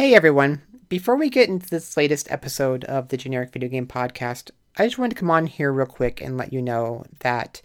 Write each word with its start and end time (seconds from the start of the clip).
Hey 0.00 0.14
everyone, 0.14 0.62
before 0.88 1.14
we 1.14 1.28
get 1.28 1.50
into 1.50 1.68
this 1.68 1.94
latest 1.94 2.30
episode 2.30 2.84
of 2.84 3.08
the 3.08 3.18
Generic 3.18 3.52
Video 3.52 3.68
Game 3.68 3.86
Podcast, 3.86 4.50
I 4.78 4.86
just 4.86 4.96
wanted 4.96 5.10
to 5.14 5.20
come 5.20 5.30
on 5.30 5.46
here 5.46 5.70
real 5.70 5.84
quick 5.84 6.22
and 6.22 6.38
let 6.38 6.54
you 6.54 6.62
know 6.62 7.04
that 7.18 7.60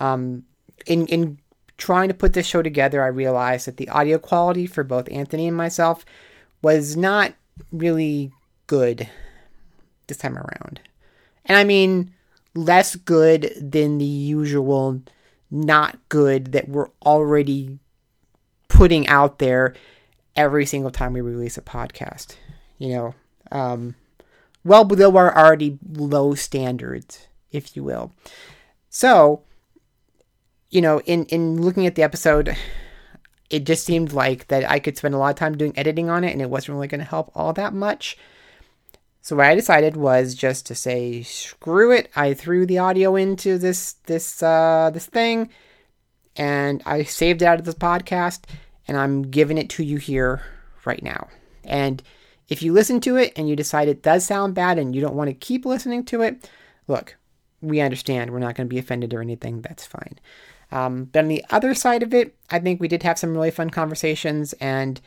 um, 0.00 0.42
in, 0.86 1.06
in 1.06 1.38
trying 1.78 2.08
to 2.08 2.14
put 2.14 2.32
this 2.32 2.48
show 2.48 2.62
together, 2.62 3.00
I 3.00 3.06
realized 3.06 3.68
that 3.68 3.76
the 3.76 3.88
audio 3.90 4.18
quality 4.18 4.66
for 4.66 4.82
both 4.82 5.08
Anthony 5.12 5.46
and 5.46 5.56
myself 5.56 6.04
was 6.62 6.96
not 6.96 7.32
really 7.70 8.32
good 8.66 9.08
this 10.08 10.16
time 10.16 10.36
around. 10.36 10.80
And 11.44 11.56
I 11.56 11.62
mean, 11.62 12.12
less 12.56 12.96
good 12.96 13.54
than 13.56 13.98
the 13.98 14.04
usual 14.04 15.00
not 15.48 15.96
good 16.08 16.50
that 16.54 16.68
we're 16.68 16.90
already 17.06 17.78
putting 18.66 19.06
out 19.06 19.38
there 19.38 19.76
every 20.36 20.66
single 20.66 20.90
time 20.90 21.12
we 21.12 21.20
release 21.20 21.58
a 21.58 21.62
podcast. 21.62 22.36
You 22.78 22.88
know, 22.94 23.14
um, 23.50 23.94
well 24.64 24.84
below 24.84 25.16
our 25.16 25.36
already 25.36 25.78
low 25.88 26.34
standards, 26.34 27.26
if 27.50 27.76
you 27.76 27.84
will. 27.84 28.12
So, 28.90 29.42
you 30.70 30.80
know, 30.80 31.00
in 31.00 31.26
in 31.26 31.60
looking 31.62 31.86
at 31.86 31.94
the 31.94 32.02
episode, 32.02 32.56
it 33.50 33.64
just 33.64 33.84
seemed 33.84 34.12
like 34.12 34.48
that 34.48 34.68
I 34.68 34.78
could 34.78 34.96
spend 34.96 35.14
a 35.14 35.18
lot 35.18 35.30
of 35.30 35.36
time 35.36 35.56
doing 35.56 35.76
editing 35.76 36.10
on 36.10 36.24
it, 36.24 36.32
and 36.32 36.42
it 36.42 36.50
wasn't 36.50 36.74
really 36.74 36.88
going 36.88 37.00
to 37.00 37.06
help 37.06 37.30
all 37.34 37.52
that 37.52 37.74
much. 37.74 38.16
So 39.24 39.36
what 39.36 39.46
I 39.46 39.54
decided 39.54 39.96
was 39.96 40.34
just 40.34 40.66
to 40.66 40.74
say, 40.74 41.22
screw 41.22 41.92
it. 41.92 42.10
I 42.16 42.34
threw 42.34 42.66
the 42.66 42.78
audio 42.78 43.14
into 43.14 43.56
this 43.56 43.92
this 44.06 44.42
uh, 44.42 44.90
this 44.92 45.06
thing, 45.06 45.48
and 46.36 46.82
I 46.84 47.04
saved 47.04 47.42
it 47.42 47.44
out 47.44 47.60
of 47.60 47.64
this 47.64 47.76
podcast 47.76 48.44
and 48.88 48.96
I'm 48.96 49.22
giving 49.22 49.58
it 49.58 49.70
to 49.70 49.84
you 49.84 49.98
here 49.98 50.42
right 50.84 51.02
now. 51.02 51.28
And 51.64 52.02
if 52.48 52.62
you 52.62 52.72
listen 52.72 53.00
to 53.00 53.16
it 53.16 53.32
and 53.36 53.48
you 53.48 53.56
decide 53.56 53.88
it 53.88 54.02
does 54.02 54.24
sound 54.24 54.54
bad 54.54 54.78
and 54.78 54.94
you 54.94 55.00
don't 55.00 55.14
want 55.14 55.28
to 55.28 55.34
keep 55.34 55.64
listening 55.64 56.04
to 56.06 56.22
it, 56.22 56.48
look, 56.88 57.16
we 57.60 57.80
understand. 57.80 58.30
We're 58.30 58.40
not 58.40 58.54
going 58.54 58.66
to 58.66 58.74
be 58.74 58.78
offended 58.78 59.14
or 59.14 59.20
anything. 59.20 59.62
That's 59.62 59.86
fine. 59.86 60.18
Um, 60.70 61.04
but 61.04 61.20
on 61.20 61.28
the 61.28 61.44
other 61.50 61.74
side 61.74 62.02
of 62.02 62.12
it, 62.12 62.34
I 62.50 62.58
think 62.58 62.80
we 62.80 62.88
did 62.88 63.02
have 63.04 63.18
some 63.18 63.32
really 63.32 63.50
fun 63.50 63.70
conversations. 63.70 64.52
And 64.54 65.00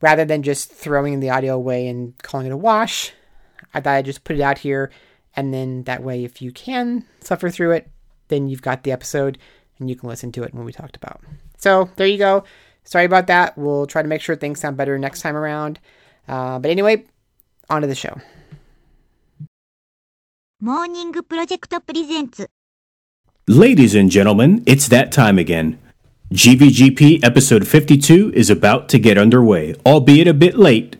rather 0.00 0.24
than 0.24 0.42
just 0.42 0.72
throwing 0.72 1.20
the 1.20 1.30
audio 1.30 1.54
away 1.54 1.86
and 1.86 2.16
calling 2.22 2.46
it 2.46 2.52
a 2.52 2.56
wash, 2.56 3.12
I 3.72 3.80
thought 3.80 3.94
I'd 3.94 4.04
just 4.04 4.24
put 4.24 4.36
it 4.36 4.42
out 4.42 4.58
here. 4.58 4.90
And 5.36 5.54
then 5.54 5.84
that 5.84 6.02
way, 6.02 6.24
if 6.24 6.42
you 6.42 6.50
can 6.52 7.06
suffer 7.20 7.48
through 7.48 7.72
it, 7.72 7.88
then 8.28 8.48
you've 8.48 8.62
got 8.62 8.82
the 8.82 8.92
episode 8.92 9.38
and 9.78 9.88
you 9.88 9.96
can 9.96 10.08
listen 10.08 10.32
to 10.32 10.42
it 10.42 10.54
when 10.54 10.64
we 10.64 10.72
talked 10.72 10.96
about. 10.96 11.20
So 11.58 11.90
there 11.96 12.06
you 12.06 12.18
go. 12.18 12.44
Sorry 12.84 13.04
about 13.04 13.26
that. 13.28 13.56
We'll 13.56 13.86
try 13.86 14.02
to 14.02 14.08
make 14.08 14.20
sure 14.20 14.36
things 14.36 14.60
sound 14.60 14.76
better 14.76 14.98
next 14.98 15.20
time 15.20 15.36
around. 15.36 15.78
Uh, 16.28 16.58
but 16.58 16.70
anyway, 16.70 17.04
on 17.70 17.82
to 17.82 17.88
the 17.88 17.94
show. 17.94 18.18
Morning 20.60 21.12
Project 21.12 21.74
presents. 21.86 22.46
Ladies 23.48 23.94
and 23.94 24.10
gentlemen, 24.10 24.62
it's 24.66 24.88
that 24.88 25.10
time 25.10 25.38
again. 25.38 25.78
GVGP 26.32 27.22
episode 27.24 27.66
52 27.66 28.32
is 28.34 28.48
about 28.48 28.88
to 28.88 28.98
get 28.98 29.18
underway, 29.18 29.74
albeit 29.84 30.28
a 30.28 30.32
bit 30.32 30.56
late, 30.56 30.96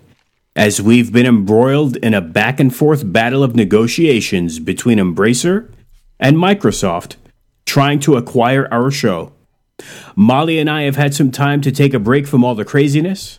as 0.55 0.83
we've 0.83 1.12
been 1.12 1.25
embroiled 1.25 1.97
in 1.97 2.12
a 2.12 2.20
back 2.20 2.60
and 2.60 2.75
forth 2.75 3.10
battle 3.10 3.42
of 3.42 3.56
negotiations 3.56 4.58
between 4.58 4.98
Embracer 4.98 5.72
and 6.19 6.36
Microsoft 6.36 7.16
trying 7.64 8.00
to 8.00 8.16
acquire 8.16 8.69
our 8.70 8.91
show. 8.91 9.33
Molly 10.15 10.59
and 10.59 10.70
I 10.70 10.83
have 10.83 10.97
had 10.97 11.15
some 11.15 11.31
time 11.31 11.61
to 11.62 11.73
take 11.73 11.95
a 11.95 11.98
break 11.98 12.27
from 12.27 12.45
all 12.45 12.55
the 12.55 12.65
craziness 12.65 13.39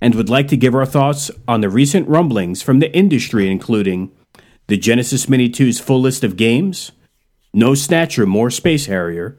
and 0.00 0.14
would 0.14 0.30
like 0.30 0.48
to 0.48 0.56
give 0.56 0.74
our 0.74 0.86
thoughts 0.86 1.30
on 1.46 1.60
the 1.60 1.68
recent 1.68 2.08
rumblings 2.08 2.62
from 2.62 2.78
the 2.78 2.94
industry, 2.94 3.50
including 3.50 4.10
the 4.68 4.76
Genesis 4.76 5.28
Mini 5.28 5.48
2's 5.48 5.80
full 5.80 6.00
list 6.00 6.24
of 6.24 6.36
games, 6.36 6.92
No 7.52 7.74
Snatcher, 7.74 8.26
More 8.26 8.50
Space 8.50 8.86
Harrier, 8.86 9.36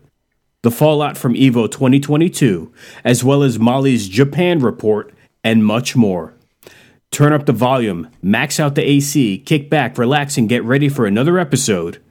the 0.62 0.72
fallout 0.72 1.18
from 1.18 1.34
EVO 1.34 1.72
2022, 1.72 2.72
as 3.04 3.24
well 3.24 3.42
as 3.42 3.58
Molly's 3.58 4.08
Japan 4.08 4.60
report, 4.60 5.14
and 5.44 5.66
much 5.66 5.96
more. 5.96 6.34
Turn 7.10 7.34
up 7.34 7.46
the 7.46 7.54
volume, 7.54 8.10
max 8.22 8.60
out 8.60 8.76
the 8.76 8.88
AC, 8.88 9.40
kick 9.40 9.70
back, 9.70 9.98
relax, 9.98 10.38
and 10.38 10.48
get 10.48 10.64
ready 10.64 10.88
for 10.88 11.06
another 11.06 11.40
episode 11.40 12.02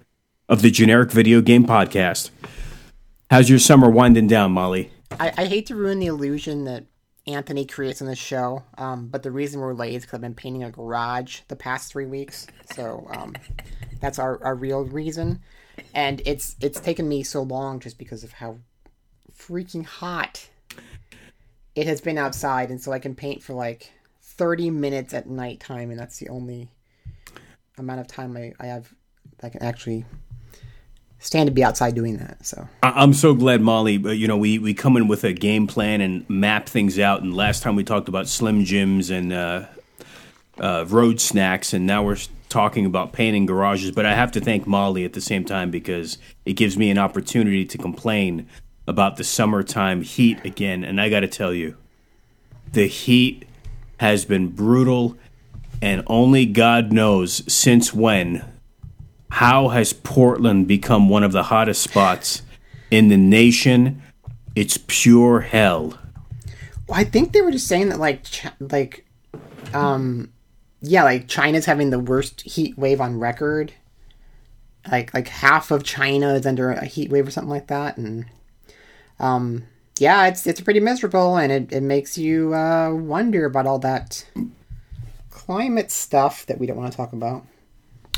of 0.48 0.62
the 0.62 0.70
Generic 0.70 1.12
Video 1.12 1.40
Game 1.40 1.64
Podcast. 1.64 2.30
How's 3.30 3.48
your 3.48 3.60
summer 3.60 3.88
winding 3.88 4.26
down, 4.26 4.50
Molly? 4.50 4.90
I, 5.12 5.32
I 5.38 5.44
hate 5.44 5.66
to 5.66 5.76
ruin 5.76 6.00
the 6.00 6.06
illusion 6.06 6.64
that 6.64 6.86
Anthony 7.28 7.64
creates 7.64 8.00
in 8.00 8.08
the 8.08 8.16
show, 8.16 8.64
um, 8.76 9.06
but 9.06 9.22
the 9.22 9.30
reason 9.30 9.60
we're 9.60 9.72
late 9.72 9.94
is 9.94 10.02
because 10.02 10.16
I've 10.16 10.22
been 10.22 10.34
painting 10.34 10.64
a 10.64 10.70
garage 10.72 11.42
the 11.46 11.54
past 11.54 11.92
three 11.92 12.06
weeks. 12.06 12.48
So 12.74 13.06
um, 13.14 13.36
that's 14.00 14.18
our, 14.18 14.42
our 14.42 14.56
real 14.56 14.84
reason. 14.84 15.38
And 15.94 16.20
it's 16.26 16.56
it's 16.60 16.80
taken 16.80 17.08
me 17.08 17.22
so 17.22 17.42
long 17.42 17.78
just 17.78 17.98
because 17.98 18.24
of 18.24 18.32
how 18.32 18.58
freaking 19.32 19.84
hot 19.84 20.48
it 21.76 21.86
has 21.86 22.00
been 22.00 22.18
outside, 22.18 22.68
and 22.70 22.80
so 22.80 22.90
I 22.90 22.98
can 22.98 23.14
paint 23.14 23.44
for 23.44 23.54
like 23.54 23.92
30 24.22 24.70
minutes 24.70 25.14
at 25.14 25.28
nighttime, 25.28 25.92
and 25.92 26.00
that's 26.00 26.18
the 26.18 26.30
only 26.30 26.68
amount 27.78 28.00
of 28.00 28.08
time 28.08 28.36
I, 28.36 28.54
I 28.58 28.66
have 28.66 28.92
I 29.40 29.50
can 29.50 29.62
actually 29.62 30.04
stand 31.20 31.46
to 31.46 31.52
be 31.52 31.62
outside 31.62 31.94
doing 31.94 32.16
that. 32.16 32.44
So 32.44 32.66
I'm 32.82 33.12
so 33.12 33.34
glad, 33.34 33.60
Molly. 33.60 33.96
You 33.96 34.26
know, 34.26 34.36
we 34.36 34.58
we 34.58 34.74
come 34.74 34.96
in 34.96 35.06
with 35.06 35.22
a 35.22 35.32
game 35.32 35.66
plan 35.66 36.00
and 36.00 36.28
map 36.28 36.68
things 36.68 36.98
out. 36.98 37.22
And 37.22 37.34
last 37.34 37.62
time 37.62 37.76
we 37.76 37.84
talked 37.84 38.08
about 38.08 38.26
Slim 38.26 38.64
Jims 38.64 39.10
and 39.10 39.32
uh, 39.32 39.66
uh, 40.58 40.84
road 40.88 41.20
snacks, 41.20 41.72
and 41.72 41.86
now 41.86 42.02
we're 42.02 42.18
talking 42.48 42.84
about 42.84 43.12
painting 43.12 43.46
garages. 43.46 43.92
But 43.92 44.06
I 44.06 44.14
have 44.14 44.32
to 44.32 44.40
thank 44.40 44.66
Molly 44.66 45.04
at 45.04 45.12
the 45.12 45.20
same 45.20 45.44
time 45.44 45.70
because 45.70 46.18
it 46.44 46.54
gives 46.54 46.76
me 46.76 46.90
an 46.90 46.98
opportunity 46.98 47.64
to 47.64 47.78
complain 47.78 48.48
about 48.86 49.16
the 49.16 49.24
summertime 49.24 50.02
heat 50.02 50.44
again. 50.44 50.82
And 50.82 51.00
I 51.00 51.08
got 51.08 51.20
to 51.20 51.28
tell 51.28 51.54
you, 51.54 51.76
the 52.72 52.86
heat 52.86 53.44
has 53.98 54.24
been 54.24 54.48
brutal, 54.48 55.16
and 55.82 56.02
only 56.06 56.46
God 56.46 56.92
knows 56.92 57.44
since 57.52 57.94
when 57.94 58.44
how 59.30 59.68
has 59.68 59.92
Portland 59.92 60.66
become 60.66 61.08
one 61.08 61.22
of 61.22 61.32
the 61.32 61.44
hottest 61.44 61.82
spots 61.82 62.42
in 62.90 63.08
the 63.08 63.16
nation? 63.16 64.02
It's 64.54 64.78
pure 64.86 65.40
hell. 65.40 65.98
Well, 66.86 66.98
I 66.98 67.04
think 67.04 67.32
they 67.32 67.40
were 67.40 67.52
just 67.52 67.68
saying 67.68 67.88
that 67.90 68.00
like 68.00 68.24
Ch- 68.24 68.46
like 68.58 69.06
um 69.72 70.32
yeah, 70.82 71.04
like 71.04 71.28
China's 71.28 71.66
having 71.66 71.90
the 71.90 71.98
worst 71.98 72.40
heat 72.42 72.76
wave 72.76 73.00
on 73.00 73.18
record. 73.18 73.72
Like 74.90 75.14
like 75.14 75.28
half 75.28 75.70
of 75.70 75.84
China 75.84 76.34
is 76.34 76.46
under 76.46 76.72
a 76.72 76.84
heat 76.84 77.10
wave 77.10 77.28
or 77.28 77.30
something 77.30 77.50
like 77.50 77.68
that 77.68 77.96
and 77.96 78.26
um 79.18 79.64
yeah, 80.00 80.26
it's 80.26 80.46
it's 80.46 80.62
pretty 80.62 80.80
miserable 80.80 81.36
and 81.36 81.52
it, 81.52 81.72
it 81.72 81.82
makes 81.82 82.16
you 82.16 82.54
uh, 82.54 82.90
wonder 82.92 83.44
about 83.44 83.66
all 83.66 83.78
that 83.80 84.26
climate 85.28 85.90
stuff 85.90 86.46
that 86.46 86.58
we 86.58 86.66
don't 86.66 86.78
want 86.78 86.90
to 86.90 86.96
talk 86.96 87.12
about. 87.12 87.44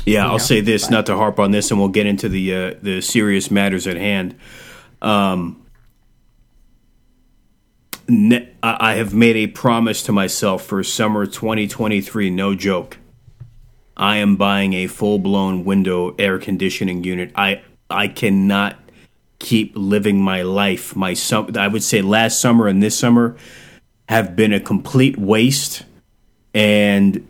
Yeah, 0.05 0.27
I'll 0.27 0.39
say 0.39 0.59
this, 0.61 0.89
not 0.89 1.05
to 1.05 1.15
harp 1.15 1.39
on 1.39 1.51
this, 1.51 1.71
and 1.71 1.79
we'll 1.79 1.89
get 1.89 2.05
into 2.05 2.27
the 2.27 2.55
uh, 2.55 2.73
the 2.81 3.01
serious 3.01 3.49
matters 3.49 3.87
at 3.87 3.95
hand. 3.95 4.35
Um, 5.01 5.65
ne- 8.07 8.49
I 8.61 8.95
have 8.95 9.13
made 9.13 9.35
a 9.37 9.47
promise 9.47 10.03
to 10.03 10.11
myself 10.11 10.65
for 10.65 10.83
summer 10.83 11.25
2023. 11.25 12.29
No 12.29 12.55
joke. 12.55 12.97
I 13.95 14.17
am 14.17 14.35
buying 14.35 14.73
a 14.73 14.87
full 14.87 15.19
blown 15.19 15.63
window 15.63 16.15
air 16.17 16.37
conditioning 16.39 17.03
unit. 17.03 17.31
I 17.35 17.61
I 17.89 18.07
cannot 18.09 18.77
keep 19.39 19.73
living 19.75 20.21
my 20.21 20.41
life. 20.41 20.95
My 20.95 21.13
sum- 21.13 21.55
I 21.57 21.67
would 21.67 21.83
say 21.83 22.01
last 22.01 22.41
summer 22.41 22.67
and 22.67 22.81
this 22.83 22.97
summer 22.97 23.37
have 24.09 24.35
been 24.35 24.51
a 24.51 24.59
complete 24.59 25.17
waste, 25.17 25.83
and 26.53 27.25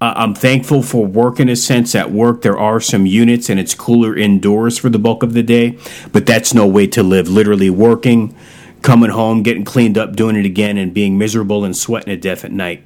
I'm 0.00 0.34
thankful 0.34 0.82
for 0.82 1.04
work 1.04 1.40
in 1.40 1.50
a 1.50 1.56
sense. 1.56 1.94
At 1.94 2.10
work, 2.10 2.40
there 2.40 2.58
are 2.58 2.80
some 2.80 3.04
units 3.04 3.50
and 3.50 3.60
it's 3.60 3.74
cooler 3.74 4.16
indoors 4.16 4.78
for 4.78 4.88
the 4.88 4.98
bulk 4.98 5.22
of 5.22 5.34
the 5.34 5.42
day, 5.42 5.78
but 6.10 6.24
that's 6.24 6.54
no 6.54 6.66
way 6.66 6.86
to 6.88 7.02
live. 7.02 7.28
Literally 7.28 7.68
working, 7.68 8.34
coming 8.80 9.10
home, 9.10 9.42
getting 9.42 9.64
cleaned 9.64 9.98
up, 9.98 10.16
doing 10.16 10.36
it 10.36 10.46
again, 10.46 10.78
and 10.78 10.94
being 10.94 11.18
miserable 11.18 11.64
and 11.64 11.76
sweating 11.76 12.08
to 12.08 12.16
death 12.16 12.46
at 12.46 12.52
night. 12.52 12.82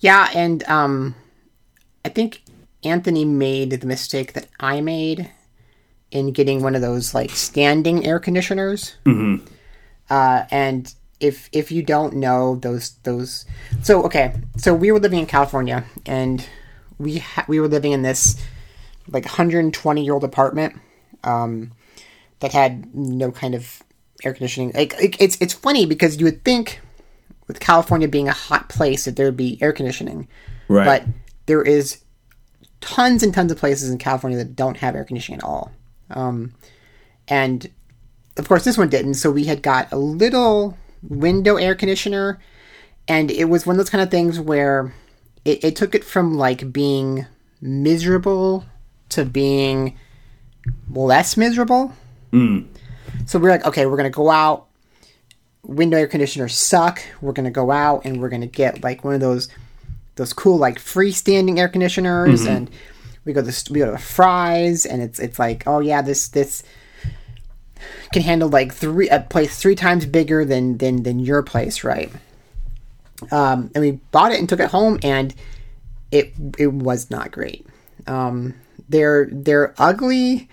Yeah, 0.00 0.28
and 0.34 0.62
um, 0.64 1.14
I 2.04 2.10
think 2.10 2.42
Anthony 2.84 3.24
made 3.24 3.70
the 3.70 3.86
mistake 3.86 4.34
that 4.34 4.48
I 4.60 4.82
made 4.82 5.30
in 6.10 6.32
getting 6.32 6.62
one 6.62 6.74
of 6.74 6.82
those 6.82 7.14
like 7.14 7.30
standing 7.30 8.04
air 8.06 8.20
conditioners. 8.20 8.96
Mm-hmm. 9.06 9.46
Uh, 10.10 10.44
and 10.50 10.94
if 11.20 11.48
if 11.52 11.72
you 11.72 11.82
don't 11.82 12.14
know 12.14 12.56
those 12.56 12.92
those 13.04 13.44
so 13.82 14.02
okay 14.04 14.34
so 14.56 14.74
we 14.74 14.92
were 14.92 15.00
living 15.00 15.20
in 15.20 15.26
california 15.26 15.84
and 16.04 16.46
we 16.98 17.18
ha- 17.18 17.44
we 17.48 17.58
were 17.58 17.68
living 17.68 17.92
in 17.92 18.02
this 18.02 18.42
like 19.08 19.24
120 19.24 20.04
year 20.04 20.14
old 20.14 20.24
apartment 20.24 20.78
um, 21.24 21.72
that 22.40 22.52
had 22.52 22.94
no 22.94 23.32
kind 23.32 23.54
of 23.54 23.82
air 24.24 24.32
conditioning 24.32 24.72
like 24.74 24.94
it, 25.00 25.16
it's 25.20 25.36
it's 25.40 25.52
funny 25.52 25.86
because 25.86 26.18
you 26.18 26.24
would 26.24 26.44
think 26.44 26.80
with 27.46 27.60
California 27.60 28.08
being 28.08 28.28
a 28.28 28.32
hot 28.32 28.68
place 28.68 29.04
that 29.04 29.16
there 29.16 29.26
would 29.26 29.36
be 29.36 29.60
air 29.62 29.72
conditioning. 29.72 30.28
Right. 30.68 30.84
But 30.84 31.04
there 31.46 31.62
is 31.62 32.02
tons 32.80 33.22
and 33.22 33.32
tons 33.32 33.52
of 33.52 33.58
places 33.58 33.90
in 33.90 33.98
California 33.98 34.38
that 34.38 34.56
don't 34.56 34.76
have 34.78 34.94
air 34.94 35.04
conditioning 35.04 35.40
at 35.40 35.44
all. 35.44 35.72
Um, 36.10 36.54
and 37.28 37.70
of 38.36 38.48
course, 38.48 38.64
this 38.64 38.76
one 38.76 38.88
didn't. 38.88 39.14
So 39.14 39.30
we 39.30 39.44
had 39.44 39.62
got 39.62 39.90
a 39.92 39.96
little 39.96 40.76
window 41.08 41.56
air 41.56 41.74
conditioner, 41.74 42.40
and 43.08 43.30
it 43.30 43.44
was 43.46 43.66
one 43.66 43.74
of 43.74 43.78
those 43.78 43.90
kind 43.90 44.02
of 44.02 44.10
things 44.10 44.40
where 44.40 44.92
it, 45.44 45.64
it 45.64 45.76
took 45.76 45.94
it 45.94 46.04
from 46.04 46.36
like 46.36 46.72
being 46.72 47.26
miserable 47.60 48.64
to 49.10 49.24
being 49.24 49.96
less 50.90 51.36
miserable. 51.36 51.92
Mm. 52.32 52.66
So 53.26 53.38
we're 53.38 53.50
like, 53.50 53.66
okay, 53.66 53.86
we're 53.86 53.96
gonna 53.96 54.10
go 54.10 54.30
out. 54.30 54.66
Window 55.62 55.96
air 55.96 56.06
conditioners 56.06 56.54
suck. 56.54 57.02
We're 57.20 57.32
gonna 57.32 57.50
go 57.50 57.70
out 57.70 58.04
and 58.04 58.20
we're 58.20 58.28
gonna 58.28 58.46
get 58.46 58.82
like 58.82 59.04
one 59.04 59.14
of 59.14 59.20
those 59.20 59.48
those 60.16 60.32
cool 60.32 60.58
like 60.58 60.78
freestanding 60.78 61.58
air 61.58 61.68
conditioners, 61.68 62.42
mm-hmm. 62.42 62.56
and 62.56 62.70
we 63.24 63.32
go 63.32 63.42
to 63.42 63.72
we 63.72 63.80
go 63.80 63.90
to 63.90 63.98
Fry's, 63.98 64.86
and 64.86 65.02
it's 65.02 65.18
it's 65.18 65.38
like, 65.38 65.64
oh 65.66 65.80
yeah, 65.80 66.02
this 66.02 66.28
this 66.28 66.62
can 68.12 68.22
handle 68.22 68.48
like 68.48 68.72
three 68.72 69.08
a 69.08 69.20
place 69.20 69.58
three 69.58 69.74
times 69.74 70.06
bigger 70.06 70.44
than 70.44 70.78
than 70.78 71.02
than 71.02 71.18
your 71.18 71.42
place, 71.42 71.84
right? 71.84 72.10
Um, 73.30 73.70
and 73.74 73.82
we 73.82 73.92
bought 74.10 74.32
it 74.32 74.38
and 74.38 74.48
took 74.48 74.60
it 74.60 74.70
home, 74.70 74.98
and 75.02 75.34
it 76.10 76.32
it 76.58 76.72
was 76.72 77.10
not 77.10 77.30
great. 77.32 77.66
Um, 78.06 78.54
they're 78.88 79.28
they're 79.32 79.74
ugly, 79.78 80.48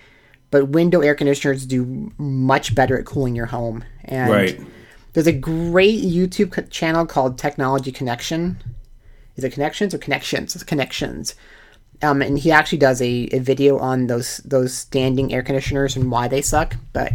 but 0.50 0.68
window 0.68 1.00
air 1.00 1.14
conditioners 1.14 1.66
do 1.66 2.12
much 2.18 2.74
better 2.74 2.98
at 2.98 3.04
cooling 3.06 3.34
your 3.36 3.46
home. 3.46 3.84
And 4.04 4.30
Right. 4.32 4.60
there's 5.12 5.26
a 5.26 5.32
great 5.32 6.02
YouTube 6.02 6.70
channel 6.70 7.06
called 7.06 7.38
Technology 7.38 7.92
Connection. 7.92 8.58
Is 9.36 9.44
it 9.44 9.52
Connections 9.52 9.94
or 9.94 9.98
Connections? 9.98 10.54
It's 10.54 10.64
Connections. 10.64 11.34
Um, 12.04 12.20
and 12.22 12.38
he 12.38 12.52
actually 12.52 12.78
does 12.78 13.00
a, 13.00 13.28
a 13.32 13.38
video 13.38 13.78
on 13.78 14.06
those 14.06 14.38
those 14.38 14.74
standing 14.74 15.32
air 15.32 15.42
conditioners 15.42 15.96
and 15.96 16.10
why 16.10 16.28
they 16.28 16.42
suck. 16.42 16.76
But 16.92 17.12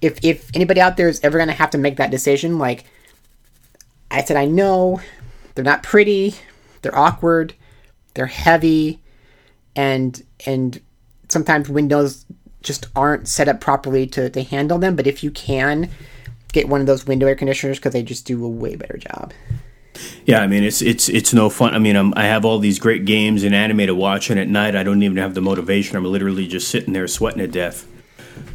if 0.00 0.18
if 0.24 0.50
anybody 0.54 0.80
out 0.80 0.96
there 0.96 1.08
is 1.08 1.20
ever 1.22 1.38
gonna 1.38 1.52
have 1.52 1.70
to 1.70 1.78
make 1.78 1.96
that 1.98 2.10
decision, 2.10 2.58
like 2.58 2.84
I 4.10 4.24
said, 4.24 4.36
I 4.36 4.46
know 4.46 5.00
they're 5.54 5.64
not 5.64 5.82
pretty, 5.82 6.34
they're 6.82 6.96
awkward, 6.96 7.54
they're 8.14 8.26
heavy, 8.26 9.00
and 9.76 10.22
and 10.46 10.80
sometimes 11.28 11.68
windows 11.68 12.24
just 12.62 12.86
aren't 12.96 13.28
set 13.28 13.48
up 13.48 13.60
properly 13.60 14.06
to, 14.06 14.30
to 14.30 14.42
handle 14.42 14.78
them. 14.78 14.96
But 14.96 15.06
if 15.06 15.22
you 15.22 15.30
can 15.30 15.90
get 16.52 16.68
one 16.68 16.80
of 16.80 16.86
those 16.86 17.06
window 17.06 17.26
air 17.26 17.34
conditioners 17.34 17.78
because 17.78 17.92
they 17.92 18.02
just 18.02 18.24
do 18.24 18.44
a 18.44 18.48
way 18.48 18.76
better 18.76 18.96
job. 18.96 19.32
Yeah, 20.26 20.40
I 20.40 20.46
mean 20.46 20.64
it's 20.64 20.82
it's 20.82 21.08
it's 21.08 21.32
no 21.32 21.48
fun. 21.50 21.74
I 21.74 21.78
mean, 21.78 21.96
I'm, 21.96 22.12
I 22.16 22.24
have 22.24 22.44
all 22.44 22.58
these 22.58 22.78
great 22.78 23.04
games 23.04 23.44
and 23.44 23.54
anime 23.54 23.86
to 23.86 23.94
watch, 23.94 24.30
and 24.30 24.40
at 24.40 24.48
night 24.48 24.74
I 24.74 24.82
don't 24.82 25.02
even 25.02 25.16
have 25.18 25.34
the 25.34 25.40
motivation. 25.40 25.96
I'm 25.96 26.04
literally 26.04 26.46
just 26.46 26.68
sitting 26.68 26.92
there 26.92 27.06
sweating 27.06 27.38
to 27.38 27.46
death. 27.46 27.86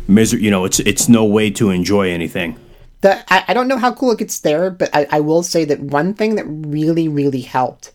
Miser- 0.07 0.38
you 0.38 0.51
know, 0.51 0.65
it's 0.65 0.80
it's 0.80 1.07
no 1.07 1.25
way 1.25 1.50
to 1.51 1.69
enjoy 1.69 2.12
anything. 2.12 2.59
The, 3.01 3.24
I, 3.33 3.45
I 3.50 3.53
don't 3.53 3.69
know 3.69 3.77
how 3.77 3.94
cool 3.94 4.12
it 4.12 4.19
gets 4.19 4.39
there, 4.41 4.69
but 4.69 4.89
I, 4.94 5.07
I 5.09 5.19
will 5.21 5.44
say 5.44 5.63
that 5.65 5.80
one 5.80 6.13
thing 6.13 6.36
that 6.36 6.45
really, 6.45 7.07
really 7.07 7.42
helped 7.42 7.94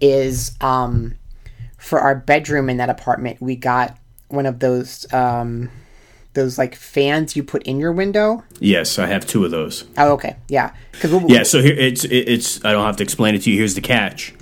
is 0.00 0.56
um, 0.60 1.14
for 1.78 2.00
our 2.00 2.16
bedroom 2.16 2.68
in 2.68 2.78
that 2.78 2.90
apartment, 2.90 3.40
we 3.40 3.54
got 3.54 3.96
one 4.28 4.46
of 4.46 4.58
those 4.58 5.10
um, 5.12 5.70
those 6.34 6.56
like 6.58 6.74
fans 6.74 7.36
you 7.36 7.42
put 7.42 7.62
in 7.64 7.78
your 7.78 7.92
window. 7.92 8.42
Yes, 8.58 8.98
I 8.98 9.06
have 9.06 9.26
two 9.26 9.44
of 9.44 9.50
those. 9.50 9.84
Oh, 9.98 10.12
okay, 10.12 10.36
yeah, 10.48 10.72
because 10.92 11.12
Yeah, 11.28 11.42
so 11.42 11.60
here 11.62 11.74
it's 11.76 12.04
it's. 12.04 12.64
I 12.64 12.72
don't 12.72 12.84
have 12.86 12.96
to 12.96 13.02
explain 13.02 13.34
it 13.34 13.42
to 13.42 13.50
you. 13.50 13.58
Here's 13.58 13.74
the 13.74 13.80
catch. 13.80 14.34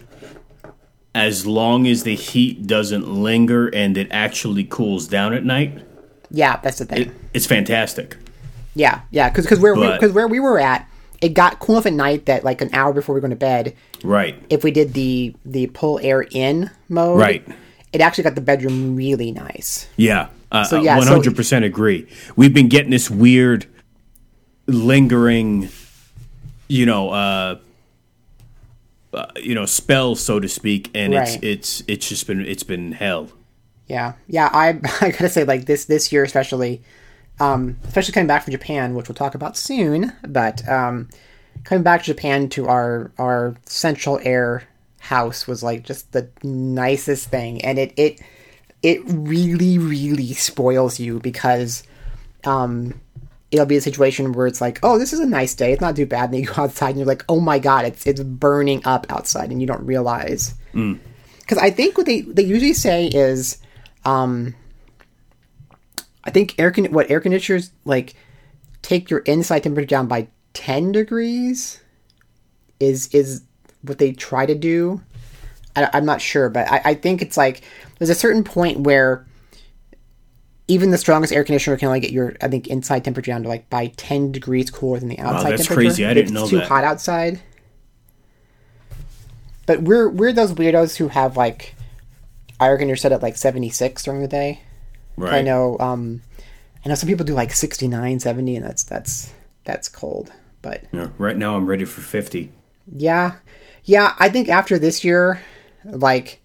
As 1.13 1.45
long 1.45 1.89
as 1.89 2.05
the 2.05 2.15
heat 2.15 2.69
doesn't 2.69 3.09
linger 3.13 3.67
and 3.67 3.97
it 3.97 4.07
actually 4.13 4.63
cools 4.63 5.09
down 5.09 5.35
at 5.35 5.45
night, 5.45 5.83
yeah, 6.31 6.61
that's 6.63 6.79
the 6.79 6.85
thing. 6.85 6.99
it, 7.09 7.11
it's 7.35 7.47
fantastic. 7.47 8.17
Yeah, 8.77 9.01
yeah, 9.11 9.29
because 9.29 9.45
because 9.45 9.59
where 9.59 9.75
because 9.75 10.13
where 10.13 10.29
we 10.29 10.39
were 10.39 10.61
at, 10.61 10.89
it 11.21 11.31
got 11.31 11.59
cool 11.59 11.75
enough 11.75 11.87
at 11.87 11.93
night 11.95 12.27
that 12.27 12.45
like 12.45 12.61
an 12.61 12.71
hour 12.73 12.93
before 12.93 13.15
we 13.15 13.17
were 13.17 13.23
going 13.23 13.31
to 13.31 13.37
bed, 13.37 13.75
Right. 14.05 14.41
if 14.49 14.63
we 14.63 14.71
did 14.71 14.93
the 14.95 15.35
the 15.45 15.67
pull 15.69 15.99
air 16.01 16.23
in 16.31 16.71
mode, 16.89 17.19
Right. 17.19 17.45
it 17.93 18.01
actually 18.01 18.23
got 18.25 18.37
the 18.37 18.41
bedroom 18.41 18.95
really 18.95 19.33
nice. 19.33 19.89
Yeah. 19.97 20.29
Uh, 20.52 20.64
So, 20.64 20.81
yeah, 20.82 21.00
hundred 21.00 21.37
percent 21.37 21.64
agree. 21.64 22.06
We've 22.37 22.52
been 22.55 22.69
getting 22.69 22.91
this 22.91 23.11
weird, 23.11 23.67
lingering, 24.67 25.69
you 26.69 26.87
know, 26.87 27.11
uh, 27.11 27.58
uh, 29.12 29.26
you 29.37 29.55
know, 29.55 29.67
spell 29.67 30.14
so 30.14 30.38
to 30.41 30.49
speak, 30.49 30.91
and 30.94 31.14
Right. 31.14 31.29
it's 31.29 31.43
it's 31.43 31.82
it's 31.88 32.08
just 32.08 32.26
been 32.26 32.44
it's 32.47 32.62
been 32.62 32.93
hell. 32.93 33.29
Yeah, 33.87 34.12
yeah. 34.29 34.49
I 34.52 34.69
I 35.00 35.11
gotta 35.11 35.29
say, 35.29 35.44
like 35.44 35.67
this 35.67 35.85
this 35.87 36.12
year 36.12 36.23
especially, 36.25 36.82
um, 37.41 37.76
especially 37.87 38.12
coming 38.12 38.29
back 38.29 38.44
from 38.44 38.52
Japan, 38.52 38.94
which 38.94 39.08
we'll 39.08 39.17
talk 39.17 39.35
about 39.35 39.56
soon. 39.56 40.12
But 40.26 40.67
um, 40.69 41.08
coming 41.64 41.82
back 41.82 42.00
to 42.05 42.06
Japan 42.14 42.49
to 42.50 42.67
our 42.69 43.11
our 43.19 43.56
central 43.67 44.20
air 44.23 44.64
house 45.00 45.47
was 45.47 45.62
like 45.62 45.82
just 45.85 46.12
the 46.12 46.29
nicest 46.44 47.31
thing, 47.31 47.64
and 47.64 47.79
it 47.79 47.93
it 47.97 48.20
it 48.82 49.00
really 49.06 49.79
really 49.79 50.32
spoils 50.32 50.99
you 50.99 51.21
because 51.21 51.82
um 52.44 52.99
it'll 53.50 53.67
be 53.67 53.77
a 53.77 53.81
situation 53.81 54.32
where 54.32 54.47
it's 54.47 54.61
like, 54.61 54.79
oh, 54.82 54.99
this 54.99 55.12
is 55.12 55.19
a 55.19 55.27
nice 55.27 55.55
day. 55.55 55.73
It's 55.73 55.81
not 55.81 55.97
too 55.97 56.06
bad. 56.06 56.27
And 56.27 56.35
then 56.35 56.41
you 56.43 56.47
go 56.47 56.62
outside 56.62 56.91
and 56.91 56.99
you're 56.99 57.06
like, 57.06 57.25
oh 57.29 57.41
my 57.41 57.59
god, 57.59 57.85
it's 57.85 58.06
it's 58.06 58.23
burning 58.23 58.82
up 58.85 59.06
outside, 59.11 59.50
and 59.50 59.61
you 59.61 59.67
don't 59.67 59.85
realize. 59.85 60.55
Because 61.41 61.59
I 61.59 61.71
think 61.71 61.97
what 61.97 62.06
they 62.06 62.21
they 62.23 62.44
usually 62.44 62.75
say 62.75 63.06
is, 63.06 63.59
um, 64.05 64.55
I 66.25 66.31
think 66.31 66.55
air 66.59 66.71
con- 66.71 66.93
what 66.93 67.11
air 67.11 67.21
conditioners 67.21 67.73
like 67.85 68.15
take 68.83 69.11
your 69.11 69.21
inside 69.21 69.65
temperature 69.65 69.87
down 69.87 70.06
by 70.06 70.29
ten 70.53 70.93
degrees. 70.93 71.81
Is 72.79 73.09
is 73.09 73.43
what 73.83 73.99
they 73.99 74.12
try 74.12 74.47
to 74.47 74.55
do. 74.55 75.03
I, 75.76 75.91
I'm 75.93 76.06
not 76.06 76.21
sure, 76.23 76.49
but 76.49 76.71
I, 76.71 76.81
I 76.85 76.94
think 76.94 77.21
it's 77.21 77.37
like 77.37 77.62
there's 78.00 78.11
a 78.11 78.14
certain 78.17 78.43
point 78.43 78.81
where 78.81 79.25
even 80.67 80.91
the 80.91 80.99
strongest 80.99 81.32
air 81.32 81.44
conditioner 81.44 81.76
can 81.76 81.87
only 81.88 82.00
get 82.00 82.11
your 82.12 82.35
I 82.41 82.49
think 82.49 82.67
inside 82.67 83.05
temperature 83.05 83.31
down 83.31 83.43
to 83.44 83.49
like 83.49 83.69
by 83.70 83.88
10 83.97 84.32
degrees 84.32 84.70
cooler 84.70 84.99
than 84.99 85.08
the 85.11 85.19
outside 85.20 85.52
that's 85.52 85.67
temperature. 85.69 85.88
crazy. 85.91 86.05
I 86.06 86.14
didn't 86.14 86.29
it's 86.29 86.32
know 86.32 86.49
too 86.49 86.56
that. 86.58 86.69
hot 86.69 86.82
outside. 86.85 87.41
But 89.67 89.82
we're 89.82 90.08
we're 90.08 90.32
those 90.32 90.52
weirdos 90.55 90.97
who 90.97 91.08
have 91.08 91.37
like 91.37 91.75
air 92.61 92.76
conditioner 92.76 92.97
set 92.97 93.12
at 93.12 93.23
like 93.23 93.37
76 93.37 94.02
during 94.02 94.21
the 94.21 94.28
day. 94.28 94.61
Right. 95.16 95.35
I 95.35 95.42
know 95.42 95.76
um 95.78 96.23
I 96.85 96.88
know 96.88 96.95
some 96.95 97.09
people 97.09 97.26
do 97.26 97.35
like 97.35 97.52
69, 97.52 98.21
70 98.21 98.57
and 98.57 98.64
that's 98.64 98.83
that's 98.83 99.33
that's 99.64 99.88
cold. 99.88 100.33
But 100.62 100.85
Yeah, 100.92 101.09
right 101.19 101.37
now, 101.37 101.57
I'm 101.57 101.66
ready 101.66 101.85
for 101.85 102.00
fifty. 102.00 102.52
yeah. 102.90 103.37
Yeah, 103.83 104.14
I 104.19 104.28
think 104.28 104.49
after 104.50 104.78
this 104.78 105.04
year, 105.04 105.40
like 105.85 106.40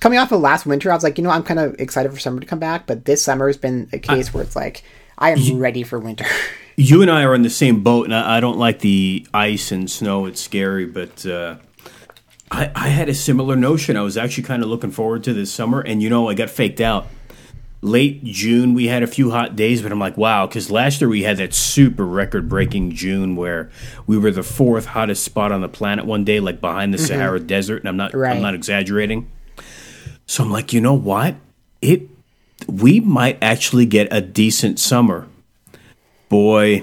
coming 0.00 0.18
off 0.18 0.32
of 0.32 0.40
last 0.40 0.66
winter, 0.66 0.90
I 0.90 0.94
was 0.94 1.04
like, 1.04 1.18
you 1.18 1.24
know, 1.24 1.30
I'm 1.30 1.42
kind 1.42 1.60
of 1.60 1.74
excited 1.78 2.12
for 2.12 2.18
summer 2.18 2.40
to 2.40 2.46
come 2.46 2.58
back, 2.58 2.86
but 2.86 3.04
this 3.04 3.22
summer 3.22 3.46
has 3.46 3.56
been 3.56 3.88
a 3.92 3.98
case 3.98 4.32
where 4.32 4.42
it's 4.42 4.56
like 4.56 4.82
I 5.18 5.30
am 5.30 5.58
ready 5.58 5.82
for 5.82 5.98
winter. 5.98 6.26
You 6.80 7.02
and 7.02 7.10
I 7.10 7.24
are 7.24 7.34
in 7.34 7.42
the 7.42 7.50
same 7.50 7.82
boat, 7.82 8.04
and 8.04 8.14
I, 8.14 8.36
I 8.36 8.40
don't 8.40 8.56
like 8.56 8.78
the 8.78 9.26
ice 9.34 9.72
and 9.72 9.90
snow. 9.90 10.26
It's 10.26 10.40
scary, 10.40 10.86
but 10.86 11.26
uh, 11.26 11.56
I, 12.52 12.70
I 12.72 12.88
had 12.90 13.08
a 13.08 13.14
similar 13.14 13.56
notion. 13.56 13.96
I 13.96 14.02
was 14.02 14.16
actually 14.16 14.44
kind 14.44 14.62
of 14.62 14.68
looking 14.68 14.92
forward 14.92 15.24
to 15.24 15.34
this 15.34 15.52
summer, 15.52 15.80
and 15.80 16.00
you 16.00 16.08
know, 16.08 16.28
I 16.28 16.34
got 16.34 16.50
faked 16.50 16.80
out. 16.80 17.08
Late 17.82 18.22
June, 18.22 18.74
we 18.74 18.86
had 18.86 19.02
a 19.02 19.08
few 19.08 19.32
hot 19.32 19.56
days, 19.56 19.82
but 19.82 19.90
I'm 19.90 19.98
like, 19.98 20.16
wow, 20.16 20.46
because 20.46 20.70
last 20.70 21.00
year 21.00 21.10
we 21.10 21.24
had 21.24 21.38
that 21.38 21.52
super 21.52 22.06
record 22.06 22.48
breaking 22.48 22.92
June 22.92 23.34
where 23.34 23.70
we 24.06 24.16
were 24.16 24.30
the 24.30 24.44
fourth 24.44 24.86
hottest 24.86 25.24
spot 25.24 25.50
on 25.50 25.62
the 25.62 25.68
planet 25.68 26.06
one 26.06 26.22
day, 26.22 26.38
like 26.38 26.60
behind 26.60 26.94
the 26.94 26.98
Sahara 26.98 27.40
Desert, 27.40 27.78
and 27.78 27.88
I'm 27.88 27.96
not, 27.96 28.14
Right. 28.14 28.36
I'm 28.36 28.42
not 28.42 28.54
exaggerating. 28.54 29.28
So 30.28 30.44
I'm 30.44 30.52
like, 30.52 30.72
you 30.72 30.80
know 30.80 30.94
what? 30.94 31.34
It, 31.82 32.02
we 32.68 33.00
might 33.00 33.38
actually 33.42 33.86
get 33.86 34.06
a 34.12 34.20
decent 34.20 34.78
summer 34.78 35.26
boy, 36.28 36.82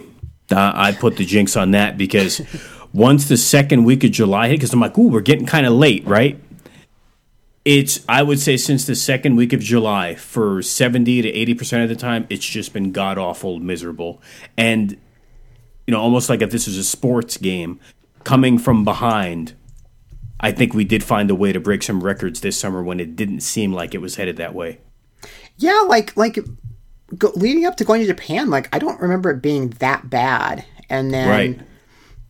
I 0.51 0.91
put 0.91 1.17
the 1.17 1.25
jinx 1.25 1.55
on 1.55 1.71
that 1.71 1.97
because 1.97 2.41
once 2.93 3.27
the 3.27 3.37
second 3.37 3.83
week 3.85 4.03
of 4.03 4.11
July 4.11 4.47
hit, 4.47 4.55
because 4.55 4.73
I'm 4.73 4.79
like, 4.79 4.97
ooh, 4.97 5.09
we're 5.09 5.21
getting 5.21 5.45
kind 5.45 5.65
of 5.65 5.73
late, 5.73 6.05
right? 6.05 6.39
It's, 7.63 8.05
I 8.07 8.21
would 8.21 8.39
say, 8.39 8.57
since 8.57 8.85
the 8.85 8.95
second 8.95 9.37
week 9.37 9.51
of 9.51 9.59
July, 9.59 10.13
for 10.13 10.61
70 10.61 11.23
to 11.23 11.31
80% 11.31 11.83
of 11.83 11.89
the 11.89 11.95
time, 11.95 12.27
it's 12.29 12.45
just 12.45 12.73
been 12.73 12.91
god 12.91 13.17
awful, 13.17 13.59
miserable. 13.59 14.21
And, 14.55 14.91
you 15.87 15.91
know, 15.91 15.99
almost 15.99 16.29
like 16.29 16.43
if 16.43 16.51
this 16.51 16.67
is 16.67 16.77
a 16.77 16.83
sports 16.83 17.37
game, 17.37 17.79
coming 18.23 18.59
from 18.59 18.83
behind, 18.83 19.53
I 20.45 20.51
think 20.51 20.73
we 20.73 20.85
did 20.85 21.03
find 21.03 21.31
a 21.31 21.35
way 21.35 21.51
to 21.51 21.59
break 21.59 21.81
some 21.81 22.03
records 22.03 22.41
this 22.41 22.59
summer 22.59 22.83
when 22.83 22.99
it 22.99 23.15
didn't 23.15 23.39
seem 23.39 23.73
like 23.73 23.95
it 23.95 24.01
was 24.01 24.15
headed 24.15 24.37
that 24.37 24.53
way. 24.53 24.79
yeah, 25.57 25.83
like 25.87 26.15
like 26.15 26.37
go, 27.17 27.31
leading 27.35 27.65
up 27.65 27.77
to 27.77 27.83
going 27.83 28.01
to 28.01 28.07
Japan, 28.07 28.49
like 28.49 28.69
I 28.73 28.79
don't 28.79 28.99
remember 29.01 29.31
it 29.31 29.41
being 29.41 29.69
that 29.79 30.09
bad. 30.09 30.63
And 30.89 31.11
then 31.11 31.29
Right. 31.29 31.59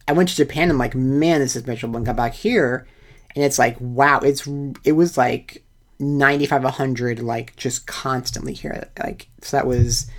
I 0.08 0.14
went 0.14 0.30
to 0.30 0.36
Japan 0.36 0.64
and 0.64 0.74
I'm 0.74 0.78
like, 0.78 0.96
man, 0.96 1.42
this 1.42 1.56
is 1.56 1.68
miserable. 1.68 1.98
And 1.98 2.06
got 2.06 2.16
back 2.16 2.34
here, 2.34 2.88
and 3.36 3.44
it's 3.44 3.60
like, 3.60 3.76
wow, 3.82 4.20
it's 4.20 4.48
it 4.84 4.94
was 4.94 5.18
like 5.18 5.64
95, 6.00 6.64
100, 6.64 7.20
like 7.20 7.56
just 7.58 7.86
constantly 7.88 8.54
here. 8.54 8.88
Like 9.04 9.28
so 9.42 9.58
that 9.58 9.68
was 9.68 10.10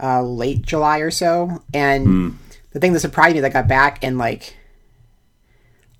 uh, 0.00 0.22
late 0.22 0.62
July 0.62 0.98
or 0.98 1.10
so, 1.10 1.62
and 1.74 2.38
the 2.70 2.78
thing 2.78 2.92
that 2.92 3.00
surprised 3.00 3.34
me 3.34 3.40
that 3.40 3.48
I 3.50 3.52
got 3.60 3.66
back 3.68 4.04
and 4.04 4.18
like 4.18 4.56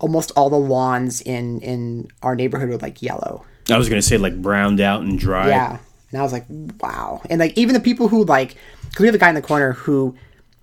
almost 0.00 0.32
all 0.34 0.50
the 0.50 0.58
lawns 0.58 1.20
in 1.20 1.60
in 1.60 2.10
our 2.22 2.34
neighborhood 2.34 2.68
were 2.68 2.78
like 2.78 3.00
yellow. 3.00 3.44
I 3.70 3.78
was 3.78 3.88
gonna 3.88 4.02
say 4.02 4.18
like 4.18 4.42
browned 4.42 4.80
out 4.80 5.02
and 5.02 5.18
dry. 5.18 5.48
Yeah. 5.48 5.78
And 6.10 6.18
I 6.18 6.22
was 6.22 6.32
like, 6.32 6.46
wow. 6.80 7.22
And 7.30 7.38
like 7.38 7.56
even 7.56 7.74
the 7.74 7.80
people 7.80 8.08
who 8.08 8.24
like, 8.24 8.56
because 8.82 9.00
we 9.00 9.06
have 9.06 9.14
a 9.14 9.18
guy 9.18 9.28
in 9.28 9.36
the 9.36 9.42
corner 9.42 9.72
who, 9.72 10.16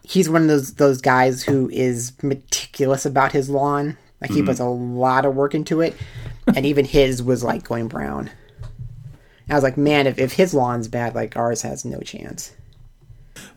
he's 0.04 0.30
one 0.30 0.42
of 0.42 0.48
those 0.48 0.74
those 0.74 1.00
guys 1.00 1.44
who 1.44 1.70
is 1.70 2.12
meticulous 2.22 3.06
about 3.06 3.32
his 3.32 3.50
lawn. 3.50 3.98
Like 4.20 4.32
he 4.32 4.38
mm-hmm. 4.38 4.48
puts 4.48 4.60
a 4.60 4.66
lot 4.66 5.26
of 5.26 5.36
work 5.36 5.54
into 5.54 5.80
it, 5.80 5.96
and 6.48 6.66
even 6.66 6.86
his 6.86 7.22
was 7.22 7.44
like 7.44 7.64
going 7.64 7.88
brown. 7.88 8.32
And 9.48 9.52
I 9.52 9.54
was 9.54 9.64
like, 9.64 9.78
man, 9.78 10.08
if, 10.08 10.18
if 10.18 10.34
his 10.34 10.54
lawn's 10.54 10.88
bad, 10.88 11.16
like 11.16 11.38
ours 11.38 11.62
has 11.62 11.86
no 11.86 12.00
chance. 12.00 12.52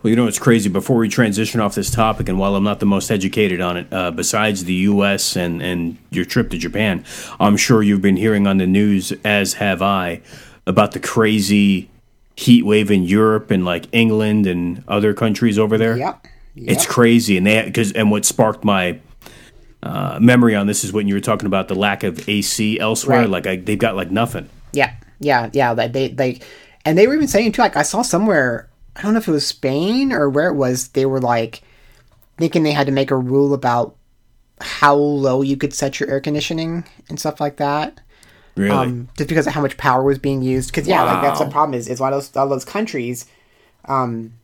Well, 0.03 0.11
you 0.11 0.17
know, 0.17 0.27
it's 0.27 0.39
crazy. 0.39 0.71
Before 0.71 0.97
we 0.97 1.09
transition 1.09 1.61
off 1.61 1.75
this 1.75 1.91
topic, 1.91 2.29
and 2.29 2.39
while 2.39 2.57
I'm 2.57 2.65
not 2.65 2.81
the 2.81 2.87
most 2.87 3.11
educated 3.11 3.61
on 3.61 3.77
it, 3.77 3.93
uh, 3.93 4.11
besides 4.11 4.65
the 4.65 4.73
U.S. 4.75 5.37
and 5.37 5.61
and 5.61 5.99
your 6.11 6.25
trip 6.25 6.51
to 6.51 6.59
Japan, 6.59 7.05
I'm 7.39 7.57
sure 7.57 7.83
you've 7.83 8.01
been 8.01 8.17
hearing 8.17 8.47
on 8.47 8.57
the 8.57 8.67
news, 8.67 9.13
as 9.25 9.55
have 9.55 9.83
I, 9.83 10.23
about 10.67 10.93
the 10.93 11.01
crazy 11.01 11.91
heat 12.35 12.65
wave 12.65 12.91
in 12.91 13.03
Europe 13.03 13.51
and 13.51 13.67
like 13.67 13.87
England 13.93 14.47
and 14.47 14.83
other 14.89 15.13
countries 15.13 15.59
over 15.59 15.77
there. 15.77 15.99
Yep. 15.99 16.27
It's 16.57 16.87
crazy, 16.87 17.37
and 17.37 17.47
they 17.47 17.63
because 17.63 17.93
and 17.93 18.11
what 18.11 18.25
sparked 18.25 18.65
my 18.65 19.01
uh, 19.83 20.19
memory 20.19 20.55
on 20.55 20.67
this 20.67 20.83
is 20.83 20.95
when 20.95 21.09
you 21.09 21.15
were 21.15 21.21
talking 21.21 21.47
about 21.47 21.69
the 21.69 21.75
lack 21.75 22.05
of 22.05 22.27
AC 22.27 22.81
elsewhere. 22.81 23.21
Right. 23.21 23.29
Like 23.29 23.47
I, 23.47 23.57
they've 23.57 23.79
got 23.79 23.97
like 23.97 24.11
nothing. 24.11 24.49
Yeah, 24.73 24.95
yeah, 25.19 25.51
yeah. 25.53 25.73
Like 25.73 25.93
they 25.93 26.09
like, 26.15 26.43
and 26.87 26.97
they 26.97 27.07
were 27.07 27.15
even 27.15 27.29
saying 27.29 27.53
too. 27.53 27.61
Like 27.61 27.77
I 27.77 27.83
saw 27.83 28.01
somewhere, 28.01 28.70
I 29.01 29.03
don't 29.03 29.15
know 29.15 29.19
if 29.19 29.29
it 29.29 29.33
was 29.33 29.47
Spain 29.47 30.13
or 30.13 30.29
where 30.29 30.49
it 30.49 30.55
was. 30.55 30.89
They 30.89 31.07
were 31.07 31.21
like 31.21 31.63
thinking 32.37 32.63
they 32.63 32.73
had 32.73 32.87
to 32.87 32.93
make 32.93 33.11
a 33.11 33.17
rule 33.17 33.55
about 33.55 33.97
how 34.61 34.95
low 34.95 35.41
you 35.43 35.57
could 35.57 35.73
set 35.73 35.99
your 35.99 36.11
air 36.11 36.21
conditioning 36.21 36.85
and 37.09 37.19
stuff 37.19 37.41
like 37.41 37.57
that. 37.57 37.99
Really, 38.57 38.71
Um, 38.71 39.09
just 39.17 39.29
because 39.29 39.47
of 39.47 39.55
how 39.55 39.63
much 39.63 39.77
power 39.79 40.03
was 40.03 40.19
being 40.19 40.43
used. 40.43 40.71
Because 40.71 40.87
yeah, 40.87 41.03
like 41.03 41.23
that's 41.23 41.39
the 41.41 41.47
problem 41.49 41.73
is 41.75 41.89
is 41.89 41.99
a 41.99 42.03
lot 42.03 42.13
of 42.13 42.19
those, 42.19 42.35
a 42.35 42.39
lot 42.39 42.45
of 42.45 42.51
those 42.51 42.65
countries, 42.67 43.25
um, 43.87 44.35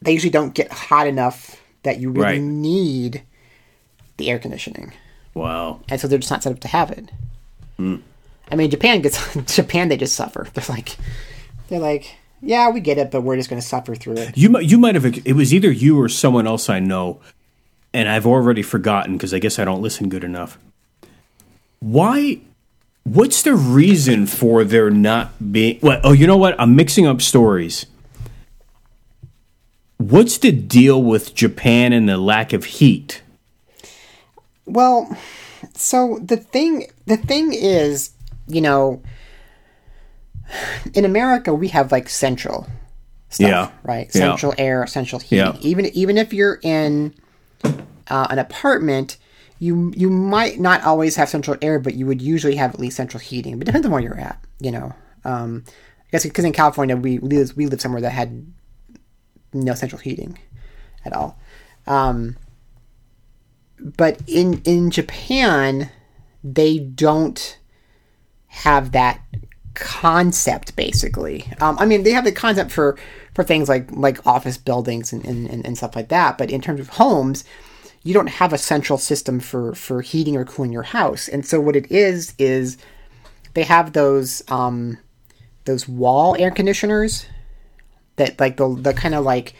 they 0.00 0.12
usually 0.12 0.30
don't 0.30 0.54
get 0.54 0.70
hot 0.70 1.06
enough 1.08 1.60
that 1.82 1.98
you 1.98 2.10
really 2.10 2.24
Right. 2.24 2.40
need 2.40 3.22
the 4.16 4.30
air 4.30 4.38
conditioning 4.38 4.92
wow. 5.34 5.80
and 5.88 6.00
so 6.00 6.06
they're 6.06 6.18
just 6.20 6.30
not 6.30 6.42
set 6.42 6.52
up 6.52 6.60
to 6.60 6.68
have 6.68 6.90
it. 6.92 7.10
Hmm. 7.78 7.96
I 8.50 8.54
mean, 8.56 8.70
Japan 8.70 9.00
gets 9.00 9.34
Japan. 9.56 9.88
They 9.88 9.96
just 9.96 10.14
suffer. 10.14 10.46
They're 10.54 10.64
like, 10.68 10.96
they're 11.68 11.80
like, 11.80 12.14
yeah, 12.44 12.70
we 12.70 12.80
get 12.80 12.98
it, 12.98 13.10
but 13.10 13.22
we're 13.22 13.36
just 13.36 13.48
going 13.48 13.60
to 13.60 13.66
suffer 13.66 13.94
through 13.94 14.16
it. 14.18 14.36
You 14.36 14.50
might 14.50 14.64
you 14.64 14.78
might 14.78 14.94
have 14.94 15.04
it 15.04 15.34
was 15.34 15.54
either 15.54 15.70
you 15.70 16.00
or 16.00 16.08
someone 16.08 16.46
else 16.46 16.68
I 16.68 16.78
know, 16.78 17.20
and 17.92 18.08
I've 18.08 18.26
already 18.26 18.62
forgotten 18.62 19.14
because 19.16 19.32
I 19.32 19.38
guess 19.38 19.58
I 19.58 19.64
don't 19.64 19.82
listen 19.82 20.08
good 20.08 20.24
enough. 20.24 20.58
Why? 21.80 22.40
What's 23.04 23.42
the 23.42 23.54
reason 23.54 24.26
for 24.26 24.64
there 24.64 24.90
not 24.90 25.52
being? 25.52 25.78
What? 25.80 26.00
Oh, 26.04 26.12
you 26.12 26.26
know 26.26 26.36
what? 26.36 26.58
I'm 26.58 26.76
mixing 26.76 27.06
up 27.06 27.20
stories. 27.20 27.86
What's 29.98 30.38
the 30.38 30.52
deal 30.52 31.02
with 31.02 31.34
Japan 31.34 31.92
and 31.92 32.08
the 32.08 32.18
lack 32.18 32.52
of 32.52 32.64
heat? 32.64 33.22
Well, 34.66 35.16
so 35.74 36.18
the 36.22 36.36
thing, 36.36 36.86
the 37.06 37.16
thing 37.16 37.52
is, 37.54 38.10
you 38.46 38.60
know, 38.60 39.02
in 40.94 41.04
America 41.04 41.52
we 41.54 41.68
have 41.68 41.92
like 41.92 42.08
central 42.08 42.66
stuff, 43.28 43.48
Yeah. 43.48 43.70
right? 43.82 44.06
Yeah. 44.14 44.20
Central 44.30 44.54
air, 44.58 44.86
central 44.86 45.20
heating. 45.20 45.38
Yeah. 45.38 45.56
Even 45.60 45.86
even 45.86 46.18
if 46.18 46.32
you're 46.32 46.58
in 46.62 47.14
uh, 48.08 48.26
an 48.30 48.38
apartment. 48.38 49.16
You, 49.60 49.92
you 49.96 50.10
might 50.10 50.58
not 50.60 50.82
always 50.82 51.16
have 51.16 51.28
central 51.30 51.56
air, 51.62 51.78
but 51.78 51.94
you 51.94 52.04
would 52.06 52.20
usually 52.20 52.56
have 52.56 52.74
at 52.74 52.80
least 52.80 52.96
central 52.96 53.20
heating. 53.20 53.56
But 53.56 53.62
it 53.62 53.66
depends 53.70 53.86
on 53.86 53.92
where 53.92 54.02
you're 54.02 54.18
at, 54.20 54.44
you 54.60 54.70
know. 54.72 54.92
Um, 55.24 55.64
I 56.00 56.10
guess 56.10 56.24
because 56.24 56.44
in 56.44 56.52
California 56.52 56.96
we 56.96 57.18
we 57.20 57.38
live, 57.38 57.56
we 57.56 57.66
live 57.66 57.80
somewhere 57.80 58.02
that 58.02 58.10
had 58.10 58.52
no 59.54 59.72
central 59.74 60.00
heating 60.00 60.38
at 61.04 61.12
all. 61.14 61.38
Um, 61.86 62.36
but 63.78 64.20
in 64.26 64.60
in 64.64 64.90
Japan, 64.90 65.90
they 66.42 66.78
don't 66.78 67.58
have 68.48 68.92
that 68.92 69.20
concept. 69.74 70.76
Basically, 70.76 71.46
um, 71.60 71.76
I 71.78 71.86
mean, 71.86 72.02
they 72.02 72.12
have 72.12 72.24
the 72.24 72.32
concept 72.32 72.70
for 72.70 72.96
for 73.34 73.44
things 73.44 73.68
like 73.68 73.90
like 73.90 74.26
office 74.26 74.56
buildings 74.58 75.12
and, 75.12 75.24
and, 75.24 75.64
and, 75.64 75.76
stuff 75.76 75.96
like 75.96 76.08
that. 76.08 76.38
But 76.38 76.50
in 76.50 76.60
terms 76.60 76.80
of 76.80 76.88
homes, 76.90 77.44
you 78.04 78.14
don't 78.14 78.28
have 78.28 78.52
a 78.52 78.58
central 78.58 78.98
system 78.98 79.40
for 79.40 79.74
for 79.74 80.02
heating 80.02 80.36
or 80.36 80.44
cooling 80.44 80.72
your 80.72 80.82
house. 80.82 81.28
And 81.28 81.44
so 81.44 81.60
what 81.60 81.76
it 81.76 81.90
is 81.90 82.34
is 82.38 82.78
they 83.54 83.64
have 83.64 83.92
those 83.92 84.42
um, 84.48 84.98
those 85.64 85.88
wall 85.88 86.36
air 86.38 86.50
conditioners 86.50 87.26
that 88.16 88.38
like 88.38 88.56
the 88.56 88.68
the 88.74 88.94
kind 88.94 89.14
of 89.14 89.24
like 89.24 89.54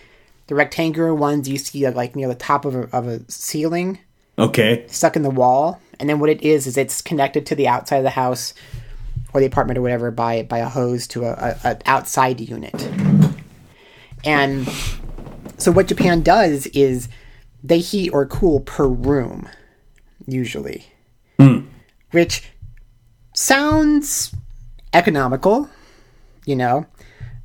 the 0.46 0.54
rectangular 0.54 1.14
ones 1.14 1.48
you 1.48 1.58
see 1.58 1.88
like 1.88 2.14
near 2.14 2.28
the 2.28 2.34
top 2.34 2.64
of 2.64 2.74
a, 2.74 2.96
of 2.96 3.08
a 3.08 3.20
ceiling 3.30 3.98
Okay, 4.36 4.84
stuck 4.88 5.16
in 5.16 5.22
the 5.22 5.30
wall 5.30 5.80
and 5.98 6.08
then 6.08 6.18
what 6.18 6.28
it 6.30 6.42
is 6.42 6.66
is 6.66 6.76
it's 6.76 7.00
connected 7.00 7.46
to 7.46 7.54
the 7.54 7.68
outside 7.68 7.98
of 7.98 8.04
the 8.04 8.10
house 8.10 8.52
or 9.34 9.40
the 9.40 9.46
apartment 9.46 9.76
or 9.78 9.82
whatever 9.82 10.10
by 10.10 10.44
by 10.44 10.58
a 10.58 10.68
hose 10.68 11.06
to 11.08 11.24
a, 11.24 11.32
a, 11.32 11.58
a 11.64 11.78
outside 11.84 12.40
unit. 12.40 12.88
And 14.24 14.66
so 15.58 15.70
what 15.70 15.86
japan 15.86 16.22
does 16.22 16.66
is 16.68 17.08
they 17.62 17.78
heat 17.78 18.10
or 18.10 18.24
cool 18.24 18.60
per 18.60 18.86
room 18.86 19.48
usually. 20.26 20.86
Which 22.12 22.48
sounds 23.34 24.34
economical 24.94 25.68
you 26.44 26.56
know? 26.56 26.86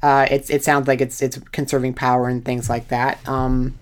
Uh, 0.01 0.27
it's 0.31 0.49
it 0.49 0.63
sounds 0.63 0.87
like 0.87 1.01
it's 1.01 1.21
it's 1.21 1.37
conserving 1.51 1.93
power 1.93 2.29
and 2.29 2.43
things 2.45 2.69
like 2.69 2.87
that. 2.87 3.19
Um, 3.27 3.77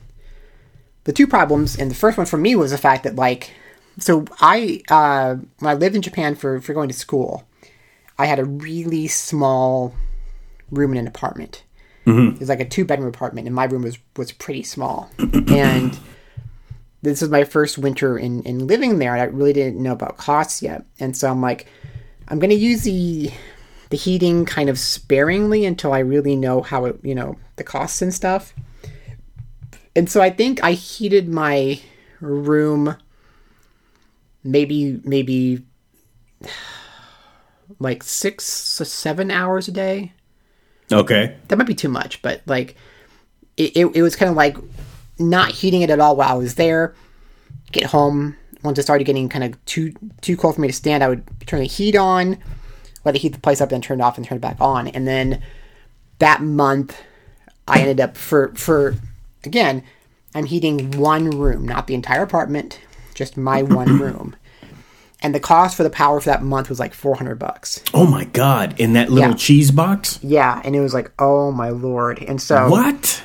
the 1.04 1.14
two 1.14 1.28
problems, 1.28 1.78
and 1.78 1.92
the 1.92 1.96
first 1.96 2.18
one 2.18 2.26
for 2.26 2.38
me 2.38 2.56
was 2.56 2.72
the 2.72 2.78
fact 2.78 3.04
that 3.04 3.16
like, 3.16 3.52
so 4.00 4.26
I 4.42 4.82
uh, 4.90 5.36
when 5.60 5.70
I 5.70 5.76
lived 5.76 5.96
in 5.96 6.02
Japan 6.02 6.34
for 6.34 6.60
for 6.60 6.74
going 6.74 6.90
to 6.90 6.96
school, 6.96 7.47
I 8.18 8.26
had 8.26 8.40
a 8.40 8.46
really 8.46 9.08
small 9.08 9.94
room 10.72 10.92
in 10.92 10.98
an 10.98 11.08
apartment. 11.08 11.64
Mm-hmm. 12.06 12.36
It 12.36 12.40
was 12.40 12.50
like 12.50 12.60
a 12.60 12.66
two 12.66 12.86
bedroom 12.86 13.10
apartment, 13.10 13.48
and 13.48 13.56
my 13.56 13.66
room 13.66 13.84
was 13.84 13.98
was 14.16 14.32
pretty 14.32 14.64
small. 14.64 15.10
and 15.20 15.98
this 17.02 17.22
was 17.22 17.30
my 17.30 17.44
first 17.44 17.78
winter 17.78 18.18
in 18.18 18.44
in 18.44 18.68
living 18.68 19.00
there, 19.00 19.14
and 19.14 19.22
I 19.22 19.26
really 19.26 19.54
didn't 19.54 19.82
know 19.82 19.92
about 19.92 20.18
costs 20.18 20.62
yet. 20.62 20.86
And 21.00 21.16
so 21.16 21.30
I'm 21.30 21.42
like, 21.42 21.68
I'm 22.28 22.40
gonna 22.40 22.54
use 22.54 22.84
the 22.84 23.32
the 23.90 23.98
heating 23.98 24.46
kind 24.46 24.70
of 24.70 24.80
sparingly 24.80 25.66
until 25.66 25.94
I 25.94 26.00
really 26.00 26.36
know 26.36 26.62
how 26.62 26.86
it, 26.86 27.00
you 27.04 27.16
know, 27.16 27.38
the 27.56 27.64
costs 27.64 28.02
and 28.02 28.14
stuff. 28.14 28.54
And 29.96 30.10
so 30.10 30.22
I 30.22 30.30
think 30.30 30.64
I 30.64 30.74
heated 30.74 31.30
my 31.30 31.80
room 32.20 32.96
maybe 34.44 35.02
maybe 35.04 35.66
like 37.80 38.04
6 38.04 38.78
to 38.78 38.86
7 38.86 39.32
hours 39.32 39.68
a 39.68 39.72
day. 39.72 40.14
okay, 40.92 41.36
That 41.48 41.58
might 41.58 41.68
be 41.68 41.76
too 41.76 41.90
much, 41.90 42.22
but 42.22 42.42
like 42.46 42.76
it, 43.58 43.76
it, 43.76 43.86
it 43.96 44.02
was 44.02 44.16
kind 44.16 44.30
of 44.30 44.38
like 44.38 44.58
not 45.20 45.52
heating 45.52 45.82
it 45.82 45.90
at 45.90 46.00
all 46.00 46.16
while 46.16 46.30
I 46.30 46.38
was 46.38 46.56
there. 46.56 46.96
Get 47.72 47.86
home, 47.86 48.36
once 48.64 48.78
it 48.80 48.84
started 48.84 49.04
getting 49.04 49.30
kind 49.30 49.44
of 49.44 49.66
too 49.66 49.94
too 50.22 50.38
cold 50.38 50.56
for 50.56 50.62
me 50.62 50.68
to 50.68 50.74
stand, 50.74 51.04
I 51.04 51.10
would 51.10 51.24
turn 51.46 51.60
the 51.60 51.66
heat 51.66 51.96
on, 51.96 52.38
let 53.04 53.16
it 53.16 53.20
heat 53.20 53.34
the 53.34 53.40
place 53.40 53.62
up, 53.62 53.70
then 53.70 53.82
turn 53.82 54.00
it 54.00 54.04
off 54.04 54.18
and 54.18 54.26
turn 54.26 54.38
it 54.38 54.42
back 54.42 54.58
on. 54.62 54.88
And 54.88 55.08
then 55.08 55.42
that 56.20 56.42
month, 56.42 57.02
I 57.68 57.80
ended 57.82 58.00
up 58.00 58.16
for 58.16 58.54
for 58.56 58.96
again, 59.44 59.84
I'm 60.34 60.46
heating 60.46 60.92
one 60.92 61.30
room, 61.32 61.68
not 61.68 61.88
the 61.88 61.96
entire 61.96 62.24
apartment, 62.24 62.80
just 63.14 63.38
my 63.38 63.64
one 63.64 64.00
room. 64.02 64.36
And 65.24 65.34
the 65.34 65.40
cost 65.40 65.76
for 65.76 65.82
the 65.84 65.90
power 65.90 66.20
for 66.20 66.30
that 66.30 66.44
month 66.44 66.70
was 66.70 66.80
like 66.80 66.94
400 66.94 67.40
bucks. 67.40 67.82
Oh 67.94 68.06
my 68.06 68.26
god! 68.26 68.80
In 68.80 68.94
that 68.94 69.10
little 69.10 69.32
Yeah. 69.32 69.36
cheese 69.36 69.72
box? 69.72 70.20
Yeah, 70.22 70.62
and 70.64 70.76
it 70.76 70.80
was 70.80 70.94
like, 70.94 71.12
oh 71.18 71.52
my 71.52 71.70
lord. 71.70 72.22
And 72.22 72.40
so 72.42 72.70
What? 72.70 73.24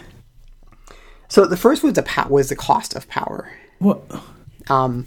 So 1.29 1.47
the 1.47 1.57
first 1.57 1.83
was 1.83 1.95
the 1.95 2.03
po- 2.03 2.29
was 2.29 2.49
the 2.49 2.57
cost 2.57 2.95
of 2.95 3.09
power. 3.09 3.51
What? 3.79 4.03
Um, 4.69 5.07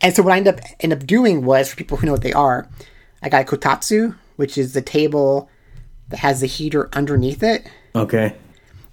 and 0.00 0.14
so 0.14 0.22
what 0.22 0.32
I 0.32 0.36
ended 0.38 0.54
up 0.54 0.60
end 0.80 0.92
up 0.92 1.06
doing 1.06 1.44
was 1.44 1.68
for 1.70 1.76
people 1.76 1.96
who 1.98 2.06
know 2.06 2.12
what 2.12 2.22
they 2.22 2.32
are, 2.32 2.68
I 3.22 3.28
got 3.28 3.42
a 3.42 3.44
kotatsu, 3.56 4.16
which 4.36 4.56
is 4.58 4.72
the 4.72 4.82
table 4.82 5.48
that 6.08 6.18
has 6.20 6.40
the 6.40 6.46
heater 6.46 6.88
underneath 6.92 7.42
it. 7.42 7.66
Okay. 7.94 8.34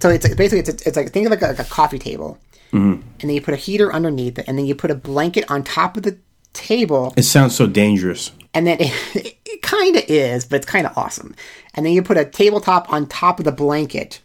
So 0.02 0.10
it's 0.10 0.28
like, 0.28 0.38
basically 0.38 0.60
it's, 0.60 0.86
it's 0.88 0.98
like 0.98 1.12
think 1.12 1.26
of 1.28 1.32
like 1.32 1.42
a, 1.42 1.48
like 1.48 1.60
a 1.60 1.64
coffee 1.66 2.00
table, 2.00 2.38
and 2.72 3.04
then 3.20 3.30
you 3.32 3.42
put 3.42 3.54
a 3.54 3.58
heater 3.58 3.94
underneath 3.94 4.40
it, 4.40 4.46
and 4.48 4.58
then 4.58 4.66
you 4.66 4.74
put 4.76 4.90
a 4.92 4.96
blanket 4.96 5.50
on 5.52 5.64
top 5.64 5.98
of 5.98 6.04
the 6.04 6.18
table, 6.54 7.14
It 7.18 7.24
sounds 7.24 7.56
so 7.56 7.68
dangerous. 7.68 8.32
and 8.54 8.68
then 8.68 8.78
it, 8.80 9.38
it 9.46 9.62
kind 9.62 9.96
of 9.96 10.04
is, 10.08 10.46
but 10.46 10.58
it's 10.58 10.66
kind 10.66 10.86
of 10.88 10.98
awesome. 10.98 11.36
And 11.74 11.86
then 11.86 11.94
you 11.94 12.02
put 12.04 12.18
a 12.18 12.26
tabletop 12.26 12.92
on 12.92 13.08
top 13.08 13.40
of 13.40 13.46
the 13.46 13.52
blanket, 13.52 14.22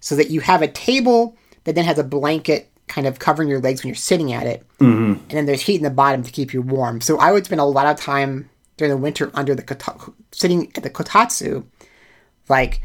so 0.00 0.14
that 0.16 0.30
you 0.30 0.40
have 0.40 0.62
a 0.62 0.68
table 0.68 1.36
that 1.64 1.74
then 1.74 1.84
has 1.84 1.98
a 1.98 2.04
blanket 2.04 2.70
kind 2.86 3.06
of 3.06 3.18
covering 3.18 3.48
your 3.48 3.60
legs 3.60 3.82
when 3.82 3.88
you're 3.88 3.94
sitting 3.96 4.32
at 4.32 4.46
it, 4.46 4.64
mm-hmm. 4.78 5.12
and 5.12 5.30
then 5.30 5.46
there's 5.46 5.62
heat 5.62 5.76
in 5.76 5.82
the 5.82 5.90
bottom 5.90 6.22
to 6.22 6.30
keep 6.30 6.52
you 6.54 6.62
warm. 6.62 7.00
So 7.00 7.18
I 7.18 7.32
would 7.32 7.44
spend 7.44 7.60
a 7.60 7.64
lot 7.64 7.86
of 7.86 7.98
time 8.00 8.48
during 8.76 8.90
the 8.90 8.96
winter 8.96 9.30
under 9.34 9.54
the 9.54 9.62
kota- 9.62 10.12
sitting 10.32 10.70
at 10.76 10.82
the 10.84 10.90
kotatsu, 10.90 11.64
like 12.48 12.80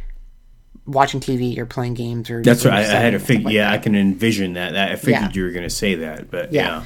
watching 0.85 1.19
TV 1.21 1.57
or 1.57 1.65
playing 1.65 1.93
games 1.93 2.29
or 2.29 2.41
That's 2.43 2.65
right. 2.65 2.73
I, 2.73 2.79
I 2.79 2.83
had 2.99 3.13
stuff 3.13 3.27
figure. 3.27 3.45
like 3.45 3.53
yeah, 3.53 3.69
that. 3.69 3.73
I 3.73 3.77
can 3.77 3.95
envision 3.95 4.53
that. 4.53 4.75
I 4.75 4.95
figured 4.97 5.21
Yeah. 5.21 5.31
you 5.33 5.43
were 5.43 5.51
going 5.51 5.63
to 5.63 5.69
say 5.69 5.95
that, 5.95 6.29
but 6.29 6.51
Yeah. 6.51 6.63
yeah. 6.79 6.83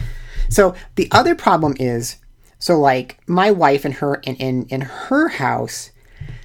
So 0.49 0.75
the 0.95 1.07
other 1.11 1.35
problem 1.35 1.75
is, 1.79 2.17
so 2.59 2.79
like 2.79 3.19
my 3.27 3.51
wife 3.51 3.85
and 3.85 3.93
her 3.95 4.15
in 4.15 4.35
in, 4.35 4.65
in 4.65 4.81
her 4.81 5.27
house, 5.27 5.91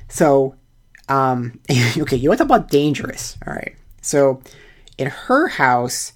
so 0.09 0.56
um 1.09 1.61
okay, 1.71 2.16
you 2.16 2.28
want 2.28 2.38
to 2.38 2.44
talk 2.44 2.56
about 2.56 2.71
dangerous. 2.71 3.37
All 3.47 3.54
right. 3.54 3.75
So 4.00 4.42
in 4.99 5.09
her 5.09 5.49
house, 5.49 6.12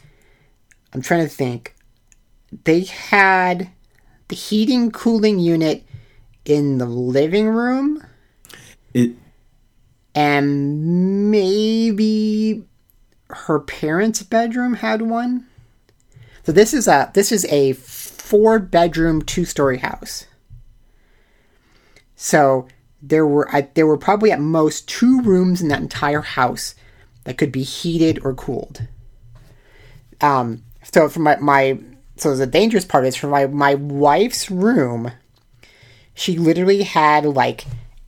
I'm 0.92 1.02
trying 1.02 1.22
to 1.22 1.28
think, 1.28 1.74
they 2.64 2.84
had 2.84 3.70
the 4.28 4.36
heating 4.36 4.90
cooling 4.90 5.38
unit 5.38 5.84
in 6.44 6.78
the 6.78 6.86
living 6.86 7.48
room 7.48 8.04
It, 8.94 9.12
and 10.14 11.30
maybe 11.30 12.64
her 13.28 13.60
parents' 13.60 14.22
bedroom 14.22 14.74
had 14.74 15.02
one. 15.02 15.46
So 16.46 16.52
this 16.52 16.72
is 16.72 16.86
a 16.86 17.10
this 17.12 17.32
is 17.32 17.44
a 17.46 17.72
four 17.72 18.60
bedroom 18.60 19.20
two 19.20 19.44
story 19.44 19.78
house. 19.78 20.26
So 22.14 22.68
there 23.02 23.26
were 23.26 23.52
I, 23.52 23.62
there 23.74 23.88
were 23.88 23.98
probably 23.98 24.30
at 24.30 24.38
most 24.38 24.88
two 24.88 25.20
rooms 25.22 25.60
in 25.60 25.66
that 25.68 25.80
entire 25.80 26.20
house 26.20 26.76
that 27.24 27.36
could 27.36 27.50
be 27.50 27.64
heated 27.64 28.20
or 28.22 28.32
cooled. 28.32 28.86
Um, 30.20 30.62
so 30.92 31.08
for 31.08 31.18
my, 31.18 31.34
my 31.38 31.80
so 32.14 32.36
the 32.36 32.46
dangerous 32.46 32.84
part 32.84 33.06
is 33.06 33.16
for 33.16 33.26
my 33.26 33.48
my 33.48 33.74
wife's 33.74 34.48
room, 34.48 35.10
she 36.14 36.38
literally 36.38 36.84
had 36.84 37.24
like 37.24 37.64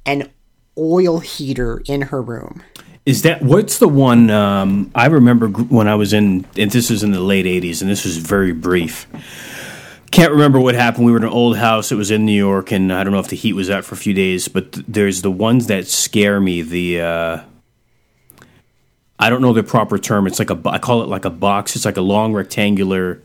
an 0.07 0.31
oil 0.79 1.19
heater 1.19 1.83
in 1.87 2.03
her 2.03 2.23
room. 2.23 2.63
Is 3.09 3.23
that 3.23 3.41
what's 3.41 3.79
the 3.79 3.89
one? 3.89 4.29
Um, 4.29 4.91
I 4.95 5.07
remember 5.07 5.49
when 5.49 5.89
I 5.89 5.95
was 5.95 6.13
in, 6.13 6.45
and 6.59 6.71
this 6.71 6.91
was 6.91 7.03
in 7.03 7.11
the 7.11 7.21
late 7.21 7.47
'80s, 7.47 7.81
and 7.81 7.91
this 7.91 8.05
was 8.05 8.19
very 8.19 8.53
brief. 8.53 9.07
Can't 10.11 10.31
remember 10.31 10.61
what 10.61 10.75
happened. 10.75 11.07
We 11.07 11.13
were 11.13 11.17
in 11.17 11.25
an 11.25 11.31
old 11.31 11.57
house. 11.57 11.91
It 11.91 11.95
was 11.95 12.11
in 12.11 12.27
New 12.27 12.37
York, 12.37 12.71
and 12.71 12.93
I 12.93 13.03
don't 13.05 13.15
know 13.15 13.19
if 13.19 13.29
the 13.29 13.37
heat 13.37 13.55
was 13.55 13.71
out 13.71 13.87
for 13.87 13.95
a 13.95 13.99
few 13.99 14.13
days. 14.13 14.47
But 14.49 14.73
th- 14.73 14.87
there's 14.87 15.23
the 15.23 15.31
ones 15.31 15.69
that 15.69 15.87
scare 15.87 16.39
me. 16.39 16.61
The 16.61 17.01
uh, 17.01 17.41
I 19.19 19.31
don't 19.31 19.41
know 19.41 19.55
the 19.55 19.63
proper 19.63 19.97
term. 19.99 20.27
It's 20.27 20.39
like 20.39 20.51
a, 20.51 20.61
I 20.67 20.77
call 20.77 21.03
it 21.03 21.09
like 21.09 21.25
a 21.25 21.31
box. 21.31 21.77
It's 21.77 21.87
like 21.87 21.97
a 21.97 22.03
long 22.03 22.35
rectangular 22.35 23.23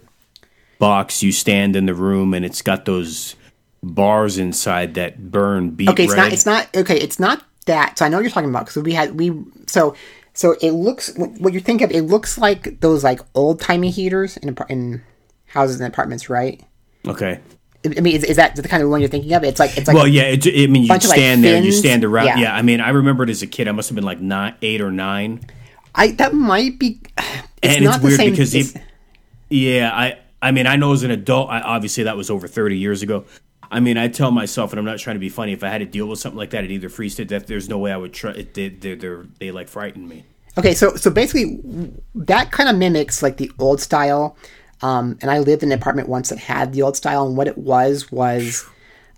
box. 0.80 1.22
You 1.22 1.34
stand 1.34 1.75
in 1.75 1.88
the 1.88 1.94
room, 1.94 2.34
and 2.34 2.46
it's 2.46 2.62
got 2.62 2.86
those 2.86 3.36
bars 3.84 4.38
inside 4.38 4.94
that 4.94 5.30
burn 5.30 5.72
beet 5.72 5.90
Okay, 5.90 6.06
it's 6.06 6.13
red. 6.13 6.20
not. 6.24 6.32
It's 6.32 6.46
not. 6.46 6.74
Okay, 6.74 6.98
it's 6.98 7.20
not 7.20 7.44
that. 7.63 7.98
So 7.98 8.05
I 8.05 8.10
know 8.10 8.17
what 8.17 8.24
you're 8.24 8.32
talking 8.32 8.50
about 8.50 8.65
because 8.65 8.84
we 8.84 8.93
had 8.93 9.20
we. 9.20 9.43
So 9.67 9.96
so 10.34 10.55
it 10.62 10.72
looks 10.72 11.13
what 11.15 11.53
you're 11.53 11.62
thinking 11.62 11.86
of. 11.86 11.91
It 11.91 12.03
looks 12.03 12.38
like 12.38 12.79
those 12.82 13.03
like 13.03 13.22
old 13.36 13.62
timey 13.62 13.91
heaters 13.91 14.38
in 14.38 14.55
in 14.70 15.01
houses 15.46 15.79
and 15.79 15.91
apartments, 15.91 16.29
right? 16.29 16.63
okay. 17.08 17.39
I 17.86 18.00
mean, 18.00 18.15
is, 18.15 18.24
is 18.24 18.38
that 18.38 18.55
the 18.55 18.65
kind 18.65 18.82
of 18.82 18.89
one 18.89 19.01
you're 19.01 19.10
thinking 19.10 19.34
of? 19.34 19.43
It's 19.43 19.60
like 19.60 19.77
it's 19.77 19.88
like 19.88 19.96
Well, 19.96 20.08
yeah. 20.08 20.24
It, 20.24 20.48
I 20.48 20.67
mean, 20.67 20.84
you 20.84 20.93
of, 20.93 21.03
like, 21.03 21.17
stand 21.17 21.43
there, 21.43 21.62
you 21.62 21.74
stand 21.74 22.05
around. 22.05 22.27
Yeah. 22.27 22.38
Yeah. 22.38 22.55
I 22.55 22.62
mean, 22.62 22.79
I 22.79 22.89
remember 22.89 23.23
it 23.23 23.30
as 23.30 23.41
a 23.41 23.47
kid. 23.47 23.67
I 23.67 23.73
must 23.73 23.89
have 23.89 23.95
been 23.95 24.06
like 24.06 24.21
nine, 24.21 24.56
eight 24.62 24.80
or 24.80 24.89
nine. 24.89 25.41
I 25.93 26.12
that 26.13 26.34
might 26.34 26.80
be. 26.80 27.02
It's 27.65 27.76
and 27.76 27.86
not 27.86 28.04
it's 28.04 28.04
weird 28.04 28.32
because 28.32 28.54
it, 28.54 28.76
yeah, 29.49 29.89
I 29.93 30.19
I 30.41 30.52
mean, 30.52 30.67
I 30.67 30.76
know 30.76 30.91
as 30.91 31.04
an 31.04 31.12
adult, 31.12 31.49
I, 31.49 31.62
obviously 31.62 32.04
that 32.04 32.17
was 32.17 32.30
over 32.30 32.45
thirty 32.45 32.78
years 32.78 33.02
ago. 33.02 33.23
I 33.73 33.79
mean, 33.79 33.97
I 33.97 34.07
tell 34.07 34.29
myself, 34.29 34.71
and 34.71 34.79
I'm 34.79 34.86
not 34.86 34.99
trying 34.99 35.15
to 35.15 35.19
be 35.19 35.29
funny, 35.29 35.51
if 35.51 35.63
I 35.63 35.69
had 35.69 35.79
to 35.79 35.86
deal 35.86 36.05
with 36.05 36.19
something 36.19 36.38
like 36.38 36.51
that, 36.51 36.63
I'd 36.63 36.71
either 36.71 36.89
freeze 36.89 37.15
to 37.15 37.25
death. 37.25 37.47
There's 37.47 37.67
no 37.67 37.79
way 37.79 37.91
I 37.91 37.97
would 37.97 38.13
try. 38.13 38.31
It, 38.31 38.53
they, 38.53 38.69
they, 38.69 38.93
they're, 38.93 39.25
they 39.39 39.51
like 39.51 39.67
frighten 39.67 40.07
me. 40.07 40.25
Okay, 40.57 40.75
so 40.75 40.95
so 40.95 41.09
basically, 41.09 41.59
that 42.13 42.51
kind 42.51 42.69
of 42.69 42.75
mimics 42.75 43.23
like 43.23 43.38
the 43.38 43.51
old 43.57 43.81
style. 43.81 44.38
Um, 44.83 45.17
and 45.21 45.31
I 45.31 45.39
lived 45.39 45.63
in 45.63 45.71
an 45.71 45.79
apartment 45.79 46.07
once 46.07 46.29
that 46.29 46.38
had 46.38 46.73
the 46.73 46.83
old 46.83 46.95
style, 46.95 47.25
and 47.25 47.36
what 47.36 47.47
it 47.47 47.57
was 47.57 48.12
was, 48.12 48.63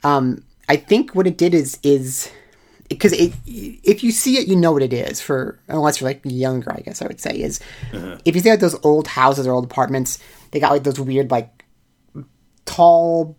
um, 0.03 0.43
I 0.69 0.77
think 0.77 1.13
what 1.13 1.27
it 1.27 1.37
did 1.37 1.53
is 1.53 1.77
is 1.83 2.31
because 2.87 3.11
it 3.11 3.33
if 3.45 4.03
you 4.03 4.11
see 4.11 4.37
it, 4.37 4.47
you 4.47 4.55
know 4.55 4.71
what 4.71 4.83
it 4.83 4.93
is. 4.93 5.19
For 5.19 5.59
unless 5.67 5.99
you're 5.99 6.09
like 6.09 6.21
younger, 6.23 6.71
I 6.71 6.79
guess 6.79 7.01
I 7.01 7.07
would 7.07 7.19
say 7.19 7.41
is 7.41 7.59
if 8.23 8.33
you 8.33 8.41
see 8.41 8.51
like 8.51 8.61
those 8.61 8.79
old 8.85 9.07
houses 9.07 9.45
or 9.45 9.53
old 9.53 9.65
apartments, 9.65 10.19
they 10.51 10.61
got 10.61 10.71
like 10.71 10.83
those 10.83 10.99
weird 10.99 11.31
like 11.31 11.65
tall 12.65 13.35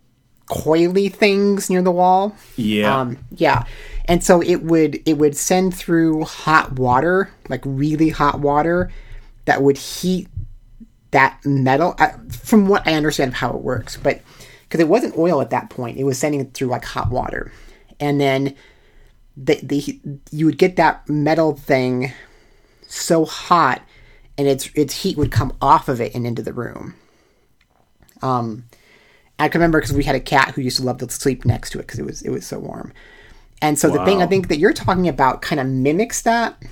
coily 0.49 1.13
things 1.13 1.69
near 1.69 1.83
the 1.83 1.91
wall. 1.91 2.35
Yeah. 2.57 3.01
Um, 3.01 3.19
yeah. 3.33 3.65
And 4.07 4.23
so 4.23 4.41
it 4.41 4.63
would 4.63 5.01
it 5.07 5.19
would 5.19 5.37
send 5.37 5.75
through 5.75 6.25
hot 6.25 6.79
water, 6.79 7.31
like 7.49 7.63
really 7.65 8.09
hot 8.09 8.41
water, 8.41 8.93
that 9.47 9.63
would 9.63 9.77
heat 9.77 10.29
that 11.11 11.41
metal. 11.45 11.95
I, 11.99 12.13
from 12.31 12.69
what 12.69 12.87
I 12.87 12.95
understand 12.95 13.31
of 13.31 13.35
how 13.35 13.51
it 13.51 13.63
works, 13.63 13.97
but 13.97 14.23
because 14.63 14.81
it 14.81 14.89
wasn't 14.89 15.17
oil 15.17 15.41
at 15.41 15.51
that 15.51 15.71
point, 15.71 15.99
it 15.99 16.05
was 16.05 16.19
sending 16.19 16.41
it 16.41 16.55
through 16.55 16.69
like 16.69 16.85
hot 16.85 17.11
water, 17.11 17.53
and 17.99 18.21
then 18.21 18.55
the 19.37 19.59
the 19.63 20.01
you 20.31 20.47
would 20.47 20.59
get 20.59 20.77
that 20.77 21.09
metal 21.09 21.55
thing 21.57 22.13
so 22.87 23.25
hot, 23.25 23.83
and 24.39 24.47
its 24.47 24.71
its 24.75 25.03
heat 25.03 25.17
would 25.17 25.33
come 25.33 25.53
off 25.61 25.89
of 25.89 26.01
it 26.01 26.15
and 26.15 26.27
into 26.27 26.43
the 26.43 26.53
room. 26.53 26.95
Um, 28.23 28.65
I 29.39 29.49
can 29.49 29.61
remember 29.61 29.81
because 29.81 29.95
we 29.95 30.05
had 30.05 30.15
a 30.15 30.21
cat 30.21 30.55
who 30.55 30.63
used 30.63 30.79
to 30.79 30.83
love 30.83 30.99
to 30.99 31.11
sleep 31.11 31.45
next 31.45 31.71
to 31.71 31.79
it 31.79 31.83
because 31.83 31.99
it 31.99 32.05
was 32.07 32.23
it 32.23 32.31
was 32.31 32.47
so 32.47 32.59
warm. 32.59 32.93
And 33.63 33.79
so 33.79 33.89
the 33.91 34.05
thing 34.05 34.23
I 34.23 34.27
think 34.27 34.49
that 34.49 34.59
you're 34.59 34.73
talking 34.73 35.09
about 35.09 35.43
kind 35.43 35.61
of 35.61 35.67
mimics 35.67 36.23
that. 36.23 36.63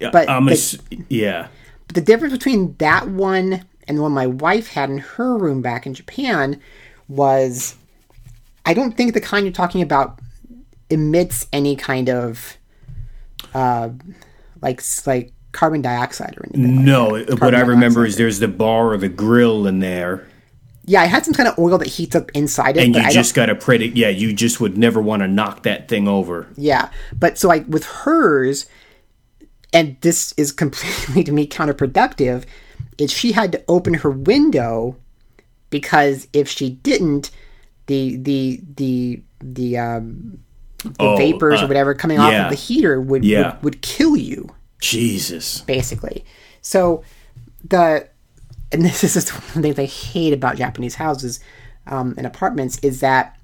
Yeah, 0.00 0.10
but 0.10 0.28
I'm 0.28 0.44
the- 0.46 0.80
yeah. 1.08 1.48
But 1.86 1.94
the 1.94 2.00
difference 2.02 2.32
between 2.34 2.74
that 2.78 3.08
one 3.08 3.64
and 3.88 3.98
the 3.98 4.02
one 4.02 4.12
my 4.12 4.26
wife 4.26 4.68
had 4.68 4.90
in 4.90 4.98
her 4.98 5.36
room 5.38 5.62
back 5.62 5.86
in 5.86 5.94
Japan 5.94 6.60
was 7.08 7.76
I 8.64 8.74
don't 8.74 8.96
think 8.96 9.14
the 9.14 9.20
kind 9.20 9.46
you're 9.46 9.52
talking 9.52 9.80
about 9.82 10.18
emits 10.90 11.46
any 11.52 11.76
kind 11.76 12.08
of 12.10 12.56
uh, 13.54 13.90
like 14.60 14.82
like 15.06 15.32
carbon 15.52 15.80
dioxide 15.82 16.36
or 16.36 16.46
anything. 16.46 16.84
No, 16.84 17.18
what 17.38 17.54
I 17.54 17.60
remember 17.60 18.04
is 18.04 18.16
there's 18.16 18.40
the 18.40 18.48
bar 18.48 18.92
or 18.92 18.96
the 18.96 19.08
grill 19.08 19.66
in 19.66 19.78
there, 19.78 20.26
Yeah, 20.88 21.02
I 21.02 21.06
had 21.06 21.24
some 21.24 21.34
kind 21.34 21.48
of 21.48 21.58
oil 21.58 21.78
that 21.78 21.88
heats 21.88 22.14
up 22.14 22.30
inside 22.32 22.76
it, 22.76 22.84
and 22.84 22.94
you 22.94 23.00
I 23.02 23.10
just 23.10 23.34
got 23.34 23.46
to 23.46 23.54
predict. 23.56 23.96
Yeah, 23.96 24.08
you 24.08 24.32
just 24.32 24.60
would 24.60 24.78
never 24.78 25.00
want 25.02 25.22
to 25.22 25.28
knock 25.28 25.64
that 25.64 25.88
thing 25.88 26.06
over. 26.08 26.46
Yeah, 26.56 26.90
but 27.18 27.38
so 27.38 27.48
like 27.48 27.66
with 27.68 27.84
hers, 27.84 28.66
and 29.72 29.96
this 30.00 30.32
is 30.36 30.52
completely 30.52 31.24
to 31.28 31.32
me 31.32 31.46
counterproductive, 31.46 32.44
is 32.98 33.12
she 33.12 33.32
had 33.32 33.50
to 33.52 33.64
open 33.68 33.94
her 33.94 34.10
window 34.10 34.96
because 35.70 36.28
if 36.32 36.48
she 36.48 36.70
didn't, 36.70 37.30
the 37.86 38.16
the 38.16 38.60
the 38.76 39.22
the 39.40 39.78
um 39.78 40.38
the 40.84 40.92
Oh, 41.00 41.16
vapors 41.16 41.60
uh, 41.60 41.64
or 41.64 41.68
whatever 41.68 41.94
coming 41.94 42.20
off 42.20 42.32
of 42.32 42.50
the 42.50 42.54
heater 42.54 43.00
would, 43.00 43.24
Yeah. 43.24 43.54
would 43.56 43.64
would 43.64 43.82
kill 43.82 44.16
you 44.16 44.48
Jesus. 44.80 45.62
basically. 45.62 46.24
So 46.60 47.02
the 47.68 48.08
and 48.72 48.84
this 48.84 49.04
is 49.04 49.14
just 49.14 49.30
one 49.32 49.42
of 49.48 49.54
the 49.54 49.62
things 49.62 49.78
I 49.78 49.84
hate 49.84 50.32
about 50.32 50.56
Japanese 50.56 50.94
houses 50.96 51.40
um, 51.86 52.14
and 52.18 52.26
apartments 52.26 52.78
is 52.80 53.00
that 53.00 53.38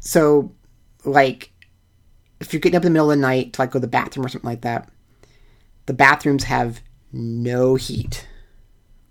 so 0.00 0.52
like 1.04 1.50
if 2.40 2.52
you're 2.52 2.60
getting 2.60 2.76
up 2.76 2.82
in 2.84 2.92
the 2.92 2.94
middle 2.94 3.10
of 3.10 3.16
the 3.18 3.22
night 3.22 3.52
to 3.54 3.62
like 3.62 3.70
go 3.70 3.74
to 3.74 3.80
the 3.80 3.86
bathroom 3.88 4.26
or 4.26 4.28
something 4.28 4.48
like 4.50 4.62
that, 4.62 4.88
the 5.86 5.92
bathrooms 5.94 6.44
have 6.44 6.80
no 7.12 7.74
heat 7.76 8.26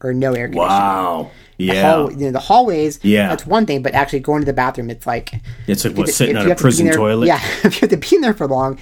or 0.03 0.13
no 0.13 0.33
air 0.33 0.47
conditioning. 0.47 0.67
Wow. 0.69 1.31
The 1.57 1.65
Yeah. 1.65 1.81
hall- 1.91 2.11
you 2.11 2.25
know, 2.25 2.31
the 2.31 2.39
hallways, 2.39 2.99
Yeah. 3.03 3.29
that's 3.29 3.45
one 3.45 3.65
thing, 3.65 3.81
but 3.83 3.93
actually 3.93 4.19
going 4.21 4.41
to 4.41 4.45
the 4.45 4.53
bathroom, 4.53 4.89
it's 4.89 5.05
like 5.05 5.33
It's 5.67 5.85
like 5.85 5.95
what 5.95 6.09
if- 6.09 6.15
sitting 6.15 6.35
on 6.35 6.45
a 6.45 6.49
have 6.49 6.57
to 6.57 6.61
prison 6.61 6.85
there- 6.87 6.95
toilet. 6.95 7.27
Yeah, 7.27 7.39
if 7.63 7.75
you 7.75 7.81
have 7.81 7.89
to 7.91 7.97
be 8.09 8.15
in 8.15 8.21
there 8.21 8.33
for 8.33 8.47
long, 8.47 8.79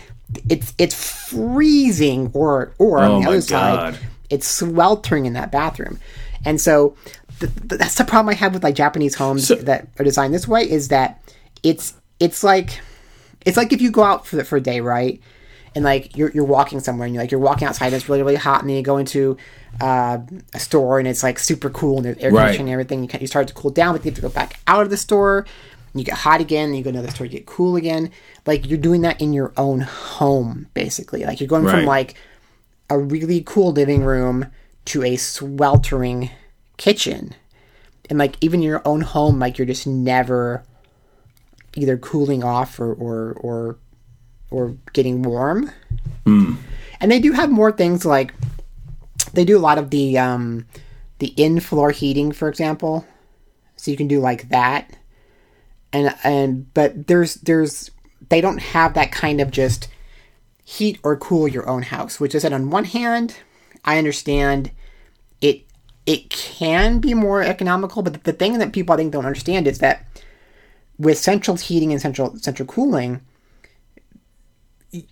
it's 0.48 0.74
it's 0.78 0.96
freezing, 0.96 2.30
or 2.34 2.72
or 2.78 3.00
Oh 3.00 3.16
on 3.16 3.22
the 3.24 3.28
other 3.30 3.42
side, 3.42 3.98
it's 4.30 4.48
sweltering 4.48 5.26
in 5.26 5.34
that 5.34 5.52
bathroom, 5.52 6.00
and 6.46 6.60
so 6.60 6.96
th- 7.40 7.52
th- 7.54 7.80
that's 7.80 7.96
the 7.96 8.06
problem 8.06 8.30
I 8.30 8.36
have 8.36 8.54
with 8.54 8.64
like 8.64 8.76
Japanese 8.76 9.16
homes 9.16 9.48
So- 9.48 9.56
that 9.56 9.88
are 10.00 10.04
designed 10.06 10.34
this 10.34 10.48
way 10.48 10.70
is 10.70 10.88
that 10.90 11.22
it's 11.64 11.94
it's 12.20 12.44
like 12.44 12.80
it's 13.46 13.58
like 13.58 13.72
if 13.74 13.82
you 13.82 13.92
go 13.92 14.04
out 14.04 14.28
for 14.28 14.36
the, 14.38 14.44
for 14.44 14.58
a 14.58 14.62
day, 14.62 14.82
right, 14.82 15.22
and 15.76 15.84
like 15.86 16.16
you're 16.18 16.32
you're 16.32 16.44
walking 16.46 16.80
somewhere 16.80 17.06
and 17.06 17.14
you're 17.16 17.24
like 17.24 17.32
you're 17.32 17.40
walking 17.40 17.68
outside 17.68 17.88
and 17.88 17.96
it's 17.96 18.10
really 18.10 18.22
really 18.24 18.36
hot 18.36 18.62
and 18.62 18.70
then 18.70 18.78
you 18.78 18.84
go 18.84 18.98
into 18.98 19.38
uh, 19.82 20.18
a 20.54 20.60
store 20.60 21.00
and 21.00 21.08
it's 21.08 21.24
like 21.24 21.40
super 21.40 21.70
cool 21.70 21.98
and 21.98 22.06
there's 22.06 22.18
air 22.18 22.32
Right. 22.32 22.42
conditioning 22.44 22.68
and 22.68 22.74
everything. 22.74 23.02
You 23.04 23.08
can, 23.08 23.22
you 23.22 23.28
start 23.28 23.48
to 23.48 23.54
cool 23.54 23.72
down, 23.72 23.94
but 23.96 24.04
you 24.04 24.12
have 24.12 24.16
to 24.16 24.22
go 24.22 24.30
back 24.30 24.60
out 24.68 24.82
of 24.84 24.90
the 24.90 24.98
store. 24.98 25.46
You 25.94 26.04
get 26.04 26.16
hot 26.16 26.40
again, 26.42 26.74
you 26.74 26.84
go 26.84 26.92
to 26.92 26.98
another 27.00 27.12
store, 27.12 27.26
you 27.26 27.32
get 27.32 27.46
cool 27.46 27.76
again. 27.76 28.12
Like 28.46 28.68
you're 28.68 28.78
doing 28.78 29.02
that 29.02 29.20
in 29.22 29.32
your 29.34 29.54
own 29.58 29.80
home, 29.82 30.68
basically. 30.74 31.24
Like 31.24 31.40
you're 31.40 31.48
going 31.48 31.64
Right. 31.64 31.72
from 31.78 31.86
like 31.86 32.16
a 32.90 32.98
really 33.00 33.42
cool 33.46 33.72
living 33.72 34.04
room 34.04 34.48
to 34.90 35.04
a 35.04 35.16
sweltering 35.16 36.32
kitchen. 36.78 37.36
And 38.10 38.18
like 38.18 38.36
even 38.42 38.62
your 38.62 38.82
own 38.86 39.02
home, 39.02 39.40
like 39.40 39.58
you're 39.58 39.68
just 39.68 39.86
never 39.86 40.64
either 41.76 41.98
cooling 41.98 42.44
off 42.44 42.80
or 42.80 42.94
or 42.94 43.34
or, 43.34 43.78
or 44.50 44.76
getting 44.94 45.22
warm. 45.22 45.72
And 47.00 47.12
they 47.12 47.20
do 47.20 47.32
have 47.34 47.52
more 47.52 47.72
things 47.72 48.06
like 48.06 48.34
they 49.34 49.46
do 49.46 49.58
a 49.58 49.62
lot 49.62 49.78
of 49.78 49.92
the 49.92 50.18
um 50.18 50.66
the 51.20 51.34
in 51.38 51.60
floor 51.60 51.92
heating, 51.92 52.32
for 52.32 52.50
example. 52.50 53.06
So 53.76 53.92
you 53.92 53.98
can 53.98 54.08
do 54.08 54.20
like 54.20 54.50
that. 54.50 54.98
And 55.94 56.16
and 56.24 56.74
but 56.74 57.08
there's 57.08 57.36
there's 57.36 57.92
they 58.30 58.42
don't 58.42 58.60
have 58.60 58.96
that 58.96 59.12
kind 59.12 59.40
of 59.40 59.52
just 59.52 59.88
heat 60.64 61.00
or 61.04 61.16
cool 61.16 61.48
your 61.48 61.70
own 61.70 61.84
house, 61.84 62.20
which 62.20 62.34
is 62.34 62.42
that 62.44 62.54
on 62.54 62.70
one 62.72 62.86
hand, 62.86 63.36
I 63.90 63.98
understand 63.98 64.70
it 65.42 65.64
it 66.06 66.30
can 66.30 67.00
be 67.00 67.14
more 67.16 67.42
economical, 67.44 68.02
but 68.04 68.24
the 68.24 68.34
thing 68.34 68.58
that 68.60 68.72
people 68.72 68.94
I 68.94 68.98
think 68.98 69.12
don't 69.12 69.26
understand 69.26 69.68
is 69.68 69.80
that 69.80 70.06
with 71.00 71.18
central 71.18 71.58
heating 71.58 71.92
and 71.92 72.00
central 72.02 72.38
central 72.38 72.68
cooling, 72.68 73.22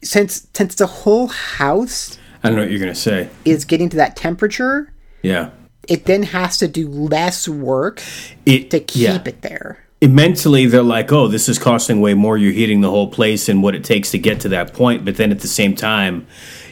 since 0.03 0.47
since 0.53 0.75
the 0.75 0.85
whole 0.87 1.27
house 1.27 2.17
I 2.43 2.49
don't 2.49 2.57
know 2.57 2.63
what 2.63 2.71
you're 2.71 2.79
gonna 2.79 2.93
say. 2.95 3.29
is 3.45 3.65
getting 3.65 3.89
to 3.89 3.97
that 3.97 4.15
temperature, 4.15 4.93
Yeah. 5.23 5.49
it 5.87 6.05
then 6.05 6.21
has 6.23 6.57
to 6.59 6.67
do 6.67 6.87
less 6.87 7.47
work 7.47 8.01
It 8.45 8.69
to 8.69 8.79
keep 8.79 9.01
yeah. 9.01 9.21
it 9.25 9.41
there. 9.41 9.79
It- 10.01 10.11
mentally 10.11 10.67
they're 10.67 10.83
like, 10.83 11.11
oh, 11.11 11.27
this 11.27 11.49
is 11.49 11.57
costing 11.57 11.99
way 11.99 12.13
more. 12.13 12.37
You're 12.37 12.51
heating 12.51 12.81
the 12.81 12.91
whole 12.91 13.07
place 13.07 13.49
and 13.49 13.63
what 13.63 13.73
it 13.73 13.83
takes 13.83 14.11
to 14.11 14.19
get 14.19 14.39
to 14.41 14.49
that 14.49 14.71
point. 14.73 15.03
But 15.03 15.15
then 15.17 15.31
at 15.31 15.39
the 15.39 15.47
same 15.47 15.73
time, 15.75 16.27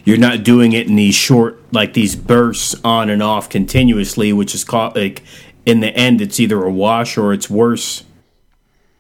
you're 0.06 0.18
not 0.18 0.44
doing 0.44 0.72
it 0.72 0.88
in 0.88 0.96
these 0.96 1.15
short, 1.15 1.60
like 1.74 1.94
these 1.94 2.15
bursts 2.15 2.76
on 2.84 3.10
and 3.10 3.22
off 3.22 3.50
continuously, 3.50 4.32
which 4.32 4.56
is 4.56 4.63
caught 4.63 4.96
like 4.96 5.24
in 5.65 5.80
the 5.80 5.89
end, 5.89 6.22
it's 6.22 6.39
either 6.39 6.63
a 6.63 6.72
wash 6.72 7.18
or 7.18 7.34
it's 7.34 7.50
worse 7.50 8.04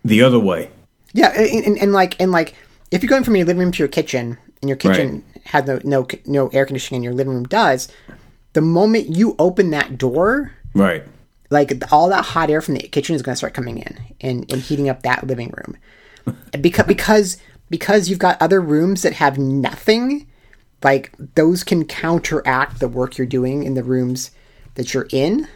the 0.03 0.21
other 0.21 0.39
way. 0.39 0.69
Yeah, 1.13 1.29
and, 1.29 1.65
and, 1.65 1.77
and 1.77 1.93
like 1.93 2.19
and 2.19 2.31
like 2.31 2.55
if 2.91 3.01
you're 3.01 3.09
going 3.09 3.23
from 3.23 3.35
your 3.35 3.45
living 3.45 3.61
room 3.61 3.71
to 3.71 3.79
your 3.79 3.87
kitchen, 3.87 4.37
and 4.61 4.69
your 4.69 4.77
kitchen 4.77 5.23
has 5.45 5.65
no 5.65 5.79
no 5.83 6.07
no 6.25 6.47
air 6.49 6.65
conditioning, 6.65 6.97
and 6.97 7.03
your 7.03 7.13
living 7.13 7.33
room 7.33 7.43
does, 7.45 7.87
the 8.53 8.61
moment 8.61 9.15
you 9.15 9.35
open 9.39 9.69
that 9.71 9.97
door, 9.97 10.51
Right. 10.73 11.03
like 11.51 11.71
all 11.91 12.09
that 12.09 12.25
hot 12.25 12.49
air 12.49 12.61
from 12.61 12.73
the 12.73 12.81
kitchen 12.81 13.15
is 13.15 13.21
going 13.21 13.33
to 13.33 13.37
start 13.37 13.53
coming 13.53 13.77
in 13.77 13.97
and, 14.21 14.51
and 14.51 14.61
heating 14.61 14.89
up 14.89 15.03
that 15.03 15.25
living 15.25 15.53
room 15.55 15.77
because 16.59 16.85
because 16.85 17.37
because 17.69 18.09
you've 18.09 18.19
got 18.19 18.41
other 18.41 18.59
rooms 18.59 19.03
that 19.03 19.13
have 19.13 19.37
nothing 19.37 20.27
like 20.83 21.11
those 21.35 21.63
can 21.63 21.85
counteract 21.85 22.79
the 22.79 22.87
work 22.87 23.17
you're 23.17 23.27
doing 23.27 23.63
in 23.63 23.73
the 23.73 23.83
rooms 23.83 24.31
that 24.75 24.93
you're 24.93 25.07
in 25.11 25.47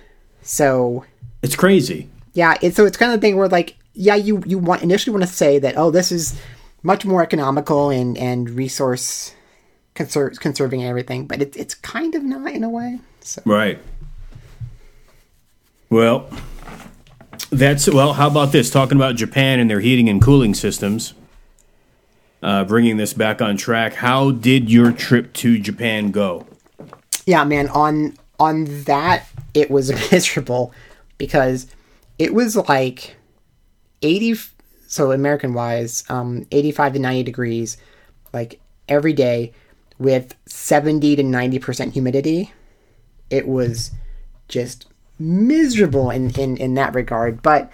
so 0.42 1.06
It's 1.42 1.56
crazy. 1.56 2.10
yeah 2.34 2.58
it's 2.62 2.76
so 2.76 2.86
it's 2.86 2.98
kind 2.98 3.12
of 3.14 3.20
the 3.20 3.28
thing 3.28 3.36
where 3.38 3.48
like 3.48 3.76
yeah 3.94 4.16
you 4.16 4.42
you 4.46 4.58
want 4.58 4.82
initially 4.82 5.12
want 5.16 5.28
to 5.28 5.34
say 5.34 5.60
that 5.60 5.76
oh 5.78 5.92
this 5.92 6.12
is 6.12 6.40
much 6.84 7.06
more 7.06 7.22
economical 7.22 7.90
and 7.90 8.18
and 8.18 8.50
resource 8.52 9.34
conser- 9.96 10.40
conserving 10.40 10.82
and 10.82 10.90
everything 10.90 11.28
but 11.28 11.42
it, 11.42 11.56
it's 11.58 11.76
kind 11.76 12.16
of 12.16 12.24
not 12.24 12.52
in 12.52 12.64
a 12.64 12.70
way 12.70 13.00
so 13.22 13.42
Right. 13.46 13.80
Well, 15.90 16.30
that's 17.50 17.90
well. 17.90 18.14
How 18.14 18.28
about 18.28 18.52
this? 18.52 18.70
Talking 18.70 18.96
about 18.96 19.16
Japan 19.16 19.60
and 19.60 19.70
their 19.70 19.80
heating 19.80 20.08
and 20.08 20.22
cooling 20.22 20.54
systems. 20.54 21.14
Uh, 22.42 22.64
bringing 22.64 22.96
this 22.98 23.14
back 23.14 23.42
on 23.42 23.58
track. 23.58 23.96
How 23.96 24.32
did 24.32 24.72
your 24.72 24.94
trip 24.94 25.34
to 25.34 25.60
Japan 25.60 26.12
go? 26.12 26.46
yeah 27.30 27.44
man 27.44 27.70
on 27.70 28.18
on 28.40 28.66
that 28.86 29.28
it 29.54 29.70
was 29.70 29.92
miserable 30.12 30.74
because 31.20 31.68
it 32.18 32.34
was 32.34 32.56
like 32.56 33.16
80 34.02 34.36
so 34.88 35.12
american 35.12 35.54
wise 35.54 36.04
um 36.10 36.48
85 36.52 36.94
to 36.94 37.00
90 37.00 37.24
degrees 37.24 37.78
like 38.34 38.60
every 38.88 39.14
day 39.14 39.54
with 40.00 40.34
70 40.48 41.18
to 41.18 41.24
90% 41.24 41.94
humidity 41.94 42.52
it 43.30 43.48
was 43.48 43.92
just 44.48 44.88
miserable 45.20 46.10
in 46.10 46.32
in 46.32 46.58
in 46.58 46.74
that 46.76 46.96
regard 46.96 47.44
but 47.44 47.72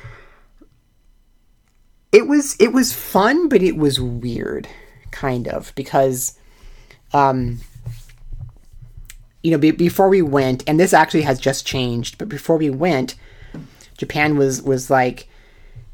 it 2.15 2.28
was 2.28 2.56
it 2.60 2.73
was 2.73 2.93
fun 2.93 3.49
but 3.49 3.62
it 3.62 3.78
was 3.78 3.99
weird 3.99 4.67
kind 5.12 5.47
of 5.47 5.73
because 5.75 6.38
um 7.13 7.60
you 9.45 9.51
know, 9.51 9.60
be, 9.60 9.69
before 9.69 10.10
we 10.10 10.23
went, 10.23 10.63
and 10.65 10.80
this 10.80 10.91
actually 10.91 11.21
has 11.21 11.39
just 11.39 11.67
changed, 11.67 12.17
but 12.17 12.28
before 12.28 12.58
we 12.58 12.71
went, 12.71 13.13
Japan 13.95 14.38
was 14.38 14.63
was 14.63 14.89
like, 14.89 15.28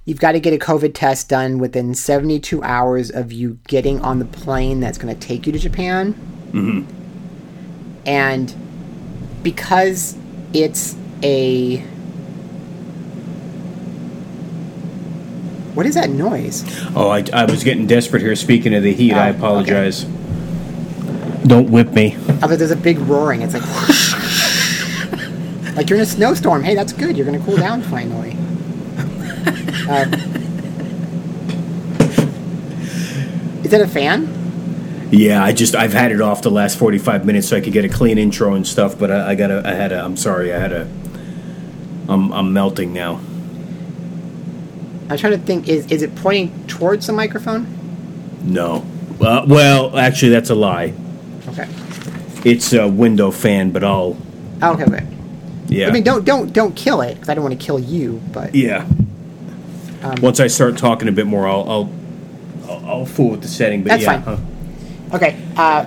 you've 0.06 0.22
got 0.22 0.32
to 0.32 0.40
get 0.40 0.54
a 0.54 0.58
COVID 0.58 0.94
test 0.94 1.28
done 1.28 1.58
within 1.58 1.94
72 1.94 2.64
hours 2.64 3.12
of 3.12 3.34
you 3.34 3.60
getting 3.68 4.00
on 4.00 4.20
the 4.20 4.26
plane 4.26 4.80
that's 4.80 4.98
going 4.98 5.14
to 5.14 5.20
take 5.20 5.46
you 5.46 5.52
to 5.52 5.60
Japan. 5.60 6.14
Mm-hmm. 6.54 8.08
And 8.08 8.56
because 9.44 10.16
it's 10.54 10.96
a 11.22 11.86
what 15.74 15.86
is 15.86 15.96
that 15.96 16.10
noise? 16.10 16.64
Oh, 16.96 17.10
I, 17.10 17.24
I 17.34 17.46
was 17.46 17.64
getting 17.64 17.88
desperate 17.88 18.22
here. 18.22 18.36
Speaking 18.36 18.74
of 18.76 18.84
the 18.84 18.94
heat, 18.94 19.14
I 19.14 19.30
Oh, 19.30 19.36
apologize. 19.36 20.04
Don't 21.46 21.72
whip 21.72 21.92
me. 21.94 22.16
Other 22.42 22.56
there's 22.56 22.72
a 22.72 22.76
big 22.76 23.00
roaring. 23.00 23.42
It's 23.42 23.54
like 23.54 23.64
like 25.76 25.90
you're 25.90 25.98
in 25.98 26.04
a 26.04 26.06
snowstorm. 26.06 26.64
Hey, 26.64 26.76
that's 26.76 26.94
good. 26.94 27.18
You're 27.18 27.26
gonna 27.26 27.44
cool 27.44 27.58
down 27.58 27.82
finally. 27.82 28.38
Uh, 29.90 30.06
is 33.64 33.72
that 33.72 33.82
a 33.82 33.88
fan? 33.88 34.38
Yeah, 35.12 35.44
I 35.44 35.52
just 35.52 35.76
I've 35.76 35.94
had 35.94 36.12
it 36.12 36.22
off 36.22 36.42
the 36.42 36.52
last 36.52 36.78
forty 36.78 36.98
five 36.98 37.26
minutes 37.26 37.50
so 37.50 37.58
I 37.58 37.62
could 37.62 37.74
get 37.74 37.86
a 37.86 37.90
clean 37.90 38.18
intro 38.18 38.54
and 38.54 38.66
stuff. 38.66 38.98
But 38.98 39.12
I, 39.12 39.32
I 39.32 39.36
gotta 39.36 39.62
I 39.66 39.74
had 39.74 39.92
a 39.92 40.04
I'm 40.04 40.16
sorry 40.18 40.54
I 40.54 40.60
had 40.60 40.72
a 40.72 40.88
I'm 42.08 42.32
I'm 42.32 42.54
melting 42.54 42.94
now. 42.94 43.20
I'm 45.12 45.18
trying 45.18 45.34
to 45.34 45.46
think. 45.46 45.68
Is 45.68 45.86
is 45.92 46.02
it 46.02 46.16
pointing 46.16 46.66
towards 46.68 47.08
the 47.08 47.14
microphone? 47.14 47.68
No. 48.44 48.86
Uh, 49.20 49.46
well, 49.48 49.96
actually, 49.98 50.30
that's 50.32 50.50
a 50.50 50.56
lie. 50.56 50.94
Okay. 51.50 51.68
It's 52.44 52.74
a 52.74 52.88
window 52.88 53.30
fan, 53.32 53.72
but 53.72 53.84
I'll 53.84 54.18
Oh, 54.64 54.74
okay. 54.74 54.84
Okay. 54.84 55.06
yeah. 55.68 55.88
I 55.88 55.92
mean, 55.92 56.04
don't 56.04 56.24
don't 56.26 56.52
don't 56.54 56.76
kill 56.76 57.02
it 57.02 57.16
because 57.16 57.30
I 57.30 57.34
don't 57.34 57.44
want 57.44 57.60
to 57.60 57.64
kill 57.66 57.80
you. 57.80 58.22
But 58.32 58.56
Yeah. 58.56 58.86
Um, 60.04 60.16
Once 60.22 60.40
I 60.40 60.48
start 60.48 60.78
talking 60.78 61.08
a 61.08 61.12
bit 61.12 61.28
more, 61.28 61.48
I'll 61.48 61.70
I'll 61.70 61.90
I'll, 62.70 62.86
I'll 62.86 63.06
fool 63.06 63.32
with 63.32 63.42
the 63.42 63.48
setting. 63.48 63.84
But 63.84 63.90
That's 63.90 64.04
yeah, 64.04 64.22
fine. 64.22 64.38
huh. 64.38 65.16
Okay. 65.18 65.42
Uh, 65.58 65.86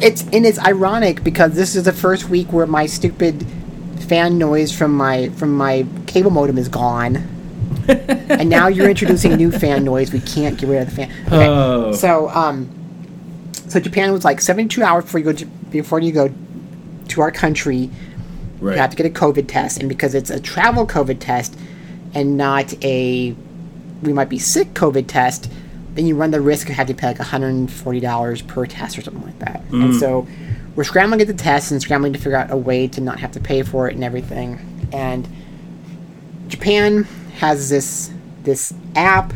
it's 0.00 0.22
and 0.32 0.46
it's 0.46 0.58
ironic 0.58 1.22
because 1.24 1.54
this 1.54 1.74
is 1.76 1.84
the 1.84 1.92
first 1.92 2.28
week 2.28 2.52
where 2.52 2.66
my 2.66 2.86
stupid 2.86 3.44
fan 4.08 4.38
noise 4.38 4.70
from 4.76 4.94
my 4.96 5.28
from 5.30 5.54
my 5.56 5.84
cable 6.06 6.30
modem 6.30 6.56
is 6.58 6.68
gone, 6.68 7.28
and 8.30 8.48
now 8.48 8.68
you're 8.68 8.88
introducing 8.88 9.34
new 9.36 9.50
fan 9.50 9.84
noise. 9.84 10.12
We 10.12 10.20
can't 10.20 10.58
get 10.58 10.68
rid 10.68 10.82
of 10.82 10.90
the 10.90 10.94
fan. 10.94 11.10
Okay. 11.26 11.46
Oh. 11.48 11.92
So 11.92 12.28
um, 12.30 12.68
so 13.68 13.80
Japan 13.80 14.12
was 14.12 14.24
like 14.24 14.40
72 14.40 14.82
hours 14.82 15.04
before 15.04 15.18
you 15.18 15.24
go 15.24 15.32
to, 15.32 15.46
before 15.46 16.00
you 16.00 16.12
go 16.12 16.32
to 17.08 17.20
our 17.20 17.30
country. 17.30 17.90
right. 18.60 18.74
You 18.74 18.80
have 18.80 18.90
to 18.90 18.96
get 18.96 19.06
a 19.06 19.10
COVID 19.10 19.48
test, 19.48 19.78
and 19.78 19.88
because 19.88 20.14
it's 20.14 20.30
a 20.30 20.40
travel 20.40 20.86
COVID 20.86 21.18
test 21.20 21.56
and 22.14 22.36
not 22.36 22.72
a 22.84 23.34
we 24.02 24.12
might 24.12 24.28
be 24.28 24.38
sick 24.38 24.74
COVID 24.74 25.06
test, 25.06 25.50
then 25.94 26.06
you 26.06 26.14
run 26.16 26.30
the 26.30 26.40
risk 26.40 26.68
of 26.68 26.74
having 26.74 26.94
to 26.94 27.00
pay 27.00 27.06
like 27.08 27.18
$140 27.18 28.46
per 28.46 28.66
test 28.66 28.98
or 28.98 29.02
something 29.02 29.24
like 29.24 29.38
that. 29.38 29.62
And 29.70 29.94
so 29.94 30.26
we're 30.76 30.84
scrambling 30.84 31.20
at 31.20 31.26
the 31.26 31.34
test 31.34 31.70
and 31.70 31.80
scrambling 31.80 32.12
to 32.12 32.18
figure 32.18 32.36
out 32.36 32.50
a 32.50 32.56
way 32.56 32.86
to 32.88 33.00
not 33.00 33.18
have 33.20 33.32
to 33.32 33.40
pay 33.40 33.62
for 33.62 33.88
it 33.88 33.94
and 33.94 34.04
everything. 34.04 34.88
And 34.92 35.26
Japan 36.48 37.06
has 37.34 37.68
this 37.68 38.10
this 38.42 38.72
app 38.94 39.32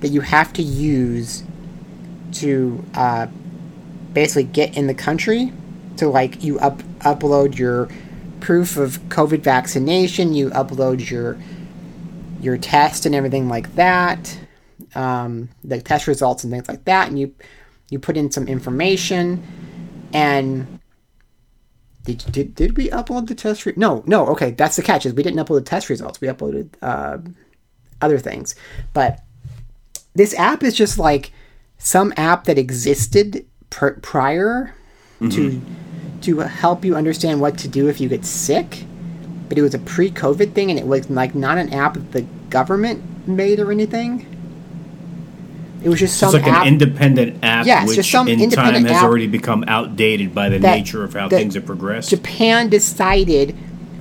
that 0.00 0.08
you 0.08 0.20
have 0.20 0.52
to 0.52 0.62
use 0.62 1.42
to 2.32 2.84
uh, 2.94 3.26
basically 4.12 4.44
get 4.44 4.76
in 4.76 4.86
the 4.86 4.94
country. 4.94 5.52
So 5.96 6.10
like 6.10 6.42
you 6.42 6.58
up 6.58 6.78
upload 7.00 7.56
your 7.58 7.88
proof 8.40 8.76
of 8.76 8.98
COVID 9.08 9.40
vaccination, 9.40 10.34
you 10.34 10.50
upload 10.50 11.10
your 11.10 11.38
your 12.40 12.58
test 12.58 13.06
and 13.06 13.14
everything 13.14 13.48
like 13.48 13.74
that, 13.76 14.38
um, 14.94 15.48
the 15.62 15.80
test 15.80 16.06
results 16.06 16.44
and 16.44 16.52
things 16.52 16.68
like 16.68 16.84
that, 16.84 17.08
and 17.08 17.18
you 17.18 17.34
you 17.90 17.98
put 17.98 18.16
in 18.16 18.30
some 18.30 18.46
information, 18.48 19.42
and 20.12 20.80
did 22.04 22.24
did 22.30 22.54
did 22.54 22.76
we 22.76 22.88
upload 22.90 23.28
the 23.28 23.34
test? 23.34 23.66
Re- 23.66 23.72
no, 23.76 24.02
no. 24.06 24.26
Okay, 24.28 24.52
that's 24.52 24.76
the 24.76 24.82
catch. 24.82 25.06
Is 25.06 25.14
we 25.14 25.22
didn't 25.22 25.44
upload 25.44 25.60
the 25.60 25.70
test 25.70 25.88
results. 25.88 26.20
We 26.20 26.28
uploaded 26.28 26.68
uh, 26.82 27.18
other 28.00 28.18
things, 28.18 28.54
but 28.92 29.20
this 30.14 30.34
app 30.34 30.62
is 30.62 30.74
just 30.74 30.98
like 30.98 31.32
some 31.78 32.12
app 32.16 32.44
that 32.44 32.58
existed 32.58 33.46
pr- 33.70 33.98
prior 34.02 34.74
to 35.30 35.62
to 36.22 36.38
help 36.40 36.84
you 36.84 36.94
understand 36.94 37.40
what 37.40 37.56
to 37.58 37.68
do 37.68 37.88
if 37.88 38.00
you 38.00 38.08
get 38.08 38.24
sick. 38.24 38.84
But 39.48 39.58
it 39.58 39.62
was 39.62 39.74
a 39.74 39.78
pre-COVID 39.78 40.52
thing, 40.54 40.70
and 40.70 40.78
it 40.78 40.86
was 40.86 41.08
like 41.10 41.34
not 41.34 41.58
an 41.58 41.72
app 41.72 41.94
that 41.94 42.12
the 42.12 42.22
government 42.50 43.26
made 43.28 43.60
or 43.60 43.70
anything. 43.72 44.26
It 45.84 45.88
was 45.90 46.00
just 46.00 46.20
It's 46.22 46.32
like 46.32 46.46
app. 46.46 46.62
an 46.62 46.68
independent 46.68 47.44
app, 47.44 47.66
Yeah, 47.66 47.82
it's 47.82 47.94
just 47.94 47.98
which 47.98 48.10
some 48.10 48.26
in 48.26 48.50
time 48.50 48.84
has 48.86 49.02
already 49.02 49.26
become 49.26 49.64
outdated 49.68 50.34
by 50.34 50.48
the 50.48 50.58
that- 50.58 50.76
nature 50.78 51.04
of 51.04 51.12
how 51.12 51.28
things 51.28 51.54
have 51.54 51.66
progressed. 51.66 52.08
Japan 52.10 52.68
decided 52.70 53.54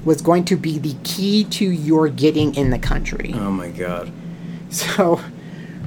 was 0.06 0.22
going 0.22 0.46
to 0.46 0.56
be 0.58 0.80
the 0.80 0.96
key 1.04 1.44
to 1.46 1.66
your 1.66 2.08
getting 2.10 2.56
in 2.56 2.70
the 2.72 2.80
country. 2.80 3.34
oh 3.36 3.52
my 3.52 3.70
god. 3.70 4.12
So 4.70 5.22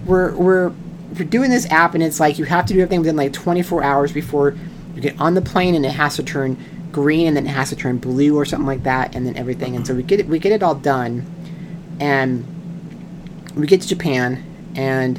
we're 0.06 0.32
we're 0.36 0.72
we're 1.18 1.24
doing 1.24 1.50
this 1.50 1.66
app 1.70 1.94
and 1.94 2.02
it's 2.02 2.20
like 2.20 2.38
you 2.38 2.44
have 2.44 2.66
to 2.66 2.74
do 2.74 2.80
everything 2.80 3.00
within 3.00 3.16
like 3.16 3.32
24 3.32 3.82
hours 3.82 4.12
before 4.12 4.54
you 4.94 5.00
get 5.00 5.18
on 5.20 5.34
the 5.34 5.42
plane 5.42 5.74
and 5.74 5.84
it 5.84 5.90
has 5.92 6.16
to 6.16 6.22
turn 6.22 6.56
green 6.92 7.26
and 7.26 7.36
then 7.36 7.46
it 7.46 7.50
has 7.50 7.70
to 7.70 7.76
turn 7.76 7.98
blue 7.98 8.36
or 8.36 8.44
something 8.44 8.66
like 8.66 8.82
that 8.84 9.14
and 9.14 9.26
then 9.26 9.36
everything 9.36 9.74
and 9.76 9.86
so 9.86 9.94
we 9.94 10.02
get 10.02 10.20
it 10.20 10.28
we 10.28 10.38
get 10.38 10.52
it 10.52 10.62
all 10.62 10.74
done 10.74 11.24
and 12.00 12.44
we 13.56 13.66
get 13.66 13.80
to 13.82 13.88
Japan 13.88 14.42
and 14.76 15.18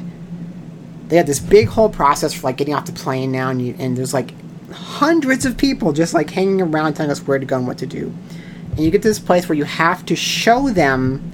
they 1.08 1.16
have 1.16 1.26
this 1.26 1.40
big 1.40 1.68
whole 1.68 1.88
process 1.88 2.34
for 2.34 2.48
like 2.48 2.56
getting 2.56 2.74
off 2.74 2.86
the 2.86 2.92
plane 2.92 3.32
now 3.32 3.50
and 3.50 3.60
you, 3.60 3.74
and 3.78 3.96
there's 3.96 4.14
like 4.14 4.32
hundreds 4.70 5.46
of 5.46 5.56
people 5.56 5.92
just 5.92 6.14
like 6.14 6.30
hanging 6.30 6.60
around 6.60 6.94
telling 6.94 7.10
us 7.10 7.26
where 7.26 7.38
to 7.38 7.46
go 7.46 7.56
and 7.56 7.66
what 7.66 7.78
to 7.78 7.86
do 7.86 8.12
and 8.78 8.84
you 8.84 8.92
get 8.92 9.02
to 9.02 9.08
this 9.08 9.18
place 9.18 9.48
where 9.48 9.58
you 9.58 9.64
have 9.64 10.06
to 10.06 10.14
show 10.14 10.70
them 10.70 11.32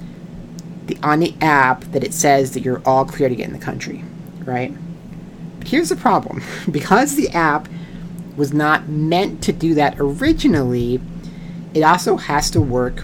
the, 0.87 0.97
on 1.03 1.19
the 1.19 1.35
app 1.41 1.83
that 1.91 2.03
it 2.03 2.11
says 2.11 2.53
that 2.53 2.61
you're 2.61 2.81
all 2.87 3.05
clear 3.05 3.29
to 3.29 3.35
get 3.35 3.45
in 3.45 3.53
the 3.53 3.59
country, 3.59 4.03
right? 4.43 4.73
But 5.59 5.67
here's 5.67 5.89
the 5.89 5.95
problem 5.95 6.41
because 6.71 7.15
the 7.15 7.29
app 7.29 7.69
was 8.35 8.51
not 8.51 8.89
meant 8.89 9.43
to 9.43 9.53
do 9.53 9.75
that 9.75 9.95
originally, 9.99 10.99
it 11.75 11.83
also 11.83 12.17
has 12.17 12.49
to 12.49 12.59
work, 12.59 13.03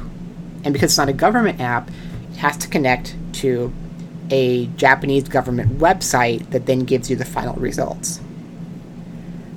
and 0.63 0.73
because 0.73 0.91
it's 0.91 0.97
not 0.97 1.07
a 1.07 1.13
government 1.13 1.60
app, 1.62 1.91
it 2.31 2.38
has 2.38 2.57
to 2.57 2.67
connect 2.67 3.15
to 3.34 3.71
a 4.32 4.65
Japanese 4.78 5.28
government 5.28 5.78
website 5.78 6.50
that 6.52 6.65
then 6.65 6.80
gives 6.80 7.10
you 7.10 7.15
the 7.15 7.26
final 7.26 7.56
results. 7.56 8.20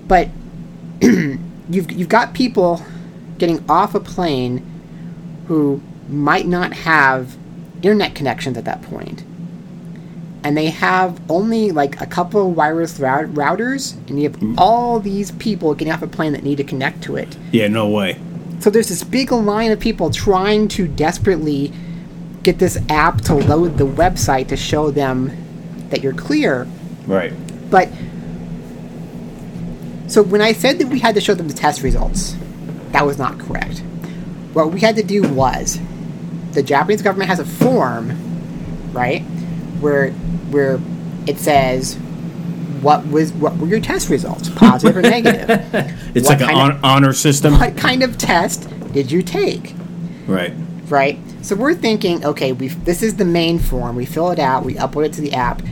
But 0.07 0.29
you've, 1.01 1.91
you've 1.91 2.09
got 2.09 2.35
people 2.35 2.83
getting 3.39 3.65
off 3.69 3.95
a 3.95 4.01
plane 4.01 4.65
who 5.47 5.81
might 6.09 6.47
not 6.47 6.73
have 6.73 7.37
internet 7.77 8.15
connections 8.15 8.57
at 8.57 8.65
that 8.65 8.83
point. 8.83 9.23
And 10.43 10.57
they 10.57 10.67
have 10.67 11.19
only 11.31 11.71
like 11.71 12.01
a 12.03 12.07
couple 12.07 12.49
of 12.49 12.57
wireless 12.57 12.99
rou- 12.99 13.29
routers, 13.29 13.97
and 14.09 14.21
you 14.21 14.29
have 14.29 14.39
mm. 14.39 14.55
all 14.59 15.01
these 15.01 15.31
people 15.33 15.75
getting 15.75 15.93
off 15.93 16.03
a 16.03 16.07
plane 16.07 16.33
that 16.33 16.43
need 16.43 16.57
to 16.57 16.65
connect 16.65 17.03
to 17.05 17.17
it. 17.17 17.35
Yeah, 17.51 17.69
no 17.69 17.89
way. 17.89 18.21
So 18.61 18.69
there's 18.69 18.89
this 18.89 19.05
big 19.05 19.33
line 19.33 19.73
of 19.73 19.81
people 19.81 20.11
trying 20.11 20.69
to 20.69 20.87
desperately 20.87 21.73
get 22.45 22.59
this 22.59 22.79
app 22.89 23.21
to 23.23 23.35
load 23.35 23.79
the 23.79 23.87
website 23.87 24.49
to 24.49 24.57
show 24.57 24.91
them 24.91 25.33
that 25.91 26.03
you're 26.03 26.13
clear. 26.15 26.67
Right. 27.07 27.33
But 27.71 27.89
so 30.07 30.23
when 30.23 30.41
I 30.41 30.53
said 30.53 30.79
that 30.79 30.89
we 30.89 30.99
had 31.01 31.15
to 31.15 31.21
show 31.21 31.35
them 31.35 31.49
the 31.49 31.55
test 31.55 31.83
results, 31.83 32.37
that 32.93 33.05
was 33.07 33.19
not 33.19 33.39
correct. 33.39 33.79
What 34.53 34.71
we 34.71 34.81
had 34.81 34.97
to 34.97 35.03
do 35.03 35.23
was 35.23 35.79
the 36.53 36.63
Japanese 36.63 37.03
government 37.03 37.29
has 37.31 37.41
a 37.41 37.45
form, 37.45 38.13
right, 38.93 39.23
where 39.81 40.11
where 40.51 40.79
it 41.27 41.39
says 41.39 41.97
what 42.81 43.07
was 43.09 43.33
what 43.33 43.57
were 43.57 43.67
your 43.67 43.81
test 43.81 44.11
results, 44.11 44.49
positive 44.51 44.97
or 44.97 45.03
negative. 45.17 45.49
It's 46.15 46.29
What 46.29 46.41
like 46.41 46.49
an 46.49 46.55
hon- 46.55 46.81
honor 46.85 47.13
system. 47.13 47.55
What 47.55 47.77
kind 47.77 48.03
of 48.03 48.19
test 48.19 48.69
did 48.93 49.11
you 49.11 49.23
take? 49.23 49.75
Right. 50.27 50.53
Right? 50.89 51.19
So 51.43 51.57
we're 51.57 51.75
thinking, 51.75 52.25
okay, 52.25 52.53
we 52.53 52.69
this 52.69 53.03
is 53.03 53.17
the 53.17 53.25
main 53.25 53.59
form. 53.59 53.97
We 53.97 54.07
fill 54.07 54.31
it 54.31 54.39
out, 54.39 54.65
we 54.65 54.75
upload 54.75 55.07
it 55.07 55.13
to 55.15 55.21
the 55.21 55.33
app, 55.33 55.63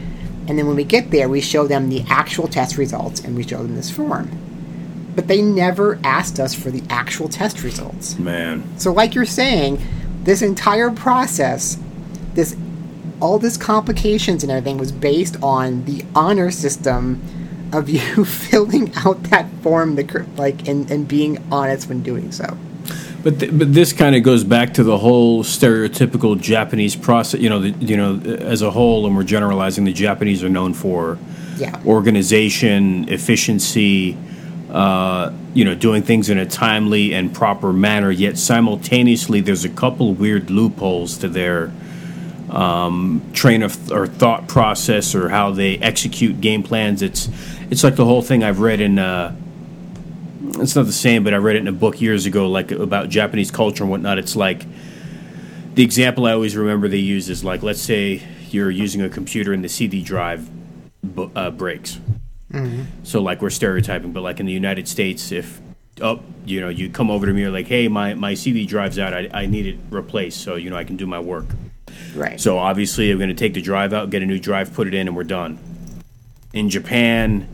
and 0.48 0.59
then 0.59 0.66
when 0.66 0.77
we 0.77 0.85
get 0.85 1.11
there, 1.11 1.29
we 1.29 1.40
show 1.40 1.66
them 1.66 1.88
the 1.88 2.05
actual 2.09 2.48
test 2.48 2.77
results 2.77 3.20
and 3.20 3.37
we 3.37 3.42
show 3.42 3.59
them 3.59 3.75
this 3.75 3.90
form. 3.90 4.31
But 5.14 5.29
they 5.29 5.42
never 5.42 6.01
asked 6.03 6.40
us 6.40 6.55
for 6.55 6.70
the 6.70 6.83
actual 6.88 7.29
test 7.29 7.62
results. 7.62 8.18
Man. 8.18 8.64
So, 8.79 8.92
like 8.92 9.14
you're 9.14 9.25
saying, 9.25 9.81
this 10.25 10.42
entire 10.42 10.90
process, 10.90 11.79
this 12.35 12.57
all 13.20 13.38
this 13.38 13.57
complications 13.57 14.42
and 14.42 14.51
everything 14.51 14.79
was 14.79 14.90
based 14.90 15.37
on 15.42 15.85
the 15.85 16.05
honor 16.14 16.51
system 16.51 17.22
of 17.72 17.88
you 17.88 18.25
filling 18.25 18.92
out 18.96 19.22
that 19.25 19.48
form, 19.62 19.94
the 19.94 20.27
like, 20.37 20.66
and, 20.68 20.90
and 20.90 21.07
being 21.07 21.42
honest 21.51 21.88
when 21.88 22.03
doing 22.03 22.33
so. 22.33 22.57
But 23.22 23.38
th- 23.38 23.56
but 23.56 23.72
this 23.72 23.92
kind 23.92 24.16
of 24.16 24.22
goes 24.22 24.42
back 24.44 24.74
to 24.74 24.82
the 24.82 24.98
whole 24.98 25.44
stereotypical 25.44 26.40
Japanese 26.40 26.96
process. 26.96 27.40
You 27.40 27.50
know, 27.50 27.61
the, 27.61 27.70
you 27.85 27.96
know, 27.96 28.20
as 28.20 28.62
a 28.62 28.70
whole, 28.70 29.06
and 29.06 29.14
we're 29.16 29.22
generalizing. 29.22 29.85
The 29.85 29.92
Japanese 29.92 30.42
are 30.42 30.48
known 30.48 30.74
for 30.74 31.18
Yeah. 31.58 31.78
organization, 31.87 33.06
efficiency. 33.08 34.16
Uh, 34.70 35.30
you 35.52 35.66
know, 35.66 35.74
doing 35.74 36.02
things 36.02 36.30
in 36.30 36.38
a 36.38 36.46
timely 36.46 37.12
and 37.12 37.35
proper 37.35 37.74
manner. 37.74 38.11
Yet 38.11 38.38
simultaneously, 38.38 39.42
there's 39.42 39.66
a 39.66 39.68
couple 39.68 40.14
weird 40.14 40.48
loopholes 40.50 41.18
to 41.18 41.28
their 41.28 41.70
um, 42.48 43.20
train 43.35 43.62
of 43.62 43.90
or 43.92 44.06
thought 44.06 44.48
process 44.48 45.14
or 45.14 45.28
how 45.28 45.50
they 45.50 45.76
execute 45.78 46.40
game 46.40 46.62
plans. 46.62 47.02
It's 47.02 47.28
it's 47.70 47.85
like 47.85 47.96
the 47.96 48.04
whole 48.06 48.22
thing 48.22 48.42
I've 48.42 48.61
read 48.61 48.80
in. 48.80 48.98
Uh, 48.98 49.37
it's 50.61 50.77
not 50.77 50.87
the 50.87 50.93
same, 50.93 51.25
but 51.25 51.35
I 51.35 51.38
read 51.38 51.57
it 51.57 51.61
in 51.61 51.69
a 51.69 51.73
book 51.73 52.01
years 52.01 52.27
ago, 52.27 52.49
like 52.49 52.71
about 52.71 53.09
Japanese 53.09 53.51
culture 53.51 53.85
and 53.85 53.91
whatnot. 53.91 54.19
It's 54.19 54.37
like 54.37 54.67
the 55.75 55.83
example 55.83 56.27
I 56.27 56.33
always 56.33 56.57
remember 56.57 56.88
they 56.88 56.99
use 56.99 57.29
is 57.29 57.45
like, 57.45 57.62
let's 57.62 57.81
say 57.81 58.23
you're 58.51 58.71
using 58.71 59.03
a 59.03 59.09
computer 59.09 59.53
and 59.53 59.65
the 59.65 59.69
CD 59.69 60.03
drive 60.03 60.49
uh, 61.35 61.51
breaks. 61.51 61.99
So 63.03 63.23
like 63.23 63.41
we're 63.41 63.51
stereotyping, 63.51 64.12
but 64.12 64.23
like 64.23 64.38
in 64.38 64.47
the 64.47 64.53
United 64.53 64.87
States, 64.87 65.33
if 65.33 65.61
oh 66.01 66.21
you 66.45 66.61
know 66.61 66.69
you 66.69 66.91
come 66.91 67.11
over 67.11 67.25
to 67.25 67.33
me, 67.33 67.41
you're 67.43 67.51
like, 67.51 67.67
hey, 67.67 67.88
my 67.88 68.15
my 68.15 68.35
CD 68.35 68.67
drive's 68.67 68.99
out, 68.99 69.15
I, 69.15 69.29
I 69.33 69.47
need 69.47 69.67
it 69.67 69.79
replaced, 69.91 70.43
so 70.43 70.57
you 70.57 70.69
know 70.69 70.77
I 70.77 70.85
can 70.85 70.97
do 70.97 71.07
my 71.07 71.19
work. 71.19 71.47
Right. 72.15 72.38
So 72.38 72.59
obviously, 72.59 73.11
I'm 73.11 73.19
going 73.19 73.31
to 73.31 73.35
take 73.35 73.55
the 73.55 73.62
drive 73.62 73.93
out, 73.93 74.11
get 74.11 74.23
a 74.23 74.27
new 74.27 74.38
drive, 74.38 74.75
put 74.75 74.87
it 74.87 74.95
in, 74.95 75.09
and 75.09 75.17
we're 75.17 75.25
done. 75.25 75.59
In 76.53 76.69
Japan, 76.69 77.49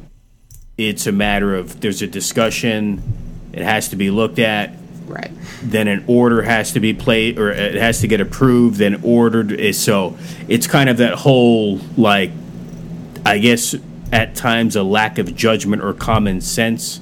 it's 0.79 1.07
a 1.09 1.13
matter 1.13 1.55
of 1.55 1.81
there's 1.81 2.01
a 2.03 2.07
discussion, 2.07 3.03
it 3.53 3.63
has 3.63 3.89
to 3.89 3.97
be 3.97 4.11
looked 4.11 4.39
at, 4.39 4.75
right. 5.07 5.31
then 5.63 5.89
an 5.89 6.05
order 6.07 6.43
has 6.43 6.73
to 6.73 6.81
be 6.81 6.95
played 6.95 7.39
or 7.39 7.51
it 7.51 7.75
has 7.75 8.01
to 8.01 8.07
get 8.07 8.21
approved, 8.21 8.77
then 8.77 9.01
ordered. 9.03 9.53
Eh, 9.61 9.73
So 9.73 10.17
it's 10.47 10.67
kind 10.69 10.89
of 10.89 10.97
that 10.99 11.15
whole 11.15 11.81
like, 11.97 12.31
I 13.27 13.39
guess 13.39 13.75
at 14.13 14.37
times 14.37 14.77
a 14.77 14.83
lack 14.83 15.19
of 15.19 15.35
judgment 15.35 15.83
or 15.83 15.93
common 15.93 16.41
sense. 16.41 17.01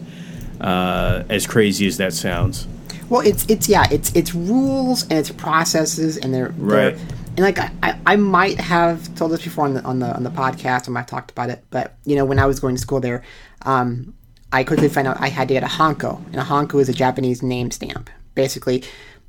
Uh, 0.59 1.23
as 1.29 1.47
crazy 1.47 1.87
as 1.87 1.99
that 1.99 2.15
sounds, 2.15 2.67
Well, 3.11 3.21
it's 3.21 3.45
it's 3.45 3.69
yeah, 3.69 3.85
it's 3.91 4.11
it's 4.15 4.35
rules 4.35 5.03
and 5.03 5.19
it's 5.19 5.31
processes 5.31 6.17
and 6.17 6.33
they're, 6.33 6.49
they're 6.57 6.93
Right. 6.93 6.99
And 7.37 7.41
like 7.41 7.59
I, 7.59 7.99
I, 8.07 8.17
might 8.17 8.59
have 8.59 9.15
told 9.15 9.31
this 9.31 9.43
before 9.43 9.67
on 9.67 9.75
the 9.75 9.83
on 9.83 9.99
the 9.99 10.15
on 10.15 10.23
the 10.23 10.31
podcast. 10.31 10.89
I 10.89 10.93
might 10.93 11.01
have 11.01 11.09
talked 11.09 11.31
about 11.31 11.51
it, 11.51 11.65
but 11.71 11.97
you 12.05 12.17
know 12.17 12.25
when 12.25 12.39
I 12.39 12.47
was 12.47 12.61
going 12.61 12.75
to 12.75 12.81
school 12.81 13.01
there, 13.01 13.23
um, 13.63 14.15
I 14.53 14.65
quickly 14.65 14.89
found 14.89 15.07
out 15.07 15.21
I 15.21 15.29
had 15.29 15.49
to 15.49 15.55
get 15.55 15.63
a 15.63 15.67
hanko, 15.67 16.25
and 16.27 16.37
a 16.37 16.45
hanko 16.45 16.81
is 16.81 16.89
a 16.89 16.95
Japanese 16.95 17.43
name 17.43 17.71
stamp. 17.71 18.09
Basically, 18.35 18.85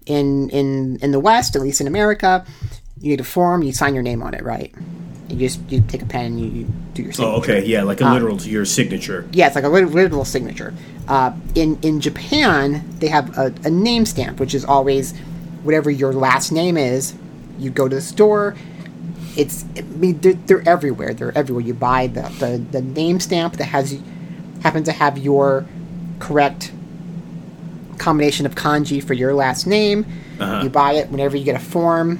in 0.05 0.49
in 0.51 0.97
in 1.01 1.11
the 1.11 1.19
West, 1.19 1.55
at 1.55 1.61
least 1.61 1.81
in 1.81 1.87
America, 1.87 2.45
you 2.99 3.11
get 3.15 3.19
a 3.19 3.29
form, 3.29 3.61
you 3.61 3.73
sign 3.73 3.93
your 3.93 4.03
name 4.03 4.23
on 4.23 4.33
it, 4.33 4.43
right? 4.43 4.73
You 5.27 5.35
just 5.35 5.59
you 5.69 5.81
take 5.81 6.01
a 6.01 6.05
pen 6.05 6.25
and 6.25 6.39
you, 6.39 6.47
you 6.47 6.73
do 6.93 7.03
your 7.03 7.11
signature. 7.11 7.35
oh 7.35 7.39
okay, 7.39 7.65
yeah, 7.65 7.83
like 7.83 7.99
a 7.99 8.05
literal 8.05 8.37
to 8.37 8.49
your 8.49 8.63
signature. 8.63 9.27
Yeah, 9.33 9.47
it's 9.47 9.55
like 9.55 9.65
a 9.65 9.69
literal 9.69 10.23
signature. 10.23 10.73
Uh, 11.09 11.33
in 11.55 11.77
in 11.81 11.99
Japan, 11.99 12.85
they 12.99 13.09
have 13.09 13.37
a, 13.37 13.53
a 13.65 13.69
name 13.69 14.05
stamp, 14.05 14.39
which 14.39 14.55
is 14.55 14.63
always 14.63 15.13
whatever 15.63 15.91
your 15.91 16.13
last 16.13 16.53
name 16.53 16.77
is. 16.77 17.13
You 17.57 17.69
go 17.69 17.87
to 17.87 17.95
the 17.95 18.01
store. 18.01 18.55
It's 19.35 19.65
I 19.77 19.81
mean 19.81 20.19
they're, 20.19 20.33
they're 20.33 20.67
everywhere. 20.67 21.13
They're 21.13 21.37
everywhere. 21.37 21.63
You 21.63 21.73
buy 21.73 22.07
the, 22.07 22.23
the 22.39 22.57
the 22.57 22.81
name 22.81 23.19
stamp 23.19 23.57
that 23.57 23.65
has 23.65 23.99
happens 24.61 24.85
to 24.87 24.91
have 24.91 25.17
your 25.17 25.65
correct 26.19 26.71
combination 27.97 28.45
of 28.45 28.55
kanji 28.55 29.03
for 29.03 29.13
your 29.13 29.33
last 29.33 29.67
name. 29.67 30.05
You 30.39 30.69
buy 30.69 30.93
it 30.93 31.09
whenever 31.09 31.35
you 31.35 31.43
get 31.43 31.55
a 31.55 31.63
form. 31.63 32.19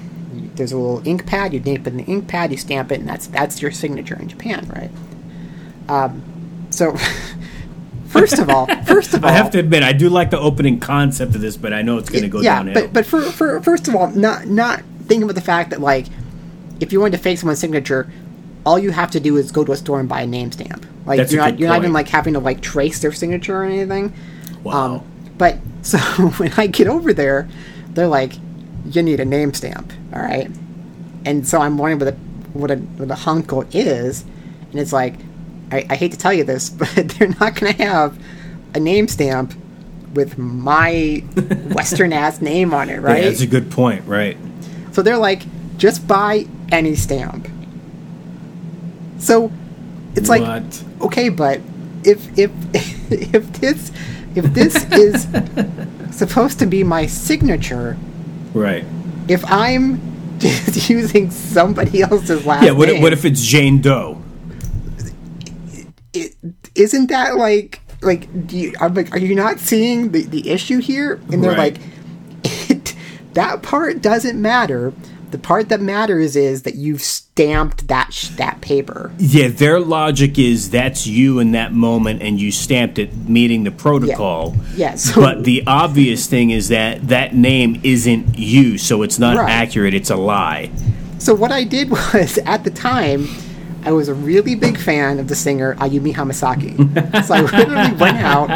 There's 0.56 0.72
a 0.72 0.78
little 0.78 1.08
ink 1.08 1.28
pad. 1.28 1.54
You 1.54 1.60
nip 1.60 1.82
it 1.82 1.88
in 1.88 1.98
the 1.98 2.04
ink 2.06 2.28
pad. 2.28 2.52
You 2.52 2.58
stamp 2.58 2.92
it, 2.92 3.00
and 3.00 3.08
that's 3.08 3.28
that's 3.28 3.62
your 3.62 3.72
signature 3.72 4.16
in 4.16 4.28
Japan, 4.28 4.68
right? 4.76 4.92
Um, 5.88 6.68
so 6.72 6.96
first 8.08 8.40
of 8.40 8.50
all, 8.50 8.66
first 8.84 9.14
of 9.14 9.24
all, 9.24 9.30
I 9.32 9.34
have 9.34 9.52
to 9.52 9.60
admit, 9.60 9.84
I 9.84 9.94
do 9.94 10.10
like 10.10 10.32
the 10.32 10.40
opening 10.40 10.80
concept 10.80 11.36
of 11.36 11.42
this, 11.42 11.58
but 11.58 11.74
I 11.74 11.84
know 11.84 12.00
it's 12.00 12.10
going 12.10 12.24
to 12.24 12.30
go 12.30 12.42
yeah, 12.42 12.56
downhill. 12.58 12.74
but 12.74 12.94
but 12.94 13.06
for, 13.06 13.22
for 13.22 13.62
first 13.62 13.88
of 13.88 13.96
all, 13.96 14.10
not 14.12 14.48
not 14.48 14.84
thinking 15.08 15.24
about 15.24 15.36
the 15.36 15.42
fact 15.42 15.70
that 15.72 15.82
like 15.82 16.08
if 16.80 16.92
you 16.92 17.00
want 17.00 17.14
to 17.14 17.18
fake 17.18 17.40
someone's 17.40 17.60
signature, 17.60 18.12
all 18.66 18.78
you 18.78 18.92
have 18.92 19.12
to 19.12 19.20
do 19.20 19.38
is 19.38 19.52
go 19.52 19.64
to 19.64 19.72
a 19.72 19.78
store 19.78 20.00
and 20.00 20.10
buy 20.10 20.22
a 20.22 20.28
name 20.28 20.52
stamp. 20.52 20.86
Like 21.06 21.18
That's 21.18 21.32
you're 21.32 21.42
not 21.42 21.60
you're 21.60 21.70
not 21.70 21.80
even 21.80 21.94
like 21.94 22.10
having 22.10 22.34
to 22.34 22.40
like 22.40 22.62
trace 22.62 23.00
their 23.00 23.14
signature 23.14 23.62
or 23.62 23.64
anything. 23.64 24.14
wow. 24.64 24.96
Um, 24.96 25.12
but 25.38 25.58
so 25.82 25.98
when 26.38 26.52
I 26.58 26.68
get 26.68 26.88
over 26.88 27.14
there, 27.14 27.48
they're 27.90 28.08
like, 28.08 28.34
"You 28.86 29.02
need 29.02 29.20
a 29.20 29.26
name 29.26 29.54
stamp, 29.54 29.94
all 30.14 30.22
right?" 30.22 30.52
And 31.26 31.48
so 31.48 31.60
I'm 31.60 31.78
wondering 31.78 32.00
what 32.00 32.14
a 32.14 32.18
what 32.54 32.72
a 32.72 32.76
what 32.76 33.74
a 33.74 33.78
is, 33.78 34.26
and 34.72 34.80
it's 34.80 34.92
like, 34.92 35.16
I, 35.72 35.86
I 35.90 35.96
hate 35.96 36.12
to 36.12 36.18
tell 36.18 36.34
you 36.34 36.44
this, 36.44 36.70
but 36.72 36.90
they're 36.94 37.30
not 37.40 37.56
going 37.56 37.74
to 37.74 37.84
have 37.84 38.20
a 38.74 38.80
name 38.80 39.08
stamp 39.08 39.54
with 40.14 40.38
my 40.38 41.24
Western 41.72 42.14
ass 42.14 42.42
name 42.42 42.74
on 42.74 42.90
it, 42.90 43.00
right? 43.00 43.24
Yeah, 43.24 43.30
that's 43.30 43.42
a 43.42 43.48
good 43.48 43.72
point, 43.72 44.06
right? 44.06 44.38
So 44.98 45.04
they're 45.04 45.16
like, 45.16 45.44
just 45.78 46.08
buy 46.08 46.48
any 46.72 46.96
stamp. 46.96 47.48
So 49.20 49.52
it's 50.16 50.28
like, 50.28 50.64
okay, 51.02 51.30
but 51.30 51.62
if 52.04 52.36
if 52.36 52.50
if 53.12 53.54
this 53.62 53.92
if 54.34 54.46
this 54.56 54.76
is 54.92 55.28
supposed 56.10 56.58
to 56.58 56.66
be 56.66 56.84
my 56.84 57.06
signature, 57.06 57.96
Right. 58.56 58.86
if 59.28 59.46
I'm 59.46 60.02
just 60.40 60.90
using 60.90 61.30
somebody 61.30 62.02
else's 62.02 62.44
last 62.48 62.62
name. 62.62 62.74
Yeah, 62.74 62.80
what, 62.80 62.90
name, 62.90 63.04
what 63.04 63.14
if 63.14 63.24
it's 63.24 63.44
Jane 63.46 63.82
Doe? 63.84 64.20
it, 66.12 66.34
isn't 66.74 67.10
that 67.12 67.36
like 67.38 67.82
like 68.02 68.48
do 68.48 68.58
you, 68.58 68.74
I'm 68.82 68.96
like 68.96 69.12
are 69.14 69.20
you 69.20 69.36
not 69.36 69.60
seeing 69.60 70.12
the 70.12 70.24
the 70.24 70.50
issue 70.50 70.80
here 70.80 71.22
and 71.32 71.44
they're 71.44 71.52
Right. 71.52 71.78
like 71.78 71.97
that 73.38 73.62
part 73.62 74.02
doesn't 74.02 74.42
matter 74.42 74.94
the 75.30 75.38
part 75.38 75.68
that 75.68 75.82
matters 75.82 76.38
is 76.38 76.64
that 76.64 76.76
you've 76.76 77.02
stamped 77.02 77.90
that 77.90 78.14
sh- 78.14 78.30
that 78.38 78.62
paper 78.62 79.12
Yeah, 79.18 79.50
their 79.50 79.80
logic 79.80 80.40
is 80.40 80.70
that's 80.70 81.06
you 81.06 81.40
in 81.40 81.52
that 81.52 81.74
moment 81.74 82.22
and 82.22 82.40
you 82.40 82.50
stamped 82.52 82.98
it 82.98 83.14
meeting 83.28 83.66
the 83.66 83.72
protocol. 83.72 84.56
Yeah, 84.76 84.96
so- 84.96 85.20
but 85.28 85.44
the 85.44 85.64
obvious 85.68 86.28
thing 86.28 86.52
is 86.52 86.70
that 86.70 87.10
that 87.10 87.36
name 87.36 87.80
isn't 87.84 88.40
you, 88.40 88.78
so 88.78 89.02
it's 89.02 89.20
not 89.20 89.36
Right. 89.36 89.50
accurate, 89.52 89.94
it's 89.94 90.10
a 90.10 90.16
lie. 90.16 90.72
so 91.20 91.36
what 91.36 91.52
i 91.52 91.64
did 91.66 91.90
was 92.14 92.38
at 92.46 92.64
the 92.64 92.72
time 92.72 93.28
i 93.88 93.92
was 93.92 94.08
a 94.10 94.14
really 94.30 94.54
big 94.56 94.78
fan 94.78 95.20
of 95.22 95.28
the 95.32 95.36
singer 95.36 95.70
ayumi 95.86 96.14
hamasaki 96.20 96.72
so 97.26 97.34
i 97.34 97.42
literally 97.42 97.94
went 98.06 98.18
out 98.34 98.48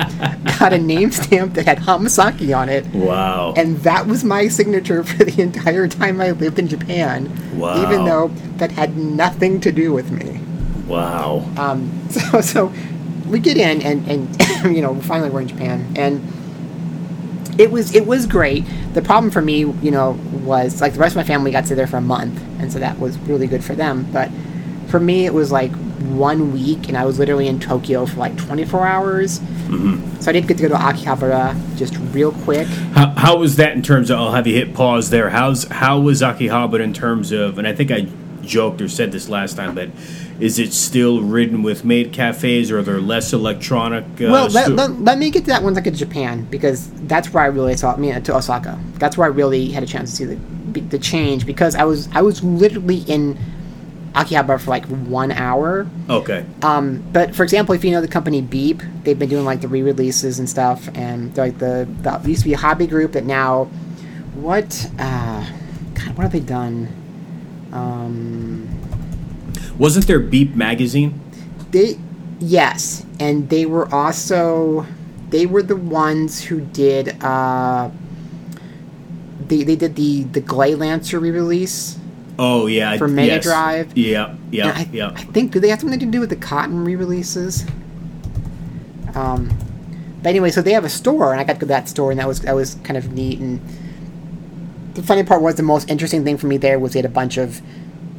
got 0.60 0.74
a 0.74 0.78
name 0.78 1.10
stamp 1.12 1.54
that 1.56 1.66
had 1.72 1.80
hamasaki 1.88 2.50
on 2.62 2.68
it 2.78 2.86
Wow. 2.94 3.54
and 3.56 3.78
that 3.90 4.06
was 4.12 4.24
my 4.24 4.48
signature 4.48 5.04
for 5.12 5.24
the 5.24 5.42
entire 5.42 5.88
time 5.88 6.20
I 6.22 6.32
lived 6.32 6.60
in 6.60 6.68
Japan. 6.68 7.18
Wow. 7.58 7.82
Even 7.84 8.06
though 8.06 8.28
that 8.60 8.72
had 8.72 8.98
nothing 8.98 9.60
to 9.62 9.72
do 9.72 9.88
with 9.98 10.12
me. 10.12 10.40
wow. 10.88 11.32
Um, 11.58 11.80
so, 12.18 12.42
so 12.42 12.74
we 13.28 13.40
get 13.40 13.58
in, 13.58 13.82
and, 13.82 14.00
and 14.12 14.22
you 14.76 14.82
know, 14.82 14.94
finally 15.02 15.30
we're 15.30 15.42
in 15.42 15.48
Japan, 15.48 15.78
and 15.96 16.22
it 17.60 17.72
was 17.72 17.96
it 17.96 18.06
was 18.06 18.26
great. 18.26 18.64
The 18.94 19.02
problem 19.02 19.32
for 19.32 19.42
me, 19.42 19.60
you 19.60 19.92
know, 19.92 20.12
was 20.44 20.82
like 20.82 20.94
the 20.94 21.00
rest 21.00 21.14
of 21.14 21.18
my 21.18 21.24
family 21.34 21.52
got 21.52 21.66
to 21.68 21.76
there 21.76 21.88
for 21.88 21.98
a 21.98 22.02
month, 22.16 22.38
and 22.60 22.72
so 22.72 22.80
that 22.80 23.00
was 23.00 23.18
really 23.20 23.48
good 23.48 23.64
for 23.64 23.76
them. 23.76 24.08
But 24.12 24.30
for 24.92 25.00
me, 25.00 25.26
it 25.26 25.34
was 25.34 25.52
like 25.52 25.72
one 26.02 26.52
week, 26.52 26.90
and 26.90 26.98
I 26.98 27.06
was 27.06 27.18
literally 27.18 27.48
in 27.48 27.60
Tokyo 27.60 28.06
for 28.06 28.18
like 28.18 28.38
24 28.38 28.86
hours. 28.86 29.40
So 30.20 30.30
I 30.30 30.34
did 30.34 30.48
get 30.48 30.58
to 30.58 30.64
go 30.64 30.70
to 30.70 30.76
Akihabara 30.76 31.56
just 31.78 31.96
real 32.14 32.34
quick. 32.34 32.68
How, 32.68 33.14
how 33.16 33.38
was 33.38 33.56
that 33.56 33.72
in 33.72 33.82
terms 33.82 34.10
of? 34.10 34.20
I'll 34.20 34.34
have 34.34 34.46
you 34.46 34.54
hit 34.54 34.74
pause 34.74 35.10
there. 35.10 35.30
How's 35.30 35.64
how 35.64 36.00
was 36.00 36.22
Akihabara 36.22 36.82
in 36.82 36.94
terms 36.94 37.32
of? 37.32 37.58
And 37.58 37.66
I 37.66 37.74
think 37.74 37.90
I 37.90 38.08
joked 38.42 38.82
or 38.82 38.90
said 38.90 39.14
this 39.14 39.30
last 39.30 39.56
time, 39.56 39.74
but 39.74 39.90
is 40.42 40.60
it 40.60 40.74
still 40.74 41.22
ridden 41.22 41.64
with 41.64 41.86
maid 41.86 42.12
cafes, 42.12 42.70
or 42.70 42.80
are 42.80 42.82
there 42.82 43.00
less 43.00 43.32
electronic? 43.32 44.04
Uh, 44.04 44.32
Well, 44.32 44.50
let, 44.50 44.72
let, 44.72 45.00
let 45.00 45.18
me 45.18 45.30
get 45.32 45.46
to 45.46 45.52
that 45.52 45.64
once 45.64 45.78
I 45.78 45.82
get 45.82 45.94
to 45.94 46.00
Japan 46.00 46.46
because 46.52 46.92
that's 47.08 47.34
where 47.34 47.44
I 47.44 47.48
really 47.48 47.78
saw. 47.78 47.94
I 47.94 47.98
mean, 47.98 48.22
to 48.22 48.36
Osaka. 48.36 48.78
That's 48.96 49.18
where 49.18 49.26
I 49.26 49.30
really 49.30 49.70
had 49.70 49.84
a 49.84 49.88
chance 49.88 50.12
to 50.12 50.16
see 50.18 50.26
the 50.26 50.38
the 50.82 51.00
change 51.00 51.46
because 51.46 51.76
I 51.76 51.86
was 51.86 52.10
I 52.14 52.22
was 52.22 52.44
literally 52.44 53.00
in 53.08 53.38
Akihabara 54.14 54.60
for 54.60 54.70
like 54.72 54.86
one 54.86 55.32
hour. 55.32 55.88
okay. 56.10 56.46
Um, 56.62 57.02
but 57.14 57.34
for 57.34 57.44
example, 57.44 57.74
if 57.74 57.84
you 57.84 57.92
know 57.92 58.02
the 58.02 58.08
company 58.08 58.42
Beep, 58.42 58.82
they've 59.04 59.18
been 59.18 59.30
doing 59.30 59.46
like 59.46 59.62
the 59.62 59.68
re-releases 59.70 60.38
and 60.40 60.50
stuff, 60.50 60.90
and 60.96 61.34
they're 61.34 61.46
like 61.46 61.60
the, 61.60 61.88
the 62.02 62.30
used 62.30 62.42
to 62.42 62.50
be 62.50 62.54
a 62.54 62.58
hobby 62.58 62.88
group 62.88 63.14
that 63.14 63.26
now, 63.26 63.66
what, 64.34 64.90
uh, 65.00 65.46
God, 65.94 66.18
what 66.18 66.24
have 66.24 66.32
they 66.34 66.40
done? 66.42 66.90
Um, 67.72 68.68
Wasn't 69.78 70.08
there 70.08 70.20
Beep 70.20 70.56
magazine? 70.56 71.20
they, 71.72 71.98
yes, 72.40 73.06
and 73.20 73.50
they 73.50 73.66
were 73.66 73.94
also, 73.94 74.86
they 75.30 75.46
were 75.46 75.64
the 75.64 75.78
ones 75.78 76.42
who 76.44 76.60
did, 76.60 77.24
uh, 77.24 77.90
they, 79.48 79.64
they 79.64 79.76
did 79.76 79.96
the 79.96 80.24
the 80.24 80.42
Gley 80.42 80.76
Lancer 80.76 81.20
re-release. 81.20 81.98
Oh 82.40 82.68
yeah, 82.68 82.98
For 82.98 83.08
Mega 83.08 83.34
yes. 83.34 83.44
Drive? 83.44 83.98
Yeah, 83.98 84.36
yeah, 84.52 84.70
And 84.70 84.78
I, 84.78 84.90
yeah. 84.92 85.12
I 85.16 85.24
think 85.26 85.52
do 85.52 85.60
they 85.60 85.70
have 85.70 85.80
something 85.80 86.00
to 86.00 86.06
do 86.06 86.20
with 86.20 86.30
the 86.30 86.36
cotton 86.36 86.84
re-releases? 86.84 87.66
Um, 89.14 89.50
but 90.24 90.30
anyway, 90.30 90.52
so 90.52 90.62
they 90.62 90.74
have 90.74 90.86
a 90.86 90.90
store, 90.90 91.32
and 91.32 91.42
I 91.42 91.44
got 91.44 91.54
to 91.54 91.60
go 91.60 91.62
to 91.62 91.66
that 91.68 91.90
store, 91.90 92.12
and 92.12 92.20
that 92.20 92.28
was 92.28 92.42
that 92.42 92.56
was 92.56 92.76
kind 92.84 92.98
of 92.98 93.12
neat. 93.12 93.40
And 93.40 93.60
the 94.94 95.04
funny 95.04 95.24
part 95.24 95.42
was 95.42 95.56
the 95.56 95.64
most 95.64 95.90
interesting 95.90 96.24
thing 96.24 96.38
for 96.38 96.48
me 96.48 96.58
there 96.58 96.80
was 96.80 96.94
they 96.94 97.00
had 97.00 97.06
a 97.06 97.10
bunch 97.10 97.38
of 97.38 97.62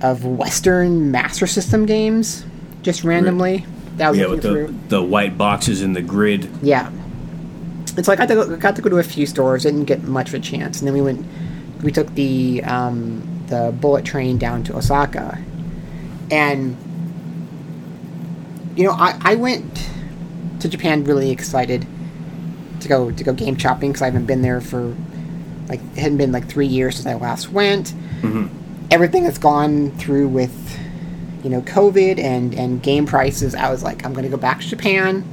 of 0.03 0.25
Western 0.25 1.11
Master 1.11 1.47
System 1.47 1.87
games 1.87 2.45
just 2.83 3.05
randomly. 3.05 3.65
That 3.97 4.11
was 4.11 4.19
yeah, 4.19 4.27
with 4.27 4.43
the, 4.43 4.49
through. 4.49 4.79
the 4.89 5.03
white 5.03 5.39
boxes 5.39 5.83
in 5.83 5.93
the 5.93 6.03
grid. 6.03 6.51
Yeah. 6.63 6.89
And 7.97 8.05
so 8.05 8.13
I 8.13 8.17
got 8.17 8.29
to 8.29 8.35
go, 8.35 8.57
got 8.57 8.75
to 8.77 8.83
go 8.83 8.89
to 8.89 8.99
a 8.99 9.03
few 9.03 9.27
stores. 9.27 9.65
Didn't 9.65 9.85
get 9.85 10.03
much 10.03 10.29
of 10.29 10.35
a 10.35 10.41
chance, 10.41 10.79
and 10.81 10.87
then 10.87 10.95
we 10.95 11.03
went. 11.03 11.27
We 11.83 11.93
took 11.93 12.15
the 12.15 12.63
um, 12.65 13.23
the 13.53 13.71
bullet 13.71 14.05
train 14.05 14.39
down 14.39 14.65
to 14.65 14.75
Osaka, 14.75 15.39
and 16.31 16.75
you 18.75 18.85
know 18.85 18.93
I, 18.93 19.19
I 19.21 19.35
went 19.35 19.91
to 20.61 20.69
Japan 20.69 21.05
really 21.05 21.31
excited 21.31 21.87
to 22.81 22.89
go 22.89 23.11
to 23.11 23.25
go 23.25 23.35
game 23.35 23.57
shopping 23.57 23.91
because 23.91 24.01
I 24.01 24.07
haven't 24.07 24.25
been 24.25 24.41
there 24.41 24.63
for 24.63 24.97
like 25.69 25.81
it 25.95 25.99
hadn't 25.99 26.17
been 26.17 26.33
like 26.33 26.49
three 26.49 26.67
years 26.67 26.97
since 26.97 27.07
I 27.07 27.15
last 27.15 27.51
went. 27.51 27.93
Mm-hmm. 28.23 28.47
Everything 28.91 29.25
that's 29.25 29.39
gone 29.39 29.91
through 29.93 30.29
with 30.29 30.79
you 31.45 31.51
know 31.51 31.61
COVID 31.61 32.19
and 32.19 32.55
and 32.55 32.83
game 32.83 33.05
prices, 33.05 33.55
I 33.55 33.71
was 33.71 33.83
like 33.83 34.05
I'm 34.07 34.15
going 34.15 34.25
to 34.25 34.31
go 34.31 34.39
back 34.39 34.61
to 34.61 34.69
Japan. 34.69 35.25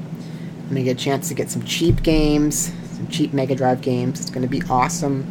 I'm 0.63 0.67
gonna 0.67 0.83
get 0.83 0.97
a 0.97 1.03
chance 1.03 1.29
to 1.29 1.33
get 1.33 1.49
some 1.49 1.63
cheap 1.63 2.03
games, 2.03 2.73
some 2.91 3.07
cheap 3.07 3.31
Mega 3.31 3.55
Drive 3.55 3.79
games. 3.81 4.19
It's 4.19 4.29
gonna 4.29 4.47
be 4.47 4.61
awesome. 4.69 5.25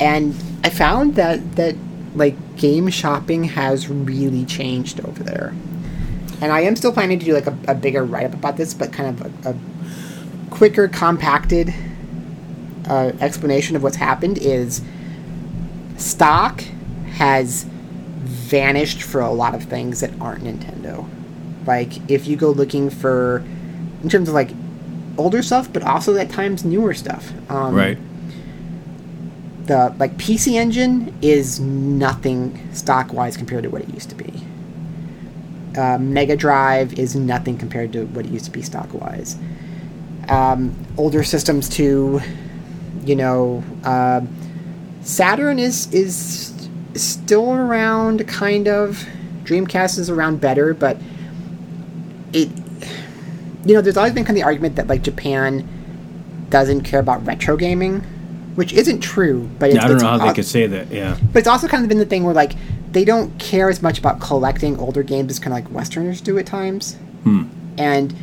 And 0.00 0.34
I 0.64 0.70
found 0.70 1.14
that 1.14 1.54
that 1.54 1.76
like 2.14 2.56
game 2.56 2.88
shopping 2.88 3.44
has 3.44 3.88
really 3.88 4.44
changed 4.44 5.00
over 5.04 5.22
there. 5.22 5.54
And 6.40 6.52
I 6.52 6.60
am 6.60 6.76
still 6.76 6.92
planning 6.92 7.18
to 7.18 7.24
do 7.24 7.34
like 7.34 7.46
a, 7.46 7.56
a 7.68 7.74
bigger 7.74 8.04
write 8.04 8.26
up 8.26 8.34
about 8.34 8.56
this, 8.56 8.74
but 8.74 8.92
kind 8.92 9.20
of 9.20 9.46
a, 9.46 9.50
a 9.50 9.56
quicker, 10.50 10.88
compacted 10.88 11.74
uh, 12.88 13.12
explanation 13.20 13.76
of 13.76 13.82
what's 13.82 13.96
happened 13.96 14.38
is 14.38 14.82
stock 15.96 16.62
has 17.16 17.64
vanished 18.22 19.02
for 19.02 19.20
a 19.20 19.30
lot 19.30 19.54
of 19.54 19.64
things 19.64 20.00
that 20.00 20.10
aren't 20.20 20.44
Nintendo. 20.44 21.08
Like 21.66 22.08
if 22.10 22.26
you 22.26 22.36
go 22.36 22.50
looking 22.50 22.88
for, 22.88 23.44
in 24.02 24.08
terms 24.08 24.28
of 24.28 24.34
like 24.34 24.50
older 25.18 25.42
stuff, 25.42 25.72
but 25.72 25.82
also 25.82 26.16
at 26.16 26.30
times 26.30 26.64
newer 26.64 26.94
stuff. 26.94 27.32
Um, 27.50 27.74
Right. 27.74 27.98
The 29.68 29.94
like 29.98 30.16
PC 30.16 30.54
Engine 30.54 31.14
is 31.20 31.60
nothing 31.60 32.74
stock 32.74 33.12
wise 33.12 33.36
compared 33.36 33.64
to 33.64 33.70
what 33.70 33.82
it 33.82 33.92
used 33.94 34.08
to 34.08 34.16
be. 34.16 34.42
Uh, 35.76 35.98
Mega 35.98 36.36
Drive 36.36 36.98
is 36.98 37.14
nothing 37.14 37.58
compared 37.58 37.92
to 37.92 38.06
what 38.06 38.24
it 38.24 38.32
used 38.32 38.46
to 38.46 38.50
be 38.50 38.62
stock 38.62 38.92
wise. 38.94 39.36
Um, 40.28 40.74
older 40.96 41.22
systems 41.22 41.68
too, 41.68 42.20
you 43.04 43.14
know, 43.14 43.62
uh, 43.84 44.22
Saturn 45.02 45.58
is 45.58 45.92
is 45.92 46.68
still 46.94 47.52
around, 47.52 48.26
kind 48.26 48.68
of. 48.68 49.06
Dreamcast 49.44 49.98
is 49.98 50.10
around 50.10 50.40
better, 50.40 50.74
but 50.74 50.98
it, 52.32 52.50
you 53.64 53.74
know, 53.74 53.80
there's 53.80 53.96
always 53.96 54.12
been 54.12 54.24
kind 54.24 54.36
of 54.36 54.42
the 54.42 54.44
argument 54.44 54.76
that 54.76 54.86
like 54.86 55.02
Japan 55.02 55.66
doesn't 56.50 56.82
care 56.82 57.00
about 57.00 57.24
retro 57.26 57.56
gaming, 57.56 58.04
which 58.58 58.72
isn't 58.72 58.98
true. 58.98 59.48
But 59.60 59.70
it's, 59.70 59.76
Yeah, 59.76 59.84
I 59.84 59.88
don't 59.88 59.98
know 60.02 60.08
how 60.08 60.26
they 60.26 60.34
could 60.34 60.44
say 60.44 60.66
that. 60.66 60.90
Yeah. 60.90 61.16
but 61.32 61.38
it's 61.38 61.46
also 61.46 61.68
kind 61.68 61.84
of 61.84 61.88
been 61.88 61.98
the 61.98 62.04
thing 62.04 62.24
where 62.24 62.34
like 62.34 62.54
they 62.90 63.04
don't 63.04 63.38
care 63.38 63.70
as 63.70 63.80
much 63.82 64.00
about 64.00 64.18
collecting 64.18 64.76
older 64.80 65.04
games 65.04 65.30
as 65.30 65.38
kind 65.38 65.56
of 65.56 65.62
like 65.64 65.72
Westerners 65.72 66.20
do 66.20 66.36
at 66.38 66.46
times. 66.46 66.96
Hmm. 67.22 67.44
And 67.78 68.16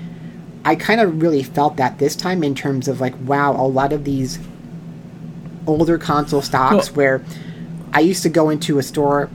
I 0.65 0.75
kind 0.75 0.99
of 0.99 1.21
really 1.21 1.41
felt 1.41 1.77
that 1.77 1.99
this 1.99 2.17
time 2.17 2.43
in 2.43 2.53
terms 2.53 2.89
of 2.89 2.99
like, 2.99 3.13
wow, 3.21 3.53
a 3.53 3.63
lot 3.65 3.93
of 3.93 4.03
these 4.03 4.37
older 5.67 5.97
console 5.97 6.41
stocks 6.41 6.91
Well- 6.91 6.95
where 6.95 7.23
I 7.93 8.01
used 8.01 8.21
to 8.23 8.29
go 8.29 8.49
into 8.49 8.77
a 8.77 8.83
store 8.83 9.29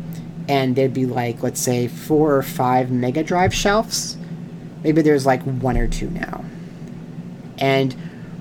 and 0.51 0.76
there'd 0.76 0.92
be 0.92 1.07
like, 1.07 1.42
let's 1.42 1.61
say, 1.62 1.88
four 1.88 2.34
or 2.36 2.42
five 2.42 2.90
Mega 2.90 3.22
Drive 3.22 3.55
shelves. 3.55 4.18
Maybe 4.84 5.01
there's 5.01 5.24
like 5.24 5.40
one 5.44 5.78
or 5.78 5.88
two 5.88 6.11
now. 6.11 6.44
And 7.57 7.94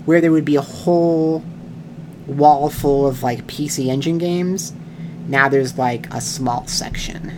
where 0.04 0.20
there 0.20 0.34
would 0.34 0.44
be 0.44 0.58
a 0.58 0.62
whole 0.62 1.42
wall 2.30 2.70
full 2.70 3.08
of 3.08 3.24
like 3.24 3.48
PC 3.48 3.88
Engine 3.88 4.18
games, 4.18 4.74
now 5.28 5.50
there's 5.50 5.78
like 5.78 6.12
a 6.14 6.22
small 6.22 6.68
section. 6.68 7.32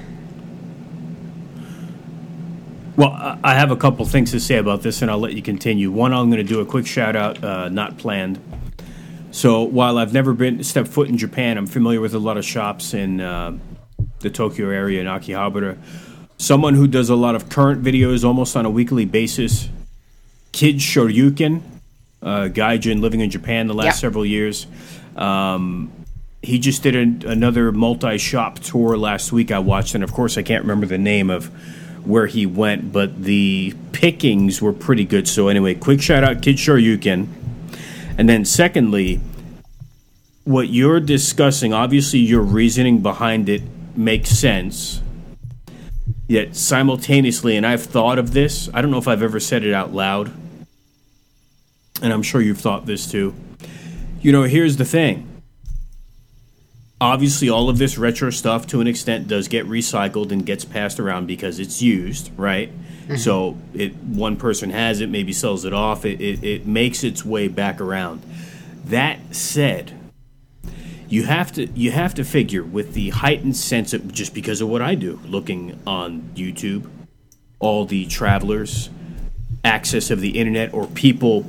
Well, 2.97 3.39
I 3.43 3.55
have 3.55 3.71
a 3.71 3.75
couple 3.75 4.05
things 4.05 4.31
to 4.31 4.39
say 4.39 4.57
about 4.57 4.81
this, 4.83 5.01
and 5.01 5.09
I'll 5.09 5.17
let 5.17 5.33
you 5.33 5.41
continue. 5.41 5.89
One, 5.91 6.13
I'm 6.13 6.29
going 6.29 6.45
to 6.45 6.47
do 6.47 6.59
a 6.59 6.65
quick 6.65 6.85
shout 6.85 7.15
out, 7.15 7.43
uh, 7.43 7.69
not 7.69 7.97
planned. 7.97 8.39
So, 9.31 9.63
while 9.63 9.97
I've 9.97 10.13
never 10.13 10.33
been 10.33 10.63
stepped 10.63 10.89
foot 10.89 11.07
in 11.07 11.17
Japan, 11.17 11.57
I'm 11.57 11.67
familiar 11.67 12.01
with 12.01 12.13
a 12.13 12.19
lot 12.19 12.37
of 12.37 12.43
shops 12.43 12.93
in 12.93 13.21
uh, 13.21 13.57
the 14.19 14.29
Tokyo 14.29 14.69
area 14.69 14.99
in 14.99 15.07
Akihabara. 15.07 15.77
Someone 16.37 16.73
who 16.73 16.85
does 16.85 17.09
a 17.09 17.15
lot 17.15 17.33
of 17.33 17.49
current 17.49 17.81
videos 17.81 18.25
almost 18.25 18.57
on 18.57 18.65
a 18.65 18.69
weekly 18.69 19.05
basis, 19.05 19.69
Kid 20.51 20.75
Shoryuken, 20.75 21.61
uh, 22.21 22.47
gaijin 22.51 23.01
living 23.01 23.19
in 23.21 23.29
Japan 23.29 23.67
the 23.67 23.73
last 23.73 23.85
Yeah. 23.85 23.91
several 23.93 24.25
years. 24.25 24.67
Um, 25.15 25.91
he 26.43 26.57
just 26.59 26.81
did 26.83 26.95
an, 26.95 27.23
another 27.25 27.71
multi-shop 27.71 28.59
tour 28.59 28.97
last 28.97 29.31
week. 29.31 29.51
I 29.51 29.59
watched, 29.59 29.93
and 29.95 30.03
of 30.03 30.11
course, 30.11 30.37
I 30.37 30.41
can't 30.43 30.63
remember 30.63 30.85
the 30.85 30.97
name 30.97 31.29
of 31.29 31.47
where 32.05 32.25
he 32.25 32.45
went, 32.47 32.91
but 32.91 33.23
the 33.23 33.75
pickings 33.91 34.61
were 34.61 34.73
pretty 34.73 35.05
good. 35.05 35.27
So 35.27 35.49
anyway, 35.49 35.75
quick 35.75 36.01
shout 36.01 36.23
out, 36.23 36.41
Kid 36.41 36.55
Shoryuken, 36.55 37.27
and 38.17 38.27
then 38.27 38.43
secondly, 38.45 39.19
what 40.43 40.69
you're 40.69 40.99
discussing, 40.99 41.73
obviously, 41.73 42.19
your 42.19 42.41
reasoning 42.41 43.01
behind 43.01 43.47
it 43.49 43.61
makes 43.95 44.29
sense. 44.31 45.01
Yet 46.27 46.55
simultaneously, 46.55 47.55
and 47.55 47.67
I've 47.67 47.83
thought 47.83 48.17
of 48.17 48.33
this. 48.33 48.67
I 48.73 48.81
don't 48.81 48.89
know 48.89 48.97
if 48.97 49.07
I've 49.07 49.21
ever 49.21 49.39
said 49.39 49.63
it 49.63 49.73
out 49.73 49.93
loud, 49.93 50.31
and 52.01 52.11
I'm 52.11 52.23
sure 52.23 52.41
you've 52.41 52.59
thought 52.59 52.85
this 52.85 53.09
too. 53.09 53.33
You 54.21 54.31
know, 54.31 54.43
here's 54.43 54.77
the 54.77 54.85
thing. 54.85 55.27
Obviously 56.99 57.49
all 57.49 57.69
of 57.69 57.79
this 57.79 57.97
retro 57.97 58.29
stuff 58.29 58.67
to 58.67 58.81
an 58.81 58.87
extent 58.87 59.27
does 59.27 59.47
get 59.47 59.67
recycled 59.67 60.31
and 60.31 60.45
gets 60.45 60.65
passed 60.65 60.99
around 60.99 61.25
because 61.25 61.59
it's 61.59 61.81
used 61.81 62.31
right? 62.37 62.71
Mm-hmm. 62.71 63.15
So 63.15 63.57
it 63.73 63.95
one 63.95 64.37
person 64.37 64.69
has 64.69 65.01
it 65.01 65.09
maybe 65.09 65.33
sells 65.33 65.65
it 65.65 65.73
off. 65.73 66.05
It, 66.05 66.21
it, 66.21 66.43
it 66.43 66.67
makes 66.67 67.03
its 67.03 67.25
way 67.25 67.47
back 67.47 67.81
around. 67.81 68.21
That 68.85 69.35
said 69.35 69.93
you 71.11 71.25
have 71.25 71.51
to 71.51 71.67
you 71.67 71.91
have 71.91 72.13
to 72.15 72.23
figure 72.23 72.63
with 72.63 72.93
the 72.93 73.09
heightened 73.09 73.55
sense 73.55 73.93
of 73.93 74.11
just 74.13 74.33
because 74.33 74.61
of 74.61 74.69
what 74.69 74.81
i 74.81 74.95
do 74.95 75.19
looking 75.25 75.77
on 75.85 76.21
youtube 76.35 76.89
all 77.59 77.85
the 77.85 78.05
travelers 78.05 78.89
access 79.63 80.09
of 80.09 80.21
the 80.21 80.39
internet 80.39 80.73
or 80.73 80.87
people 80.87 81.45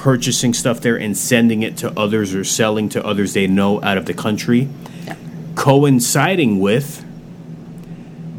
purchasing 0.00 0.54
stuff 0.54 0.80
there 0.80 0.96
and 0.96 1.14
sending 1.14 1.62
it 1.62 1.76
to 1.76 1.92
others 1.98 2.34
or 2.34 2.42
selling 2.42 2.88
to 2.88 3.04
others 3.04 3.34
they 3.34 3.46
know 3.46 3.82
out 3.82 3.98
of 3.98 4.06
the 4.06 4.14
country, 4.14 4.66
coinciding 5.56 6.58
with 6.58 7.04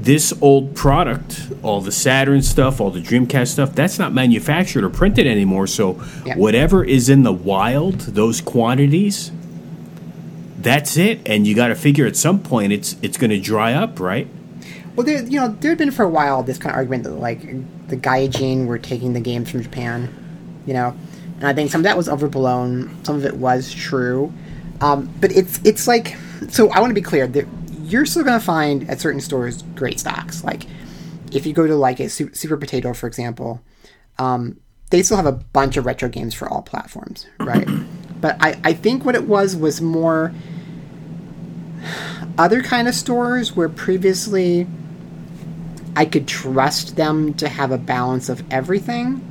this 0.01 0.34
old 0.41 0.76
product, 0.76 1.51
all 1.62 1.80
the 1.80 1.91
Saturn 1.91 2.41
stuff, 2.41 2.82
all 2.82 2.89
the 2.89 2.99
Dreamcast 2.99 3.49
stuff, 3.49 3.76
that's 3.76 3.99
not 3.99 4.12
manufactured 4.12 4.84
or 4.84 4.89
printed 4.89 5.28
anymore. 5.28 5.68
So 5.68 6.01
Yeah. 6.26 6.36
whatever 6.36 6.84
is 6.84 7.09
in 7.09 7.22
the 7.22 7.32
wild, 7.32 7.99
those 7.99 8.41
quantities, 8.41 9.32
that's 10.59 10.97
it. 10.97 11.20
And 11.28 11.45
you 11.45 11.53
got 11.53 11.68
to 11.68 11.76
figure 11.76 12.07
at 12.07 12.16
some 12.16 12.39
point 12.39 12.74
it's 12.74 12.95
it's 13.03 13.18
going 13.18 13.30
to 13.30 13.39
dry 13.39 13.74
up, 13.74 13.99
right? 13.99 14.28
Well, 14.95 15.05
there, 15.05 15.24
you 15.24 15.39
know, 15.39 15.55
there 15.59 15.70
had 15.70 15.78
been 15.78 15.91
for 15.91 16.03
a 16.05 16.09
while 16.09 16.41
this 16.41 16.57
kind 16.57 16.74
of 16.74 16.78
argument 16.78 17.03
that 17.03 17.12
like 17.12 17.41
the 17.88 17.97
Gaijin 17.97 18.66
were 18.66 18.80
taking 18.80 19.14
the 19.14 19.20
games 19.22 19.51
from 19.51 19.62
Japan, 19.62 20.09
you 20.66 20.74
know, 20.74 20.95
and 21.42 21.50
I 21.50 21.54
think 21.54 21.72
some 21.72 21.82
of 21.82 21.84
that 21.86 21.98
was 21.98 22.08
overblown. 22.08 23.04
Some 23.04 23.16
of 23.16 23.26
it 23.26 23.36
was 23.36 23.74
true, 23.74 24.32
um, 24.80 25.12
but 25.20 25.32
it's 25.32 25.60
it's 25.66 25.88
like 25.88 26.16
so. 26.50 26.70
I 26.70 26.80
want 26.80 26.92
to 26.92 26.96
be 26.96 27.02
clear 27.02 27.26
that 27.26 27.48
you're 27.82 28.06
still 28.06 28.24
going 28.24 28.39
to 28.39 28.46
find 28.46 28.88
at 28.88 29.02
certain 29.02 29.20
stores 29.20 29.64
great 29.76 30.00
stocks. 30.00 30.44
Like 30.44 30.68
if 31.32 31.48
you 31.48 31.54
go 31.54 31.66
to 31.66 31.76
like 31.76 32.00
a 32.00 32.10
Super, 32.10 32.36
Super 32.36 32.58
Potato, 32.58 32.94
for 32.94 33.08
example, 33.08 33.60
um, 34.20 34.62
they 34.92 35.02
still 35.02 35.18
have 35.18 35.26
a 35.26 35.32
bunch 35.32 35.78
of 35.78 35.88
retro 35.88 36.10
games 36.10 36.36
for 36.36 36.48
all 36.48 36.62
platforms, 36.62 37.26
right? 37.39 37.68
but 38.22 38.38
I, 38.39 38.60
I 38.64 38.74
think 38.74 39.04
what 39.04 39.16
it 39.16 39.28
was 39.28 39.56
was 39.56 39.82
more 39.82 40.32
other 42.38 42.62
kind 42.62 42.88
of 42.88 42.94
stores 42.94 43.56
where 43.56 43.68
previously 43.68 44.68
I 45.96 46.06
could 46.06 46.28
trust 46.28 46.98
them 46.98 47.34
to 47.36 47.50
have 47.50 47.72
a 47.72 47.80
balance 47.80 48.30
of 48.30 48.44
everything. 48.52 49.28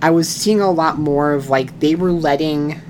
I 0.00 0.10
was 0.10 0.28
seeing 0.28 0.60
a 0.60 0.70
lot 0.70 0.98
more 0.98 1.32
of 1.32 1.48
like 1.48 1.80
they 1.80 1.94
were 1.94 2.12
letting 2.12 2.80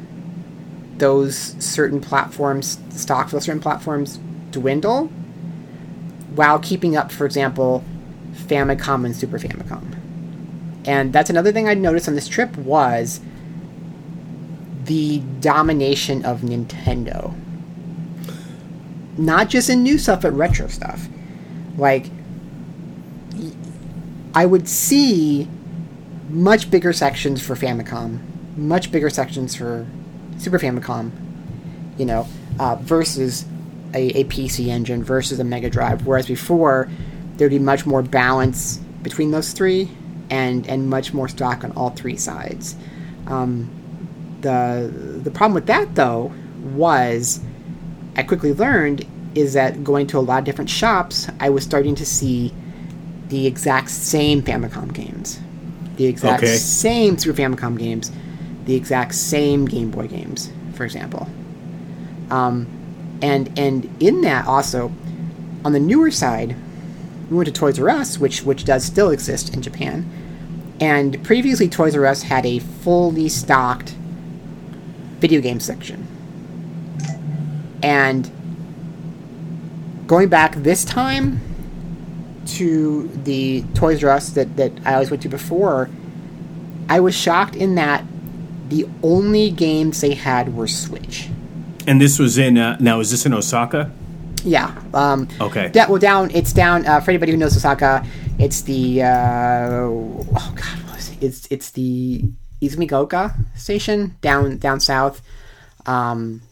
those 0.98 1.54
certain 1.58 2.00
platforms, 2.00 2.78
stock 2.90 3.28
for 3.28 3.40
certain 3.40 3.62
platforms, 3.62 4.18
dwindle 4.50 5.06
while 6.34 6.58
keeping 6.58 6.96
up, 6.96 7.10
for 7.10 7.24
example, 7.24 7.82
Famicom 8.32 9.04
and 9.04 9.16
Super 9.16 9.38
Famicom. 9.38 9.96
And 10.86 11.12
that's 11.12 11.30
another 11.30 11.52
thing 11.52 11.68
I 11.68 11.74
noticed 11.74 12.08
on 12.08 12.14
this 12.14 12.28
trip 12.28 12.56
was 12.56 13.20
the 14.84 15.20
domination 15.40 16.24
of 16.24 16.40
Nintendo. 16.40 17.34
Not 19.16 19.48
just 19.48 19.68
in 19.68 19.82
new 19.82 19.98
stuff, 19.98 20.22
but 20.22 20.32
retro 20.32 20.68
stuff. 20.68 21.08
Like, 21.76 22.10
I 24.34 24.46
would 24.46 24.68
see 24.68 25.48
much 26.28 26.70
bigger 26.70 26.92
sections 26.92 27.44
for 27.44 27.54
Famicom, 27.54 28.20
much 28.56 28.90
bigger 28.92 29.10
sections 29.10 29.54
for 29.54 29.86
Super 30.38 30.58
Famicom, 30.58 31.10
you 31.98 32.04
know, 32.04 32.26
uh, 32.58 32.76
versus 32.76 33.44
a, 33.94 34.20
a 34.20 34.24
PC 34.24 34.68
engine 34.68 35.02
versus 35.02 35.38
a 35.38 35.44
Mega 35.44 35.70
Drive. 35.70 36.06
Whereas 36.06 36.26
before, 36.26 36.88
there'd 37.36 37.50
be 37.50 37.58
much 37.58 37.86
more 37.86 38.02
balance 38.02 38.78
between 39.02 39.30
those 39.30 39.52
three, 39.52 39.88
and 40.30 40.66
and 40.68 40.88
much 40.90 41.14
more 41.14 41.28
stock 41.28 41.64
on 41.64 41.72
all 41.72 41.90
three 41.90 42.16
sides. 42.16 42.76
Um, 43.26 43.70
the 44.40 45.20
the 45.22 45.30
problem 45.30 45.54
with 45.54 45.66
that 45.66 45.94
though 45.94 46.32
was 46.62 47.40
I 48.16 48.22
quickly 48.22 48.52
learned 48.52 49.06
is 49.34 49.54
that 49.54 49.84
going 49.84 50.06
to 50.08 50.18
a 50.18 50.20
lot 50.20 50.40
of 50.40 50.44
different 50.44 50.70
shops, 50.70 51.28
I 51.38 51.50
was 51.50 51.62
starting 51.62 51.94
to 51.96 52.06
see 52.06 52.52
the 53.28 53.46
exact 53.46 53.90
same 53.90 54.42
Famicom 54.42 54.92
games, 54.92 55.38
the 55.98 56.06
exact 56.06 56.42
Okay. 56.42 56.56
same 56.56 57.18
Super 57.18 57.40
Famicom 57.40 57.76
games, 57.78 58.10
the 58.64 58.74
exact 58.74 59.14
same 59.14 59.66
Game 59.66 59.90
Boy 59.90 60.06
games, 60.06 60.50
for 60.72 60.84
example. 60.84 61.28
Um, 62.30 62.66
and 63.20 63.50
and 63.58 63.90
in 64.00 64.20
that 64.22 64.46
also, 64.46 64.92
on 65.64 65.72
the 65.72 65.80
newer 65.80 66.10
side, 66.10 66.54
we 67.28 67.36
went 67.36 67.48
to 67.48 67.52
Toys 67.52 67.78
R 67.80 67.90
Us, 67.90 68.18
which 68.18 68.42
which 68.42 68.64
does 68.64 68.84
still 68.84 69.10
exist 69.10 69.52
in 69.52 69.60
Japan. 69.60 70.08
And 70.80 71.22
previously, 71.24 71.68
Toys 71.68 71.96
R 71.96 72.06
Us 72.06 72.22
had 72.22 72.46
a 72.46 72.60
fully 72.60 73.28
stocked 73.28 73.96
video 75.18 75.40
game 75.40 75.58
section. 75.58 76.06
And 77.82 78.30
going 80.06 80.28
back 80.28 80.54
this 80.54 80.84
time 80.84 81.40
to 82.56 83.08
the 83.24 83.62
Toys 83.74 84.02
R 84.02 84.10
Us 84.10 84.30
that, 84.30 84.56
that 84.56 84.72
I 84.84 84.94
always 84.94 85.10
went 85.10 85.22
to 85.24 85.28
before, 85.28 85.90
I 86.88 87.00
was 87.00 87.14
shocked 87.14 87.56
in 87.56 87.74
that 87.74 88.04
the 88.68 88.86
only 89.02 89.50
games 89.50 90.00
they 90.00 90.14
had 90.14 90.54
were 90.54 90.68
Switch. 90.68 91.28
And 91.86 92.00
this 92.00 92.18
was 92.18 92.36
in 92.38 92.58
uh, 92.58 92.76
now 92.80 93.00
is 93.00 93.10
this 93.10 93.24
in 93.26 93.32
Osaka? 93.32 93.90
Yeah. 94.44 94.80
Um, 94.94 95.28
Okay. 95.40 95.68
That 95.68 95.88
well 95.88 95.98
down. 95.98 96.30
It's 96.30 96.52
down. 96.52 96.86
Uh, 96.86 97.00
for 97.00 97.10
anybody 97.10 97.32
who 97.32 97.38
knows 97.38 97.56
Osaka, 97.56 98.04
it's 98.38 98.62
the 98.62 99.02
uh, 99.02 99.80
oh 99.80 100.26
god, 100.54 100.84
what 100.84 100.96
was 100.96 101.10
it? 101.10 101.22
It's 101.22 101.46
it's 101.50 101.70
the 101.70 102.24
Izumigaoka 102.60 103.34
station 103.56 104.16
down 104.20 104.58
down 104.58 104.80
south. 104.80 105.22
Um, 105.86 106.42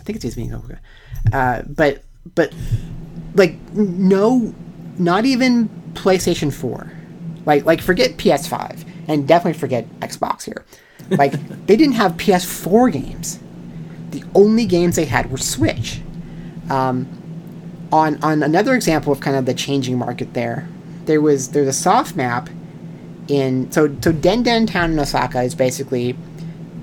I 0.00 0.02
think 0.04 0.22
it's 0.22 0.24
Izumigaoka. 0.24 0.78
Uh, 1.32 1.62
but 1.66 2.02
but 2.34 2.52
like 3.34 3.56
no, 3.72 4.54
not 4.98 5.24
even 5.24 5.68
PlayStation 5.94 6.52
Four. 6.52 6.90
Like 7.46 7.64
like 7.64 7.80
forget 7.80 8.16
PS5 8.16 8.84
and 9.08 9.28
definitely 9.28 9.58
forget 9.58 9.88
Xbox 10.00 10.44
here. 10.44 10.64
Like 11.10 11.32
they 11.66 11.76
didn't 11.76 11.94
have 11.94 12.12
PS4 12.12 12.92
games. 12.92 13.38
The 14.10 14.24
only 14.34 14.66
games 14.66 14.96
they 14.96 15.04
had 15.04 15.30
were 15.30 15.38
Switch. 15.38 16.00
Um, 16.70 17.08
on 17.92 18.22
on 18.22 18.42
another 18.42 18.74
example 18.74 19.12
of 19.12 19.20
kind 19.20 19.36
of 19.36 19.46
the 19.46 19.54
changing 19.54 19.98
market 19.98 20.34
there, 20.34 20.68
there 21.04 21.20
was 21.20 21.50
there's 21.50 21.68
a 21.68 21.88
Softmap 21.88 22.48
in 23.28 23.70
so 23.70 23.88
so 24.00 24.12
Denden 24.12 24.68
Town 24.68 24.92
in 24.92 24.98
Osaka 24.98 25.42
is 25.42 25.54
basically 25.54 26.16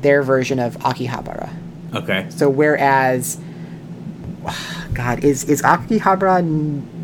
their 0.01 0.23
version 0.23 0.59
of 0.59 0.77
Akihabara. 0.79 1.49
Okay. 1.93 2.27
So 2.29 2.49
whereas, 2.49 3.39
God, 4.93 5.23
is 5.23 5.43
is 5.45 5.61
Akihabara 5.61 6.43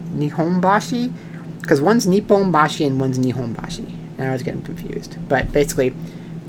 Nihonbashi? 0.08 1.14
Because 1.62 1.82
one's 1.82 2.06
Nipponbashi 2.06 2.86
and 2.86 3.00
one's 3.00 3.20
Nihonbashi. 3.20 3.94
And 4.18 4.30
I 4.30 4.32
was 4.32 4.44
getting 4.44 4.62
confused. 4.62 5.18
But 5.28 5.52
basically, 5.52 5.92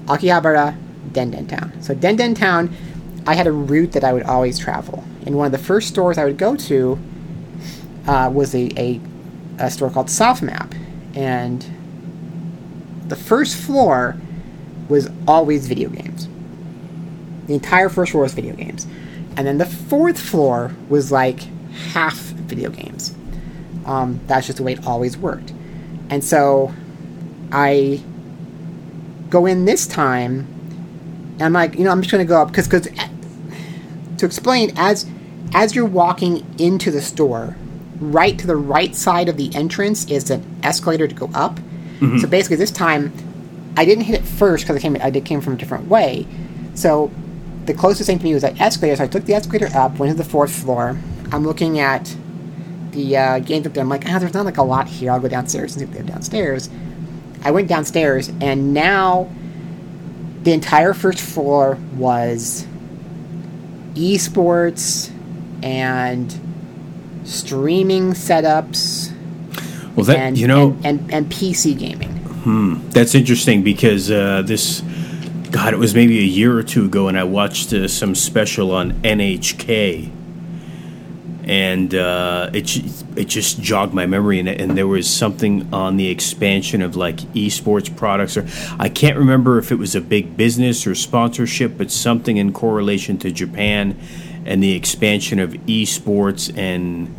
Akihabara, 0.07 0.77
Denden 1.13 1.49
Town. 1.49 1.73
So 1.83 1.95
Denden 1.95 2.37
Town, 2.37 2.75
I 3.27 3.35
had 3.35 3.47
a 3.47 3.53
route 3.53 3.93
that 3.93 4.05
I 4.05 4.13
would 4.13 4.23
always 4.23 4.59
travel. 4.59 5.05
And 5.27 5.37
one 5.37 5.47
of 5.47 5.53
the 5.53 5.59
first 5.59 5.89
stores 5.89 6.17
I 6.19 6.25
would 6.25 6.39
go 6.39 6.57
to 6.57 6.99
uh, 8.07 8.31
was 8.33 8.55
a, 8.55 8.71
a, 8.81 9.01
a 9.59 9.71
store 9.71 9.91
called 9.91 10.07
Softmap. 10.07 10.75
And 11.15 11.67
the 13.09 13.17
first 13.17 13.57
floor 13.57 14.17
was 14.89 15.11
always 15.27 15.67
video 15.67 15.89
games. 15.89 16.29
The 17.47 17.55
entire 17.55 17.89
first 17.89 18.13
floor 18.13 18.23
was 18.23 18.35
video 18.35 18.55
games. 18.55 18.87
And 19.37 19.47
then 19.47 19.59
the 19.59 19.67
fourth 19.67 20.21
floor 20.21 20.75
was 20.89 21.13
like 21.13 21.41
half 21.93 22.17
video 22.17 22.71
games. 22.71 23.15
Um, 23.89 24.21
that's 24.27 24.47
just 24.47 24.59
the 24.59 24.65
way 24.65 24.75
it 24.75 24.87
always 24.87 25.17
worked. 25.17 25.53
And 26.11 26.23
so 26.23 26.73
I 27.51 28.03
go 29.31 29.47
in 29.47 29.65
this 29.65 29.87
time, 29.87 30.47
and 31.35 31.43
I'm 31.43 31.53
like, 31.53 31.75
you 31.75 31.85
know, 31.85 31.91
I'm 31.91 32.03
just 32.03 32.13
going 32.13 32.25
to 32.25 32.29
go 32.29 32.41
up 32.41 32.49
because 32.49 32.69
because 32.69 32.89
to 34.19 34.27
explain 34.27 34.73
as 34.77 35.07
as 35.55 35.75
you're 35.75 35.87
walking 35.87 36.47
into 36.59 36.91
the 36.91 37.01
store, 37.01 37.57
right 37.99 38.39
to 38.39 38.47
the 38.47 38.57
right 38.57 38.95
side 38.95 39.29
of 39.29 39.37
the 39.37 39.55
entrance 39.55 40.05
is 40.11 40.31
an 40.31 40.45
escalator 40.63 41.09
to 41.09 41.15
go 41.15 41.31
up. 41.35 41.59
So 42.21 42.29
basically, 42.29 42.57
this 42.57 42.71
time 42.71 43.13
I 43.77 43.85
didn't 43.85 44.05
hit 44.05 44.21
it 44.21 44.25
first 44.25 44.65
because 44.65 44.77
I 44.77 44.81
came 44.81 44.97
I 45.01 45.11
did 45.11 45.25
came 45.25 45.41
from 45.41 45.55
a 45.55 45.57
different 45.57 45.89
way. 45.89 46.27
So 46.75 47.11
the 47.65 47.75
closest 47.75 48.07
thing 48.07 48.19
to 48.19 48.25
me 48.25 48.35
was 48.35 48.43
that 48.43 48.61
escalator. 48.61 48.97
So 48.97 49.05
I 49.05 49.07
took 49.09 49.25
the 49.25 49.35
escalator 49.35 49.69
up, 49.75 49.99
went 49.99 50.11
to 50.13 50.17
the 50.17 50.29
fourth 50.29 50.53
floor. 50.53 50.99
I'm 51.33 51.45
looking 51.45 51.79
at 51.79 52.15
the 52.93 53.17
uh, 53.17 53.39
games 53.41 53.67
up 53.67 53.75
there. 53.75 53.83
I'm 53.83 53.89
like, 53.89 54.09
ah, 54.09 54.19
there's 54.19 54.35
not 54.35 54.45
like 54.45 54.59
a 54.59 54.63
lot 54.63 54.89
here. 54.89 55.11
I'll 55.11 55.21
go 55.21 55.29
downstairs 55.29 55.75
and 55.75 55.81
see 55.81 55.87
what 55.87 55.93
they 55.93 55.99
have 55.99 56.09
downstairs. 56.09 56.71
I 57.43 57.51
went 57.51 57.69
downstairs, 57.69 58.31
and 58.41 58.75
now 58.75 59.31
the 60.43 60.53
entire 60.53 60.95
first 60.95 61.21
floor 61.21 61.79
was 61.97 62.67
esports 63.95 65.11
and 65.63 66.35
streaming 67.25 68.13
setups 68.13 69.13
Well, 69.97 70.05
that 70.07 70.17
and 70.17 70.39
you 70.39 70.47
know 70.47 70.71
and, 70.85 71.01
and, 71.01 71.15
and 71.15 71.27
PC 71.27 71.79
gaming. 71.79 72.11
Hmm, 72.11 72.89
that's 72.91 73.15
interesting 73.15 73.63
because 73.63 74.11
uh, 74.11 74.43
this, 74.43 74.81
God, 75.51 75.75
it 75.75 75.77
was 75.77 75.95
maybe 75.95 76.19
a 76.21 76.23
year 76.23 76.57
or 76.57 76.63
two 76.63 76.87
ago, 76.87 77.09
and 77.09 77.19
I 77.19 77.25
watched 77.25 77.73
uh, 77.73 77.89
some 77.89 78.15
special 78.15 78.73
on 78.73 78.93
NHK, 79.03 80.11
and 81.49 81.95
uh, 81.95 82.51
it 82.53 82.77
it 83.17 83.25
just 83.27 83.61
jogged 83.63 83.95
my 83.95 84.07
memory, 84.07 84.39
and, 84.39 84.49
and 84.49 84.77
there 84.77 84.87
was 84.87 85.09
something 85.09 85.73
on 85.73 85.97
the 85.97 86.09
expansion 86.09 86.83
of 86.83 86.95
like 86.95 87.17
esports 87.33 87.95
products, 87.95 88.37
or 88.37 88.47
I 88.79 88.91
can't 88.91 89.17
remember 89.17 89.59
if 89.59 89.73
it 89.73 89.77
was 89.77 89.95
a 89.95 90.01
big 90.01 90.37
business 90.37 90.87
or 90.87 90.95
sponsorship, 90.95 91.79
but 91.79 91.91
something 91.91 92.37
in 92.37 92.53
correlation 92.53 93.17
to 93.19 93.33
Japan 93.33 93.99
and 94.45 94.63
the 94.63 94.73
expansion 94.73 95.39
of 95.39 95.53
esports 95.67 96.57
and 96.57 97.15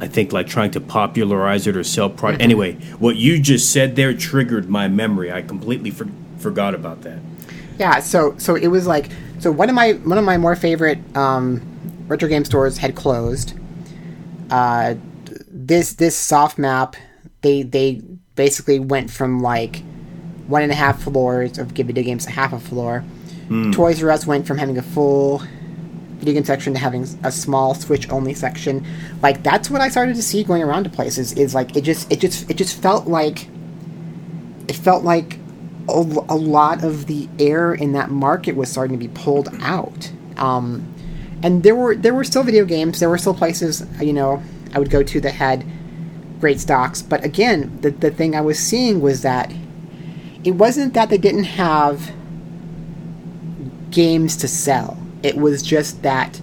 I 0.00 0.06
think 0.06 0.32
like 0.32 0.46
trying 0.46 0.70
to 0.72 0.80
popularize 0.80 1.66
it 1.66 1.76
or 1.76 1.84
sell 1.84 2.08
product. 2.10 2.42
Anyway, 2.42 2.74
what 2.98 3.16
you 3.16 3.40
just 3.40 3.72
said 3.72 3.96
there 3.96 4.14
triggered 4.14 4.68
my 4.68 4.88
memory. 4.88 5.32
I 5.32 5.42
completely 5.42 5.90
for- 5.90 6.08
forgot 6.38 6.74
about 6.74 7.02
that. 7.02 7.18
Yeah, 7.78 8.00
so 8.00 8.36
so 8.38 8.54
it 8.54 8.68
was 8.68 8.86
like 8.86 9.10
so 9.38 9.50
one 9.52 9.68
of 9.68 9.74
my 9.74 9.92
one 9.92 10.18
of 10.18 10.24
my 10.24 10.36
more 10.36 10.56
favorite 10.56 10.98
um, 11.16 11.62
retro 12.08 12.28
game 12.28 12.44
stores 12.44 12.78
had 12.78 12.96
closed. 12.96 13.54
Uh, 14.50 14.94
this 15.48 15.94
this 15.94 16.16
Softmap 16.18 16.94
they 17.42 17.62
they 17.62 18.02
basically 18.34 18.78
went 18.78 19.10
from 19.10 19.40
like 19.40 19.82
one 20.46 20.62
and 20.62 20.72
a 20.72 20.74
half 20.74 21.02
floors 21.02 21.58
of 21.58 21.74
give 21.74 21.86
video 21.86 22.02
games 22.02 22.24
to 22.24 22.30
half 22.30 22.52
a 22.52 22.58
floor. 22.58 23.04
Toys 23.72 24.02
R 24.02 24.10
Us 24.10 24.26
went 24.26 24.46
from 24.46 24.58
having 24.58 24.76
a 24.76 24.82
full 24.82 25.42
video 26.18 26.34
game 26.34 26.44
section 26.44 26.72
to 26.74 26.78
having 26.78 27.06
a 27.22 27.32
small 27.32 27.74
Switch 27.74 28.10
only 28.10 28.34
section. 28.34 28.84
Like 29.22 29.42
that's 29.42 29.70
what 29.70 29.80
I 29.80 29.88
started 29.88 30.16
to 30.16 30.22
see 30.22 30.44
going 30.44 30.62
around 30.62 30.84
to 30.84 30.90
places. 30.90 31.32
Is 31.32 31.54
like 31.54 31.76
it 31.76 31.82
just 31.82 32.10
it 32.12 32.20
just 32.20 32.50
it 32.50 32.54
just 32.54 32.80
felt 32.80 33.06
like 33.06 33.48
it 34.68 34.76
felt 34.76 35.04
like 35.04 35.38
a, 35.88 36.00
a 36.28 36.36
lot 36.36 36.84
of 36.84 37.06
the 37.06 37.28
air 37.38 37.72
in 37.72 37.92
that 37.92 38.10
market 38.10 38.54
was 38.56 38.70
starting 38.70 38.98
to 38.98 39.02
be 39.02 39.12
pulled 39.14 39.48
out. 39.60 40.10
Um, 40.36 40.94
and 41.42 41.62
there 41.62 41.74
were 41.74 41.94
there 41.94 42.14
were 42.14 42.24
still 42.24 42.42
video 42.42 42.64
games. 42.64 43.00
There 43.00 43.08
were 43.08 43.18
still 43.18 43.34
places 43.34 43.84
you 44.00 44.12
know 44.12 44.42
I 44.74 44.78
would 44.78 44.90
go 44.90 45.02
to 45.02 45.20
that 45.20 45.34
had 45.34 45.64
great 46.40 46.60
stocks. 46.60 47.02
But 47.02 47.24
again, 47.24 47.78
the 47.80 47.90
the 47.90 48.10
thing 48.10 48.34
I 48.34 48.40
was 48.40 48.58
seeing 48.58 49.00
was 49.00 49.22
that 49.22 49.52
it 50.44 50.52
wasn't 50.52 50.94
that 50.94 51.10
they 51.10 51.18
didn't 51.18 51.44
have 51.44 52.12
games 53.90 54.36
to 54.36 54.48
sell. 54.48 54.98
It 55.22 55.36
was 55.36 55.62
just 55.62 56.02
that 56.02 56.40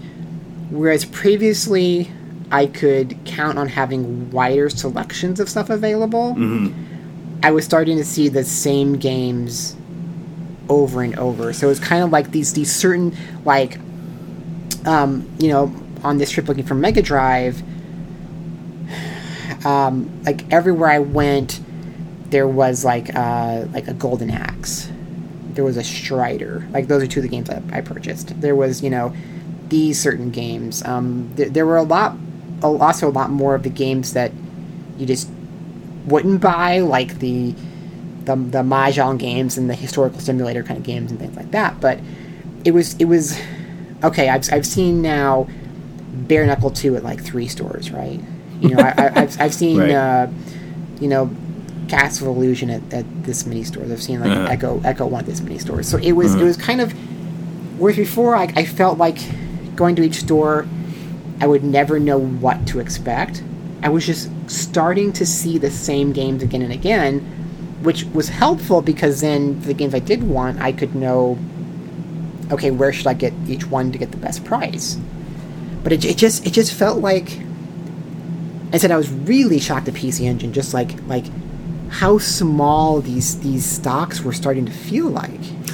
whereas 0.69 1.05
previously 1.05 2.11
I 2.51 2.67
could 2.67 3.17
count 3.25 3.57
on 3.57 3.69
having 3.69 4.29
wider 4.31 4.69
selections 4.69 5.39
of 5.39 5.49
stuff 5.49 5.69
available, 5.69 6.35
mm-hmm. 6.35 7.39
I 7.43 7.51
was 7.51 7.65
starting 7.65 7.97
to 7.97 8.05
see 8.05 8.27
the 8.27 8.43
same 8.43 8.93
games 8.97 9.75
over 10.69 11.01
and 11.01 11.17
over. 11.17 11.53
So 11.53 11.69
it's 11.69 11.79
kind 11.79 12.03
of 12.03 12.11
like 12.11 12.31
these 12.31 12.53
these 12.53 12.73
certain 12.73 13.15
like 13.43 13.79
um, 14.85 15.29
you 15.39 15.49
know, 15.49 15.73
on 16.03 16.17
this 16.17 16.31
trip 16.31 16.47
looking 16.47 16.65
for 16.65 16.75
Mega 16.75 17.01
Drive, 17.01 17.61
um, 19.65 20.23
like 20.23 20.51
everywhere 20.53 20.89
I 20.89 20.99
went, 20.99 21.59
there 22.29 22.47
was 22.47 22.85
like 22.85 23.15
uh, 23.15 23.65
like 23.71 23.87
a 23.87 23.93
Golden 23.93 24.29
Axe, 24.29 24.91
there 25.53 25.63
was 25.63 25.77
a 25.77 25.83
Strider. 25.83 26.67
Like 26.71 26.87
those 26.87 27.03
are 27.03 27.07
two 27.07 27.19
of 27.19 27.23
the 27.23 27.29
games 27.29 27.49
I, 27.49 27.61
I 27.71 27.81
purchased. 27.81 28.39
There 28.39 28.55
was 28.55 28.83
you 28.83 28.89
know 28.89 29.15
these 29.69 29.99
certain 29.99 30.29
games. 30.31 30.83
Um, 30.85 31.33
th- 31.35 31.51
there 31.51 31.65
were 31.65 31.77
a 31.77 31.83
lot, 31.83 32.15
also 32.61 33.09
a 33.09 33.11
lot 33.11 33.31
more 33.31 33.55
of 33.55 33.63
the 33.63 33.69
games 33.69 34.13
that 34.13 34.31
you 34.97 35.05
just 35.05 35.29
wouldn't 36.05 36.41
buy, 36.41 36.79
like 36.79 37.19
the 37.19 37.55
the 38.25 38.35
the 38.35 38.63
mahjong 38.63 39.17
games 39.17 39.57
and 39.57 39.69
the 39.69 39.75
historical 39.75 40.19
simulator 40.19 40.63
kind 40.63 40.77
of 40.77 40.83
games 40.83 41.11
and 41.11 41.19
things 41.19 41.35
like 41.35 41.51
that. 41.51 41.79
But 41.79 41.99
it 42.63 42.71
was 42.71 42.95
it 42.95 43.05
was 43.05 43.39
okay. 44.07 44.29
I've 44.29 44.51
I've 44.51 44.65
seen 44.65 45.01
now 45.01 45.47
bare 46.27 46.45
knuckle 46.45 46.71
two 46.71 46.95
at 46.95 47.03
like 47.03 47.21
three 47.21 47.47
stores, 47.47 47.91
right? 47.91 48.19
You 48.61 48.69
know, 48.69 48.79
I, 48.83 48.93
I, 48.97 49.21
I've 49.21 49.41
I've 49.41 49.53
seen 49.63 49.77
Right. 49.79 49.91
uh, 49.91 50.27
you 50.99 51.07
know. 51.07 51.29
Castle 51.87 52.31
of 52.31 52.37
Illusion 52.37 52.71
at, 52.71 52.81
at 52.91 53.05
this 53.25 53.45
many 53.45 53.63
stores. 53.63 53.91
I've 53.91 54.01
seen 54.01 54.19
like 54.19 54.31
Uh-huh. 54.31 54.47
Ecco 54.51 54.79
Ecco 54.83 55.05
One 55.07 55.19
at 55.19 55.27
this 55.27 55.39
many 55.41 55.59
stores. 55.59 55.87
So 55.87 55.97
it 55.99 56.13
was 56.13 56.33
it 56.33 56.43
was 56.43 56.57
kind 56.57 56.81
of 56.81 56.91
whereas 57.77 57.95
before 57.95 58.35
I, 58.35 58.51
I 58.55 58.65
felt 58.65 58.97
like 58.97 59.19
going 59.75 59.95
to 59.97 60.01
each 60.01 60.15
store 60.15 60.65
I 61.39 61.45
would 61.45 61.63
never 61.63 61.99
know 61.99 62.17
what 62.17 62.65
to 62.69 62.79
expect. 62.79 63.43
I 63.83 63.89
was 63.89 64.03
just 64.03 64.31
starting 64.49 65.13
to 65.13 65.27
see 65.27 65.59
the 65.59 65.69
same 65.69 66.11
games 66.11 66.41
again 66.41 66.63
and 66.63 66.73
again, 66.73 67.19
which 67.83 68.05
was 68.05 68.29
helpful 68.29 68.81
because 68.81 69.21
then 69.21 69.61
for 69.61 69.67
the 69.67 69.75
games 69.75 69.93
I 69.93 69.99
did 69.99 70.23
want, 70.23 70.59
I 70.59 70.71
could 70.71 70.95
know, 70.95 71.37
okay, 72.51 72.71
where 72.71 72.93
should 72.93 73.07
I 73.07 73.13
get 73.13 73.33
each 73.47 73.65
one 73.67 73.91
to 73.91 73.97
get 73.97 74.11
the 74.11 74.17
best 74.17 74.43
price. 74.45 74.97
But 75.83 75.93
it, 75.93 76.05
it 76.05 76.17
just 76.17 76.45
it 76.45 76.51
just 76.51 76.73
felt 76.73 76.99
like 76.99 77.39
I 78.73 78.77
said 78.77 78.91
I 78.91 78.97
was 78.97 79.09
really 79.09 79.59
shocked 79.59 79.87
at 79.87 79.93
PC 79.93 80.25
Engine, 80.25 80.51
just 80.53 80.73
like 80.73 80.91
like 81.07 81.25
how 81.89 82.17
small 82.17 83.01
these 83.01 83.39
these 83.39 83.65
stocks 83.65 84.21
were 84.21 84.33
starting 84.33 84.65
to 84.65 84.71
feel 84.71 85.07
like, 85.07 85.29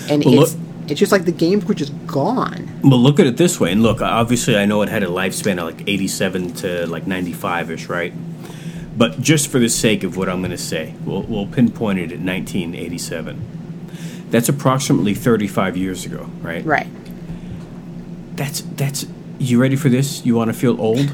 and 0.09 0.23
Well, 0.23 0.41
it's 0.43 0.53
look- 0.53 0.61
it's 0.87 0.99
just 0.99 1.11
like 1.11 1.23
the 1.23 1.31
games 1.31 1.63
were 1.65 1.73
just 1.73 1.93
gone. 2.05 2.67
Well, 2.83 2.99
look 2.99 3.19
at 3.19 3.25
it 3.25 3.37
this 3.37 3.59
way, 3.61 3.71
and 3.71 3.81
look, 3.81 4.01
obviously, 4.01 4.57
I 4.57 4.65
know 4.65 4.81
it 4.81 4.89
had 4.89 5.03
a 5.03 5.07
lifespan 5.07 5.57
of 5.59 5.77
like 5.77 5.87
eighty-seven 5.87 6.53
to 6.55 6.85
like 6.87 7.07
ninety-five 7.07 7.71
ish, 7.71 7.87
right? 7.87 8.13
But 8.97 9.21
just 9.21 9.47
for 9.49 9.57
the 9.59 9.69
sake 9.69 10.03
of 10.03 10.17
what 10.17 10.27
I'm 10.27 10.39
going 10.41 10.51
to 10.51 10.57
say, 10.57 10.93
we'll, 11.05 11.21
we'll 11.23 11.47
pinpoint 11.47 11.99
it 11.99 12.11
at 12.11 12.19
1987. 12.19 13.41
That's 14.31 14.49
approximately 14.49 15.13
35 15.13 15.77
years 15.77 16.05
ago, 16.05 16.27
right? 16.41 16.65
Right. 16.65 16.87
That's 18.35 18.61
that's. 18.61 19.05
You 19.37 19.61
ready 19.61 19.75
for 19.75 19.89
this? 19.89 20.25
You 20.25 20.35
want 20.35 20.49
to 20.49 20.53
feel 20.57 20.79
old? 20.81 21.07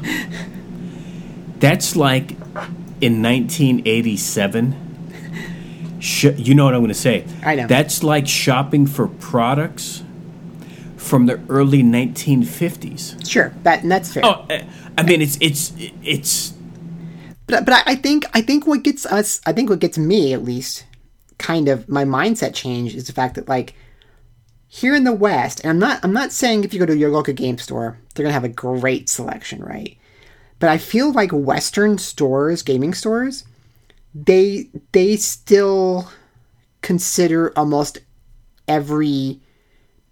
that's 1.58 1.96
like 1.96 2.32
in 3.00 3.22
1987. 3.22 4.84
Sh- 6.00 6.26
you 6.36 6.54
know 6.54 6.64
what 6.64 6.74
I'm 6.74 6.80
going 6.80 6.88
to 6.88 6.94
say? 6.94 7.24
I 7.44 7.56
know. 7.56 7.66
That's 7.66 8.02
like 8.04 8.28
shopping 8.28 8.86
for 8.86 9.08
products 9.08 10.04
from 10.96 11.26
the 11.26 11.40
early 11.48 11.82
1950s. 11.82 13.28
Sure, 13.28 13.52
that 13.64 13.82
that's 13.82 14.12
fair. 14.12 14.24
Oh, 14.24 14.46
uh, 14.48 14.62
I 14.96 15.02
mean, 15.02 15.20
it's 15.22 15.36
it's 15.40 15.72
it's 16.04 16.52
But 17.46 17.64
but 17.64 17.74
I- 17.74 17.82
I 17.92 17.94
think 17.96 18.26
I 18.34 18.42
think 18.42 18.66
what 18.66 18.82
gets 18.84 19.06
us 19.06 19.40
I 19.46 19.52
think 19.52 19.70
what 19.70 19.78
gets 19.80 19.98
me 19.98 20.32
at 20.34 20.44
least 20.44 20.84
kind 21.38 21.68
of 21.68 21.88
my 21.88 22.04
mindset 22.04 22.54
changed 22.54 22.96
is 22.96 23.06
the 23.06 23.12
fact 23.12 23.34
that 23.36 23.48
like 23.48 23.74
here 24.66 24.94
in 24.94 25.04
the 25.04 25.12
West, 25.12 25.60
and 25.62 25.70
I'm 25.70 25.78
not 25.78 26.00
I'm 26.04 26.12
not 26.12 26.32
saying 26.32 26.64
if 26.64 26.72
you 26.74 26.80
go 26.80 26.86
to 26.86 26.96
your 26.96 27.10
local 27.10 27.34
game 27.34 27.58
store, 27.58 27.98
they're 28.14 28.24
gonna 28.24 28.32
have 28.34 28.44
a 28.44 28.48
great 28.48 29.08
selection, 29.08 29.62
right? 29.62 29.96
But 30.58 30.70
I 30.70 30.78
feel 30.78 31.12
like 31.12 31.30
Western 31.32 31.98
stores, 31.98 32.62
gaming 32.62 32.92
stores, 32.94 33.44
they 34.14 34.68
they 34.92 35.16
still 35.16 36.10
consider 36.82 37.56
almost 37.56 37.98
every 38.66 39.40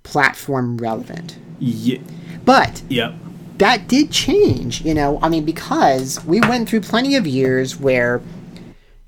platform 0.03 0.77
relevant. 0.79 1.37
Yeah. 1.59 1.99
But 2.45 2.83
Yep. 2.89 3.15
that 3.59 3.89
did 3.89 4.11
change, 4.11 4.83
you 4.83 4.95
know. 4.95 5.19
I 5.23 5.29
mean, 5.29 5.45
because 5.45 6.25
we 6.25 6.41
went 6.41 6.69
through 6.69 6.83
plenty 6.83 7.17
of 7.17 7.27
years 7.27 7.79
where 7.79 8.23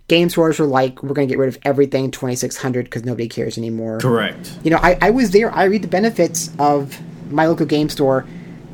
game 0.08 0.30
stores 0.30 0.58
were 0.58 0.66
like, 0.66 1.02
we're 1.02 1.14
going 1.14 1.28
to 1.28 1.32
get 1.32 1.38
rid 1.38 1.48
of 1.48 1.58
everything 1.62 2.10
2600 2.10 2.86
because 2.86 3.04
nobody 3.04 3.28
cares 3.28 3.58
anymore. 3.58 3.98
Correct. 4.00 4.58
You 4.64 4.70
know, 4.70 4.78
I, 4.78 4.98
I 5.00 5.10
was 5.10 5.30
there. 5.30 5.54
I 5.54 5.64
read 5.64 5.82
the 5.82 5.88
benefits 5.88 6.50
of 6.58 6.98
my 7.30 7.46
local 7.46 7.66
game 7.66 7.90
store 7.90 8.26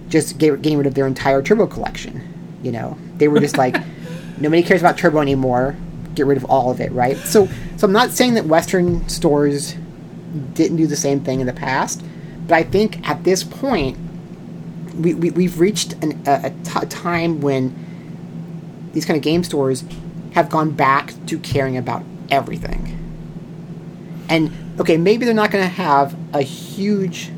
just 0.08 0.38
get, 0.38 0.62
getting 0.62 0.78
rid 0.78 0.86
of 0.86 0.94
their 0.94 1.06
entire 1.06 1.42
Turbo 1.42 1.66
collection. 1.66 2.22
You 2.62 2.72
know, 2.72 2.96
they 3.16 3.28
were 3.28 3.40
just 3.40 3.58
like, 3.58 3.76
nobody 4.38 4.62
cares 4.62 4.80
about 4.80 4.96
Turbo 4.96 5.20
anymore. 5.20 5.76
Get 6.14 6.26
rid 6.26 6.38
of 6.38 6.44
all 6.44 6.70
of 6.70 6.80
it, 6.80 6.92
right? 6.92 7.16
So, 7.16 7.48
so 7.76 7.86
I'm 7.86 7.92
not 7.92 8.10
saying 8.10 8.34
that 8.34 8.46
Western 8.46 9.08
stores 9.08 9.74
didn't 10.54 10.76
do 10.76 10.86
the 10.86 10.96
same 10.96 11.20
thing 11.20 11.40
in 11.40 11.46
the 11.46 11.52
past, 11.52 12.04
but 12.46 12.54
I 12.54 12.62
think 12.62 13.06
at 13.08 13.24
this 13.24 13.42
point, 13.42 13.98
we, 14.94 15.14
we, 15.14 15.30
we've 15.30 15.58
reached 15.58 15.94
an, 15.94 16.22
a, 16.26 16.46
a 16.46 16.50
t- 16.62 16.86
time 16.86 17.40
when 17.40 17.74
these 18.92 19.04
kind 19.04 19.16
of 19.16 19.24
game 19.24 19.42
stores 19.42 19.82
have 20.34 20.50
gone 20.50 20.72
back 20.72 21.14
to 21.26 21.38
caring 21.38 21.76
about 21.76 22.02
everything. 22.30 22.98
And 24.28 24.52
okay, 24.80 24.96
maybe 24.96 25.24
they're 25.24 25.34
not 25.34 25.50
going 25.50 25.64
to 25.64 25.74
have 25.74 26.16
a 26.34 26.42
huge 26.42 27.30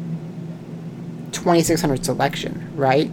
2600 1.32 2.05
selection, 2.05 2.72
right? 2.74 3.11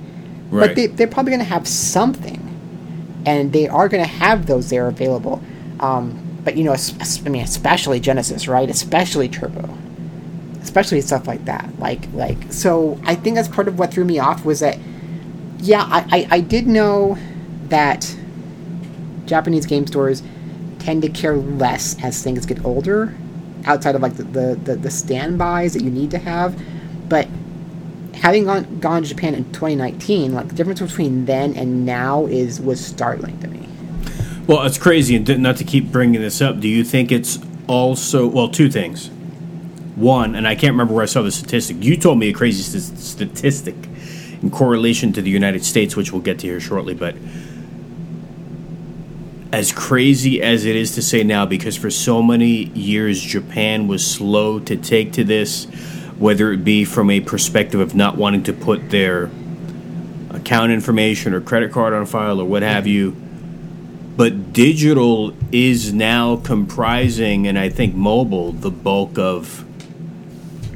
Right. 0.49 0.67
But 0.67 0.75
they, 0.75 0.87
they're 0.87 1.07
probably 1.07 1.31
going 1.31 1.43
to 1.43 1.49
have 1.49 1.67
something, 1.67 3.21
and 3.25 3.51
they 3.51 3.67
are 3.67 3.89
going 3.89 4.03
to 4.03 4.09
have 4.09 4.45
those 4.45 4.69
there 4.69 4.87
available. 4.87 5.43
Um, 5.79 6.19
but 6.43 6.55
you 6.55 6.63
know, 6.63 6.73
I 6.73 7.29
mean, 7.29 7.43
especially 7.43 7.99
Genesis, 7.99 8.47
right? 8.47 8.69
Especially 8.69 9.27
Turbo, 9.27 9.77
especially 10.61 11.01
stuff 11.01 11.27
like 11.27 11.43
that. 11.45 11.77
Like, 11.79 12.07
like, 12.13 12.53
so 12.53 12.99
I 13.03 13.15
think 13.15 13.35
that's 13.35 13.49
part 13.49 13.67
of 13.67 13.79
what 13.79 13.91
threw 13.93 14.05
me 14.05 14.19
off 14.19 14.45
was 14.45 14.61
that, 14.61 14.77
yeah, 15.59 15.83
I, 15.83 16.05
I, 16.11 16.27
I 16.37 16.39
did 16.39 16.67
know 16.67 17.17
that 17.69 18.15
Japanese 19.25 19.65
game 19.65 19.87
stores 19.87 20.23
tend 20.79 21.01
to 21.01 21.09
care 21.09 21.35
less 21.35 22.01
as 22.03 22.21
things 22.21 22.45
get 22.45 22.63
older, 22.65 23.15
outside 23.65 23.95
of 23.95 24.01
like 24.01 24.15
the, 24.15 24.23
the, 24.23 24.59
the, 24.63 24.75
the 24.75 24.91
standbys 24.91 25.73
that 25.73 25.83
you 25.83 25.89
need 25.89 26.11
to 26.11 26.17
have. 26.17 26.59
But 27.07 27.27
having 28.15 28.45
gone, 28.45 28.79
gone 28.79 29.03
to 29.03 29.09
Japan 29.09 29.35
in 29.35 29.45
2019, 29.51 30.33
like 30.33 30.49
the 30.49 30.55
difference 30.55 30.81
between 30.81 31.25
then 31.25 31.55
and 31.55 31.85
now 31.85 32.25
is 32.25 32.59
was 32.59 32.83
startling 32.83 33.39
to 33.39 33.47
me. 33.47 33.67
Well, 34.47 34.63
it's 34.63 34.77
crazy, 34.77 35.15
and 35.15 35.41
not 35.41 35.57
to 35.57 35.63
keep 35.63 35.91
bringing 35.91 36.21
this 36.21 36.41
up. 36.41 36.59
Do 36.59 36.67
you 36.67 36.83
think 36.83 37.11
it's 37.11 37.39
also 37.67 38.27
well, 38.27 38.49
two 38.49 38.69
things. 38.69 39.09
One, 39.95 40.35
and 40.35 40.47
I 40.47 40.55
can't 40.55 40.73
remember 40.73 40.93
where 40.93 41.03
I 41.03 41.07
saw 41.07 41.21
the 41.21 41.31
statistic. 41.31 41.77
You 41.81 41.95
told 41.95 42.17
me 42.17 42.29
a 42.29 42.33
crazy 42.33 42.63
st- 42.63 42.97
statistic 42.97 43.75
in 44.41 44.49
correlation 44.49 45.13
to 45.13 45.21
the 45.21 45.29
United 45.29 45.63
States, 45.63 45.95
which 45.95 46.11
we'll 46.11 46.21
get 46.21 46.39
to 46.39 46.47
here 46.47 46.59
shortly. 46.59 46.95
But 46.95 47.15
as 49.53 49.71
crazy 49.71 50.41
as 50.41 50.65
it 50.65 50.75
is 50.75 50.95
to 50.95 51.01
say 51.01 51.23
now, 51.23 51.45
because 51.45 51.77
for 51.77 51.91
so 51.91 52.23
many 52.23 52.63
years 52.69 53.21
Japan 53.21 53.87
was 53.87 54.05
slow 54.05 54.59
to 54.59 54.75
take 54.75 55.13
to 55.13 55.23
this, 55.23 55.65
whether 56.17 56.51
it 56.51 56.63
be 56.63 56.83
from 56.83 57.11
a 57.11 57.21
perspective 57.21 57.79
of 57.79 57.93
not 57.93 58.17
wanting 58.17 58.41
to 58.41 58.51
put 58.51 58.89
their 58.89 59.29
account 60.31 60.71
information 60.71 61.35
or 61.35 61.39
credit 61.39 61.71
card 61.71 61.93
on 61.93 62.03
file 62.07 62.41
or 62.41 62.45
what 62.45 62.63
have 62.63 62.87
you. 62.87 63.15
But 64.17 64.53
digital 64.53 65.35
is 65.51 65.93
now 65.93 66.37
comprising, 66.37 67.45
and 67.45 67.57
I 67.57 67.69
think 67.69 67.93
mobile, 67.93 68.53
the 68.53 68.71
bulk 68.71 69.19
of 69.19 69.63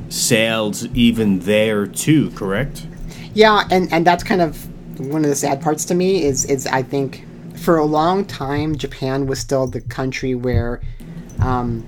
sales, 0.10 0.86
even 0.94 1.40
there 1.40 1.88
too, 1.88 2.30
correct? 2.32 2.86
Yeah, 3.34 3.68
and, 3.72 3.92
and 3.92 4.06
that's 4.06 4.24
kind 4.24 4.42
of 4.42 4.68
one 5.00 5.24
of 5.24 5.32
the 5.32 5.36
sad 5.36 5.64
parts 5.64 5.86
to 5.86 5.96
me 5.96 6.24
is 6.24 6.46
is 6.46 6.68
I 6.68 6.84
think 6.84 7.27
for 7.68 7.76
a 7.76 7.84
long 7.84 8.24
time 8.24 8.78
Japan 8.78 9.28
was 9.28 9.40
still 9.40 9.68
the 9.68 9.82
country 9.82 10.34
where 10.34 10.80
um, 11.42 11.86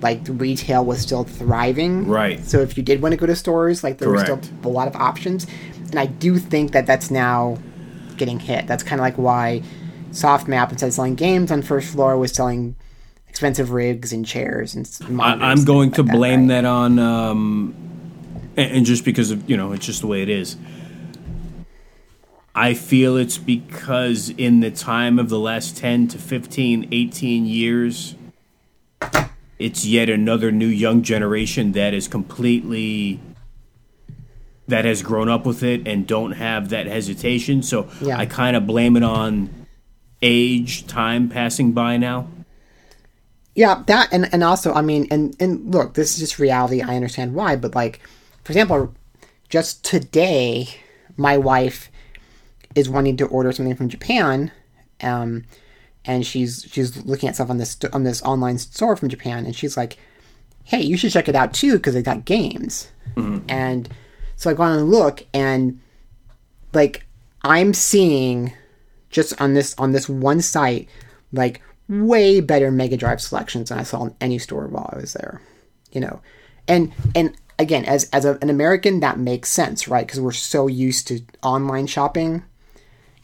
like 0.00 0.20
retail 0.28 0.84
was 0.84 1.00
still 1.00 1.24
thriving. 1.24 2.06
Right. 2.06 2.38
So 2.44 2.60
if 2.60 2.76
you 2.76 2.84
did 2.84 3.02
want 3.02 3.14
to 3.14 3.16
go 3.16 3.26
to 3.26 3.34
stores, 3.34 3.82
like 3.82 3.98
there 3.98 4.06
Correct. 4.06 4.30
were 4.30 4.40
still 4.44 4.60
a 4.62 4.68
lot 4.70 4.86
of 4.86 4.94
options, 4.94 5.48
and 5.90 5.98
I 5.98 6.06
do 6.06 6.38
think 6.38 6.70
that 6.70 6.86
that's 6.86 7.10
now 7.10 7.58
getting 8.16 8.38
hit. 8.38 8.68
That's 8.68 8.84
kind 8.84 9.00
of 9.00 9.02
like 9.02 9.18
why 9.18 9.64
SoftMap 10.12 10.70
instead 10.70 10.86
of 10.86 10.92
selling 10.92 11.16
games 11.16 11.50
on 11.50 11.62
first 11.62 11.90
floor 11.90 12.16
was 12.16 12.30
selling 12.30 12.76
expensive 13.28 13.72
rigs 13.72 14.12
and 14.12 14.24
chairs 14.24 14.76
and 14.76 14.86
monitors 15.10 15.42
I'm 15.42 15.64
going 15.64 15.90
to 15.94 16.04
like 16.04 16.12
blame 16.12 16.40
right? 16.42 16.62
that 16.62 16.64
on, 16.64 17.00
um, 17.00 17.74
and, 18.56 18.70
and 18.70 18.86
just 18.86 19.04
because 19.04 19.32
of 19.32 19.50
you 19.50 19.56
know, 19.56 19.72
it's 19.72 19.84
just 19.84 20.00
the 20.00 20.06
way 20.06 20.22
it 20.22 20.28
is. 20.28 20.56
I 22.58 22.74
feel 22.74 23.16
it's 23.16 23.38
because 23.38 24.30
in 24.30 24.58
the 24.58 24.72
time 24.72 25.20
of 25.20 25.28
the 25.28 25.38
last 25.38 25.76
10 25.76 26.08
to 26.08 26.18
15, 26.18 26.88
18 26.90 27.46
years, 27.46 28.16
it's 29.60 29.86
yet 29.86 30.08
another 30.10 30.50
new 30.50 30.66
young 30.66 31.02
generation 31.02 31.70
that 31.72 31.94
is 31.94 32.08
completely 32.08 33.20
that 34.66 34.84
has 34.84 35.02
grown 35.02 35.28
up 35.28 35.46
with 35.46 35.62
it 35.62 35.86
and 35.86 36.04
don't 36.04 36.32
have 36.32 36.70
that 36.70 36.86
hesitation. 36.86 37.62
So 37.62 37.88
Yeah. 38.00 38.18
I 38.18 38.26
kind 38.26 38.56
of 38.56 38.66
blame 38.66 38.96
it 38.96 39.04
on 39.04 39.50
age, 40.20 40.84
time 40.88 41.28
passing 41.28 41.70
by 41.70 41.96
now. 41.96 42.26
Yeah, 43.54 43.84
that 43.86 44.08
and 44.10 44.28
and 44.32 44.42
also, 44.42 44.74
I 44.74 44.82
mean, 44.82 45.06
and 45.12 45.36
and 45.38 45.72
look, 45.72 45.94
this 45.94 46.14
is 46.14 46.18
just 46.18 46.40
reality. 46.40 46.82
I 46.82 46.96
understand 46.96 47.34
why, 47.34 47.54
but 47.54 47.76
like, 47.76 48.00
for 48.42 48.50
example, 48.50 48.94
just 49.48 49.84
today, 49.84 50.70
my 51.16 51.38
wife 51.38 51.88
is 52.74 52.88
wanting 52.88 53.16
to 53.18 53.26
order 53.26 53.52
something 53.52 53.74
from 53.74 53.88
Japan, 53.88 54.50
um, 55.02 55.44
and 56.04 56.26
she's 56.26 56.66
she's 56.70 57.04
looking 57.04 57.28
at 57.28 57.34
stuff 57.34 57.50
on 57.50 57.58
this 57.58 57.76
on 57.92 58.04
this 58.04 58.22
online 58.22 58.58
store 58.58 58.96
from 58.96 59.08
Japan, 59.08 59.46
and 59.46 59.54
she's 59.54 59.76
like, 59.76 59.98
"Hey, 60.64 60.80
you 60.80 60.96
should 60.96 61.12
check 61.12 61.28
it 61.28 61.34
out 61.34 61.54
too 61.54 61.74
because 61.74 61.94
they 61.94 62.02
got 62.02 62.24
games." 62.24 62.90
And 63.48 63.88
so 64.36 64.50
I 64.50 64.54
go 64.54 64.62
on 64.62 64.78
and 64.78 64.90
look, 64.90 65.26
and 65.34 65.80
like 66.72 67.06
I'm 67.42 67.74
seeing 67.74 68.52
just 69.10 69.40
on 69.40 69.54
this 69.54 69.74
on 69.78 69.92
this 69.92 70.08
one 70.08 70.40
site 70.40 70.88
like 71.32 71.62
way 71.88 72.40
better 72.40 72.70
Mega 72.70 72.96
Drive 72.96 73.20
selections 73.20 73.70
than 73.70 73.78
I 73.78 73.82
saw 73.82 74.04
in 74.04 74.14
any 74.20 74.38
store 74.38 74.66
while 74.66 74.90
I 74.92 75.00
was 75.00 75.14
there. 75.14 75.40
You 75.92 76.02
know, 76.02 76.20
and 76.66 76.92
and 77.14 77.34
again, 77.58 77.84
as 77.84 78.08
as 78.10 78.24
a, 78.24 78.38
an 78.42 78.50
American, 78.50 79.00
that 79.00 79.18
makes 79.18 79.50
sense, 79.50 79.88
right? 79.88 80.06
Because 80.06 80.20
we're 80.20 80.32
so 80.32 80.66
used 80.66 81.08
to 81.08 81.20
online 81.42 81.86
shopping 81.86 82.44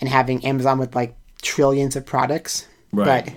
and 0.01 0.09
having 0.09 0.45
Amazon 0.45 0.79
with 0.79 0.95
like 0.95 1.17
trillions 1.43 1.97
of 1.97 2.07
products. 2.07 2.67
Right. 2.93 3.27
But 3.27 3.35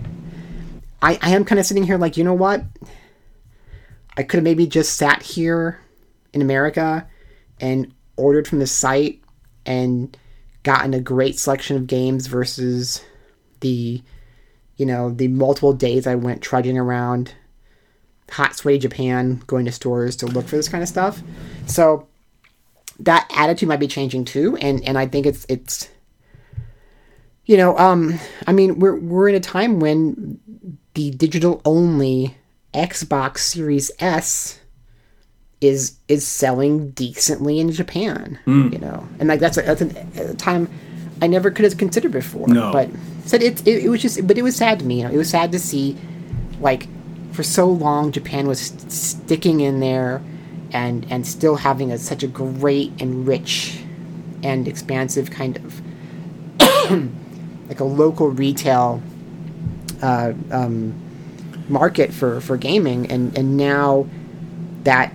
I 1.02 1.20
I 1.22 1.36
am 1.36 1.46
kind 1.46 1.60
of 1.60 1.66
sitting 1.66 1.84
here 1.84 1.98
like, 1.98 2.18
you 2.18 2.24
know 2.24 2.34
what? 2.34 2.64
I 4.16 4.24
could 4.24 4.38
have 4.38 4.44
maybe 4.44 4.66
just 4.66 4.98
sat 4.98 5.22
here 5.22 5.80
in 6.34 6.42
America 6.42 7.08
and 7.60 7.94
ordered 8.16 8.48
from 8.48 8.60
the 8.60 8.68
site 8.68 9.22
and 9.66 10.18
gotten 10.64 10.94
a 10.94 11.00
great 11.00 11.40
selection 11.40 11.78
of 11.78 11.88
games 11.88 12.28
versus 12.28 13.04
the 13.62 14.02
you 14.76 14.86
know 14.86 15.10
the 15.12 15.28
multiple 15.28 15.74
days 15.74 16.08
I 16.08 16.16
went 16.16 16.42
trudging 16.42 16.78
around 16.78 17.34
hot 18.30 18.56
sweaty 18.56 18.80
Japan 18.80 19.42
going 19.48 19.66
to 19.66 19.72
stores 19.72 20.16
to 20.18 20.26
look 20.26 20.48
for 20.48 20.58
this 20.58 20.68
kind 20.68 20.84
of 20.84 20.90
stuff. 20.90 21.22
So 21.68 22.08
that 23.00 23.32
attitude 23.34 23.70
might 23.70 23.80
be 23.80 23.88
changing 23.88 24.26
too 24.26 24.58
and 24.58 24.84
and 24.84 24.98
I 24.98 25.06
think 25.06 25.26
it's 25.26 25.46
it's 25.48 25.90
you 27.48 27.58
know 27.58 27.76
um 27.78 28.20
I 28.46 28.54
mean 28.54 28.78
we're 28.80 28.96
we're 28.96 29.30
in 29.30 29.36
a 29.36 29.40
time 29.40 29.80
when 29.80 30.40
the 30.94 31.10
digital 31.12 31.62
only 31.66 32.36
Xbox 32.74 33.40
Series 33.40 33.90
S 34.00 34.60
is 35.60 35.98
is 36.08 36.26
selling 36.28 36.92
decently 36.92 37.60
in 37.60 37.72
Japan, 37.72 38.40
you 38.72 38.78
know, 38.78 39.08
and 39.20 39.28
like 39.28 39.40
that's 39.40 39.58
a, 39.58 39.64
that's 39.64 39.82
an, 39.82 39.98
a 40.16 40.36
time 40.36 40.70
I 41.22 41.28
never 41.28 41.50
could 41.50 41.66
have 41.66 41.78
considered 41.78 42.12
before. 42.12 42.48
No. 42.48 42.72
but 42.72 42.90
said 43.26 43.42
it, 43.42 43.66
it 43.68 43.86
it 43.86 43.90
was 43.90 44.02
just, 44.02 44.28
but 44.28 44.38
it 44.38 44.44
was 44.44 44.56
sad 44.56 44.80
to 44.80 44.86
me. 44.86 45.00
You 45.00 45.06
know, 45.06 45.12
it 45.12 45.18
was 45.18 45.30
sad 45.30 45.52
to 45.52 45.60
see, 45.60 45.98
like, 46.60 46.88
for 47.32 47.44
so 47.44 47.68
long 47.68 48.12
Japan 48.12 48.48
was 48.48 48.60
st- 48.60 48.92
sticking 48.92 49.60
in 49.62 49.80
there, 49.80 50.22
and 50.72 51.06
and 51.10 51.26
still 51.26 51.56
having 51.56 51.92
a, 51.92 51.98
such 51.98 52.24
a 52.24 52.28
great 52.28 52.92
and 53.02 53.28
rich, 53.28 53.80
and 54.44 54.68
expansive 54.68 55.32
kind 55.32 55.58
of, 55.58 55.82
like 57.68 57.80
a 57.80 57.84
local 57.84 58.30
retail, 58.30 59.02
uh, 60.02 60.34
um, 60.52 60.94
market 61.70 62.14
for 62.14 62.40
for 62.42 62.58
gaming, 62.58 63.12
and 63.12 63.38
and 63.38 63.58
now 63.58 64.08
that 64.84 65.14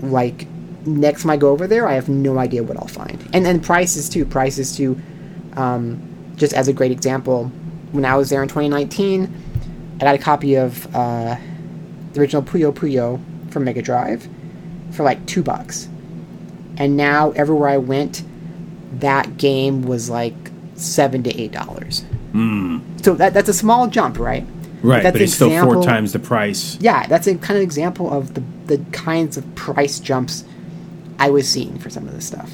like 0.00 0.46
next 0.86 1.22
time 1.22 1.30
I 1.30 1.36
go 1.36 1.50
over 1.50 1.66
there, 1.66 1.86
I 1.86 1.94
have 1.94 2.08
no 2.08 2.38
idea 2.38 2.62
what 2.62 2.76
I'll 2.76 2.86
find, 2.86 3.28
and 3.32 3.46
and 3.46 3.62
prices 3.62 4.08
too. 4.08 4.24
Prices 4.24 4.76
too. 4.76 5.00
Um, 5.56 6.02
just 6.36 6.52
as 6.52 6.68
a 6.68 6.72
great 6.72 6.90
example, 6.90 7.46
when 7.92 8.04
I 8.04 8.16
was 8.16 8.28
there 8.28 8.42
in 8.42 8.48
2019, 8.48 9.32
I 10.00 10.04
got 10.04 10.14
a 10.14 10.18
copy 10.18 10.56
of 10.56 10.86
uh, 10.94 11.36
the 12.12 12.20
original 12.20 12.42
Puyo 12.42 12.72
Puyo 12.72 13.20
from 13.50 13.64
Mega 13.64 13.82
Drive 13.82 14.28
for 14.90 15.04
like 15.04 15.24
two 15.26 15.42
bucks, 15.42 15.88
and 16.76 16.96
now 16.96 17.30
everywhere 17.32 17.68
I 17.68 17.78
went, 17.78 18.24
that 19.00 19.36
game 19.36 19.82
was 19.82 20.08
like 20.10 20.43
seven 20.76 21.22
to 21.22 21.40
eight 21.40 21.52
dollars. 21.52 22.04
So 23.02 23.14
that 23.14 23.32
that's 23.34 23.48
a 23.48 23.54
small 23.54 23.86
jump, 23.86 24.18
right? 24.18 24.46
Right, 24.82 25.02
That's 25.02 25.14
but 25.14 25.22
it's 25.22 25.32
still 25.32 25.48
four 25.64 25.82
times 25.82 26.12
the 26.12 26.18
price. 26.18 26.76
Yeah, 26.78 27.06
that's 27.06 27.26
a 27.26 27.36
kind 27.36 27.56
of 27.56 27.62
example 27.62 28.12
of 28.12 28.34
the 28.34 28.42
the 28.66 28.84
kinds 28.92 29.38
of 29.38 29.54
price 29.54 29.98
jumps 29.98 30.44
I 31.18 31.30
was 31.30 31.48
seeing 31.48 31.78
for 31.78 31.88
some 31.88 32.06
of 32.06 32.12
this 32.12 32.26
stuff. 32.26 32.50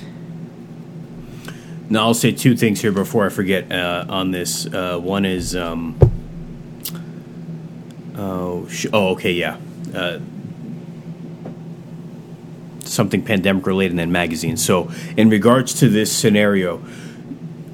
Now, 1.89 2.05
I'll 2.05 2.15
say 2.15 2.31
two 2.31 2.57
things 2.57 2.81
here 2.81 2.93
before 2.93 3.27
I 3.27 3.31
forget 3.31 3.73
uh, 3.73 4.07
on 4.09 4.31
this. 4.31 4.65
Uh, 4.65 4.97
one 4.99 5.25
is, 5.25 5.57
um, 5.57 5.99
oh, 8.17 8.69
sh- 8.69 8.87
oh, 8.93 9.09
okay, 9.09 9.33
yeah, 9.33 9.57
uh, 9.93 10.21
something 12.85 13.25
pandemic 13.25 13.67
related 13.67 13.91
and 13.91 13.99
then 13.99 14.13
magazines. 14.13 14.65
So, 14.65 14.93
in 15.17 15.31
regards 15.31 15.75
to 15.81 15.89
this 15.89 16.17
scenario, 16.17 16.81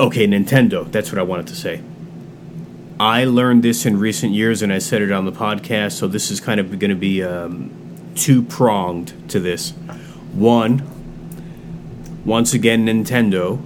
okay, 0.00 0.26
Nintendo. 0.26 0.90
That's 0.90 1.10
what 1.10 1.18
I 1.18 1.22
wanted 1.22 1.46
to 1.48 1.56
say. 1.56 1.82
I 2.98 3.24
learned 3.24 3.62
this 3.62 3.84
in 3.84 3.98
recent 3.98 4.32
years, 4.32 4.62
and 4.62 4.72
I 4.72 4.78
said 4.78 5.02
it 5.02 5.12
on 5.12 5.24
the 5.26 5.32
podcast. 5.32 5.92
So 5.92 6.08
this 6.08 6.30
is 6.30 6.40
kind 6.40 6.58
of 6.60 6.78
going 6.78 6.90
to 6.90 6.96
be 6.96 7.22
um, 7.22 7.70
two 8.14 8.42
pronged 8.42 9.12
to 9.30 9.38
this. 9.40 9.70
One, 10.32 10.82
once 12.24 12.54
again, 12.54 12.86
Nintendo 12.86 13.60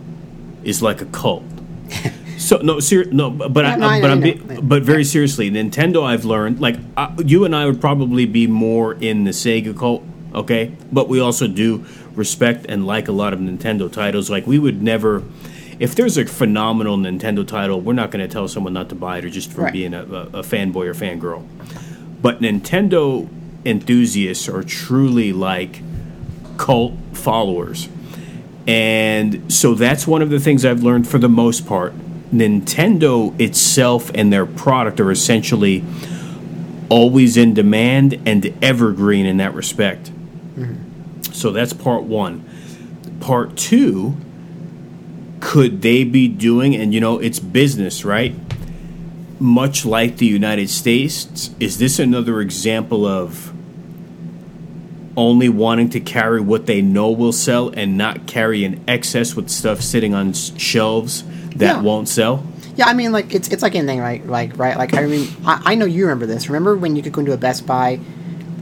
is 0.65 0.83
like 0.83 1.01
a 1.01 1.07
cult. 1.07 1.45
So 2.41 2.57
no, 2.57 2.81
ser- 2.81 3.05
no, 3.05 3.29
but 3.29 3.53
but, 3.53 3.67
I, 3.67 3.77
No, 3.77 3.81
no, 3.81 3.87
I 3.87 4.01
but 4.01 4.07
know, 4.07 4.13
I'm 4.15 4.19
I 4.25 4.33
be- 4.33 4.61
but 4.63 4.83
very 4.83 5.05
seriously, 5.05 5.51
Nintendo. 5.51 6.03
I've 6.03 6.25
learned 6.25 6.59
like 6.59 6.77
uh, 6.97 7.15
you 7.23 7.45
and 7.45 7.55
I 7.55 7.67
would 7.67 7.83
probably 7.83 8.25
be 8.25 8.47
more 8.47 8.95
in 8.95 9.25
the 9.25 9.33
Sega 9.33 9.79
cult, 9.79 10.03
okay? 10.35 10.75
But 10.91 11.07
we 11.11 11.21
also 11.21 11.47
do 11.47 11.85
respect 12.15 12.65
and 12.67 12.87
like 12.87 13.09
a 13.09 13.13
lot 13.13 13.35
of 13.35 13.41
Nintendo 13.41 13.93
titles. 13.93 14.31
Like 14.31 14.47
we 14.47 14.59
would 14.59 14.83
never, 14.83 15.23
if 15.81 15.95
there's 15.97 16.17
a 16.19 16.27
phenomenal 16.27 16.97
Nintendo 16.97 17.47
title, 17.47 17.81
we're 17.81 17.95
not 17.95 18.11
going 18.11 18.25
to 18.25 18.33
tell 18.33 18.47
someone 18.47 18.73
not 18.75 18.89
to 18.91 18.95
buy 18.95 19.19
it 19.19 19.25
or 19.25 19.31
just 19.31 19.51
for 19.51 19.63
Right. 19.63 19.73
being 19.73 19.95
a, 19.95 20.03
a, 20.03 20.23
a 20.39 20.43
fanboy 20.43 20.87
or 20.87 20.95
fangirl. 20.95 21.45
But 22.23 22.41
Nintendo 22.41 23.29
enthusiasts 23.65 24.49
are 24.49 24.63
truly 24.63 25.33
like 25.33 25.81
cult 26.59 26.93
followers. 27.15 27.89
And 28.67 29.51
so 29.53 29.75
that's 29.75 30.07
one 30.07 30.21
of 30.23 30.31
the 30.31 30.39
things 30.39 30.65
I've 30.65 30.83
learned 30.83 31.09
for 31.09 31.19
the 31.19 31.29
most 31.31 31.67
part. 31.67 31.95
Nintendo 32.31 33.39
itself 33.41 34.11
and 34.15 34.33
their 34.33 34.47
product 34.47 35.01
are 35.01 35.11
essentially 35.11 35.83
always 36.91 37.37
in 37.37 37.55
demand 37.55 38.21
and 38.27 38.53
evergreen 38.63 39.25
in 39.27 39.39
that 39.39 39.55
respect. 39.55 40.11
Mm-hmm. 40.57 41.33
So 41.33 41.51
that's 41.53 41.73
part 41.73 42.03
one. 42.05 42.45
Part 43.21 43.57
two, 43.57 44.15
could 45.41 45.83
they 45.83 46.05
be 46.05 46.29
doing, 46.29 46.75
and 46.77 46.93
you 46.95 47.01
know, 47.01 47.19
it's 47.19 47.39
business, 47.39 48.05
right? 48.05 48.35
Much 49.39 49.87
like 49.87 50.19
the 50.19 50.27
United 50.27 50.69
States, 50.69 51.51
is 51.59 51.79
this 51.79 51.99
another 51.99 52.41
example 52.41 53.07
of 53.07 53.53
only 55.17 55.49
wanting 55.49 55.89
to 55.91 56.01
carry 56.01 56.41
what 56.41 56.67
they 56.67 56.81
know 56.81 57.11
will 57.11 57.33
sell 57.33 57.69
and 57.71 57.97
not 57.99 58.27
carry 58.27 58.65
an 58.65 58.83
excess 58.87 59.35
with 59.35 59.51
stuff 59.51 59.81
sitting 59.81 60.15
on 60.15 60.33
shelves 60.33 61.25
that 61.57 61.77
Yeah. 61.77 61.81
won't 61.83 62.09
sell? 62.09 62.45
Yeah, 62.77 62.87
I 62.87 62.95
mean, 62.95 63.11
like 63.13 63.35
it's 63.35 63.49
it's 63.49 63.63
like 63.63 63.75
anything, 63.75 63.99
right? 63.99 64.25
Like 64.27 64.57
right, 64.57 64.77
like 64.77 64.95
I 64.95 65.05
mean, 65.07 65.29
I, 65.45 65.61
I 65.67 65.75
know 65.75 65.85
you 65.85 66.05
remember 66.05 66.27
this. 66.27 66.49
Remember 66.49 66.77
when 66.77 66.97
you 66.97 67.03
could 67.03 67.13
go 67.13 67.21
into 67.21 67.33
a 67.33 67.37
Best 67.37 67.67
Buy, 67.67 67.99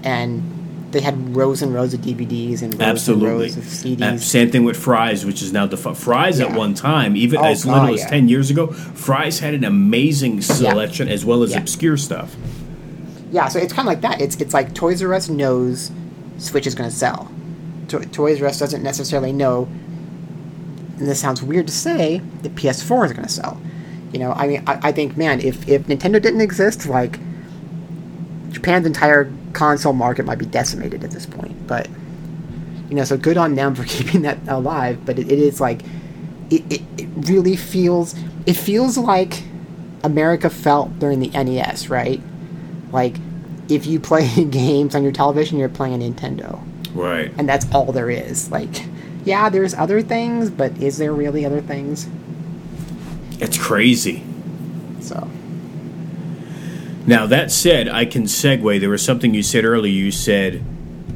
and 0.03 0.43
they 0.91 1.01
had 1.01 1.37
rows 1.37 1.61
and 1.63 1.75
rows 1.75 1.93
of 1.93 2.01
DVDs 2.01 2.63
and 2.63 2.73
rows 2.75 2.81
Absolutely. 2.81 3.29
and 3.29 3.39
rows 3.41 3.57
of 3.59 3.65
CDs. 3.65 4.03
Uh, 4.03 4.17
same 4.19 4.51
thing 4.51 4.65
with 4.65 4.77
Fry's, 4.77 5.27
which 5.27 5.43
is 5.43 5.53
now 5.53 5.67
defu- 5.67 5.95
Fry's 5.97 6.41
at 6.41 6.53
one 6.53 6.73
time, 6.75 7.15
even 7.17 7.39
Oh, 7.41 7.45
as 7.45 7.67
little 7.67 7.93
as 7.93 8.01
yeah. 8.01 8.09
10 8.09 8.29
years 8.29 8.51
ago, 8.51 8.69
Fry's 8.69 9.41
had 9.41 9.53
an 9.55 9.65
amazing 9.65 10.41
selection 10.41 11.09
as 11.09 11.25
well 11.27 11.43
as 11.43 11.51
Yeah. 11.51 11.59
obscure 11.61 11.97
stuff. 11.99 12.35
Yeah, 13.31 13.49
so 13.49 13.59
it's 13.59 13.73
kind 13.75 13.87
of 13.87 13.93
like 13.93 14.01
that. 14.01 14.21
It's 14.23 14.37
it's 14.37 14.55
like 14.55 14.73
Toys 14.73 15.03
R 15.03 15.13
Us 15.13 15.29
knows 15.29 15.91
Switch 16.39 16.67
is 16.67 16.75
going 16.75 16.89
to 16.89 16.97
sell. 16.97 17.31
To- 17.89 17.99
Toys 18.07 18.41
R 18.41 18.49
Us 18.49 18.59
doesn't 18.59 18.83
necessarily 18.83 19.33
know. 19.33 19.69
And 20.99 21.07
this 21.07 21.21
sounds 21.21 21.43
weird 21.43 21.67
to 21.67 21.73
say. 21.73 22.23
The 22.43 22.49
PS4 22.49 23.05
is 23.07 23.13
going 23.13 23.27
to 23.27 23.33
sell. 23.33 23.61
You 24.13 24.21
know, 24.21 24.33
I 24.33 24.47
mean, 24.49 24.63
I, 24.67 24.89
I 24.89 24.93
think, 24.93 25.19
man, 25.19 25.41
if 25.41 25.69
if 25.69 25.87
Nintendo 25.87 26.21
didn't 26.23 26.41
exist, 26.41 26.87
like 26.87 27.19
Japan's 28.51 28.87
entire 28.87 29.31
console 29.53 29.93
market 29.93 30.25
might 30.27 30.39
be 30.39 30.47
decimated 30.47 31.05
at 31.05 31.11
this 31.11 31.27
point. 31.27 31.67
But 31.67 31.89
you 32.89 32.95
know, 32.95 33.05
so 33.05 33.17
good 33.19 33.37
on 33.37 33.55
them 33.55 33.75
for 33.75 33.85
keeping 33.89 34.23
that 34.23 34.39
alive. 34.49 35.05
But 35.05 35.19
it, 35.19 35.31
it 35.31 35.39
is 35.39 35.61
like, 35.61 35.83
it, 36.51 36.63
it, 36.73 36.83
it 36.97 37.09
really 37.29 37.57
feels. 37.57 38.15
It 38.47 38.55
feels 38.55 38.97
like 38.97 39.43
America 40.05 40.49
felt 40.49 40.99
during 40.99 41.21
the 41.21 41.29
NES, 41.29 41.91
right? 41.91 42.21
Like, 42.93 43.17
if 43.69 43.87
you 43.87 44.01
play 44.01 44.45
games 44.51 44.95
on 44.95 45.03
your 45.03 45.13
television, 45.13 45.59
you're 45.59 45.69
playing 45.69 46.03
a 46.03 46.11
Nintendo, 46.11 46.63
Right. 46.95 47.31
and 47.37 47.47
that's 47.47 47.67
all 47.75 47.93
there 47.93 48.09
is. 48.09 48.51
Like, 48.51 48.85
yeah, 49.27 49.51
there's 49.51 49.75
other 49.75 50.01
things, 50.01 50.49
but 50.49 50.75
is 50.81 50.97
there 50.97 51.13
really 51.13 51.45
other 51.45 51.61
things? 51.61 52.09
It's 53.41 53.59
crazy. 53.59 54.25
So, 55.01 55.29
Now, 57.09 57.25
that 57.25 57.51
said, 57.51 57.89
I 57.89 58.05
can 58.05 58.25
segue. 58.25 58.81
There 58.81 58.91
was 58.91 59.03
something 59.03 59.33
you 59.33 59.43
said 59.43 59.65
earlier. 59.65 59.91
You 59.91 60.11
said 60.11 60.63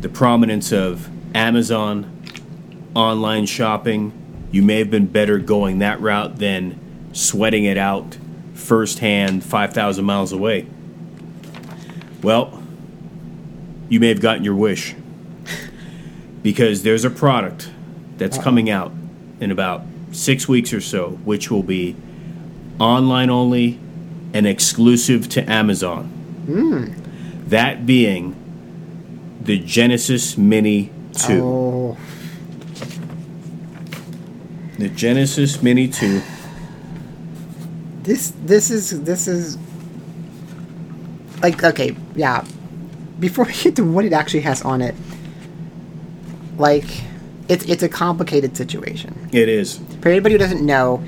the 0.01 0.09
prominence 0.09 0.73
of 0.73 1.11
Amazon, 1.37 2.11
online 2.95 3.45
shopping. 3.45 4.11
You 4.51 4.63
may 4.63 4.79
have 4.79 4.91
been 4.91 5.05
better 5.05 5.37
going 5.37 5.81
that 5.81 6.01
route 6.01 6.39
than 6.39 6.81
sweating 7.13 7.67
it 7.67 7.77
out 7.77 8.17
firsthand 8.55 9.45
5,000 9.45 10.03
miles 10.03 10.33
away. 10.33 10.67
Well, 12.23 12.63
you 13.91 14.01
may 14.01 14.09
have 14.09 14.23
gotten 14.23 14.45
your 14.45 14.57
wish. 14.57 14.95
Because 16.43 16.85
there's 16.85 17.05
a 17.05 17.11
product 17.11 17.71
that's 18.17 18.39
uh-huh. 18.39 18.45
coming 18.45 18.71
out 18.71 18.93
in 19.41 19.51
about 19.51 19.83
six 20.13 20.49
weeks 20.49 20.73
or 20.73 20.81
so, 20.81 21.11
which 21.27 21.51
will 21.51 21.63
be 21.63 21.97
online 22.81 23.29
only 23.29 23.79
and 24.35 24.47
exclusive 24.47 25.29
to 25.31 25.51
Amazon. 25.51 26.05
Hmm. 26.47 26.93
That 27.49 27.85
being 27.87 28.35
the 29.41 29.59
Genesis 29.59 30.39
Mini 30.39 30.91
2. 31.13 31.33
oh, 31.43 31.97
The 34.79 34.89
Genesis 34.89 35.63
Mini 35.63 35.89
2. 35.89 36.23
this 38.03 38.33
this 38.45 38.71
is 38.71 39.03
this 39.05 39.29
is 39.29 39.57
like 41.43 41.63
okay, 41.63 41.95
yeah. 42.17 42.45
Before 43.21 43.45
we 43.45 43.53
get 43.53 43.77
to 43.77 43.85
what 43.85 44.05
it 44.05 44.13
actually 44.13 44.41
has 44.41 44.63
on 44.63 44.81
it, 44.81 44.95
like 46.59 46.85
it's 47.49 47.65
it's 47.67 47.83
a 47.83 47.89
complicated 47.89 48.57
situation. 48.57 49.29
It 49.33 49.49
is. 49.49 49.79
For 50.01 50.09
anybody 50.09 50.35
who 50.35 50.39
doesn't 50.39 50.65
know, 50.65 51.03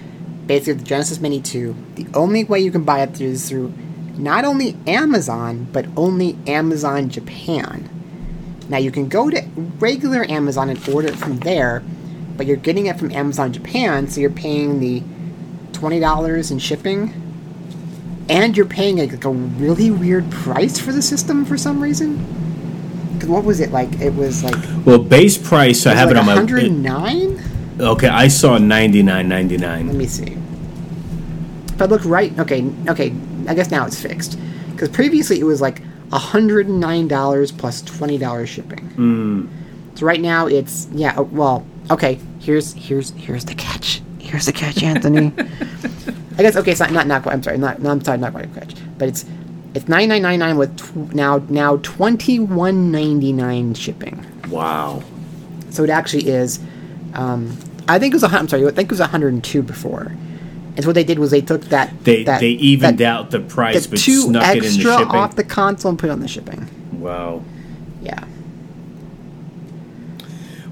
basically 0.46 0.74
the 0.74 0.84
Genesis 0.84 1.20
Mini 1.20 1.40
2, 1.40 1.74
the 1.94 2.06
only 2.14 2.44
way 2.44 2.60
you 2.60 2.70
can 2.70 2.84
buy 2.84 3.02
it 3.02 3.16
through 3.16 3.28
is 3.28 3.48
through 3.48 3.72
not 4.16 4.44
only 4.44 4.76
Amazon, 4.86 5.66
but 5.72 5.86
only 5.96 6.38
Amazon 6.46 7.08
Japan. 7.08 7.88
Now 8.68 8.78
you 8.78 8.90
can 8.90 9.08
go 9.08 9.28
to 9.30 9.42
regular 9.78 10.24
Amazon 10.24 10.70
and 10.70 10.88
order 10.88 11.08
it 11.08 11.16
from 11.16 11.38
there, 11.40 11.82
but 12.36 12.46
you're 12.46 12.56
getting 12.56 12.86
it 12.86 12.98
from 12.98 13.10
Amazon 13.12 13.52
Japan, 13.52 14.08
so 14.08 14.20
you're 14.20 14.30
paying 14.30 14.80
the 14.80 15.02
twenty 15.72 16.00
dollars 16.00 16.50
in 16.50 16.58
shipping, 16.58 17.12
and 18.28 18.56
you're 18.56 18.66
paying 18.66 18.98
like, 18.98 19.12
like 19.12 19.24
a 19.24 19.30
really 19.30 19.90
weird 19.90 20.30
price 20.30 20.78
for 20.78 20.92
the 20.92 21.02
system 21.02 21.44
for 21.44 21.56
some 21.58 21.82
reason. 21.82 22.18
what 23.26 23.44
was 23.44 23.60
it 23.60 23.70
like? 23.70 23.92
It 24.00 24.14
was 24.14 24.42
like 24.44 24.56
Well, 24.84 24.98
base 24.98 25.36
price, 25.36 25.86
I 25.86 25.94
have 25.94 26.08
like 26.08 26.16
it 26.16 26.20
on 26.20 26.26
my. 26.26 26.34
109. 26.34 27.53
Okay, 27.80 28.08
I 28.08 28.28
saw 28.28 28.58
99.99. 28.58 29.60
Let 29.60 29.84
me 29.96 30.06
see. 30.06 30.36
If 31.74 31.82
I 31.82 31.86
look 31.86 32.04
right, 32.04 32.36
okay, 32.38 32.70
okay, 32.88 33.12
I 33.48 33.54
guess 33.54 33.70
now 33.70 33.84
it's 33.86 34.00
fixed. 34.00 34.38
Because 34.70 34.88
previously 34.90 35.40
it 35.40 35.44
was 35.44 35.60
like 35.60 35.82
$109 36.10 37.58
plus 37.58 37.82
$20 37.82 38.46
shipping. 38.46 39.50
So 39.96 40.06
right 40.06 40.20
now 40.20 40.46
it's 40.46 40.88
yeah, 40.92 41.18
uh, 41.18 41.22
well, 41.22 41.64
okay, 41.90 42.18
here's 42.40 42.72
here's 42.74 43.10
here's 43.10 43.44
the 43.44 43.54
catch. 43.54 44.02
Here's 44.18 44.46
the 44.46 44.52
catch, 44.52 44.82
Anthony. 44.82 45.32
I 46.38 46.42
guess 46.42 46.56
okay, 46.56 46.72
it's 46.72 46.80
not 46.80 46.92
not, 46.92 47.06
not 47.06 47.22
quite 47.22 47.32
I'm 47.32 47.42
sorry, 47.42 47.58
not 47.58 47.80
no, 47.80 47.90
I'm 47.90 48.02
sorry, 48.02 48.18
not 48.18 48.32
quite 48.32 48.46
a 48.46 48.48
catch. 48.48 48.74
But 48.98 49.08
it's 49.08 49.24
It's 49.74 49.86
nine 49.88 50.08
nine 50.08 50.22
nine 50.22 50.40
nine 50.40 50.56
with 50.56 50.76
tw- 50.76 51.14
now 51.14 51.38
now 51.48 51.78
twenty 51.82 52.40
one 52.40 52.90
ninety 52.90 53.32
nine 53.32 53.74
shipping. 53.74 54.24
Wow. 54.48 55.02
So 55.70 55.84
it 55.84 55.90
actually 55.90 56.26
is. 56.28 56.58
Um, 57.14 57.56
I 57.88 57.98
think 57.98 58.12
it 58.14 58.16
was 58.16 58.22
a 58.24 58.28
I'm 58.28 58.48
sorry. 58.48 58.66
I 58.66 58.70
think 58.70 58.86
it 58.88 58.92
was 58.92 59.00
102 59.00 59.62
before. 59.62 60.12
And 60.76 60.82
so 60.82 60.88
what 60.88 60.94
they 60.94 61.04
did 61.04 61.18
was 61.20 61.30
they 61.30 61.40
took 61.40 61.62
that 61.66 61.92
They 62.04 62.24
that, 62.24 62.40
they 62.40 62.48
evened 62.50 62.98
that, 62.98 63.06
out 63.06 63.30
the 63.30 63.40
price, 63.40 63.84
the 63.84 63.90
but 63.90 63.98
two 64.00 64.22
snuck 64.22 64.42
it 64.48 64.56
in 64.56 64.60
the 64.62 64.66
extra 64.66 64.92
shipping. 64.98 65.06
off 65.14 65.36
the 65.36 65.44
console 65.44 65.90
and 65.90 65.98
put 65.98 66.08
it 66.08 66.12
on 66.12 66.20
the 66.20 66.28
shipping. 66.28 66.68
wow. 67.00 67.42
Yeah. 68.02 68.24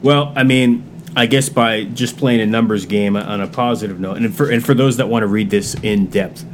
Well, 0.02 0.32
I 0.34 0.42
mean, 0.42 0.84
I 1.14 1.26
guess 1.26 1.48
by 1.48 1.84
just 1.84 2.16
playing 2.16 2.40
a 2.40 2.46
numbers 2.46 2.86
game 2.86 3.16
on 3.16 3.40
a 3.40 3.46
positive 3.46 4.00
note, 4.00 4.16
and 4.16 4.34
for 4.34 4.50
and 4.50 4.64
for 4.64 4.74
those 4.74 4.96
that 4.96 5.08
want 5.08 5.22
to 5.22 5.26
read 5.28 5.50
this 5.50 5.74
in 5.82 6.06
depth, 6.06 6.44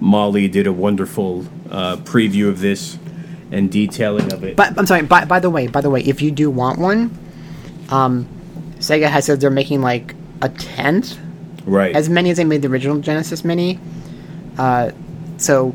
Molly 0.00 0.48
did 0.48 0.66
a 0.66 0.72
wonderful 0.72 1.44
uh, 1.70 1.96
preview 1.96 2.48
of 2.48 2.60
this 2.60 2.98
and 3.50 3.70
detailing 3.72 4.32
of 4.32 4.44
it. 4.44 4.56
But 4.56 4.78
I'm 4.78 4.86
sorry. 4.86 5.02
By, 5.02 5.24
by 5.24 5.40
the 5.40 5.50
way, 5.50 5.66
by 5.66 5.80
the 5.80 5.90
way, 5.90 6.00
if 6.02 6.22
you 6.22 6.30
do 6.30 6.50
want 6.50 6.78
one, 6.78 7.16
um, 7.88 8.28
Sega 8.82 9.08
has 9.08 9.26
said 9.26 9.40
they're 9.40 9.50
making 9.50 9.80
like 9.80 10.14
a 10.40 10.48
tenth 10.48 11.16
right. 11.64 11.94
as 11.94 12.08
many 12.08 12.30
as 12.30 12.36
they 12.36 12.44
made 12.44 12.62
the 12.62 12.68
original 12.68 12.98
Genesis 12.98 13.44
Mini. 13.44 13.78
Uh, 14.58 14.90
so, 15.38 15.74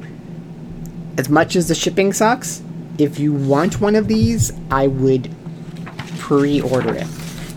as 1.18 1.30
much 1.30 1.56
as 1.56 1.70
the 1.70 1.76
shipping 1.76 2.12
sucks, 2.14 2.62
if 2.98 3.18
you 3.18 3.32
want 3.34 3.80
one 3.80 3.96
of 3.96 4.08
these, 4.08 4.52
I 4.70 4.88
would 4.88 5.34
pre-order 6.20 6.94
it 6.94 7.08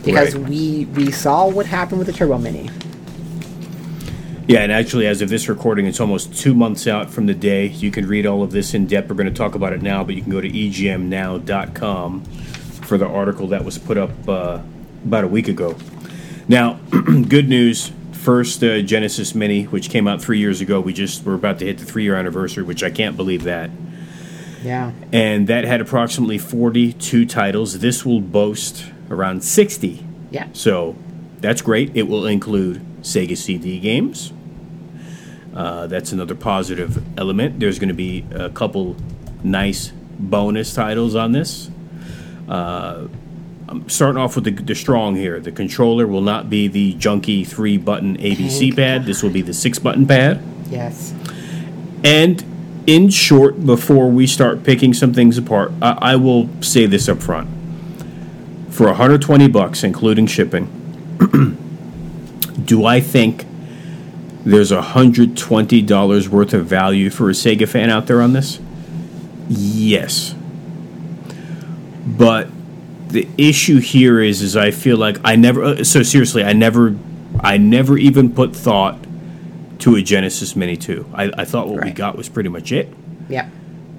because 0.04 0.34
Right. 0.34 0.48
we 0.48 0.84
we 0.96 1.10
saw 1.10 1.48
what 1.48 1.66
happened 1.66 1.98
with 1.98 2.06
the 2.06 2.12
Turbo 2.12 2.38
Mini. 2.38 2.70
Yeah, 4.46 4.60
and 4.60 4.72
actually, 4.72 5.06
as 5.06 5.20
of 5.20 5.28
this 5.28 5.48
recording, 5.48 5.86
it's 5.86 6.00
almost 6.00 6.36
two 6.36 6.54
months 6.54 6.86
out 6.86 7.10
from 7.10 7.26
the 7.26 7.34
day. 7.34 7.66
You 7.66 7.90
can 7.90 8.06
read 8.06 8.26
all 8.26 8.42
of 8.42 8.50
this 8.50 8.74
in 8.74 8.86
depth. 8.86 9.08
We're 9.08 9.14
going 9.16 9.28
to 9.28 9.34
talk 9.34 9.54
about 9.54 9.72
it 9.72 9.82
now, 9.82 10.02
but 10.02 10.14
you 10.14 10.22
can 10.22 10.30
go 10.32 10.40
to 10.40 10.48
egmnow.com 10.48 12.24
for 12.82 12.98
the 12.98 13.06
article 13.06 13.46
that 13.48 13.64
was 13.64 13.78
put 13.78 13.96
up 13.96 14.10
uh, 14.28 14.58
about 15.04 15.24
a 15.24 15.28
week 15.28 15.48
ago. 15.48 15.76
Now, 16.48 16.74
good 17.28 17.48
news. 17.48 17.92
First 18.12 18.62
uh, 18.62 18.82
Genesis 18.82 19.34
Mini, 19.34 19.64
which 19.64 19.88
came 19.88 20.06
out 20.06 20.20
three 20.20 20.38
years 20.38 20.60
ago. 20.60 20.80
We 20.80 20.92
just 20.92 21.24
were 21.24 21.34
about 21.34 21.58
to 21.60 21.64
hit 21.64 21.78
the 21.78 21.86
three 21.86 22.02
year 22.02 22.16
anniversary, 22.16 22.62
which 22.62 22.82
I 22.82 22.90
can't 22.90 23.16
believe 23.16 23.44
that. 23.44 23.70
Yeah. 24.62 24.92
And 25.12 25.46
that 25.46 25.64
had 25.64 25.80
approximately 25.80 26.36
42 26.36 27.24
titles. 27.26 27.78
This 27.78 28.04
will 28.04 28.20
boast 28.20 28.84
around 29.08 29.42
60. 29.42 30.04
Yeah. 30.30 30.48
So 30.52 30.96
that's 31.40 31.62
great. 31.62 31.96
It 31.96 32.04
will 32.04 32.26
include 32.26 32.82
Sega 33.02 33.36
CD 33.36 33.80
games. 33.80 34.32
Uh, 35.54 35.86
that's 35.86 36.12
another 36.12 36.34
positive 36.34 37.02
element. 37.18 37.58
There's 37.58 37.78
going 37.78 37.88
to 37.88 37.94
be 37.94 38.24
a 38.32 38.50
couple 38.50 38.96
nice 39.42 39.92
bonus 40.18 40.74
titles 40.74 41.14
on 41.14 41.32
this. 41.32 41.70
Uh, 42.48 43.08
I'm 43.70 43.88
starting 43.88 44.20
off 44.20 44.34
with 44.34 44.44
the, 44.44 44.50
the 44.50 44.74
strong 44.74 45.14
here. 45.14 45.38
The 45.38 45.52
controller 45.52 46.04
will 46.04 46.22
not 46.22 46.50
be 46.50 46.66
the 46.66 46.94
junky 46.94 47.46
three 47.46 47.78
button 47.78 48.18
ABC 48.18 48.58
Pink. 48.58 48.76
pad. 48.76 49.04
This 49.04 49.22
will 49.22 49.30
be 49.30 49.42
the 49.42 49.54
six 49.54 49.78
button 49.78 50.08
pad. 50.08 50.42
Yes. 50.68 51.14
And 52.02 52.44
in 52.88 53.10
short, 53.10 53.64
before 53.64 54.10
we 54.10 54.26
start 54.26 54.64
picking 54.64 54.92
some 54.92 55.14
things 55.14 55.38
apart, 55.38 55.70
I, 55.80 55.98
I 56.00 56.16
will 56.16 56.48
say 56.60 56.86
this 56.86 57.08
up 57.08 57.22
front. 57.22 57.48
For 58.70 58.86
120 58.86 59.46
bucks, 59.46 59.84
including 59.84 60.26
shipping, 60.26 60.66
do 62.64 62.84
I 62.84 63.00
think 63.00 63.46
there's 64.44 64.72
$120 64.72 66.28
worth 66.28 66.54
of 66.54 66.66
value 66.66 67.08
for 67.08 67.30
a 67.30 67.34
Sega 67.34 67.68
fan 67.68 67.88
out 67.88 68.08
there 68.08 68.20
on 68.20 68.32
this? 68.32 68.58
Yes. 69.48 70.34
But 72.04 72.48
the 73.10 73.28
issue 73.36 73.80
here 73.80 74.20
is 74.20 74.42
is 74.42 74.56
I 74.56 74.70
feel 74.70 74.96
like 74.96 75.18
I 75.24 75.36
never 75.36 75.62
uh, 75.62 75.84
so 75.84 76.02
seriously, 76.02 76.44
I 76.44 76.52
never 76.52 76.96
I 77.40 77.56
never 77.56 77.96
even 77.98 78.34
put 78.34 78.54
thought 78.54 78.98
to 79.80 79.96
a 79.96 80.02
Genesis 80.02 80.54
Mini 80.56 80.76
2. 80.76 81.10
I, 81.14 81.32
I 81.38 81.44
thought 81.44 81.68
what 81.68 81.82
we 81.84 81.90
got 81.90 82.16
was 82.16 82.28
pretty 82.28 82.50
much 82.50 82.70
it. 82.70 82.88
Yeah. 83.28 83.48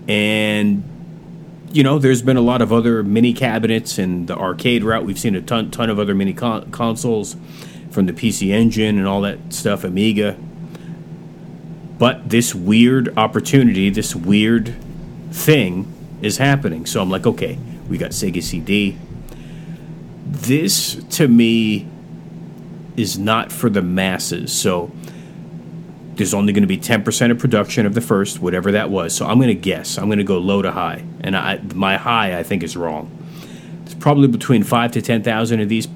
And 0.08 0.84
you 1.72 1.84
know, 1.84 2.00
there's 2.00 2.22
been 2.22 2.38
a 2.38 2.42
lot 2.42 2.62
of 2.62 2.74
other 2.74 3.02
mini 3.02 3.34
cabinets 3.34 3.98
and 3.98 4.28
the 4.28 4.38
arcade 4.38 4.84
route. 4.84 5.06
We've 5.06 5.20
seen 5.20 5.36
a 5.36 5.42
ton 5.42 5.72
ton 5.72 5.90
of 5.90 6.00
other 6.00 6.14
mini 6.14 6.34
con- 6.34 6.70
consoles 6.72 7.36
from 7.92 8.06
the 8.06 8.14
PC 8.14 8.50
Engine 8.50 8.98
and 8.98 9.08
all 9.08 9.22
that 9.22 9.54
stuff, 9.54 9.84
Amiga. 9.84 10.38
But 11.98 12.30
this 12.30 12.56
weird 12.56 13.16
opportunity, 13.18 13.90
this 13.90 14.16
weird 14.16 14.76
thing 15.32 15.94
is 16.22 16.38
happening. 16.38 16.86
So 16.86 17.02
I'm 17.02 17.10
like, 17.10 17.28
okay, 17.28 17.58
we 17.92 17.98
got 17.98 18.12
Sega 18.12 18.42
CD. 18.42 18.98
This 20.26 20.96
to 21.18 21.28
me 21.28 21.86
is 22.96 23.20
not 23.20 23.52
for 23.52 23.70
the 23.70 23.82
masses. 23.82 24.54
So 24.54 24.92
there's 26.16 26.34
only 26.34 26.54
going 26.54 26.62
to 26.64 26.68
be 26.68 26.78
10% 26.78 27.32
of 27.32 27.38
production 27.38 27.86
of 27.86 27.94
the 27.94 28.00
first, 28.02 28.40
whatever 28.40 28.72
that 28.72 28.90
was. 28.90 29.14
So 29.14 29.26
I'm 29.26 29.38
going 29.40 29.50
to 29.50 29.54
guess. 29.56 29.98
I'm 29.98 30.06
going 30.06 30.20
to 30.20 30.24
go 30.24 30.38
low 30.38 30.62
to 30.62 30.72
high. 30.72 31.04
And 31.20 31.36
I, 31.36 31.58
my 31.76 31.98
high, 31.98 32.40
I 32.40 32.44
think, 32.44 32.64
is 32.64 32.78
wrong. 32.78 33.12
It's 33.86 33.94
probably 33.94 34.30
between 34.30 34.64
5 34.64 34.94
to 34.94 35.02
10,000 35.02 35.60
of 35.60 35.68
these 35.68 35.90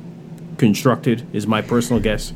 constructed, 0.57 1.25
is 1.33 1.47
my 1.47 1.61
personal 1.61 2.01
guess. 2.01 2.33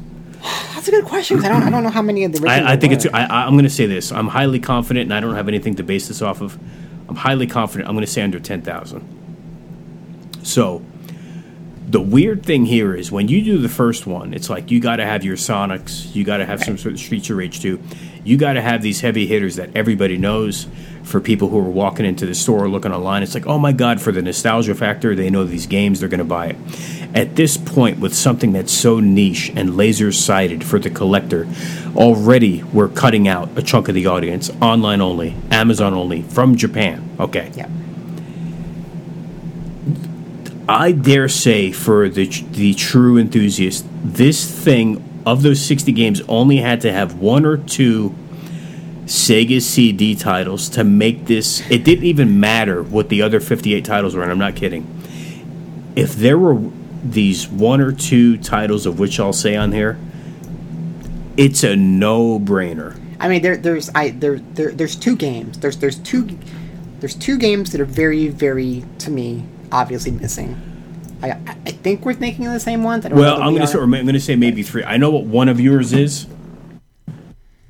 That's 0.74 0.88
a 0.88 0.92
good 0.92 1.04
question 1.06 1.44
I 1.44 1.50
don't 1.50 1.64
I 1.64 1.70
don't 1.70 1.84
know 1.84 1.90
how 1.90 2.02
many 2.02 2.24
of 2.24 2.32
the 2.32 2.48
I, 2.48 2.74
I 2.74 2.78
think 2.78 2.94
it's. 2.94 3.04
were. 3.04 3.14
I, 3.14 3.26
I- 3.26 3.46
I'm 3.46 3.54
going 3.54 3.66
to 3.66 3.70
say 3.70 3.88
this. 3.88 4.14
I'm 4.14 4.30
highly 4.30 4.62
confident, 4.62 5.04
and 5.08 5.14
I 5.14 5.20
don't 5.20 5.36
have 5.36 5.50
anything 5.50 5.76
to 5.76 5.84
base 5.84 6.08
this 6.08 6.22
off 6.22 6.40
of. 6.40 6.58
I'm 7.10 7.18
highly 7.18 7.46
confident. 7.46 7.90
I'm 7.90 7.96
going 7.96 8.06
to 8.06 8.12
say 8.12 8.22
under 8.22 8.40
ten 8.40 8.62
thousand. 8.62 9.19
So, 10.50 10.82
the 11.88 12.02
weird 12.02 12.44
thing 12.44 12.66
here 12.66 12.96
is 12.96 13.12
when 13.12 13.28
you 13.28 13.44
do 13.44 13.60
the 13.60 13.70
first 13.70 14.08
one, 14.08 14.34
it's 14.34 14.50
like 14.50 14.72
you 14.72 14.80
got 14.80 14.96
to 14.96 15.06
have 15.06 15.24
your 15.24 15.38
Sonics, 15.38 16.14
you 16.16 16.24
got 16.24 16.38
to 16.38 16.46
have 16.46 16.64
some 16.64 16.76
sort 16.76 16.96
of 16.96 17.00
Streets 17.00 17.30
of 17.30 17.38
Rage 17.38 17.62
2. 17.62 17.80
You 18.24 18.36
got 18.36 18.54
to 18.54 18.62
have 18.62 18.82
these 18.82 19.02
heavy 19.02 19.28
hitters 19.28 19.58
that 19.58 19.70
everybody 19.76 20.18
knows. 20.18 20.68
For 21.04 21.20
people 21.20 21.50
who 21.50 21.58
are 21.58 21.70
walking 21.70 22.06
into 22.06 22.26
the 22.28 22.36
store 22.36 22.68
looking 22.68 22.92
online, 22.92 23.24
it's 23.24 23.34
like, 23.34 23.48
oh 23.48 23.58
my 23.58 23.72
god, 23.72 24.02
for 24.02 24.12
the 24.12 24.22
nostalgia 24.22 24.76
factor, 24.76 25.16
they 25.16 25.30
know 25.30 25.44
these 25.44 25.66
games, 25.66 26.00
they're 26.00 26.10
going 26.10 26.20
to 26.20 26.26
buy 26.26 26.48
it. 26.48 26.56
At 27.16 27.36
this 27.36 27.58
point, 27.58 28.00
with 28.00 28.14
something 28.14 28.52
that's 28.52 28.72
so 28.72 29.00
niche 29.00 29.52
and 29.56 29.78
laser 29.78 30.12
sighted 30.12 30.64
for 30.64 30.78
the 30.78 30.90
collector, 30.90 31.48
already 31.96 32.62
we're 32.64 32.90
cutting 32.90 33.28
out 33.28 33.56
a 33.58 33.64
chunk 33.64 33.88
of 33.88 33.96
the 33.96 34.08
audience, 34.08 34.52
online 34.62 35.02
only, 35.02 35.36
Amazon 35.50 35.94
only, 35.94 36.22
from 36.24 36.56
Japan. 36.56 37.10
Okay. 37.20 37.52
Yeah. 37.56 37.70
I 40.70 40.92
dare 40.92 41.28
say 41.28 41.72
for 41.72 42.10
the 42.10 42.28
the 42.28 42.76
true 42.76 43.18
enthusiast, 43.18 43.88
this 44.04 44.48
thing 44.48 45.04
of 45.26 45.42
those 45.42 45.60
60 45.66 45.92
games 45.94 46.22
only 46.28 46.58
had 46.58 46.82
to 46.82 46.94
have 46.94 47.16
one 47.16 47.44
or 47.44 47.58
two 47.58 48.14
Sega 49.06 49.64
CD 49.64 50.14
titles 50.14 50.70
to 50.70 50.84
make 50.84 51.26
this. 51.26 51.68
It 51.72 51.84
didn't 51.84 52.06
even 52.06 52.40
matter 52.40 52.84
what 52.84 53.10
the 53.10 53.24
other 53.24 53.40
58 53.40 53.84
titles 53.84 54.16
were, 54.16 54.22
and 54.22 54.32
I'm 54.32 54.38
not 54.38 54.56
kidding. 54.56 54.86
If 55.96 56.14
there 56.14 56.38
were 56.38 56.62
these 57.04 57.48
one 57.48 57.82
or 57.82 57.92
two 57.92 58.38
titles 58.38 58.86
of 58.86 59.00
which 59.00 59.20
I'll 59.20 59.34
say 59.34 59.56
on 59.56 59.72
here, 59.72 59.98
it's 61.36 61.64
a 61.64 61.76
no-brainer. 61.76 62.96
I 63.20 63.28
mean, 63.28 63.42
there, 63.42 63.58
there's 63.58 63.90
I 63.96 64.12
there, 64.12 64.38
there 64.38 64.72
there's 64.72 64.96
two 64.96 65.16
games. 65.16 65.58
There's 65.58 65.78
there's 65.78 65.98
two 65.98 66.38
there's 67.00 67.16
two 67.16 67.40
games 67.40 67.72
that 67.72 67.82
are 67.82 67.86
very 67.86 68.28
very 68.28 68.86
to 69.00 69.10
me 69.10 69.46
obviously 69.72 70.12
missing. 70.12 70.60
I 71.22 71.32
I 71.32 71.72
think 71.72 72.06
we're 72.06 72.14
thinking 72.14 72.48
of 72.48 72.54
the 72.54 72.60
same 72.60 72.84
ones. 72.84 73.06
I 73.06 73.10
don't 73.10 73.18
know 73.18 73.24
Well, 73.24 73.42
I'm 73.42 73.50
going 73.50 73.62
to 73.62 73.68
say, 73.68 73.80
I'm 73.80 73.92
going 73.92 74.08
to 74.14 74.20
say 74.20 74.36
maybe 74.36 74.64
three. 74.64 74.84
I 74.84 74.98
know 74.98 75.10
what 75.10 75.26
one 75.26 75.50
of 75.50 75.60
yours 75.60 75.94
is. 75.94 76.28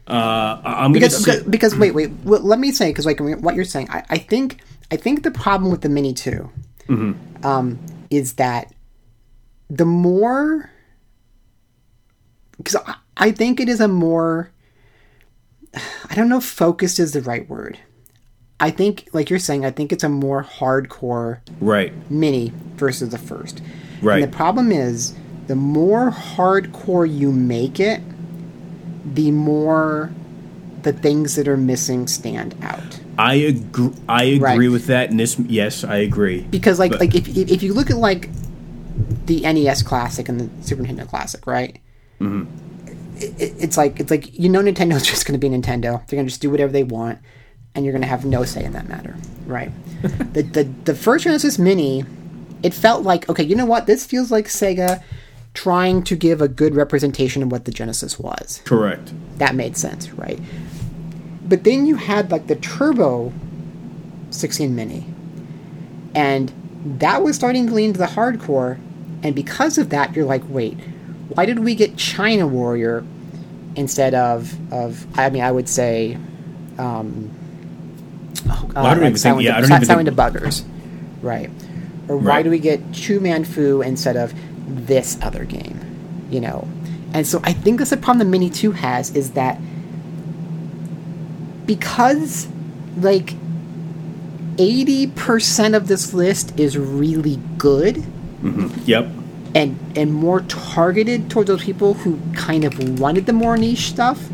Uh, 0.08 0.60
I'm 0.64 0.92
because, 0.92 1.24
say 1.24 1.38
because, 1.38 1.44
because 1.44 1.76
wait 1.78 1.92
wait 1.94 2.12
well, 2.24 2.42
let 2.42 2.58
me 2.58 2.72
say 2.72 2.90
because 2.90 3.06
like 3.06 3.20
what 3.20 3.54
you're 3.54 3.64
saying 3.64 3.88
I, 3.92 4.04
I 4.10 4.18
think 4.18 4.58
I 4.92 4.96
think 4.96 5.22
the 5.22 5.30
problem 5.30 5.70
with 5.70 5.82
the 5.82 5.90
Mini 5.90 6.14
2 6.14 6.50
Mm-hmm. 6.88 7.46
um, 7.46 7.78
is 8.10 8.34
that 8.34 8.74
the 9.70 9.86
more 9.86 10.72
because 12.58 12.76
I, 12.76 12.96
I 13.16 13.32
think 13.32 13.60
it 13.60 13.70
is 13.70 13.80
a 13.80 13.88
more 13.88 14.50
I 16.10 16.16
don't 16.16 16.30
know 16.30 16.40
if 16.40 16.44
focused 16.46 17.00
is 17.00 17.14
the 17.14 17.22
right 17.22 17.48
word. 17.48 17.78
I 18.60 18.72
think 18.72 19.08
like 19.14 19.30
you're 19.30 19.40
saying 19.40 19.66
I 19.66 19.72
think 19.72 19.92
it's 19.92 20.04
a 20.04 20.10
more 20.10 20.44
hardcore 20.44 21.40
right. 21.62 21.94
mini 22.12 22.52
versus 22.76 23.10
the 23.10 23.18
first. 23.18 23.62
Right. 24.02 24.22
And 24.22 24.32
the 24.32 24.36
problem 24.36 24.72
is, 24.72 25.14
the 25.48 25.56
more 25.56 26.12
hardcore 26.12 27.12
you 27.12 27.32
make 27.32 27.80
it, 27.80 28.02
the 29.06 29.32
more 29.32 30.12
the 30.84 30.94
things 30.94 31.36
that 31.36 31.48
are 31.48 31.58
missing 31.58 32.08
stand 32.08 32.56
out. 32.62 33.00
I 33.18 33.34
agree. 33.36 33.92
I 34.08 34.24
agree 34.24 34.40
Right. 34.40 34.72
with 34.72 34.88
that. 34.88 35.10
And 35.10 35.20
this, 35.20 35.38
yes, 35.40 35.84
I 35.84 35.98
agree. 35.98 36.42
Because 36.50 36.80
like 36.80 36.92
But- 36.92 37.00
like 37.02 37.16
if 37.16 37.28
if 37.28 37.64
you 37.64 37.74
look 37.74 37.90
at 37.90 37.98
like 37.98 38.30
the 39.26 39.42
NES 39.42 39.84
Classic 39.84 40.28
and 40.30 40.40
the 40.40 40.50
Super 40.66 40.84
Nintendo 40.84 41.08
Classic, 41.08 41.46
right? 41.48 41.78
Mm-hmm. 42.20 42.46
It, 43.18 43.54
it's 43.60 43.78
like 43.78 44.00
it's 44.00 44.12
like 44.12 44.38
you 44.40 44.50
know 44.50 44.62
Nintendo's 44.62 45.06
just 45.12 45.26
going 45.26 45.40
to 45.40 45.50
be 45.50 45.54
Nintendo. 45.54 46.06
They're 46.08 46.18
going 46.18 46.26
to 46.26 46.30
just 46.30 46.42
do 46.42 46.50
whatever 46.50 46.72
they 46.72 46.84
want. 46.84 47.20
And 47.76 47.86
you're 47.86 47.92
going 47.92 48.02
to 48.02 48.08
have 48.08 48.26
no 48.26 48.44
say 48.44 48.64
in 48.64 48.74
that 48.74 48.88
matter, 48.88 49.16
right? 49.46 49.72
the, 50.34 50.44
the 50.44 50.64
the 50.86 50.96
first 50.96 51.26
Genesis 51.26 51.60
Mini, 51.60 52.06
it 52.64 52.74
felt 52.74 53.04
like 53.04 53.28
okay, 53.30 53.44
you 53.44 53.56
know 53.56 53.66
what? 53.66 53.86
This 53.86 54.06
feels 54.06 54.32
like 54.32 54.46
Sega 54.46 55.04
trying 55.54 56.04
to 56.04 56.16
give 56.16 56.42
a 56.42 56.48
good 56.48 56.76
representation 56.76 57.44
of 57.44 57.52
what 57.52 57.66
the 57.66 57.72
Genesis 57.72 58.20
was. 58.20 58.62
Correct. 58.66 59.14
That 59.40 59.56
made 59.56 59.76
sense, 59.76 60.12
right? 60.12 60.40
But 61.44 61.64
then 61.64 61.86
you 61.86 61.96
had 61.96 62.32
like 62.32 62.48
the 62.48 62.56
Turbo 62.56 63.34
16 64.30 64.76
Mini, 64.76 65.06
and 66.16 66.54
that 67.00 67.24
was 67.24 67.36
starting 67.36 67.68
to 67.68 67.74
lean 67.74 67.94
to 67.94 68.00
the 68.00 68.06
hardcore, 68.06 68.80
and 69.24 69.36
because 69.36 69.78
of 69.78 69.90
that, 69.90 70.16
you're 70.16 70.26
like, 70.26 70.44
wait, 70.48 70.78
why 71.30 71.46
did 71.46 71.60
we 71.60 71.76
get 71.76 71.98
China 71.98 72.48
Warrior 72.48 73.04
instead 73.76 74.14
of 74.14 74.56
of? 74.72 75.06
I 75.18 75.30
mean, 75.30 75.44
I 75.44 75.52
would 75.52 75.68
say. 75.68 76.18
Um, 76.78 77.36
oh, 78.50 78.72
I 78.76 78.94
don't 78.94 79.04
even 79.04 79.16
think- 79.16 79.42
yeah, 79.42 79.58
I 79.58 79.62
De- 79.62 79.68
don't 79.68 79.84
even 79.84 80.06
think- 80.06 80.18
Debuggers, 80.18 80.64
right? 81.22 81.50
Or 82.08 82.18
why 82.18 82.42
do 82.42 82.50
we 82.50 82.60
get 82.60 82.92
Chu 82.92 83.20
Man 83.20 83.44
Fu 83.44 83.82
instead 83.82 84.18
of 84.18 84.34
this 84.68 85.18
other 85.22 85.46
game? 85.46 85.80
You 86.32 86.42
know, 86.42 86.68
and 87.14 87.26
so 87.26 87.40
I 87.44 87.54
think 87.54 87.80
that's 87.80 87.92
the 87.92 87.98
problem 87.98 88.20
the 88.20 88.26
Mini 88.26 88.50
Two 88.50 88.72
has 88.72 89.16
is 89.16 89.32
that 89.32 89.60
because 91.66 92.48
like 92.98 93.36
80% 94.58 95.76
of 95.76 95.88
this 95.88 96.14
list 96.14 96.60
is 96.60 96.78
really 96.78 97.40
good 97.58 97.96
mm-hmm. 97.96 98.68
Yep. 98.86 99.08
and 99.56 99.80
and 99.96 100.14
more 100.14 100.42
targeted 100.42 101.30
towards 101.30 101.48
those 101.48 101.64
people 101.64 101.94
who 101.94 102.20
kind 102.34 102.64
of 102.66 103.00
wanted 103.00 103.26
the 103.26 103.34
more 103.34 103.56
niche 103.56 103.90
stuff 103.90 104.30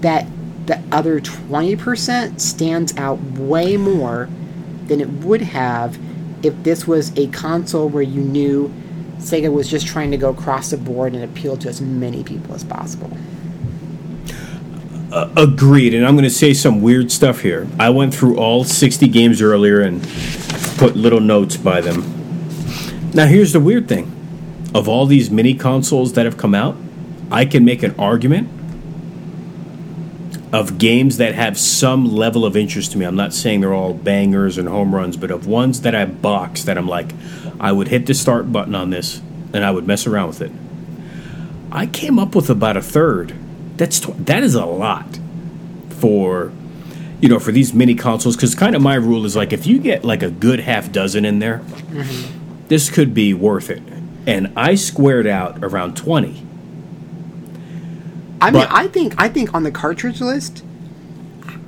that 0.00 0.26
the 0.66 0.82
other 0.90 1.20
20% 1.20 2.40
stands 2.40 2.96
out 2.96 3.20
way 3.20 3.76
more 3.76 4.28
than 4.86 5.00
it 5.00 5.08
would 5.08 5.42
have 5.42 5.98
if 6.44 6.62
this 6.62 6.86
was 6.86 7.16
a 7.16 7.28
console 7.28 7.88
where 7.88 8.02
you 8.02 8.20
knew 8.20 8.72
Sega 9.18 9.52
was 9.52 9.68
just 9.68 9.86
trying 9.86 10.10
to 10.10 10.16
go 10.16 10.30
across 10.30 10.70
the 10.70 10.76
board 10.76 11.14
and 11.14 11.24
appeal 11.24 11.56
to 11.58 11.68
as 11.68 11.80
many 11.80 12.22
people 12.22 12.54
as 12.54 12.64
possible. 12.64 13.10
Agreed. 15.36 15.94
And 15.94 16.04
I'm 16.04 16.14
going 16.14 16.24
to 16.24 16.30
say 16.30 16.52
some 16.52 16.82
weird 16.82 17.10
stuff 17.10 17.40
here. 17.40 17.66
I 17.78 17.90
went 17.90 18.14
through 18.14 18.36
all 18.36 18.64
60 18.64 19.08
games 19.08 19.40
earlier 19.40 19.80
and 19.80 20.02
put 20.76 20.94
little 20.96 21.20
notes 21.20 21.56
by 21.56 21.80
them. 21.80 22.02
Now, 23.14 23.26
here's 23.26 23.52
the 23.52 23.60
weird 23.60 23.88
thing 23.88 24.12
of 24.74 24.88
all 24.88 25.06
these 25.06 25.30
mini 25.30 25.54
consoles 25.54 26.12
that 26.14 26.26
have 26.26 26.36
come 26.36 26.54
out, 26.54 26.76
I 27.30 27.46
can 27.46 27.64
make 27.64 27.82
an 27.82 27.94
argument 27.98 28.50
of 30.56 30.78
games 30.78 31.18
that 31.18 31.34
have 31.34 31.58
some 31.58 32.06
level 32.06 32.46
of 32.46 32.56
interest 32.56 32.92
to 32.92 32.98
me. 32.98 33.04
I'm 33.04 33.14
not 33.14 33.34
saying 33.34 33.60
they're 33.60 33.74
all 33.74 33.92
bangers 33.92 34.56
and 34.56 34.66
home 34.66 34.94
runs, 34.94 35.18
but 35.18 35.30
of 35.30 35.46
ones 35.46 35.82
that 35.82 35.94
I 35.94 36.06
box 36.06 36.64
that 36.64 36.78
I'm 36.78 36.88
like, 36.88 37.10
I 37.60 37.72
would 37.72 37.88
hit 37.88 38.06
the 38.06 38.14
start 38.14 38.50
button 38.50 38.74
on 38.74 38.88
this 38.88 39.20
and 39.52 39.62
I 39.62 39.70
would 39.70 39.86
mess 39.86 40.06
around 40.06 40.28
with 40.28 40.40
it. 40.40 40.52
I 41.70 41.86
came 41.86 42.18
up 42.18 42.34
with 42.34 42.48
about 42.48 42.78
a 42.78 42.80
third. 42.80 43.34
That's 43.76 44.00
tw- 44.00 44.16
that 44.24 44.42
is 44.42 44.54
a 44.54 44.64
lot 44.64 45.18
for 45.90 46.52
you 47.20 47.28
know 47.28 47.38
for 47.38 47.52
these 47.52 47.74
mini 47.74 47.94
consoles 47.94 48.34
because 48.34 48.54
kind 48.54 48.74
of 48.74 48.80
my 48.80 48.94
rule 48.94 49.26
is 49.26 49.36
like 49.36 49.52
if 49.52 49.66
you 49.66 49.78
get 49.78 50.04
like 50.04 50.22
a 50.22 50.30
good 50.30 50.60
half 50.60 50.90
dozen 50.90 51.26
in 51.26 51.38
there, 51.38 51.58
mm-hmm. 51.58 52.66
this 52.68 52.88
could 52.88 53.12
be 53.12 53.34
worth 53.34 53.68
it. 53.68 53.82
And 54.26 54.54
I 54.56 54.74
squared 54.74 55.26
out 55.26 55.62
around 55.62 55.98
twenty. 55.98 56.45
I 58.40 58.50
mean, 58.50 58.62
But- 58.62 58.72
I 58.72 58.88
think 58.88 59.14
I 59.18 59.28
think 59.28 59.54
on 59.54 59.62
the 59.62 59.70
cartridge 59.70 60.20
list, 60.20 60.62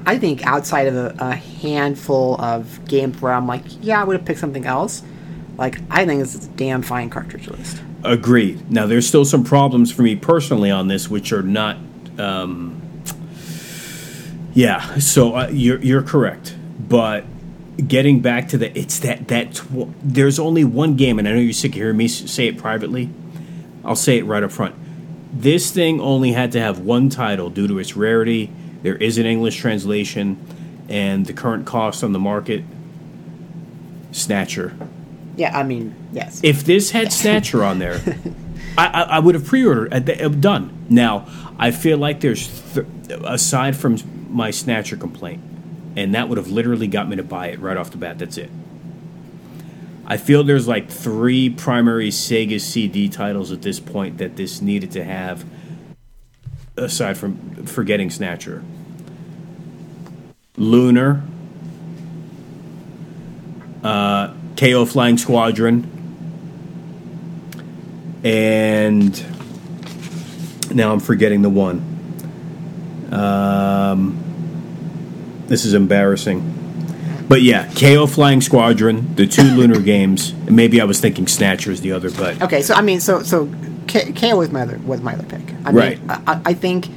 I 0.06 0.18
think 0.18 0.46
outside 0.46 0.86
of 0.86 0.94
a, 0.94 1.14
a 1.18 1.34
handful 1.34 2.40
of 2.40 2.84
games 2.86 3.20
where 3.20 3.32
I'm 3.32 3.46
like, 3.46 3.62
yeah, 3.82 4.00
I 4.00 4.04
would 4.04 4.16
have 4.16 4.24
picked 4.26 4.40
something 4.40 4.64
else. 4.66 5.02
Like, 5.56 5.80
I 5.90 6.06
think 6.06 6.22
it's 6.22 6.34
a 6.46 6.48
damn 6.50 6.82
fine 6.82 7.10
cartridge 7.10 7.48
list. 7.48 7.82
Agreed. 8.04 8.70
Now 8.70 8.86
there's 8.86 9.06
still 9.08 9.24
some 9.24 9.44
problems 9.44 9.90
for 9.90 10.02
me 10.02 10.14
personally 10.14 10.70
on 10.70 10.88
this, 10.88 11.08
which 11.10 11.32
are 11.32 11.42
not. 11.42 11.76
Um, 12.18 12.80
yeah, 14.54 14.98
so 14.98 15.34
uh, 15.36 15.48
you're 15.52 15.80
you're 15.80 16.02
correct, 16.02 16.56
but 16.78 17.24
getting 17.86 18.20
back 18.20 18.48
to 18.48 18.58
the 18.58 18.76
it's 18.78 18.98
that 19.00 19.28
that 19.28 19.54
tw- 19.54 19.88
there's 20.02 20.38
only 20.38 20.64
one 20.64 20.96
game, 20.96 21.18
and 21.18 21.28
I 21.28 21.32
know 21.32 21.38
you're 21.38 21.52
sick 21.52 21.72
of 21.72 21.76
hearing 21.76 21.96
me 21.96 22.08
say 22.08 22.46
it 22.48 22.58
privately. 22.58 23.10
I'll 23.84 23.96
say 23.96 24.18
it 24.18 24.24
right 24.24 24.42
up 24.42 24.50
front. 24.52 24.74
This 25.32 25.70
thing 25.70 26.00
only 26.00 26.32
had 26.32 26.52
to 26.52 26.60
have 26.60 26.78
one 26.80 27.10
title 27.10 27.50
due 27.50 27.68
to 27.68 27.78
its 27.78 27.96
rarity. 27.96 28.50
There 28.82 28.96
is 28.96 29.18
an 29.18 29.26
English 29.26 29.56
translation, 29.56 30.38
and 30.88 31.26
the 31.26 31.32
current 31.32 31.66
cost 31.66 32.02
on 32.02 32.12
the 32.12 32.18
market. 32.18 32.64
Snatcher. 34.12 34.74
Yeah, 35.36 35.56
I 35.56 35.62
mean, 35.62 35.94
yes. 36.12 36.40
If 36.42 36.64
this 36.64 36.90
had 36.90 37.12
Snatcher 37.12 37.62
on 37.62 37.78
there, 37.78 38.00
I, 38.78 38.86
I, 38.86 39.02
I 39.02 39.18
would 39.18 39.34
have 39.34 39.44
pre-ordered. 39.46 39.92
uh, 39.92 40.28
Done. 40.28 40.86
Now, 40.88 41.26
I 41.58 41.70
feel 41.70 41.98
like 41.98 42.20
there's 42.20 42.48
th- 42.72 42.86
aside 43.24 43.76
from 43.76 43.98
my 44.30 44.50
Snatcher 44.50 44.96
complaint, 44.96 45.42
and 45.96 46.14
that 46.14 46.28
would 46.28 46.38
have 46.38 46.48
literally 46.48 46.86
got 46.88 47.08
me 47.08 47.16
to 47.16 47.22
buy 47.22 47.48
it 47.48 47.60
right 47.60 47.76
off 47.76 47.90
the 47.90 47.98
bat. 47.98 48.18
That's 48.18 48.38
it. 48.38 48.50
I 50.11 50.16
feel 50.16 50.42
there's 50.42 50.66
like 50.66 50.90
three 50.90 51.50
primary 51.50 52.09
Sega 52.09 52.59
CD 52.59 53.11
titles 53.11 53.52
at 53.52 53.61
this 53.61 53.78
point 53.78 54.16
that 54.18 54.36
this 54.36 54.62
needed 54.62 54.92
to 54.92 55.04
have, 55.04 55.44
aside 56.78 57.18
from 57.18 57.66
forgetting 57.66 58.09
Snatcher. 58.09 58.64
Lunar, 60.56 61.22
uh, 63.84 64.32
Keio 64.54 64.90
Flying 64.90 65.18
Squadron, 65.18 65.84
and 68.24 69.12
now 70.74 70.94
I'm 70.94 71.00
forgetting 71.00 71.42
the 71.42 71.50
one. 71.50 71.84
Um, 73.12 74.16
this 75.48 75.66
is 75.66 75.74
embarrassing. 75.74 76.57
But 77.28 77.42
yeah, 77.42 77.66
Keio 77.68 78.08
Flying 78.08 78.40
Squadron, 78.40 79.14
the 79.14 79.26
two 79.26 79.42
Lunar 79.42 79.80
games. 79.80 80.30
and 80.30 80.56
Maybe 80.56 80.80
I 80.80 80.84
was 80.84 80.98
thinking 81.00 81.26
Snatcher 81.26 81.70
is 81.70 81.80
the 81.82 81.92
other, 81.92 82.10
but 82.10 82.40
Okay, 82.42 82.62
so 82.62 82.74
I 82.74 82.80
mean, 82.80 83.00
so 83.00 83.22
so 83.22 83.46
K- 83.86 84.12
Keio 84.12 84.38
was 84.38 84.50
my 84.50 84.62
other 84.62 84.78
was 84.78 85.00
my 85.02 85.12
other 85.14 85.24
pick. 85.24 85.42
I 85.64 85.70
Right. 85.70 85.98
Mean, 86.00 86.10
I, 86.26 86.40
I 86.46 86.54
think, 86.54 86.88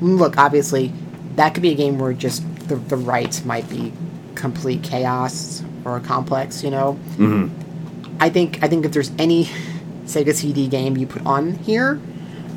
look, 0.00 0.38
obviously, 0.38 0.92
that 1.36 1.54
could 1.54 1.62
be 1.62 1.72
a 1.72 1.74
game 1.74 1.98
where 1.98 2.12
just 2.12 2.42
the 2.68 2.76
the 2.76 2.96
rights 2.96 3.44
might 3.44 3.68
be 3.68 3.92
complete 4.36 4.82
chaos 4.84 5.62
or 5.84 5.96
a 5.96 6.00
complex. 6.00 6.62
You 6.62 6.70
know. 6.70 6.98
Mm-hmm. 7.16 8.16
I 8.22 8.28
think 8.30 8.62
I 8.62 8.68
think 8.68 8.84
if 8.84 8.92
there's 8.92 9.10
any 9.18 9.44
Sega 10.04 10.34
CD 10.34 10.68
game 10.68 10.96
you 10.96 11.06
put 11.06 11.24
on 11.26 11.54
here, 11.54 12.00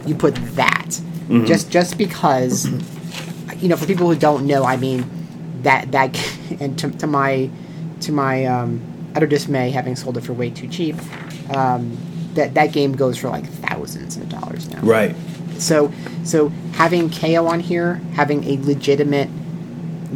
you 0.06 0.14
put 0.16 0.36
that. 0.56 1.00
Just 1.46 1.72
just 1.72 1.98
because, 1.98 2.68
you 3.58 3.70
know, 3.70 3.76
for 3.78 3.88
people 3.88 4.08
who 4.08 4.16
don't 4.20 4.46
know, 4.46 4.66
I 4.66 4.76
mean, 4.78 5.10
that 5.64 5.92
that 5.92 6.16
and 6.60 6.78
to, 6.80 6.90
to 6.92 7.08
my 7.08 7.50
to 8.02 8.12
my 8.12 8.46
um, 8.46 8.82
utter 9.16 9.28
dismay, 9.28 9.72
having 9.72 9.96
sold 9.96 10.18
it 10.18 10.22
for 10.22 10.34
way 10.34 10.50
too 10.50 10.68
cheap, 10.68 10.96
um, 11.56 11.98
that 12.34 12.54
that 12.54 12.72
game 12.72 12.94
goes 12.96 13.18
for 13.18 13.30
like 13.30 13.46
thousands 13.46 14.18
of 14.18 14.30
dollars 14.30 14.70
now. 14.70 14.82
right. 14.82 15.16
So 15.58 15.92
so 16.24 16.50
having 16.74 17.10
Keio 17.10 17.48
on 17.48 17.60
here, 17.60 17.96
having 18.16 18.44
a 18.44 18.58
legitimate 18.66 19.30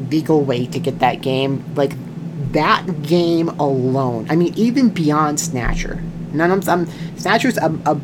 legal 0.10 0.44
way 0.44 0.66
to 0.68 0.80
get 0.80 1.00
that 1.00 1.22
game, 1.22 1.64
like 1.76 1.94
that 2.52 3.04
game 3.04 3.50
alone. 3.50 4.28
I 4.30 4.36
mean, 4.36 4.54
even 4.56 4.90
beyond 4.90 5.40
Snatcher. 5.40 6.02
None 6.34 6.52
of 6.52 6.66
them. 6.66 6.88
Snatcher's 7.18 7.58
a, 7.58 7.78
a, 7.86 8.00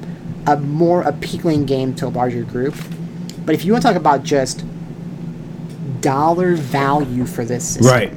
a 0.47 0.57
more 0.57 1.01
appealing 1.01 1.65
game 1.65 1.93
to 1.95 2.07
a 2.07 2.09
larger 2.09 2.43
group. 2.43 2.75
But 3.45 3.55
if 3.55 3.65
you 3.65 3.73
want 3.73 3.83
to 3.83 3.89
talk 3.89 3.97
about 3.97 4.23
just 4.23 4.63
dollar 6.03 6.55
value 6.55 7.25
for 7.25 7.43
this 7.45 7.67
system, 7.67 7.87
Right. 7.91 8.13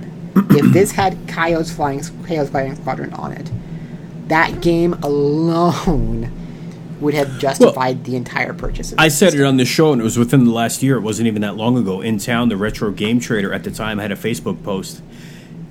if 0.50 0.72
this 0.72 0.92
had 0.92 1.16
Coyote's 1.26 1.70
Flying 1.70 2.02
Coyote's 2.26 2.50
Flying 2.50 2.74
Squadron 2.76 3.12
on 3.14 3.32
it, 3.32 3.50
that 4.28 4.60
game 4.60 4.92
alone 5.02 6.30
would 7.00 7.14
have 7.14 7.38
justified 7.38 8.04
the 8.04 8.16
entire 8.16 8.52
purchase. 8.54 8.92
Of 8.92 8.98
I 8.98 9.08
said 9.08 9.26
system. 9.28 9.40
it 9.42 9.48
on 9.48 9.56
the 9.58 9.64
show, 9.64 9.92
and 9.92 10.00
it 10.00 10.04
was 10.04 10.18
within 10.18 10.44
the 10.44 10.50
last 10.50 10.82
year. 10.82 10.96
It 10.96 11.02
wasn't 11.02 11.26
even 11.28 11.42
that 11.42 11.56
long 11.56 11.76
ago. 11.78 12.00
In 12.00 12.18
town, 12.18 12.48
the 12.48 12.56
retro 12.56 12.90
game 12.90 13.20
trader 13.20 13.52
at 13.52 13.64
the 13.64 13.70
time 13.70 13.98
had 13.98 14.10
a 14.12 14.16
Facebook 14.16 14.62
post. 14.62 15.02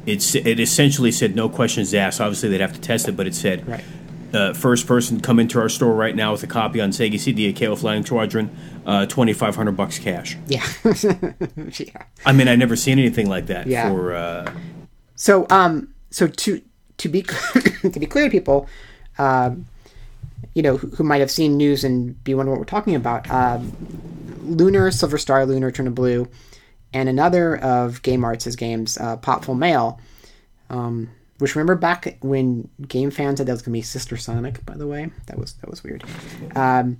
It's 0.06 0.36
it 0.36 0.60
essentially 0.60 1.12
said 1.12 1.36
no 1.36 1.50
questions 1.50 1.94
asked. 1.94 2.22
Obviously, 2.22 2.50
they'd 2.50 2.62
have 2.62 2.74
to 2.74 2.80
test 2.82 3.08
it, 3.08 3.18
but 3.18 3.26
it 3.28 3.34
said 3.34 3.68
Right. 3.68 3.84
Uh, 4.36 4.54
first 4.54 4.86
person 4.86 5.22
come 5.22 5.40
into 5.40 5.60
our 5.60 5.70
store 5.70 5.94
right 5.96 6.16
now 6.16 6.32
with 6.34 6.44
a 6.44 6.48
copy 6.48 6.82
on 6.82 6.90
Sega 6.92 7.18
CD 7.20 7.50
of 7.50 7.56
Keio 7.56 7.78
Flying 7.78 8.06
Squadron, 8.06 8.56
uh, 8.86 9.06
twenty 9.06 9.34
five 9.34 9.56
hundred 9.56 9.78
bucks 9.78 9.98
cash. 9.98 10.38
Yeah. 10.48 10.66
yeah. 10.84 12.04
I 12.26 12.34
mean, 12.34 12.48
I 12.48 12.56
never 12.56 12.76
seen 12.76 13.00
anything 13.00 13.30
like 13.30 13.48
that 13.48 13.68
Yeah. 13.68 13.90
for. 13.90 14.14
Uh, 14.14 14.52
So 15.16 15.48
um 15.50 15.90
so 16.12 16.28
to 16.28 16.62
to 16.98 17.10
be 17.10 17.22
to 17.82 18.00
be 18.00 18.06
clear 18.06 18.26
to 18.26 18.30
people, 18.32 18.68
um, 19.18 19.66
you 20.54 20.62
know, 20.62 20.78
who, 20.78 20.88
who 20.90 21.04
might 21.04 21.20
have 21.22 21.32
seen 21.32 21.56
news 21.58 21.84
and 21.84 22.22
be 22.24 22.34
wondering 22.34 22.52
what 22.54 22.60
we're 22.60 22.66
talking 22.66 22.96
about, 22.96 23.30
um, 23.30 23.72
Lunar, 24.44 24.92
Silver 24.92 25.18
Star, 25.18 25.46
Lunar, 25.46 25.70
Eternal 25.70 25.94
Blue, 25.94 26.28
and 26.94 27.10
another 27.10 27.58
of 27.58 28.02
Game 28.02 28.24
Arts' 28.24 28.56
games, 28.56 28.98
uh, 28.98 29.18
Popful 29.18 29.58
Mail. 29.58 30.00
Um, 30.70 31.10
which 31.40 31.56
remember 31.56 31.76
back 31.76 32.18
when 32.22 32.70
game 32.88 33.12
fans 33.12 33.40
said 33.40 33.48
that 33.48 33.54
was 33.54 33.62
gonna 33.62 33.74
be 33.74 33.82
Sister 33.82 34.18
Sonic, 34.18 34.66
by 34.66 34.76
the 34.76 34.88
way, 34.88 35.12
that 35.28 35.38
was 35.38 35.54
that 35.54 35.70
was 35.70 35.84
weird. 35.84 36.04
Um, 36.56 37.00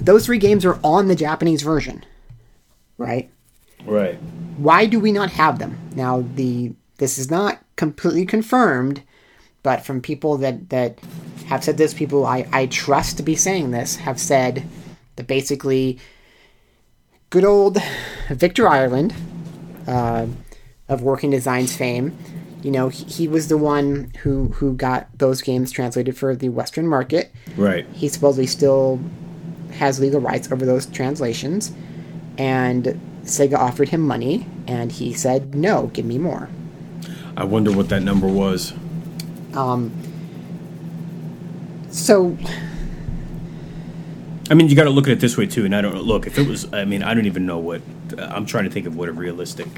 those 0.00 0.26
three 0.26 0.38
games 0.38 0.64
are 0.64 0.78
on 0.82 1.08
the 1.08 1.14
Japanese 1.14 1.62
version, 1.62 2.04
right? 2.96 3.30
Right. 3.84 4.16
Why 4.56 4.86
do 4.86 5.00
we 5.00 5.12
not 5.12 5.30
have 5.30 5.58
them 5.58 5.78
now? 5.94 6.24
The 6.34 6.72
this 6.98 7.18
is 7.18 7.30
not 7.30 7.60
completely 7.76 8.26
confirmed, 8.26 9.02
but 9.62 9.84
from 9.84 10.00
people 10.00 10.36
that 10.38 10.70
that 10.70 10.98
have 11.46 11.64
said 11.64 11.76
this, 11.76 11.94
people 11.94 12.24
I 12.26 12.46
I 12.52 12.66
trust 12.66 13.16
to 13.18 13.22
be 13.22 13.34
saying 13.34 13.70
this 13.70 13.96
have 13.96 14.20
said 14.20 14.64
that 15.16 15.26
basically, 15.26 15.98
good 17.30 17.44
old 17.44 17.78
Victor 18.28 18.68
Ireland, 18.68 19.14
uh, 19.86 20.26
of 20.88 21.02
Working 21.02 21.30
Designs 21.30 21.74
fame, 21.74 22.16
you 22.62 22.70
know, 22.70 22.88
he, 22.88 23.04
he 23.04 23.28
was 23.28 23.48
the 23.48 23.56
one 23.56 24.12
who 24.22 24.48
who 24.48 24.74
got 24.74 25.06
those 25.18 25.42
games 25.42 25.70
translated 25.70 26.16
for 26.16 26.36
the 26.36 26.48
Western 26.48 26.86
market. 26.86 27.32
Right. 27.56 27.86
He 27.92 28.08
supposedly 28.08 28.46
still 28.46 29.00
has 29.72 30.00
legal 30.00 30.20
rights 30.20 30.50
over 30.52 30.66
those 30.66 30.86
translations, 30.86 31.72
and 32.36 33.00
Sega 33.24 33.56
offered 33.56 33.88
him 33.88 34.00
money, 34.00 34.46
and 34.66 34.92
he 34.92 35.12
said, 35.12 35.54
"No, 35.54 35.86
give 35.88 36.04
me 36.04 36.18
more." 36.18 36.48
I 37.36 37.44
wonder 37.44 37.72
what 37.72 37.88
that 37.88 38.02
number 38.02 38.26
was. 38.26 38.72
Um. 39.54 39.92
So, 41.90 42.36
I 44.48 44.54
mean, 44.54 44.68
you 44.68 44.76
got 44.76 44.84
to 44.84 44.90
look 44.90 45.06
at 45.06 45.12
it 45.12 45.20
this 45.20 45.36
way 45.36 45.46
too. 45.46 45.64
And 45.64 45.74
I 45.74 45.80
don't 45.80 46.02
look 46.02 46.26
if 46.26 46.38
it 46.38 46.46
was. 46.46 46.72
I 46.72 46.84
mean, 46.84 47.02
I 47.02 47.14
don't 47.14 47.26
even 47.26 47.46
know 47.46 47.58
what. 47.58 47.82
I'm 48.18 48.44
trying 48.44 48.64
to 48.64 48.70
think 48.70 48.86
of 48.86 48.96
what 48.96 49.08
a 49.08 49.12
realistic. 49.12 49.68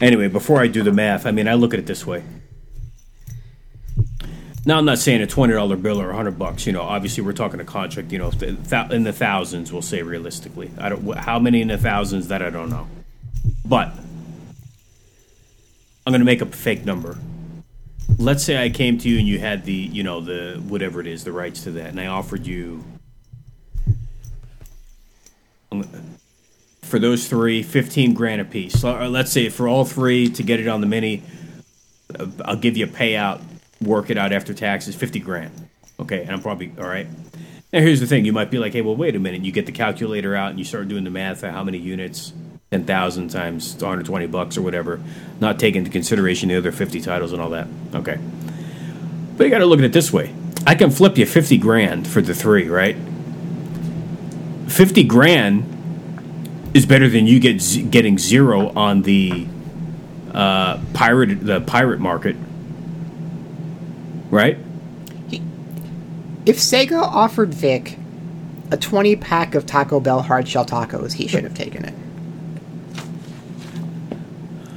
Anyway, 0.00 0.28
before 0.28 0.60
I 0.60 0.68
do 0.68 0.82
the 0.82 0.92
math, 0.92 1.26
I 1.26 1.32
mean, 1.32 1.48
I 1.48 1.54
look 1.54 1.74
at 1.74 1.80
it 1.80 1.86
this 1.86 2.06
way. 2.06 2.22
Now, 4.64 4.78
I'm 4.78 4.84
not 4.84 4.98
saying 4.98 5.22
a 5.22 5.26
twenty 5.26 5.54
dollar 5.54 5.76
bill 5.76 6.00
or 6.00 6.10
a 6.10 6.14
hundred 6.16 6.38
bucks. 6.38 6.66
You 6.66 6.72
know, 6.72 6.82
obviously, 6.82 7.24
we're 7.24 7.32
talking 7.32 7.58
a 7.58 7.64
contract. 7.64 8.12
You 8.12 8.18
know, 8.18 8.30
in 8.40 9.04
the 9.04 9.12
thousands, 9.12 9.72
we'll 9.72 9.82
say 9.82 10.02
realistically. 10.02 10.70
I 10.78 10.90
don't. 10.90 11.16
How 11.16 11.38
many 11.38 11.62
in 11.62 11.68
the 11.68 11.78
thousands? 11.78 12.28
That 12.28 12.42
I 12.42 12.50
don't 12.50 12.68
know. 12.68 12.86
But 13.64 13.88
I'm 16.06 16.12
going 16.12 16.20
to 16.20 16.26
make 16.26 16.42
up 16.42 16.52
a 16.52 16.56
fake 16.56 16.84
number. 16.84 17.18
Let's 18.18 18.44
say 18.44 18.62
I 18.62 18.70
came 18.70 18.98
to 18.98 19.08
you 19.08 19.18
and 19.18 19.28
you 19.28 19.38
had 19.38 19.64
the, 19.64 19.72
you 19.72 20.02
know, 20.02 20.20
the 20.20 20.62
whatever 20.66 21.00
it 21.00 21.06
is, 21.06 21.24
the 21.24 21.32
rights 21.32 21.64
to 21.64 21.70
that, 21.72 21.86
and 21.86 22.00
I 22.00 22.06
offered 22.06 22.46
you 22.46 22.84
for 26.88 26.98
those 26.98 27.28
three, 27.28 27.62
15 27.62 28.14
grand 28.14 28.40
a 28.40 28.44
piece. 28.44 28.80
So, 28.80 29.08
let's 29.08 29.30
say 29.30 29.48
for 29.48 29.68
all 29.68 29.84
three 29.84 30.28
to 30.30 30.42
get 30.42 30.60
it 30.60 30.68
on 30.68 30.80
the 30.80 30.86
mini, 30.86 31.22
uh, 32.18 32.26
I'll 32.44 32.56
give 32.56 32.76
you 32.76 32.86
a 32.86 32.88
payout, 32.88 33.40
work 33.80 34.10
it 34.10 34.18
out 34.18 34.32
after 34.32 34.54
taxes, 34.54 34.96
50 34.96 35.20
grand. 35.20 35.68
Okay, 36.00 36.22
and 36.22 36.30
I'm 36.30 36.40
probably, 36.40 36.72
all 36.78 36.86
right. 36.86 37.06
Now, 37.72 37.80
here's 37.80 38.00
the 38.00 38.06
thing 38.06 38.24
you 38.24 38.32
might 38.32 38.50
be 38.50 38.58
like, 38.58 38.72
hey, 38.72 38.80
well, 38.80 38.96
wait 38.96 39.14
a 39.14 39.18
minute. 39.18 39.44
You 39.44 39.52
get 39.52 39.66
the 39.66 39.72
calculator 39.72 40.34
out 40.34 40.50
and 40.50 40.58
you 40.58 40.64
start 40.64 40.88
doing 40.88 41.04
the 41.04 41.10
math 41.10 41.42
of 41.42 41.52
how 41.52 41.62
many 41.62 41.78
units, 41.78 42.32
10,000 42.70 43.28
times 43.28 43.74
120 43.74 44.26
bucks 44.26 44.56
or 44.56 44.62
whatever, 44.62 45.00
not 45.40 45.58
taking 45.58 45.80
into 45.80 45.90
consideration 45.90 46.48
the 46.48 46.56
other 46.56 46.72
50 46.72 47.00
titles 47.00 47.32
and 47.32 47.42
all 47.42 47.50
that. 47.50 47.66
Okay. 47.94 48.18
But 49.36 49.44
you 49.44 49.50
got 49.50 49.58
to 49.58 49.66
look 49.66 49.78
at 49.78 49.84
it 49.84 49.92
this 49.92 50.12
way 50.12 50.34
I 50.66 50.74
can 50.74 50.90
flip 50.90 51.16
you 51.16 51.24
50 51.24 51.56
grand 51.58 52.06
for 52.06 52.20
the 52.20 52.34
three, 52.34 52.68
right? 52.68 52.96
50 54.68 55.04
grand 55.04 55.77
is 56.74 56.86
better 56.86 57.08
than 57.08 57.26
you 57.26 57.40
get 57.40 57.60
z- 57.60 57.82
getting 57.82 58.18
zero 58.18 58.70
on 58.76 59.02
the 59.02 59.46
uh, 60.32 60.78
pirate 60.94 61.44
the 61.44 61.60
pirate 61.62 62.00
market, 62.00 62.36
right? 64.30 64.58
if 66.46 66.56
Sega 66.56 67.02
offered 67.02 67.52
Vic 67.52 67.98
a 68.70 68.76
20 68.78 69.16
pack 69.16 69.54
of 69.54 69.66
Taco 69.66 70.00
Bell 70.00 70.22
hard 70.22 70.48
shell 70.48 70.64
tacos, 70.64 71.12
he 71.12 71.28
should 71.28 71.44
have 71.44 71.52
taken 71.52 71.84
it. 71.84 71.92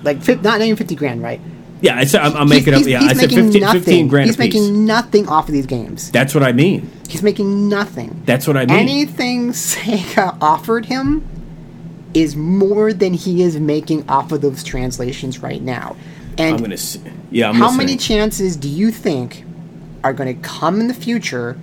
Like, 0.04 0.22
fif- 0.22 0.42
not 0.42 0.60
even 0.62 0.76
50 0.76 0.96
grand, 0.96 1.22
right? 1.22 1.40
Yeah, 1.82 1.98
I 1.98 2.04
said 2.06 2.22
I'm, 2.22 2.36
I'm 2.36 2.48
He's- 2.48 2.60
making 2.66 2.74
up. 2.74 2.88
Yeah, 2.88 3.00
he's 3.00 3.12
I 3.12 3.14
said 3.14 3.30
making 3.30 3.44
15, 3.46 3.62
nothing. 3.62 3.82
15 3.82 4.08
grand 4.08 4.28
He's 4.28 4.38
making 4.38 4.86
nothing 4.86 5.28
off 5.30 5.48
of 5.48 5.54
these 5.54 5.66
games. 5.66 6.12
That's 6.12 6.34
what 6.36 6.44
I 6.44 6.52
mean. 6.52 6.90
He's 7.08 7.24
making 7.24 7.70
nothing. 7.70 8.22
That's 8.26 8.48
what 8.48 8.58
I 8.58 8.66
mean. 8.66 8.78
Anything 8.78 9.52
Sega 9.52 10.38
offered 10.42 10.86
him 10.88 11.26
is 12.14 12.36
more 12.36 12.92
than 12.94 13.14
he 13.14 13.42
is 13.44 13.58
making 13.60 14.08
off 14.10 14.32
of 14.32 14.42
those 14.42 14.64
translations 14.64 15.40
right 15.40 15.62
now. 15.62 15.96
And 16.38 16.56
I'm 16.56 16.62
gonna. 16.62 16.74
s- 16.74 16.98
Yeah, 17.30 17.50
I'm 17.50 17.56
how 17.56 17.72
many 17.72 17.98
chances 17.98 18.56
do 18.56 18.68
you 18.70 18.92
think 18.92 19.44
are 20.04 20.14
going 20.14 20.34
to 20.36 20.42
come 20.42 20.80
in 20.80 20.88
the 20.88 20.94
future 20.94 21.60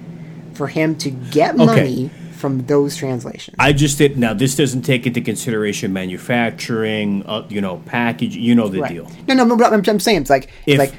for 0.55 0.66
him 0.68 0.94
to 0.96 1.11
get 1.11 1.57
money 1.57 2.11
from 2.32 2.64
those 2.66 2.94
translations? 2.96 3.57
I 3.59 3.72
just 3.72 3.99
did. 3.99 4.16
Now 4.18 4.32
this 4.34 4.55
doesn't 4.57 4.82
take 4.82 5.07
into 5.07 5.20
consideration 5.20 5.92
manufacturing, 5.92 7.24
uh, 7.26 7.46
you 7.49 7.61
know, 7.61 7.82
package. 7.86 8.36
You 8.36 8.55
know 8.55 8.68
the 8.68 8.80
Right. 8.80 8.92
deal. 8.92 9.11
No, 9.26 9.34
no, 9.44 9.57
but 9.57 9.72
I'm, 9.72 9.82
I'm 9.86 10.01
saying 10.01 10.22
it's 10.22 10.30
like 10.30 10.49
If- 10.66 10.78
like 10.78 10.90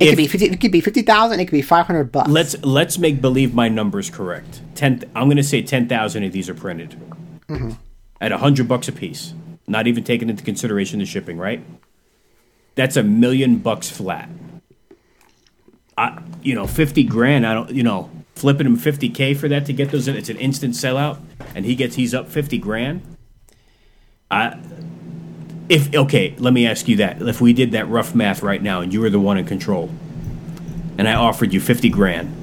it 0.00 0.04
if- 0.06 0.10
could 0.10 0.16
be 0.16 0.26
50, 0.26 0.46
it 0.46 0.60
could 0.60 0.72
be 0.72 0.80
fifty 0.80 1.02
thousand, 1.02 1.40
it 1.40 1.46
could 1.46 1.52
be 1.52 1.62
five 1.62 1.86
hundred 1.86 2.12
bucks. 2.12 2.28
Let's 2.30 2.56
let's 2.64 2.98
make 2.98 3.20
believe 3.20 3.54
my 3.54 3.68
numbers 3.68 4.10
correct. 4.10 4.60
Ten. 4.74 5.02
I'm 5.14 5.28
gonna 5.28 5.42
say 5.42 5.62
ten 5.62 5.88
thousand 5.88 6.24
of 6.24 6.32
these 6.32 6.48
are 6.48 6.54
printed 6.54 6.96
Mm-hmm. 7.48 7.70
At 8.20 8.32
a 8.32 8.38
hundred 8.38 8.68
bucks 8.68 8.88
a 8.88 8.92
piece. 8.92 9.34
Not 9.66 9.86
even 9.86 10.04
taking 10.04 10.30
into 10.30 10.42
consideration 10.44 10.98
the 10.98 11.06
shipping. 11.06 11.38
Right. 11.38 11.62
That's 12.74 12.96
a 12.96 13.02
million 13.02 13.58
bucks 13.58 13.90
flat. 13.90 14.28
I, 15.96 16.22
you 16.42 16.54
know, 16.54 16.66
fifty 16.66 17.04
grand. 17.04 17.46
I 17.46 17.54
don't. 17.54 17.70
You 17.70 17.82
know, 17.82 18.10
flipping 18.36 18.66
him 18.66 18.76
fifty 18.76 19.08
k 19.08 19.34
for 19.34 19.48
that 19.48 19.66
to 19.66 19.72
get 19.72 19.90
those 19.90 20.06
in. 20.06 20.16
It's 20.16 20.28
an 20.28 20.36
instant 20.36 20.74
sellout, 20.74 21.18
and 21.54 21.64
he 21.64 21.74
gets 21.74 21.96
he's 21.96 22.14
up 22.14 22.28
fifty 22.28 22.58
grand. 22.58 23.02
I. 24.30 24.58
If 25.68 25.94
okay, 25.94 26.34
let 26.38 26.54
me 26.54 26.66
ask 26.66 26.88
you 26.88 26.96
that. 26.96 27.20
If 27.20 27.42
we 27.42 27.52
did 27.52 27.72
that 27.72 27.88
rough 27.88 28.14
math 28.14 28.42
right 28.42 28.62
now, 28.62 28.80
and 28.80 28.90
you 28.90 29.00
were 29.00 29.10
the 29.10 29.20
one 29.20 29.36
in 29.36 29.44
control, 29.44 29.90
and 30.96 31.06
I 31.06 31.14
offered 31.14 31.52
you 31.52 31.60
fifty 31.60 31.90
grand, 31.90 32.34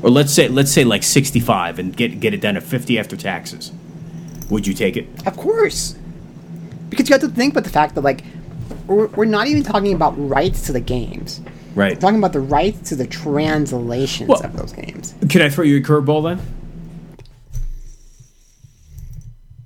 or 0.00 0.10
let's 0.10 0.32
say 0.32 0.46
let's 0.46 0.70
say 0.70 0.84
like 0.84 1.02
sixty 1.02 1.40
five, 1.40 1.80
and 1.80 1.96
get 1.96 2.20
get 2.20 2.32
it 2.32 2.40
down 2.40 2.54
to 2.54 2.60
fifty 2.60 3.00
after 3.00 3.16
taxes, 3.16 3.72
would 4.50 4.66
you 4.66 4.74
take 4.74 4.96
it? 4.96 5.06
Of 5.26 5.36
course. 5.36 5.96
Because 6.90 7.08
you 7.08 7.14
have 7.14 7.22
to 7.22 7.28
think 7.28 7.54
about 7.54 7.64
the 7.64 7.70
fact 7.70 7.94
that, 7.94 8.02
like, 8.02 8.24
we're, 8.86 9.06
we're 9.08 9.24
not 9.24 9.46
even 9.46 9.62
talking 9.62 9.92
about 9.94 10.12
rights 10.16 10.66
to 10.66 10.72
the 10.72 10.80
games. 10.80 11.40
Right. 11.74 11.94
We're 11.94 12.00
talking 12.00 12.18
about 12.18 12.32
the 12.32 12.40
rights 12.40 12.88
to 12.90 12.96
the 12.96 13.06
translations 13.06 14.28
Well- 14.28 14.44
of 14.44 14.56
those 14.56 14.72
games. 14.72 15.14
Can 15.28 15.42
I 15.42 15.48
throw 15.48 15.64
you 15.64 15.78
a 15.78 15.80
curveball 15.80 16.36
then? 16.36 16.46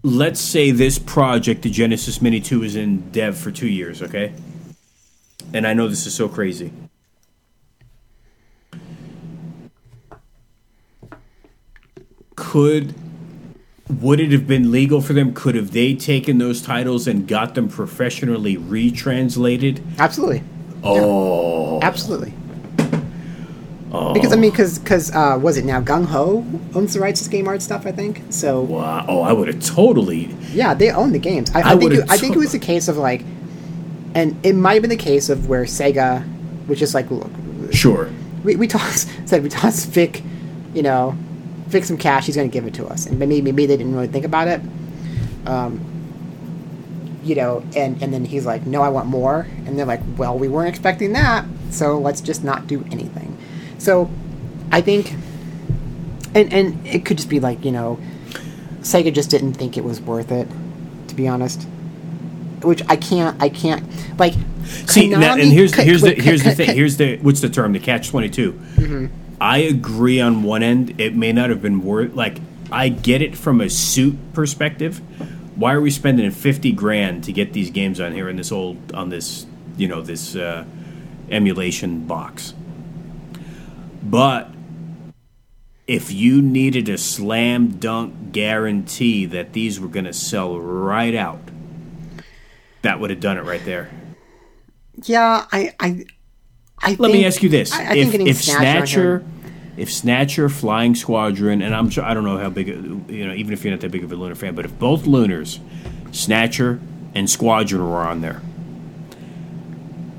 Let's 0.02 0.40
say 0.40 0.70
this 0.70 0.98
project, 0.98 1.62
the 1.62 1.70
Genesis 1.70 2.22
Mini 2.22 2.40
2, 2.40 2.62
is 2.62 2.76
in 2.76 3.10
dev 3.10 3.36
for 3.36 3.50
two 3.50 3.66
years, 3.66 4.00
okay? 4.00 4.32
And 5.52 5.66
I 5.66 5.74
know 5.74 5.88
this 5.88 6.06
is 6.06 6.14
so 6.14 6.28
crazy. 6.28 6.72
Could 12.36 12.94
would 13.88 14.20
it 14.20 14.30
have 14.32 14.46
been 14.46 14.70
legal 14.70 15.00
for 15.00 15.12
them? 15.14 15.32
Could 15.34 15.54
have 15.54 15.72
they 15.72 15.94
taken 15.94 16.38
those 16.38 16.60
titles 16.60 17.06
and 17.08 17.26
got 17.26 17.54
them 17.54 17.68
professionally 17.68 18.56
retranslated? 18.56 19.82
Absolutely. 19.98 20.42
Oh, 20.82 21.80
Absolutely. 21.82 22.32
Oh. 23.90 24.12
Because, 24.12 24.32
I 24.34 24.36
mean, 24.36 24.50
because, 24.50 24.78
because 24.78 25.10
uh, 25.14 25.38
was 25.40 25.56
it 25.56 25.64
now 25.64 25.80
GungHo 25.80 26.76
owns 26.76 26.92
the 26.92 27.00
rights 27.00 27.22
to 27.22 27.30
Game 27.30 27.48
Art 27.48 27.62
stuff, 27.62 27.86
I 27.86 27.92
think? 27.92 28.22
So, 28.28 28.60
wow! 28.60 29.06
Oh, 29.08 29.22
I 29.22 29.32
would 29.32 29.48
have 29.48 29.64
totally. 29.64 30.24
yeah, 30.52 30.74
they 30.74 30.90
own 30.90 31.12
the 31.12 31.18
games. 31.18 31.50
I, 31.54 31.60
I 31.60 31.72
I, 31.72 31.76
think, 31.78 31.92
it, 31.94 32.10
I 32.10 32.18
think 32.18 32.36
it 32.36 32.38
was 32.38 32.52
a 32.52 32.58
case 32.58 32.88
of, 32.88 32.98
like, 32.98 33.22
and 34.14 34.38
it 34.44 34.52
might 34.54 34.74
have 34.74 34.82
been 34.82 34.90
the 34.90 34.96
case 34.96 35.30
of 35.30 35.48
where 35.48 35.64
Sega 35.64 36.22
was 36.68 36.78
just 36.78 36.92
like, 36.92 37.10
look, 37.10 37.30
Sure. 37.72 38.10
we, 38.44 38.56
we 38.56 38.66
tossed 38.66 39.08
said 39.26 39.42
we 39.42 39.48
tossed 39.48 39.88
Vic, 39.88 40.22
you 40.74 40.82
know, 40.82 41.16
Vic 41.68 41.84
some 41.84 41.98
cash. 41.98 42.26
He's 42.26 42.36
going 42.36 42.50
to 42.50 42.52
give 42.52 42.66
it 42.66 42.74
to 42.74 42.86
us, 42.86 43.06
and 43.06 43.18
maybe 43.18 43.40
maybe 43.42 43.66
they 43.66 43.76
didn't 43.76 43.94
really 43.94 44.08
think 44.08 44.24
about 44.24 44.48
it. 44.48 44.60
Um, 45.46 45.84
you 47.22 47.34
know, 47.34 47.62
and 47.76 48.02
and 48.02 48.12
then 48.12 48.24
he's 48.24 48.46
like, 48.46 48.66
no, 48.66 48.82
I 48.82 48.88
want 48.88 49.06
more, 49.06 49.46
and 49.66 49.78
they're 49.78 49.86
like, 49.86 50.00
well, 50.16 50.38
we 50.38 50.48
weren't 50.48 50.68
expecting 50.68 51.12
that, 51.12 51.44
so 51.70 51.98
let's 51.98 52.20
just 52.20 52.42
not 52.42 52.66
do 52.66 52.84
anything. 52.90 53.36
So, 53.78 54.10
I 54.72 54.80
think, 54.80 55.12
and 56.34 56.52
and 56.52 56.86
it 56.86 57.04
could 57.04 57.18
just 57.18 57.28
be 57.28 57.38
like 57.38 57.64
you 57.64 57.72
know, 57.72 57.98
Sega 58.80 59.12
just 59.12 59.30
didn't 59.30 59.54
think 59.54 59.76
it 59.76 59.84
was 59.84 60.00
worth 60.00 60.32
it, 60.32 60.48
to 61.08 61.14
be 61.14 61.28
honest. 61.28 61.66
Which 62.62 62.82
I 62.88 62.96
can't, 62.96 63.40
I 63.40 63.50
can't 63.50 63.84
like. 64.18 64.34
See, 64.86 65.06
now, 65.08 65.34
and 65.34 65.42
Konami- 65.42 65.52
here's 65.52 65.74
here's 65.74 66.00
the 66.00 66.14
here's 66.14 66.42
the 66.42 66.54
thing. 66.54 66.74
Here's 66.74 66.96
the 66.96 67.18
what's 67.18 67.40
the 67.40 67.48
term? 67.48 67.72
The 67.72 67.78
catch 67.78 68.08
twenty 68.08 68.28
I 69.40 69.58
agree 69.58 70.20
on 70.20 70.42
one 70.42 70.62
end. 70.62 71.00
It 71.00 71.14
may 71.14 71.32
not 71.32 71.50
have 71.50 71.62
been 71.62 71.82
worth. 71.82 72.14
Like 72.14 72.38
I 72.70 72.88
get 72.88 73.22
it 73.22 73.36
from 73.36 73.60
a 73.60 73.70
suit 73.70 74.16
perspective, 74.32 75.00
Why 75.56 75.72
are 75.72 75.80
we 75.80 75.90
spending 75.90 76.30
fifty 76.30 76.70
grand 76.70 77.24
to 77.24 77.32
get 77.32 77.52
these 77.52 77.70
games 77.70 77.98
on 78.00 78.12
here 78.12 78.28
in 78.28 78.36
this 78.36 78.52
old 78.52 78.92
on 78.92 79.08
this 79.08 79.44
you 79.76 79.88
know 79.88 80.00
this 80.02 80.36
uh, 80.36 80.64
emulation 81.30 82.06
box? 82.06 82.54
But 84.02 84.50
if 85.88 86.12
you 86.12 86.40
needed 86.42 86.88
a 86.88 86.96
slam 86.98 87.78
dunk 87.78 88.30
guarantee 88.30 89.26
that 89.26 89.52
these 89.52 89.80
were 89.80 89.88
going 89.88 90.04
to 90.04 90.12
sell 90.12 90.60
right 90.60 91.14
out, 91.14 91.40
that 92.82 93.00
would 93.00 93.10
have 93.10 93.20
done 93.20 93.36
it 93.36 93.44
right 93.44 93.64
there. 93.64 93.90
Yeah, 95.04 95.46
I, 95.50 95.74
I, 95.80 96.04
I 96.80 96.96
Let 96.98 97.12
me 97.12 97.24
ask 97.24 97.42
you 97.42 97.48
this: 97.48 97.72
I, 97.72 97.92
I 97.92 97.94
if, 97.96 98.10
think 98.10 98.28
if 98.28 98.42
Snatcher, 98.42 99.22
Snatcher, 99.22 99.24
if 99.76 99.92
Snatcher, 99.92 100.48
Flying 100.48 100.94
Squadron, 100.94 101.62
and 101.62 101.74
I'm 101.74 101.90
sure 101.90 102.04
I 102.04 102.14
don't 102.14 102.24
know 102.24 102.38
how 102.38 102.50
big, 102.50 102.68
you 102.68 103.26
know, 103.26 103.34
even 103.34 103.52
if 103.52 103.64
you're 103.64 103.72
not 103.72 103.80
that 103.80 103.90
big 103.90 104.04
of 104.04 104.12
a 104.12 104.16
Lunar 104.16 104.34
fan, 104.34 104.54
but 104.54 104.64
if 104.64 104.78
both 104.78 105.06
Lunars, 105.06 105.60
Snatcher 106.12 106.80
and 107.14 107.28
Squadron 107.28 107.82
were 107.82 107.98
on 107.98 108.20
there, 108.20 108.42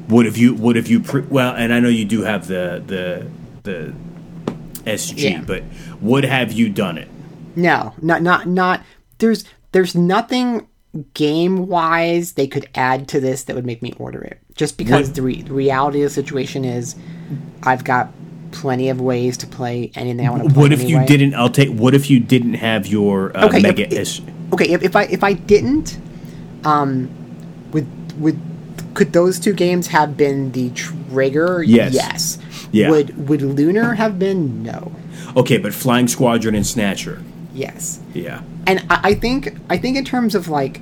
would 0.09 0.25
have 0.25 0.37
you? 0.37 0.53
Would 0.55 0.75
have 0.75 0.87
you? 0.87 0.99
Pre- 0.99 1.21
well, 1.21 1.55
and 1.55 1.73
I 1.73 1.79
know 1.79 1.89
you 1.89 2.05
do 2.05 2.21
have 2.23 2.47
the 2.47 2.83
the 2.85 3.27
the 3.63 3.93
SG, 4.89 5.17
Yeah. 5.31 5.43
but 5.45 5.63
would 6.01 6.23
have 6.25 6.51
you 6.51 6.69
done 6.69 6.97
it? 6.97 7.07
No, 7.55 7.93
not 8.01 8.21
not 8.21 8.47
not. 8.47 8.83
There's 9.19 9.45
there's 9.71 9.95
nothing 9.95 10.67
game 11.13 11.67
wise 11.67 12.33
they 12.33 12.47
could 12.47 12.67
add 12.73 13.07
to 13.09 13.19
this 13.19 13.43
that 13.43 13.55
would 13.55 13.65
make 13.65 13.81
me 13.81 13.93
order 13.99 14.21
it. 14.21 14.39
Just 14.59 14.77
because 14.77 15.13
the, 15.13 15.21
re- 15.21 15.41
the 15.41 15.53
reality 15.53 16.01
of 16.01 16.09
the 16.09 16.13
situation 16.13 16.65
is, 16.65 16.97
I've 17.63 17.85
got 17.85 18.09
plenty 18.51 18.89
of 18.89 18.99
ways 18.99 19.37
to 19.37 19.47
play 19.47 19.89
anything 19.95 20.27
I 20.27 20.29
want 20.31 20.43
to 20.43 20.49
play. 20.49 20.61
What 20.63 20.73
if 20.73 20.83
you 20.83 21.05
didn't? 21.05 21.33
I'll 21.33 21.49
take. 21.49 21.69
What 21.69 21.93
if 21.93 22.09
you 22.09 22.19
didn't 22.19 22.55
have 22.55 22.85
your 22.85 23.31
uh, 23.37 23.45
Okay, 23.45 23.61
Mega 23.61 23.87
if-? 23.89 24.19
Okay, 24.51 24.69
if, 24.71 24.83
if 24.83 24.97
I 24.97 25.03
if 25.03 25.23
I 25.23 25.31
didn't, 25.31 25.97
um, 26.65 27.09
would 27.71 27.87
would 28.19 28.37
could 28.95 29.13
those 29.13 29.39
two 29.39 29.53
games 29.53 29.87
have 29.87 30.17
been 30.17 30.51
the 30.51 30.71
trigger? 30.71 31.63
Yes. 31.63 31.93
Yes. 31.93 32.37
Yeah. 32.73 32.89
Would 32.89 33.29
would 33.29 33.41
Lunar 33.41 33.93
have 33.93 34.19
been? 34.19 34.61
No. 34.61 34.91
Okay, 35.37 35.57
but 35.57 35.73
Flying 35.73 36.09
Squadron 36.09 36.53
and 36.53 36.67
Snatcher. 36.67 37.23
Yes. 37.53 38.01
Yeah. 38.13 38.41
and 38.67 38.85
I, 38.89 38.99
I 39.03 39.13
think 39.13 39.55
I 39.69 39.77
think 39.77 39.95
in 39.95 40.03
terms 40.03 40.35
of 40.35 40.49
like, 40.49 40.81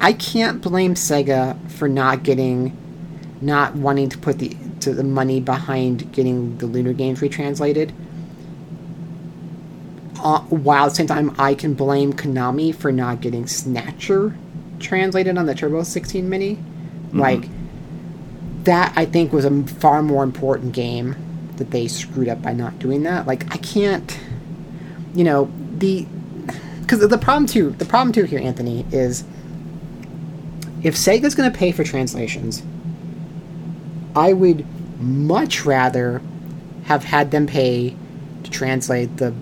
I 0.00 0.12
can't 0.12 0.60
blame 0.60 0.94
Sega 0.94 1.70
for 1.70 1.88
not 1.88 2.22
getting, 2.22 2.76
not 3.40 3.74
wanting 3.74 4.08
to 4.10 4.18
put 4.18 4.38
the 4.38 4.56
to 4.80 4.92
the 4.92 5.04
money 5.04 5.40
behind 5.40 6.12
getting 6.12 6.58
the 6.58 6.66
Lunar 6.66 6.92
games 6.92 7.22
retranslated. 7.22 7.92
Uh, 10.22 10.40
while 10.40 10.86
at 10.86 10.90
the 10.90 10.94
same 10.94 11.06
time, 11.06 11.34
I 11.38 11.54
can 11.54 11.74
blame 11.74 12.12
Konami 12.12 12.74
for 12.74 12.90
not 12.90 13.20
getting 13.20 13.46
Snatcher 13.46 14.36
translated 14.78 15.38
on 15.38 15.46
the 15.46 15.54
Turbo 15.54 15.82
16 15.82 16.28
Mini. 16.28 16.58
Like, 17.12 17.48
that 18.64 18.92
I 18.96 19.04
think 19.04 19.32
was 19.32 19.44
a 19.44 19.62
far 19.64 20.02
more 20.02 20.24
important 20.24 20.72
game 20.72 21.16
that 21.56 21.70
they 21.70 21.86
screwed 21.86 22.28
up 22.28 22.42
by 22.42 22.52
not 22.52 22.78
doing 22.78 23.04
that. 23.04 23.26
Like, 23.26 23.52
I 23.54 23.58
can't 23.58 24.18
you 25.14 25.24
know 25.24 25.50
the 25.78 26.06
because 26.80 27.06
the 27.08 27.18
problem 27.18 27.46
too 27.46 27.70
the 27.70 27.84
problem 27.84 28.12
too 28.12 28.24
here 28.24 28.40
anthony 28.40 28.84
is 28.90 29.24
if 30.84 30.94
sega's 30.94 31.34
going 31.34 31.50
to 31.50 31.58
pay 31.58 31.72
for 31.72 31.82
translations 31.82 32.62
i 34.14 34.32
would 34.32 34.64
much 35.00 35.64
rather 35.64 36.20
have 36.84 37.02
had 37.04 37.30
them 37.32 37.46
pay 37.46 37.96
to 38.44 38.50
translate 38.50 39.16
the 39.16 39.34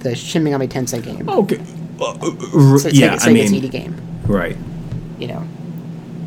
the 0.00 0.14
shin 0.14 0.42
megami 0.44 0.68
tensei 0.68 1.02
game 1.02 1.28
Okay. 1.28 1.60
Uh, 2.00 2.10
uh, 2.12 2.30
r- 2.72 2.78
Se- 2.78 2.90
yeah, 2.92 3.16
Sega, 3.16 3.28
I 3.28 3.32
mean, 3.32 3.64
ED 3.64 3.70
game 3.70 4.00
right. 4.26 4.56
you 5.18 5.26
know 5.26 5.42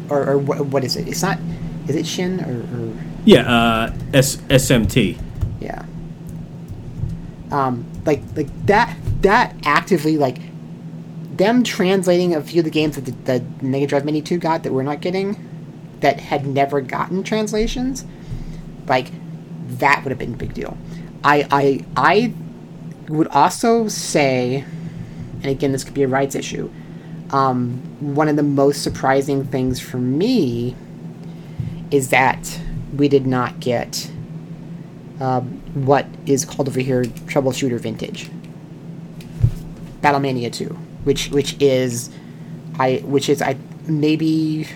or, 0.09 0.31
or 0.31 0.37
what, 0.37 0.65
what 0.65 0.83
is 0.83 0.95
it 0.95 1.07
it's 1.07 1.21
not 1.21 1.37
is 1.87 1.95
it 1.95 2.05
shin 2.05 2.39
or, 2.41 2.59
or 2.75 2.93
Yeah, 3.25 3.41
uh, 3.51 3.93
S- 4.13 4.37
SMT. 4.49 5.17
Yeah. 5.59 5.83
Um, 7.51 7.85
like 8.05 8.21
like 8.35 8.47
that 8.67 8.95
that 9.21 9.55
actively 9.65 10.17
like 10.17 10.37
them 11.39 11.63
translating 11.63 12.35
a 12.35 12.41
few 12.41 12.59
of 12.59 12.65
the 12.65 12.69
games 12.69 12.95
that 12.95 13.05
the, 13.05 13.39
the 13.39 13.65
Mega 13.65 13.87
Drive 13.87 14.05
Mini 14.05 14.21
2 14.21 14.37
got 14.37 14.61
that 14.63 14.73
we're 14.73 14.83
not 14.83 15.01
getting 15.01 15.37
that 16.01 16.19
had 16.19 16.45
never 16.45 16.81
gotten 16.81 17.23
translations, 17.23 18.05
like 18.87 19.11
that 19.79 20.03
would 20.03 20.11
have 20.11 20.19
been 20.19 20.33
a 20.33 20.37
big 20.37 20.53
deal. 20.53 20.77
I 21.23 21.47
I 21.49 21.85
I 21.97 22.33
would 23.07 23.27
also 23.29 23.87
say, 23.87 24.65
and 25.41 25.45
again 25.45 25.71
this 25.71 25.83
could 25.83 25.93
be 25.93 26.03
a 26.03 26.07
rights 26.07 26.35
issue. 26.35 26.69
Um, 27.31 27.77
one 27.99 28.27
of 28.27 28.35
the 28.35 28.43
most 28.43 28.83
surprising 28.83 29.45
things 29.45 29.79
for 29.79 29.97
me 29.97 30.75
is 31.91 32.09
that 32.09 32.59
we 32.95 33.07
did 33.07 33.25
not 33.25 33.59
get 33.59 34.11
um, 35.19 35.61
what 35.85 36.05
is 36.25 36.43
called 36.43 36.67
over 36.67 36.79
here 36.79 37.03
Troubleshooter 37.03 37.79
Vintage. 37.79 38.29
Battlemania 40.01 40.51
2, 40.51 40.77
which 41.03 41.29
which 41.29 41.55
is 41.61 42.09
I 42.77 42.97
which 43.05 43.29
is 43.29 43.41
I 43.41 43.57
maybe 43.87 44.67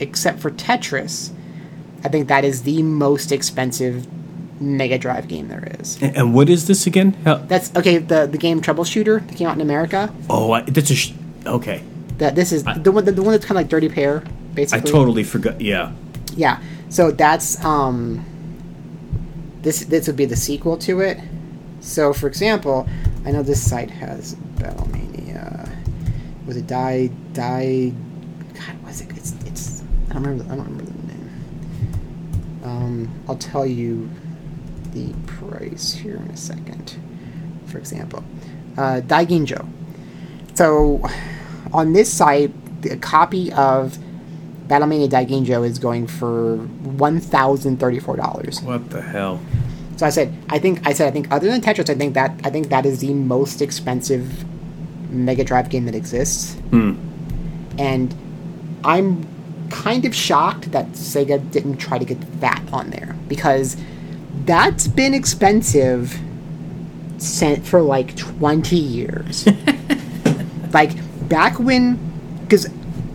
except 0.00 0.40
for 0.40 0.50
Tetris, 0.50 1.30
I 2.04 2.08
think 2.08 2.28
that 2.28 2.44
is 2.44 2.62
the 2.62 2.82
most 2.82 3.32
expensive 3.32 4.06
Mega 4.60 4.98
Drive 4.98 5.28
game 5.28 5.48
there 5.48 5.76
is. 5.80 6.00
And, 6.02 6.16
and 6.16 6.34
what 6.34 6.48
is 6.48 6.66
this 6.66 6.86
again? 6.86 7.12
How, 7.24 7.36
That's 7.36 7.74
okay. 7.76 7.98
The 7.98 8.26
the 8.26 8.38
game 8.38 8.60
Troubleshooter 8.60 9.26
that 9.26 9.36
came 9.36 9.48
out 9.48 9.54
in 9.54 9.60
America. 9.60 10.12
oh, 10.30 10.52
I, 10.52 10.62
that's 10.62 10.90
a. 10.90 10.94
Sh- 10.96 11.12
okay. 11.46 11.82
That 12.18 12.34
this 12.36 12.52
is 12.52 12.64
the 12.64 12.92
one 12.92 13.04
the, 13.04 13.12
the 13.12 13.22
one 13.22 13.32
that's 13.32 13.44
kind 13.44 13.58
of 13.58 13.62
like 13.62 13.68
Dirty 13.68 13.88
Pair, 13.88 14.22
basically. 14.54 14.88
I 14.88 14.92
totally 14.92 15.24
forgot. 15.24 15.60
Yeah. 15.60 15.92
Yeah. 16.36 16.60
So 16.88 17.10
that's 17.10 17.62
um 17.64 18.24
this 19.62 19.84
this 19.86 20.06
would 20.06 20.16
be 20.16 20.26
the 20.26 20.36
sequel 20.36 20.76
to 20.78 21.00
it. 21.00 21.18
So 21.80 22.12
for 22.12 22.28
example, 22.28 22.88
I 23.24 23.30
know 23.30 23.42
this 23.42 23.62
site 23.62 23.90
has 23.90 24.34
Battlemania. 24.56 25.70
Was 26.46 26.56
it 26.56 26.66
Die 26.66 27.10
Die 27.32 27.92
God 28.52 28.84
was 28.84 29.00
it 29.00 29.10
it's 29.16 29.34
it's 29.46 29.82
I 30.10 30.14
don't 30.14 30.24
remember 30.24 30.52
I 30.52 30.56
don't 30.56 30.66
remember 30.66 30.92
the 30.92 31.06
name. 31.06 31.30
Um 32.64 33.22
I'll 33.28 33.36
tell 33.36 33.66
you 33.66 34.10
the 34.92 35.12
price 35.26 35.92
here 35.92 36.16
in 36.16 36.30
a 36.30 36.36
second. 36.36 36.96
For 37.66 37.78
example. 37.78 38.22
Uh 38.76 39.00
Daiginjo. 39.00 39.66
So 40.54 41.00
on 41.72 41.92
this 41.94 42.12
site, 42.12 42.52
the 42.82 42.96
copy 42.98 43.52
of 43.52 43.98
Battlemania 44.68 45.08
Daiginjo 45.08 45.66
is 45.66 45.78
going 45.78 46.06
for 46.06 46.58
one 46.58 47.20
thousand 47.20 47.80
thirty-four 47.80 48.16
dollars. 48.16 48.60
What 48.62 48.90
the 48.90 49.02
hell? 49.02 49.40
So 49.96 50.06
I 50.06 50.10
said, 50.10 50.34
I 50.48 50.58
think 50.58 50.86
I 50.86 50.92
said, 50.92 51.08
I 51.08 51.10
think 51.10 51.30
other 51.30 51.48
than 51.48 51.60
Tetris, 51.60 51.88
I 51.88 51.94
think 51.94 52.14
that 52.14 52.32
I 52.44 52.50
think 52.50 52.68
that 52.68 52.84
is 52.84 53.00
the 53.00 53.14
most 53.14 53.62
expensive 53.62 54.44
Mega 55.10 55.44
Drive 55.44 55.68
game 55.68 55.84
that 55.86 55.94
exists. 55.94 56.56
And 57.78 58.14
I'm 58.84 59.26
kind 59.70 60.04
of 60.04 60.14
shocked 60.14 60.72
that 60.72 60.86
Sega 60.92 61.50
didn't 61.50 61.78
try 61.78 61.98
to 61.98 62.04
get 62.04 62.40
that 62.40 62.62
on 62.72 62.90
there 62.90 63.16
because 63.28 63.76
that's 64.44 64.86
been 64.88 65.14
expensive 65.14 66.18
sent 67.18 67.66
for 67.66 67.80
like 67.80 68.16
20 68.16 68.76
years. 68.76 69.48
like 70.72 70.92
back 71.28 71.58
when 71.58 71.98
because 72.42 72.68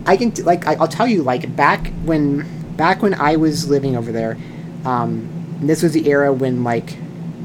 I 0.06 0.16
can 0.16 0.32
t- 0.32 0.42
like 0.42 0.66
I, 0.66 0.74
I'll 0.74 0.88
tell 0.88 1.06
you 1.06 1.22
like 1.22 1.54
back 1.54 1.92
when 2.04 2.46
back 2.76 3.02
when 3.02 3.14
I 3.14 3.36
was 3.36 3.68
living 3.68 3.96
over 3.96 4.10
there, 4.12 4.36
um, 4.84 5.39
and 5.60 5.68
this 5.68 5.82
was 5.82 5.92
the 5.92 6.08
era 6.08 6.32
when 6.32 6.64
like 6.64 6.96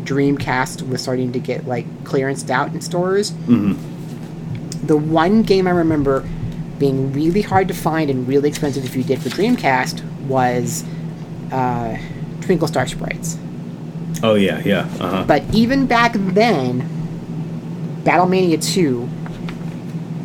Dreamcast 0.04 0.88
was 0.88 1.02
starting 1.02 1.32
to 1.34 1.40
get 1.40 1.68
like 1.68 1.86
clearanced 2.04 2.50
out 2.50 2.74
in 2.74 2.82
stores. 2.82 3.34
The 4.88 4.98
one 4.98 5.42
game 5.42 5.68
I 5.68 5.72
remember 5.72 6.28
being 6.80 7.14
really 7.14 7.42
hard 7.42 7.68
to 7.70 7.74
find 7.74 8.10
and 8.10 8.28
really 8.28 8.50
expensive 8.50 8.86
if 8.86 8.96
you 8.96 9.04
did 9.04 9.22
for 9.22 9.30
Dreamcast 9.30 10.04
was 10.28 10.84
uh, 11.52 11.98
Twinkle 12.42 12.68
Star 12.68 12.86
Sprites. 12.88 13.38
Oh 14.24 14.36
yeah, 14.36 14.62
yeah. 14.66 14.88
Uh 15.00 15.10
huh. 15.10 15.24
But 15.28 15.44
even 15.54 15.88
back 15.88 16.14
then, 16.14 16.90
Battle 18.04 18.28
Mania 18.28 18.58
2 18.58 19.10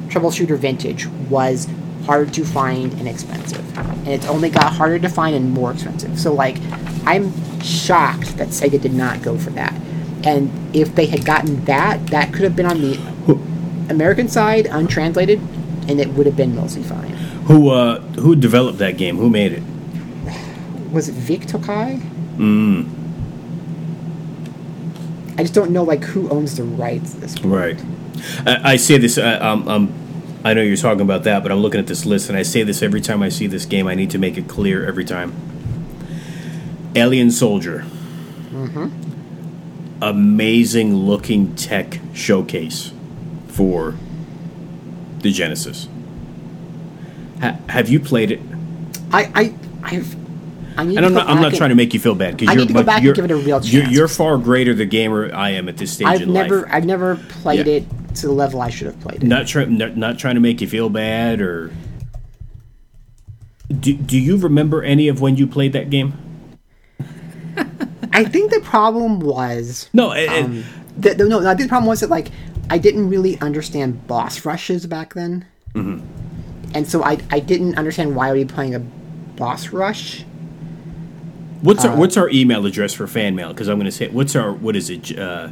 Troubleshooter 0.08 0.58
Vintage 0.58 1.06
was 1.28 1.68
hard 2.10 2.34
to 2.34 2.44
find 2.44 2.92
and 2.94 3.06
expensive. 3.06 3.64
And 3.78 4.08
it's 4.08 4.26
only 4.26 4.50
got 4.50 4.72
harder 4.72 4.98
to 4.98 5.08
find 5.08 5.36
and 5.36 5.52
more 5.52 5.70
expensive. 5.70 6.18
So, 6.18 6.34
like, 6.34 6.56
I'm 7.06 7.32
shocked 7.62 8.36
that 8.36 8.48
Sega 8.48 8.80
did 8.80 8.94
not 8.94 9.22
go 9.22 9.38
for 9.38 9.50
that. 9.50 9.72
And 10.24 10.50
if 10.74 10.92
they 10.96 11.06
had 11.06 11.24
gotten 11.24 11.64
that, 11.66 12.08
that 12.08 12.32
could 12.32 12.42
have 12.42 12.56
been 12.56 12.66
on 12.66 12.80
the 12.80 12.98
American 13.88 14.26
side, 14.28 14.66
untranslated, 14.66 15.38
and 15.88 16.00
it 16.00 16.08
would 16.14 16.26
have 16.26 16.36
been 16.36 16.56
mostly 16.56 16.82
fine. 16.82 17.14
Who 17.46 17.70
uh 17.70 18.00
who 18.18 18.34
developed 18.34 18.78
that 18.78 18.96
game? 18.96 19.16
Who 19.16 19.30
made 19.30 19.52
it? 19.52 19.62
Was 20.90 21.08
it 21.08 21.14
Vic 21.14 21.46
Tokai? 21.46 22.00
Mm. 22.38 22.88
I 25.38 25.42
just 25.42 25.54
don't 25.54 25.70
know, 25.70 25.84
like, 25.84 26.02
who 26.02 26.28
owns 26.28 26.56
the 26.56 26.64
rights 26.64 27.14
this 27.14 27.38
point. 27.38 27.54
Right. 27.54 27.78
I, 28.46 28.72
I 28.72 28.76
say 28.76 28.98
this. 28.98 29.16
I, 29.16 29.34
um, 29.34 29.68
um, 29.68 29.92
I 30.44 30.54
know 30.54 30.62
you're 30.62 30.76
talking 30.76 31.02
about 31.02 31.24
that, 31.24 31.42
but 31.42 31.52
I'm 31.52 31.58
looking 31.58 31.80
at 31.80 31.86
this 31.86 32.06
list, 32.06 32.28
and 32.30 32.38
I 32.38 32.42
say 32.42 32.62
this 32.62 32.82
every 32.82 33.00
time 33.02 33.22
I 33.22 33.28
see 33.28 33.46
this 33.46 33.66
game. 33.66 33.86
I 33.86 33.94
need 33.94 34.10
to 34.12 34.18
make 34.18 34.38
it 34.38 34.48
clear 34.48 34.86
every 34.86 35.04
time. 35.04 35.34
Alien 36.94 37.30
Soldier. 37.30 37.84
Mm-hmm. 38.50 40.02
Amazing 40.02 40.94
looking 40.94 41.54
tech 41.56 42.00
showcase 42.14 42.92
for 43.48 43.94
the 45.18 45.30
Genesis. 45.30 45.88
Ha- 47.42 47.58
have 47.68 47.90
you 47.90 48.00
played 48.00 48.30
it? 48.30 48.40
I 49.12 49.30
I 49.34 49.54
I've. 49.82 50.16
I 50.78 50.84
need 50.84 50.96
And 50.96 51.04
to 51.04 51.06
I'm 51.06 51.12
not. 51.14 51.28
I'm 51.28 51.42
not 51.42 51.52
trying 51.54 51.68
to 51.70 51.74
make 51.76 51.92
you 51.92 52.00
feel 52.00 52.14
bad 52.14 52.38
because 52.38 52.54
you're. 52.54 52.66
to 52.66 52.72
go 52.72 52.78
but 52.80 52.86
back 52.86 53.02
you're- 53.02 53.14
give 53.14 53.26
it 53.26 53.30
a 53.30 53.36
real 53.36 53.60
You're, 53.62 53.84
you're 53.84 54.08
far 54.08 54.38
greater 54.38 54.72
the 54.72 54.86
gamer 54.86 55.30
I 55.34 55.50
am 55.50 55.68
at 55.68 55.76
this 55.76 55.92
stage 55.92 56.06
I've 56.06 56.22
in 56.22 56.32
never 56.32 56.62
life. 56.62 56.70
I've 56.72 56.86
never 56.86 57.16
played 57.16 57.66
Yeah. 57.66 57.74
it 57.74 57.84
to 58.20 58.26
the 58.26 58.32
level 58.32 58.60
I 58.60 58.70
should 58.70 58.86
have 58.86 59.01
played 59.01 59.22
it. 59.22 59.26
Not 59.26 59.47
trying. 59.47 59.76
Not, 59.78 59.97
not 59.97 60.18
trying 60.18 60.34
to 60.36 60.40
make 60.40 60.60
you 60.60 60.68
feel 60.68 60.88
bad 60.88 61.40
or. 61.40 61.70
Do, 63.68 63.94
do 63.94 64.18
you 64.18 64.36
remember 64.36 64.82
any 64.82 65.06
of 65.09 65.20
when 65.20 65.36
you 65.36 65.47
played 65.47 65.72
that 65.74 65.90
game? 65.90 66.14
I 68.12 68.24
think 68.24 68.51
the 68.51 68.60
problem 68.60 69.20
was 69.20 69.88
No, 69.92 70.12
and- 70.12 70.44
um, 70.47 70.64
the, 70.98 71.14
the, 71.14 71.24
no, 71.28 71.38
no, 71.40 71.48
I 71.48 71.55
think 71.55 71.68
the 71.68 71.72
problem 71.72 71.88
was 71.88 72.01
that 72.01 72.10
like 72.10 72.28
I 72.68 72.78
didn't 72.78 73.09
really 73.09 73.40
understand 73.40 74.06
boss 74.06 74.44
rushes 74.44 74.86
back 74.86 75.14
then, 75.14 75.47
Mm-hmm. 75.74 76.05
and 76.74 76.88
so 76.88 77.05
I 77.05 77.18
I 77.30 77.38
didn't 77.38 77.78
understand 77.78 78.16
why 78.16 78.28
I 78.28 78.32
would 78.32 78.48
be 78.48 78.52
playing 78.52 78.74
a 78.74 78.80
boss 78.80 79.68
rush. 79.68 80.24
What's 81.62 81.84
Uh, 81.84 81.90
our 81.90 81.97
What's 81.97 82.16
our 82.16 82.28
email 82.30 82.66
address 82.66 82.92
for 82.92 83.06
fan 83.06 83.36
mail? 83.36 83.48
Because 83.51 83.68
I'm 83.68 83.76
going 83.76 83.84
to 83.86 83.92
say 83.92 84.09
what's 84.09 84.34
our 84.34 84.52
what 84.52 84.74
is 84.74 84.90
it? 84.90 85.16
Uh, 85.16 85.51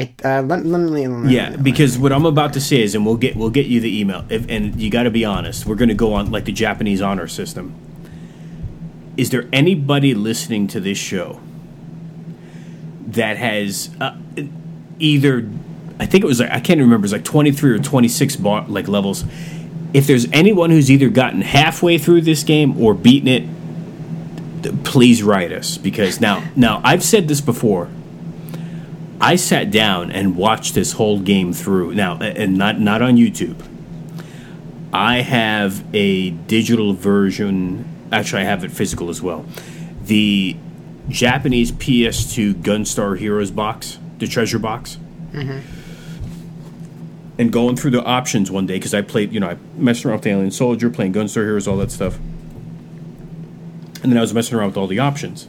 I 0.00 0.14
uh, 0.24 0.42
let, 0.42 0.64
let 0.64 0.78
me 0.80 1.06
let 1.06 1.20
me- 1.24 1.34
yeah, 1.34 1.56
because 1.56 1.98
what 1.98 2.12
I'm 2.12 2.24
about 2.24 2.54
to 2.54 2.60
say 2.60 2.80
is, 2.82 2.94
and 2.94 3.04
we'll 3.04 3.16
get 3.16 3.36
we'll 3.36 3.50
get 3.50 3.66
you 3.66 3.80
the 3.80 4.00
email, 4.00 4.24
if, 4.30 4.48
and 4.48 4.80
you 4.80 4.88
got 4.90 5.02
to 5.02 5.10
be 5.10 5.24
honest. 5.24 5.66
We're 5.66 5.74
going 5.74 5.90
to 5.90 5.94
go 5.94 6.14
on 6.14 6.30
like 6.30 6.44
the 6.46 6.52
Japanese 6.52 7.02
honor 7.02 7.28
system. 7.28 7.74
Is 9.16 9.30
there 9.30 9.46
anybody 9.52 10.14
listening 10.14 10.66
to 10.68 10.80
this 10.80 10.96
show 10.96 11.40
that 13.08 13.36
has 13.36 13.90
uh, 14.00 14.16
either? 14.98 15.48
I 15.98 16.06
think 16.06 16.24
it 16.24 16.26
was 16.26 16.40
like 16.40 16.50
I 16.50 16.60
can't 16.60 16.80
remember. 16.80 17.04
It's 17.04 17.12
like 17.12 17.24
23 17.24 17.72
or 17.72 17.78
26 17.78 18.36
bar, 18.36 18.64
like 18.68 18.88
levels. 18.88 19.24
If 19.92 20.06
there's 20.06 20.30
anyone 20.32 20.70
who's 20.70 20.90
either 20.90 21.10
gotten 21.10 21.42
halfway 21.42 21.98
through 21.98 22.22
this 22.22 22.42
game 22.44 22.80
or 22.80 22.94
beaten 22.94 23.28
it, 23.28 24.84
please 24.84 25.22
write 25.22 25.52
us 25.52 25.76
because 25.76 26.20
now 26.20 26.48
now 26.56 26.80
I've 26.84 27.02
said 27.02 27.28
this 27.28 27.40
before. 27.42 27.90
I 29.20 29.36
sat 29.36 29.70
down 29.70 30.10
and 30.10 30.34
watched 30.36 30.74
this 30.74 30.92
whole 30.92 31.20
game 31.20 31.52
through. 31.52 31.94
Now, 31.94 32.18
and 32.18 32.56
not 32.56 32.80
not 32.80 33.02
on 33.02 33.16
YouTube. 33.16 33.62
I 34.92 35.20
have 35.20 35.84
a 35.94 36.30
digital 36.30 36.94
version. 36.94 37.84
Actually, 38.10 38.42
I 38.42 38.44
have 38.46 38.64
it 38.64 38.72
physical 38.72 39.10
as 39.10 39.20
well. 39.20 39.44
The 40.04 40.56
Japanese 41.08 41.70
PS2 41.70 42.54
Gunstar 42.54 43.18
Heroes 43.18 43.50
box, 43.50 43.98
the 44.18 44.26
treasure 44.26 44.58
box. 44.58 44.98
Mm-hmm. 45.32 45.58
And 47.38 47.52
going 47.52 47.76
through 47.76 47.92
the 47.92 48.02
options 48.02 48.50
one 48.50 48.66
day 48.66 48.74
because 48.74 48.94
I 48.94 49.02
played, 49.02 49.32
you 49.32 49.40
know, 49.40 49.50
I 49.50 49.56
messed 49.76 50.04
around 50.04 50.18
with 50.18 50.26
Alien 50.26 50.50
Soldier, 50.50 50.90
playing 50.90 51.12
Gunstar 51.12 51.44
Heroes, 51.44 51.68
all 51.68 51.76
that 51.78 51.90
stuff. 51.90 52.16
And 54.02 54.10
then 54.10 54.18
I 54.18 54.20
was 54.20 54.34
messing 54.34 54.58
around 54.58 54.68
with 54.68 54.76
all 54.76 54.86
the 54.86 54.98
options 54.98 55.46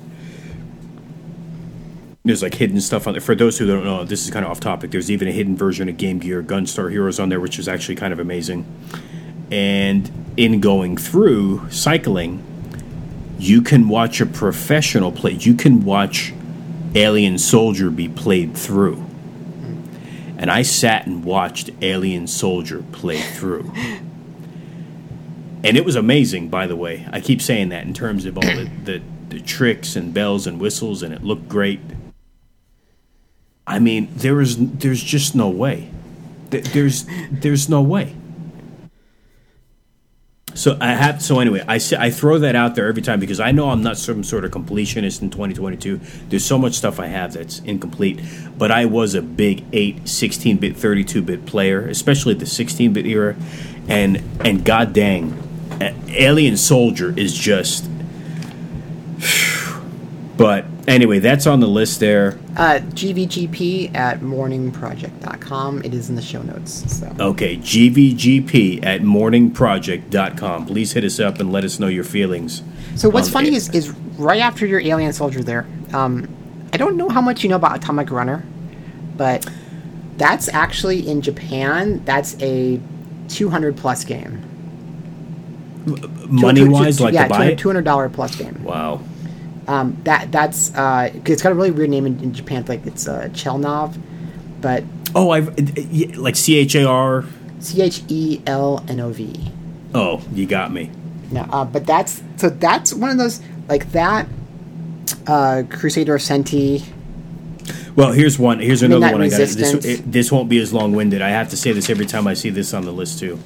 there's 2.24 2.44
like 2.44 2.54
hidden 2.54 2.80
stuff 2.82 3.08
on 3.08 3.14
there. 3.14 3.22
For 3.22 3.36
those 3.36 3.58
who 3.58 3.66
don't 3.66 3.84
know, 3.84 4.04
this 4.04 4.24
is 4.24 4.32
kind 4.32 4.46
of 4.46 4.52
off 4.52 4.60
topic. 4.60 4.92
There's 4.92 5.10
even 5.10 5.28
a 5.28 5.32
hidden 5.32 5.58
version 5.58 5.90
of 5.90 5.98
Game 5.98 6.20
Gear 6.20 6.44
Gunstar 6.44 6.92
Heroes 6.92 7.20
on 7.20 7.30
there, 7.30 7.40
which 7.40 7.58
is 7.58 7.68
actually 7.68 7.96
kind 7.96 8.14
of 8.14 8.20
amazing. 8.20 8.66
And 9.50 10.10
in 10.38 10.62
going 10.62 10.98
through 10.98 11.70
cycling, 11.72 12.44
you 13.40 13.64
can 13.64 13.90
watch 13.90 14.22
a 14.22 14.26
professional 14.28 15.12
play. 15.12 15.32
You 15.32 15.56
can 15.56 15.84
watch 15.84 16.34
Alien 16.94 17.40
Soldier 17.40 17.90
be 17.90 18.08
played 18.08 18.56
through. 18.56 19.04
And 20.38 20.52
I 20.52 20.62
sat 20.62 21.08
and 21.08 21.24
watched 21.24 21.72
Alien 21.82 22.28
Soldier 22.28 22.84
play 22.92 23.20
through. 23.20 23.72
And 25.64 25.78
it 25.78 25.86
was 25.86 25.96
amazing, 25.96 26.50
by 26.50 26.68
the 26.68 26.76
way. 26.76 27.08
I 27.12 27.20
keep 27.20 27.42
saying 27.42 27.70
that 27.70 27.86
in 27.86 27.94
terms 27.94 28.26
of 28.26 28.38
all 28.38 28.44
the, 28.44 28.70
the, 28.84 29.02
the 29.30 29.40
tricks 29.42 29.96
and 29.96 30.14
bells 30.14 30.48
and 30.48 30.60
whistles, 30.60 31.04
and 31.04 31.14
it 31.14 31.24
looked 31.24 31.48
great. 31.48 31.80
I 33.66 33.80
mean, 33.80 34.10
there 34.16 34.42
is 34.42 34.58
there's 34.58 35.04
just 35.04 35.36
no 35.36 35.50
way. 35.50 35.90
There's 36.50 37.06
there's 37.32 37.70
no 37.70 37.82
way. 37.82 38.16
So 40.54 40.78
I 40.82 40.88
have 40.88 41.22
so 41.22 41.40
anyway, 41.40 41.64
I 41.68 41.80
I 41.98 42.10
throw 42.10 42.38
that 42.40 42.56
out 42.56 42.76
there 42.76 42.88
every 42.88 43.02
time 43.02 43.20
because 43.20 43.40
I 43.40 43.52
know 43.52 43.70
I'm 43.70 43.82
not 43.84 43.98
some 43.98 44.24
sort 44.24 44.44
of 44.44 44.52
completionist 44.52 45.22
in 45.22 45.30
2022. 45.30 46.02
There's 46.28 46.44
so 46.44 46.58
much 46.58 46.74
stuff 46.74 47.00
I 47.00 47.08
have 47.08 47.34
that's 47.34 47.60
incomplete, 47.60 48.20
but 48.58 48.70
I 48.70 48.86
was 48.86 49.16
a 49.16 49.22
big 49.22 49.64
8 49.72 50.04
16-bit 50.04 50.76
32-bit 50.76 51.46
player, 51.46 51.88
especially 51.88 52.34
the 52.34 52.46
16-bit 52.46 53.06
era 53.06 53.38
and 53.88 54.22
and 54.42 54.66
god 54.66 54.94
dang, 54.94 55.42
Alien 56.10 56.58
Soldier 56.58 57.18
is 57.18 57.34
just 57.34 57.90
but 60.38 60.66
anyway, 60.88 61.20
that's 61.20 61.48
on 61.48 61.60
the 61.60 61.68
list 61.68 62.00
there. 62.00 62.40
Uh, 62.56 62.80
GVGP 62.82 63.96
at 63.96 64.20
morningproject.com. 64.22 65.84
It 65.84 65.94
is 65.94 66.10
in 66.10 66.16
the 66.16 66.22
show 66.22 66.42
notes. 66.42 67.00
So 67.00 67.14
Okay, 67.20 67.58
GVGP 67.58 68.86
at 68.86 69.02
morningproject.com. 69.02 70.66
Please 70.66 70.94
hit 70.94 71.04
us 71.04 71.20
up 71.20 71.40
and 71.40 71.52
let 71.52 71.64
us 71.64 71.80
know 71.80 71.88
your 71.88 72.04
feelings. 72.04 72.64
So 72.96 73.10
what's 73.10 73.30
funny 73.30 73.50
it. 73.50 73.54
is, 73.54 73.70
is 73.70 73.90
right 74.18 74.42
after 74.42 74.66
your 74.66 74.80
Alien 74.82 75.14
Soldier 75.14 75.44
there, 75.44 75.66
um, 75.94 76.28
I 76.74 76.78
don't 76.78 76.98
know 76.98 77.10
how 77.10 77.22
much 77.22 77.44
you 77.44 77.50
know 77.50 77.56
about 77.58 77.78
Atomic 77.78 78.12
Runner, 78.12 78.44
but 79.18 79.50
that's 80.18 80.48
actually 80.50 81.08
in 81.08 81.22
Japan. 81.22 82.04
That's 82.06 82.36
a 82.42 82.80
200 83.30 83.76
plus 83.78 84.04
game. 84.04 84.42
money 86.28 86.68
wise, 86.68 87.00
like 87.00 87.14
yeah, 87.14 87.24
to 87.24 87.30
buy 87.30 87.54
two 87.56 87.70
hundred 87.70 87.86
dollar 87.86 88.10
plus 88.10 88.36
game. 88.36 88.64
Wow. 88.64 89.02
Um, 89.68 89.98
that 90.04 90.32
that's 90.32 90.74
uh, 90.76 91.12
it's 91.26 91.42
got 91.42 91.52
a 91.52 91.56
really 91.56 91.72
weird 91.72 91.90
name 91.90 92.06
in, 92.06 92.20
in 92.20 92.34
Japan. 92.34 92.66
Like 92.68 92.86
it's 92.86 93.08
uh, 93.08 93.30
Chelnov, 93.32 94.00
but 94.60 94.84
Oh, 95.14 95.32
I've 95.32 96.18
like 96.18 96.36
C 96.36 96.56
H 96.58 96.76
A 96.76 96.88
R. 96.88 97.26
C 97.60 97.82
H 97.82 98.04
E 98.08 98.42
L 98.48 98.84
N 98.88 99.00
O 99.00 99.10
V. 99.12 99.52
Oh, 99.94 100.22
you 100.34 100.46
got 100.46 100.72
me. 100.72 100.90
No, 101.32 101.42
uh, 101.42 101.66
but 101.66 101.86
that's 101.86 102.22
so 102.38 102.50
that's 102.50 102.94
one 102.94 103.10
of 103.10 103.18
those 103.18 103.42
like 103.68 103.92
that. 103.92 104.28
Uh, 105.28 105.64
Crusader 105.70 106.16
of 106.16 106.22
Centy. 106.22 106.84
Well, 107.96 108.14
here's 108.14 108.40
one. 108.40 108.60
Here's 108.60 108.84
another 108.84 109.02
Midnight 109.02 109.14
one. 109.14 109.22
I 109.22 109.30
got. 109.30 109.38
This 109.38 109.86
it, 109.86 110.12
this 110.12 110.32
won't 110.32 110.50
be 110.50 110.60
as 110.60 110.74
long 110.74 110.94
winded. 110.94 111.22
I 111.22 111.30
have 111.30 111.50
to 111.50 111.58
say 111.58 111.74
this 111.74 111.90
every 111.90 112.06
time 112.06 112.26
I 112.26 112.34
see 112.34 112.50
this 112.50 112.74
on 112.74 112.86
the 112.86 112.92
list 112.92 113.20
too. 113.20 113.38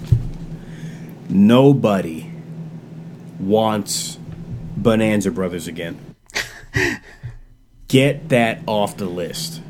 Nobody 1.29 2.31
wants 3.39 4.19
Bonanza 4.75 5.31
Brothers 5.31 5.67
again. 5.67 6.15
Get 7.87 8.29
that 8.29 8.59
off 8.67 8.97
the 8.97 9.05
list. 9.05 9.61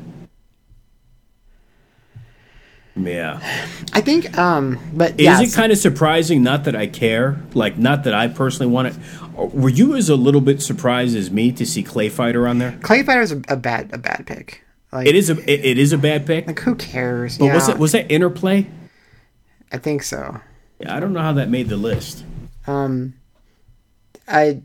Yeah. 2.96 3.40
I 3.92 4.00
think, 4.00 4.36
um, 4.38 4.78
but 4.94 5.12
Is 5.12 5.26
yeah, 5.26 5.40
it 5.42 5.52
kind 5.52 5.70
of 5.70 5.76
surprising? 5.76 6.42
Not 6.42 6.64
that 6.64 6.74
I 6.74 6.86
care, 6.86 7.38
like 7.52 7.76
not 7.76 8.04
that 8.04 8.14
I 8.14 8.28
personally 8.28 8.72
want 8.72 8.88
it. 8.88 8.94
Were 9.34 9.68
you 9.68 9.94
as 9.94 10.08
a 10.08 10.16
little 10.16 10.40
bit 10.40 10.62
surprised 10.62 11.14
as 11.14 11.30
me 11.30 11.52
to 11.52 11.66
see 11.66 11.82
Clay 11.82 12.08
Fighter 12.08 12.48
on 12.48 12.56
there? 12.58 12.78
Clay 12.82 13.02
Fighter 13.02 13.20
is 13.20 13.32
a, 13.32 13.42
a 13.48 13.56
bad 13.56 13.90
a 13.92 13.98
bad 13.98 14.24
pick. 14.26 14.62
Like, 14.92 15.06
It 15.06 15.14
is 15.14 15.28
a 15.28 15.34
it, 15.50 15.64
it 15.66 15.78
is 15.78 15.92
a 15.92 15.98
bad 15.98 16.24
pick. 16.26 16.46
like 16.46 16.58
who 16.60 16.74
cares? 16.74 17.36
But 17.36 17.44
yeah, 17.46 17.54
was 17.54 17.68
it 17.68 17.76
was 17.78 17.92
that 17.92 18.10
interplay? 18.10 18.66
I 19.70 19.76
think 19.76 20.02
so. 20.02 20.40
Yeah, 20.80 20.96
I 20.96 21.00
don't 21.00 21.12
know 21.12 21.20
how 21.20 21.34
that 21.34 21.50
made 21.50 21.68
the 21.68 21.76
list. 21.76 22.24
Um, 22.66 23.14
I, 24.26 24.62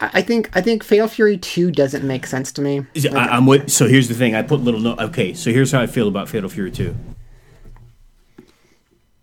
I, 0.00 0.10
I 0.14 0.22
think 0.22 0.50
I 0.56 0.60
think 0.60 0.82
Fatal 0.84 1.08
Fury 1.08 1.38
Two 1.38 1.70
doesn't 1.70 2.04
make 2.04 2.26
sense 2.26 2.52
to 2.52 2.62
me. 2.62 2.86
It- 2.94 3.14
I, 3.14 3.28
I'm 3.36 3.46
with. 3.46 3.70
So 3.70 3.86
here's 3.86 4.08
the 4.08 4.14
thing. 4.14 4.34
I 4.34 4.42
put 4.42 4.60
little 4.60 4.80
note. 4.80 4.98
Okay, 4.98 5.34
so 5.34 5.50
here's 5.52 5.72
how 5.72 5.80
I 5.80 5.86
feel 5.86 6.08
about 6.08 6.28
Fatal 6.28 6.48
Fury 6.48 6.70
Two. 6.70 6.94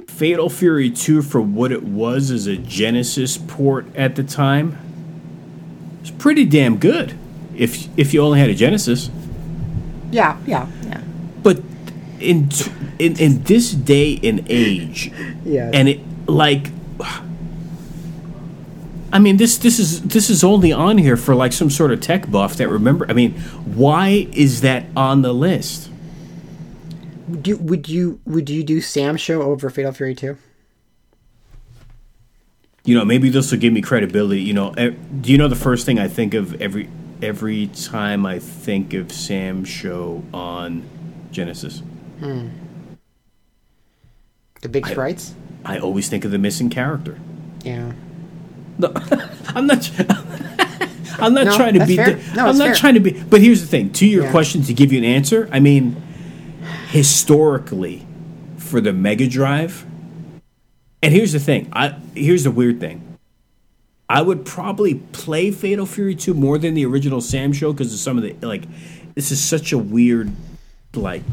Fatal 0.07 0.49
Fury 0.49 0.89
Two, 0.89 1.21
for 1.21 1.41
what 1.41 1.71
it 1.71 1.83
was 1.83 2.31
as 2.31 2.47
a 2.47 2.55
Genesis 2.55 3.37
port 3.37 3.85
at 3.95 4.15
the 4.15 4.23
time, 4.23 4.77
it's 6.01 6.11
pretty 6.11 6.45
damn 6.45 6.77
good. 6.77 7.17
If 7.55 7.87
if 7.97 8.13
you 8.13 8.21
only 8.21 8.39
had 8.39 8.49
a 8.49 8.53
Genesis, 8.55 9.09
Yeah, 10.11 10.37
yeah, 10.45 10.67
yeah. 10.85 11.01
but 11.43 11.61
in 12.19 12.49
t- 12.49 12.71
in 12.99 13.17
in 13.19 13.43
this 13.43 13.71
day 13.71 14.19
and 14.23 14.45
age, 14.47 15.11
Yeah. 15.43 15.71
and 15.73 15.89
it 15.89 15.99
like. 16.27 16.71
I 19.15 19.19
mean 19.19 19.37
this 19.37 19.57
this 19.57 19.79
is 19.79 20.01
this 20.01 20.29
is 20.29 20.43
only 20.43 20.73
on 20.73 20.97
here 20.97 21.15
for 21.15 21.33
like 21.35 21.53
some 21.53 21.69
sort 21.69 21.91
of 21.91 22.01
tech 22.01 22.29
buff 22.29 22.57
that 22.57 22.67
remember 22.67 23.05
I 23.09 23.13
mean 23.13 23.33
why 23.63 24.27
is 24.33 24.61
that 24.61 24.85
on 24.95 25.21
the 25.21 25.33
list? 25.33 25.89
do 27.41 27.57
would 27.57 27.89
you 27.89 28.19
would 28.25 28.49
you 28.49 28.63
do 28.63 28.81
Sam 28.81 29.17
Show 29.17 29.41
over 29.41 29.69
Fatal 29.69 29.91
Fury 29.91 30.15
two? 30.15 30.37
You 32.83 32.95
know, 32.95 33.05
maybe 33.05 33.29
this 33.29 33.51
will 33.51 33.57
give 33.57 33.73
me 33.73 33.81
credibility. 33.81 34.41
You 34.41 34.53
know, 34.53 34.73
do 34.73 35.31
you 35.31 35.37
know 35.37 35.47
the 35.47 35.55
first 35.55 35.85
thing 35.85 35.97
I 35.97 36.07
think 36.07 36.33
of 36.33 36.61
every 36.61 36.89
every 37.21 37.67
time 37.67 38.25
I 38.25 38.39
think 38.39 38.93
of 38.93 39.11
Sam 39.11 39.63
Show 39.65 40.23
on 40.33 40.87
Genesis? 41.31 41.81
Hmm. 42.19 42.49
The 44.61 44.69
big 44.69 44.85
sprites. 44.87 45.35
I 45.63 45.79
always 45.79 46.09
think 46.09 46.25
of 46.25 46.31
the 46.31 46.37
missing 46.37 46.69
character. 46.69 47.19
Yeah. 47.63 47.93
No, 48.77 48.91
I'm 49.55 49.67
not. 49.67 49.91
I'm 51.17 51.33
not 51.33 51.45
No, 51.45 51.55
trying 51.55 51.75
to 51.75 51.85
be. 51.85 51.95
fair. 51.95 52.19
No, 52.35 52.47
I'm 52.47 52.57
not 52.57 52.67
fair. 52.67 52.75
trying 52.75 52.93
to 52.95 52.99
be. 52.99 53.11
But 53.11 53.41
here's 53.41 53.61
the 53.61 53.67
thing: 53.67 53.91
to 53.93 54.05
your 54.05 54.25
Yeah. 54.25 54.31
question, 54.31 54.63
to 54.63 54.73
give 54.73 54.91
you 54.91 54.97
an 54.97 55.05
answer, 55.05 55.47
I 55.51 55.59
mean, 55.59 55.95
historically, 56.89 58.05
for 58.57 58.81
the 58.81 58.91
Mega 58.93 59.27
Drive, 59.27 59.85
and 61.01 61.13
here's 61.13 61.31
the 61.31 61.39
thing. 61.39 61.69
I 61.73 61.95
here's 62.15 62.43
the 62.43 62.51
weird 62.51 62.79
thing. 62.79 63.01
I 64.09 64.21
would 64.21 64.45
probably 64.45 64.95
play 64.95 65.49
Fatal 65.51 65.85
Fury 65.87 66.13
2 66.13 66.33
more 66.35 66.57
than 66.59 66.75
the 66.75 66.85
original 66.85 67.21
Sam 67.21 67.51
show 67.53 67.73
because 67.73 67.91
of 67.93 67.99
some 67.99 68.17
of 68.17 68.23
the 68.23 68.35
like. 68.45 68.63
This 69.15 69.31
is 69.31 69.41
such 69.41 69.71
a 69.71 69.77
weird, 69.77 70.29
like. 70.93 71.23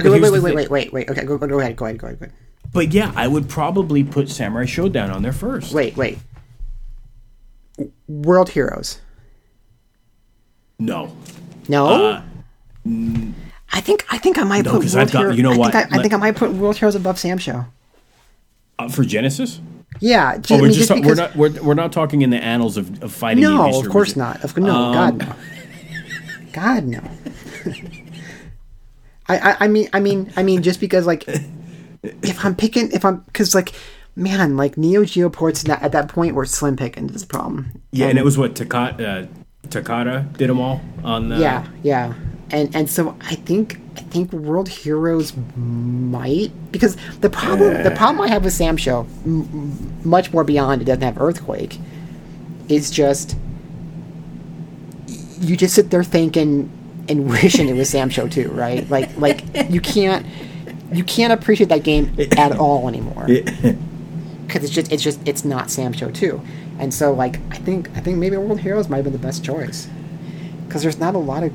Okay, 0.00 0.08
wait, 0.10 0.20
here's 0.20 0.32
wait, 0.32 0.42
wait, 0.42 0.54
wait, 0.54 0.70
wait, 0.70 0.92
wait. 0.92 1.10
Okay, 1.10 1.24
go, 1.24 1.38
go, 1.38 1.46
go 1.46 1.60
ahead, 1.60 1.76
go 1.76 1.84
ahead, 1.86 1.98
go 1.98 2.06
ahead, 2.08 2.18
go 2.18 2.24
ahead. 2.26 2.32
But 2.72 2.92
yeah, 2.92 3.12
I 3.16 3.26
would 3.28 3.48
probably 3.48 4.04
put 4.04 4.28
Samurai 4.28 4.64
Shodown 4.64 5.12
on 5.14 5.22
there 5.22 5.32
first. 5.32 5.72
Wait, 5.72 5.96
wait. 5.96 6.18
World 8.06 8.50
Heroes. 8.50 9.00
No. 10.78 11.16
No. 11.68 11.86
Uh, 11.86 12.22
I 13.72 13.80
think 13.80 14.04
I 14.10 14.18
think 14.18 14.38
I 14.38 14.44
might 14.44 14.64
No, 14.64 14.72
put 14.72 14.80
World 14.84 14.96
I've 14.96 15.12
got- 15.12 15.20
Hero- 15.20 15.32
you 15.32 15.42
know 15.42 15.52
I 15.52 15.56
what? 15.56 15.72
Think 15.72 15.92
I, 15.92 15.98
I 15.98 16.02
think 16.02 16.14
I 16.14 16.16
might 16.16 16.36
put 16.36 16.52
World 16.52 16.76
Heroes 16.76 16.94
above 16.94 17.18
Sam 17.18 17.38
Show. 17.38 17.66
Uh, 18.78 18.88
for 18.88 19.02
Genesis? 19.04 19.60
Yeah, 20.00 20.36
just, 20.38 20.52
Oh, 20.52 20.56
we're 20.56 20.62
mean, 20.68 20.72
just, 20.74 20.88
just 20.88 21.04
we're 21.04 21.14
not 21.14 21.34
we're, 21.36 21.62
we're 21.62 21.74
not 21.74 21.90
talking 21.92 22.22
in 22.22 22.30
the 22.30 22.36
annals 22.42 22.76
of, 22.76 23.02
of 23.02 23.12
fighting. 23.12 23.42
no, 23.42 23.80
of 23.80 23.88
course 23.88 24.14
not. 24.14 24.44
Of 24.44 24.56
no, 24.56 24.74
Um, 24.74 24.92
God 24.94 25.18
no. 25.18 25.34
God 26.52 26.84
no. 26.84 27.00
I, 29.28 29.38
I 29.38 29.56
I 29.60 29.68
mean 29.68 29.88
I 29.92 30.00
mean 30.00 30.32
I 30.36 30.42
mean 30.42 30.62
just 30.62 30.80
because 30.80 31.06
like 31.06 31.24
if 32.02 32.44
I'm 32.44 32.54
picking 32.54 32.90
if 32.92 33.04
I'm 33.04 33.18
because 33.20 33.54
like 33.54 33.72
man 34.16 34.56
like 34.56 34.76
Neo 34.76 35.04
Geo 35.04 35.28
ports 35.28 35.60
at 35.62 35.66
that, 35.66 35.82
at 35.82 35.92
that 35.92 36.08
point 36.08 36.34
were 36.34 36.44
slim 36.44 36.76
pickings 36.76 37.12
this 37.12 37.24
problem. 37.24 37.70
Yeah, 37.92 38.06
and 38.06 38.18
it 38.18 38.24
was 38.24 38.36
what 38.36 38.54
Takara, 38.54 39.24
uh, 39.24 39.26
Takara 39.68 40.36
did 40.36 40.50
them 40.50 40.60
all 40.60 40.80
on. 41.04 41.28
The, 41.28 41.38
Yeah, 41.38 41.66
yeah, 41.82 42.14
and 42.50 42.74
and 42.74 42.90
so 42.90 43.16
I 43.22 43.34
think 43.36 43.80
I 43.96 44.00
think 44.00 44.32
World 44.32 44.68
Heroes 44.68 45.32
might 45.56 46.50
because 46.72 46.96
the 47.20 47.30
problem 47.30 47.82
the 47.82 47.90
problem 47.92 48.20
I 48.20 48.28
have 48.28 48.44
with 48.44 48.52
Sam 48.54 48.76
Show, 48.76 49.06
m- 49.24 50.00
much 50.04 50.32
more 50.32 50.44
beyond 50.44 50.82
it 50.82 50.84
doesn't 50.84 51.02
have 51.02 51.20
Earthquake, 51.20 51.78
is 52.68 52.90
just 52.90 53.36
you 55.40 55.56
just 55.56 55.74
sit 55.74 55.90
there 55.90 56.04
thinking 56.04 56.70
and 57.08 57.28
wishing 57.30 57.68
it 57.68 57.74
was 57.74 57.88
Sam 57.88 58.10
Show 58.10 58.28
too, 58.28 58.50
right? 58.50 58.88
Like 58.90 59.16
like 59.16 59.42
you 59.70 59.80
can't 59.80 60.26
you 60.92 61.04
can't 61.04 61.32
appreciate 61.32 61.68
that 61.68 61.82
game 61.84 62.14
at 62.36 62.56
all 62.56 62.88
anymore 62.88 63.26
because 63.26 64.64
it's 64.64 64.70
just 64.72 64.92
it's 64.92 65.02
just 65.02 65.20
it's 65.26 65.44
not 65.44 65.70
Sam 65.70 65.92
Show 65.92 66.10
two, 66.10 66.40
and 66.78 66.92
so 66.92 67.12
like 67.12 67.38
I 67.50 67.56
think 67.56 67.90
I 67.96 68.00
think 68.00 68.18
maybe 68.18 68.36
World 68.36 68.60
Heroes 68.60 68.88
might 68.88 68.96
have 68.98 69.04
been 69.04 69.12
the 69.12 69.18
best 69.18 69.44
choice 69.44 69.88
because 70.66 70.82
there's 70.82 70.98
not 70.98 71.14
a 71.14 71.18
lot 71.18 71.42
of 71.44 71.52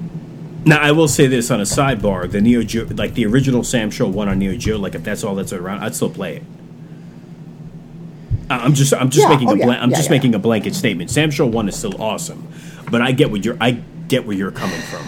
Now 0.66 0.80
I 0.82 0.92
will 0.92 1.08
say 1.08 1.28
this 1.28 1.50
on 1.52 1.60
a 1.60 1.64
sidebar: 1.64 2.30
the 2.32 2.42
Neo 2.42 2.64
Geo, 2.64 2.86
like 2.86 3.16
the 3.16 3.26
original 3.26 3.64
Sam 3.64 3.90
Show 3.92 4.08
one 4.08 4.30
on 4.30 4.40
Neo 4.40 4.56
Geo, 4.56 4.78
like 4.78 4.96
if 4.96 5.04
that's 5.04 5.24
all 5.24 5.36
that's 5.36 5.54
around, 5.54 5.84
I'd 5.84 5.96
still 5.96 6.10
play 6.10 6.38
it. 6.38 6.44
I'm 8.50 8.74
just 8.74 8.94
I'm 8.94 9.10
just 9.10 9.24
Yeah, 9.24 9.34
making 9.34 9.50
oh, 9.50 9.54
a 9.54 9.58
yeah, 9.58 9.66
blan- 9.66 9.82
I'm 9.82 9.90
yeah, 9.90 9.98
just 9.98 10.10
yeah. 10.10 10.16
making 10.16 10.36
a 10.36 10.40
blanket 10.40 10.76
statement. 10.76 11.10
Sam 11.10 11.32
Show 11.32 11.48
one 11.48 11.68
is 11.68 11.76
still 11.78 12.00
awesome, 12.02 12.48
but 12.92 13.02
I 13.02 13.12
get 13.12 13.32
what 13.32 13.44
you're 13.46 13.58
I 13.60 13.72
get 14.08 14.26
where 14.28 14.36
you're 14.36 14.52
coming 14.52 14.80
from. 14.82 15.06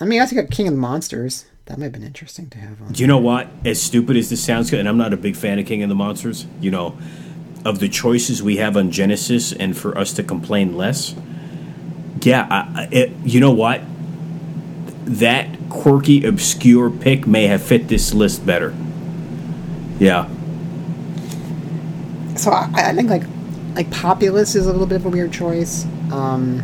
I 0.00 0.04
mean, 0.04 0.20
I 0.20 0.26
think 0.26 0.50
King 0.50 0.68
of 0.68 0.74
the 0.74 0.78
Monsters. 0.80 1.44
That 1.68 1.78
might 1.78 1.84
have 1.84 1.92
been 1.92 2.02
interesting 2.02 2.48
to 2.50 2.58
have 2.58 2.80
on. 2.80 2.92
Do 2.92 3.02
you 3.02 3.06
know 3.06 3.18
what? 3.18 3.48
As 3.64 3.80
stupid 3.80 4.16
as 4.16 4.30
this 4.30 4.42
sounds, 4.42 4.70
good, 4.70 4.80
and 4.80 4.88
I'm 4.88 4.96
not 4.96 5.12
a 5.12 5.18
big 5.18 5.36
fan 5.36 5.58
of 5.58 5.66
King 5.66 5.82
of 5.82 5.90
the 5.90 5.94
Monsters, 5.94 6.46
you 6.62 6.70
know, 6.70 6.96
of 7.64 7.78
the 7.78 7.90
choices 7.90 8.42
we 8.42 8.56
have 8.56 8.74
on 8.76 8.90
Genesis, 8.90 9.52
and 9.52 9.76
for 9.76 9.96
us 9.98 10.14
to 10.14 10.22
complain 10.22 10.76
less. 10.78 11.14
Yeah, 12.22 12.46
I, 12.50 12.82
I- 12.84 12.88
it, 12.90 13.12
you 13.22 13.38
know 13.40 13.52
what? 13.52 13.82
That 15.04 15.48
quirky, 15.68 16.24
obscure 16.24 16.88
pick 16.90 17.26
may 17.26 17.46
have 17.48 17.62
fit 17.62 17.88
this 17.88 18.14
list 18.14 18.46
better. 18.46 18.74
Yeah. 19.98 20.26
So 22.36 22.50
I, 22.50 22.70
I 22.74 22.94
think 22.94 23.10
like 23.10 23.24
like 23.74 23.90
Populous 23.90 24.54
is 24.54 24.66
a 24.66 24.72
little 24.72 24.86
bit 24.86 24.96
of 24.96 25.04
a 25.06 25.08
weird 25.10 25.32
choice. 25.32 25.84
Um, 26.10 26.62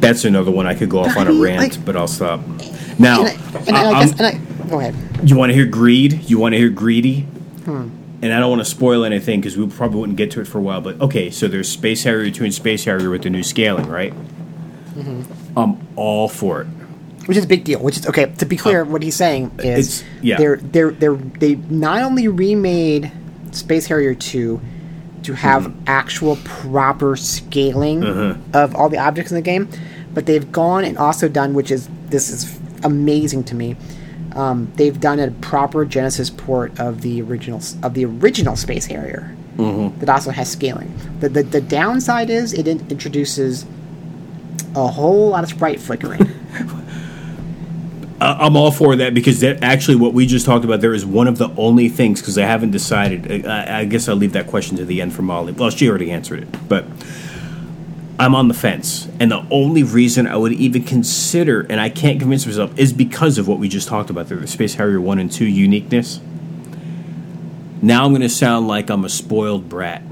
That's 0.00 0.24
another 0.24 0.50
one 0.50 0.66
I 0.66 0.74
could 0.74 0.88
go 0.88 1.00
off 1.00 1.14
on 1.16 1.26
a 1.28 1.32
rant, 1.32 1.58
like- 1.58 1.84
but 1.84 1.94
I'll 1.94 2.08
stop. 2.08 2.40
Now, 2.98 3.24
and 3.24 3.28
I, 3.28 3.60
and 3.68 3.76
I, 3.76 3.90
I- 3.90 4.04
guess, 4.06 4.12
and 4.18 4.26
I, 4.26 4.66
go 4.68 4.80
ahead. 4.80 4.94
you 5.28 5.36
want 5.36 5.50
to 5.50 5.54
hear 5.54 5.66
greed? 5.66 6.28
You 6.30 6.38
want 6.38 6.52
to 6.54 6.58
hear 6.58 6.68
greedy? 6.70 7.20
Hmm. 7.64 7.90
And 8.20 8.32
I 8.32 8.40
don't 8.40 8.50
want 8.50 8.60
to 8.62 8.64
spoil 8.64 9.04
anything 9.04 9.40
because 9.40 9.56
we 9.56 9.66
probably 9.68 10.00
wouldn't 10.00 10.18
get 10.18 10.32
to 10.32 10.40
it 10.40 10.48
for 10.48 10.58
a 10.58 10.60
while. 10.60 10.80
But 10.80 11.00
okay, 11.00 11.30
so 11.30 11.46
there's 11.46 11.68
Space 11.70 12.02
Harrier 12.02 12.32
2 12.32 12.44
and 12.44 12.52
Space 12.54 12.84
Harrier 12.84 13.10
with 13.10 13.22
the 13.22 13.30
new 13.30 13.44
scaling, 13.44 13.86
right? 13.88 14.12
Mm-hmm. 14.94 15.58
I'm 15.58 15.78
all 15.96 16.28
for 16.28 16.62
it. 16.62 16.66
Which 17.26 17.36
is 17.36 17.44
a 17.44 17.46
big 17.46 17.62
deal. 17.64 17.78
Which 17.80 17.96
is 17.98 18.06
okay. 18.08 18.26
To 18.38 18.46
be 18.46 18.56
clear, 18.56 18.84
what 18.84 19.02
he's 19.02 19.14
saying 19.14 19.52
is 19.62 20.02
Uh, 20.02 20.04
yeah. 20.22 20.36
they're 20.38 20.56
they're 20.56 20.90
they're 20.92 21.14
they 21.14 21.56
not 21.56 22.02
only 22.02 22.26
remade 22.26 23.12
Space 23.52 23.86
Harrier 23.86 24.14
two 24.14 24.60
to 25.24 25.34
have 25.34 25.64
Mm-hmm. 25.64 25.80
actual 25.86 26.36
proper 26.44 27.14
scaling 27.16 28.02
Uh-huh. 28.02 28.34
of 28.54 28.74
all 28.74 28.88
the 28.88 28.98
objects 28.98 29.30
in 29.30 29.34
the 29.36 29.42
game, 29.42 29.68
but 30.14 30.26
they've 30.26 30.50
gone 30.50 30.84
and 30.84 30.96
also 30.98 31.28
done, 31.28 31.52
which 31.54 31.70
is 31.70 31.88
this 32.08 32.30
is 32.30 32.57
amazing 32.84 33.44
to 33.44 33.54
me. 33.54 33.76
Um, 34.34 34.70
they've 34.76 35.00
done 35.00 35.18
a 35.18 35.30
proper 35.30 35.84
Genesis 35.84 36.30
port 36.30 36.78
of 36.78 37.00
the 37.00 37.22
original 37.22 37.60
of 37.82 37.94
the 37.94 38.04
original 38.04 38.56
Space 38.56 38.86
Harrier 38.86 39.34
Mm-hmm. 39.56 39.98
that 39.98 40.08
also 40.08 40.30
has 40.30 40.48
scaling. 40.48 40.94
The, 41.18 41.28
the 41.28 41.42
the 41.42 41.60
downside 41.60 42.30
is 42.30 42.52
it 42.52 42.68
in- 42.68 42.86
introduces 42.90 43.66
a 44.76 44.86
whole 44.86 45.30
lot 45.30 45.42
of 45.42 45.50
sprite 45.50 45.80
flickering. 45.80 46.20
I'm 48.20 48.56
all 48.56 48.72
for 48.72 48.96
that 48.96 49.14
because 49.14 49.40
that 49.40 49.62
actually 49.62 49.96
what 49.96 50.12
we 50.12 50.26
just 50.26 50.44
talked 50.46 50.64
about 50.64 50.80
there 50.80 50.94
is 50.94 51.06
one 51.06 51.28
of 51.28 51.38
the 51.38 51.48
only 51.56 51.88
things 51.88 52.20
because 52.20 52.36
I 52.36 52.42
haven't 52.42 52.72
decided. 52.72 53.46
I, 53.46 53.80
I 53.80 53.84
guess 53.84 54.08
I'll 54.08 54.16
leave 54.16 54.32
that 54.32 54.48
question 54.48 54.76
to 54.76 54.84
the 54.84 55.00
end 55.00 55.12
for 55.12 55.22
Molly. 55.22 55.52
Well, 55.52 55.70
she 55.70 55.88
already 55.88 56.10
answered 56.10 56.42
it, 56.42 56.68
but 56.68 56.84
I'm 58.20 58.34
on 58.34 58.48
the 58.48 58.54
fence, 58.54 59.08
and 59.20 59.30
the 59.30 59.46
only 59.48 59.84
reason 59.84 60.26
I 60.26 60.36
would 60.36 60.52
even 60.52 60.82
consider, 60.82 61.60
and 61.60 61.80
I 61.80 61.88
can't 61.88 62.18
convince 62.18 62.44
myself, 62.46 62.76
is 62.76 62.92
because 62.92 63.38
of 63.38 63.46
what 63.46 63.60
we 63.60 63.68
just 63.68 63.86
talked 63.86 64.10
about 64.10 64.28
there, 64.28 64.38
the 64.38 64.48
Space 64.48 64.74
Harrier 64.74 65.00
one 65.00 65.20
and 65.20 65.30
two 65.30 65.46
uniqueness. 65.46 66.20
Now 67.80 68.04
I'm 68.04 68.10
going 68.10 68.22
to 68.22 68.28
sound 68.28 68.66
like 68.66 68.90
I'm 68.90 69.04
a 69.04 69.08
spoiled 69.08 69.68
brat. 69.68 70.02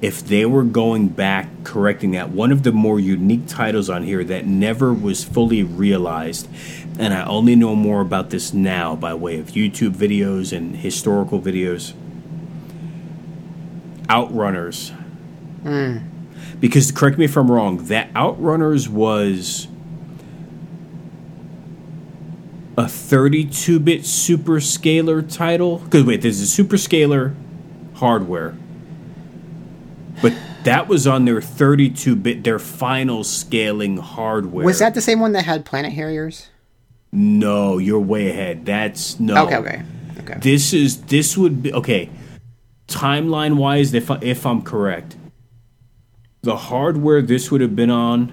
If 0.00 0.26
they 0.26 0.46
were 0.46 0.64
going 0.64 1.08
back 1.08 1.48
correcting 1.62 2.12
that, 2.12 2.30
one 2.30 2.50
of 2.50 2.62
the 2.62 2.72
more 2.72 2.98
unique 2.98 3.46
titles 3.46 3.90
on 3.90 4.02
here 4.02 4.24
that 4.24 4.46
never 4.46 4.94
was 4.94 5.22
fully 5.22 5.62
realized, 5.62 6.48
and 6.98 7.12
I 7.12 7.24
only 7.26 7.54
know 7.54 7.76
more 7.76 8.00
about 8.00 8.30
this 8.30 8.54
now 8.54 8.96
by 8.96 9.12
way 9.12 9.38
of 9.38 9.48
YouTube 9.48 9.92
videos 9.92 10.56
and 10.56 10.74
historical 10.74 11.38
videos. 11.38 11.92
Outrunners. 14.08 14.90
Hmm. 15.62 15.98
Because 16.62 16.92
correct 16.92 17.18
me 17.18 17.24
if 17.24 17.36
I'm 17.36 17.50
wrong, 17.50 17.78
that 17.86 18.12
Outrunners 18.14 18.88
was 18.88 19.66
a 22.78 22.84
32-bit 22.84 24.06
super 24.06 24.60
scalar 24.60 25.28
title. 25.30 25.78
Because 25.78 26.04
wait, 26.04 26.22
there's 26.22 26.40
a 26.40 26.46
super 26.46 26.76
scalar 26.76 27.34
hardware, 27.94 28.54
but 30.22 30.32
that 30.62 30.86
was 30.86 31.04
on 31.04 31.24
their 31.24 31.40
32-bit, 31.40 32.44
their 32.44 32.60
final 32.60 33.24
scaling 33.24 33.96
hardware. 33.96 34.64
Was 34.64 34.78
that 34.78 34.94
the 34.94 35.00
same 35.00 35.18
one 35.18 35.32
that 35.32 35.44
had 35.44 35.64
Planet 35.64 35.92
Harriers? 35.92 36.48
No, 37.10 37.78
you're 37.78 37.98
way 37.98 38.30
ahead. 38.30 38.64
That's 38.64 39.18
no. 39.18 39.46
Okay, 39.46 39.56
okay, 39.56 39.82
okay. 40.20 40.38
This 40.38 40.72
is 40.72 41.02
this 41.02 41.36
would 41.36 41.60
be 41.60 41.72
okay. 41.74 42.08
Timeline 42.86 43.56
wise, 43.56 43.92
if 43.94 44.12
I, 44.12 44.18
if 44.22 44.46
I'm 44.46 44.62
correct, 44.62 45.16
the 46.42 46.56
hardware 46.56 47.22
this 47.22 47.50
would 47.50 47.60
have 47.60 47.76
been 47.76 47.90
on 47.90 48.32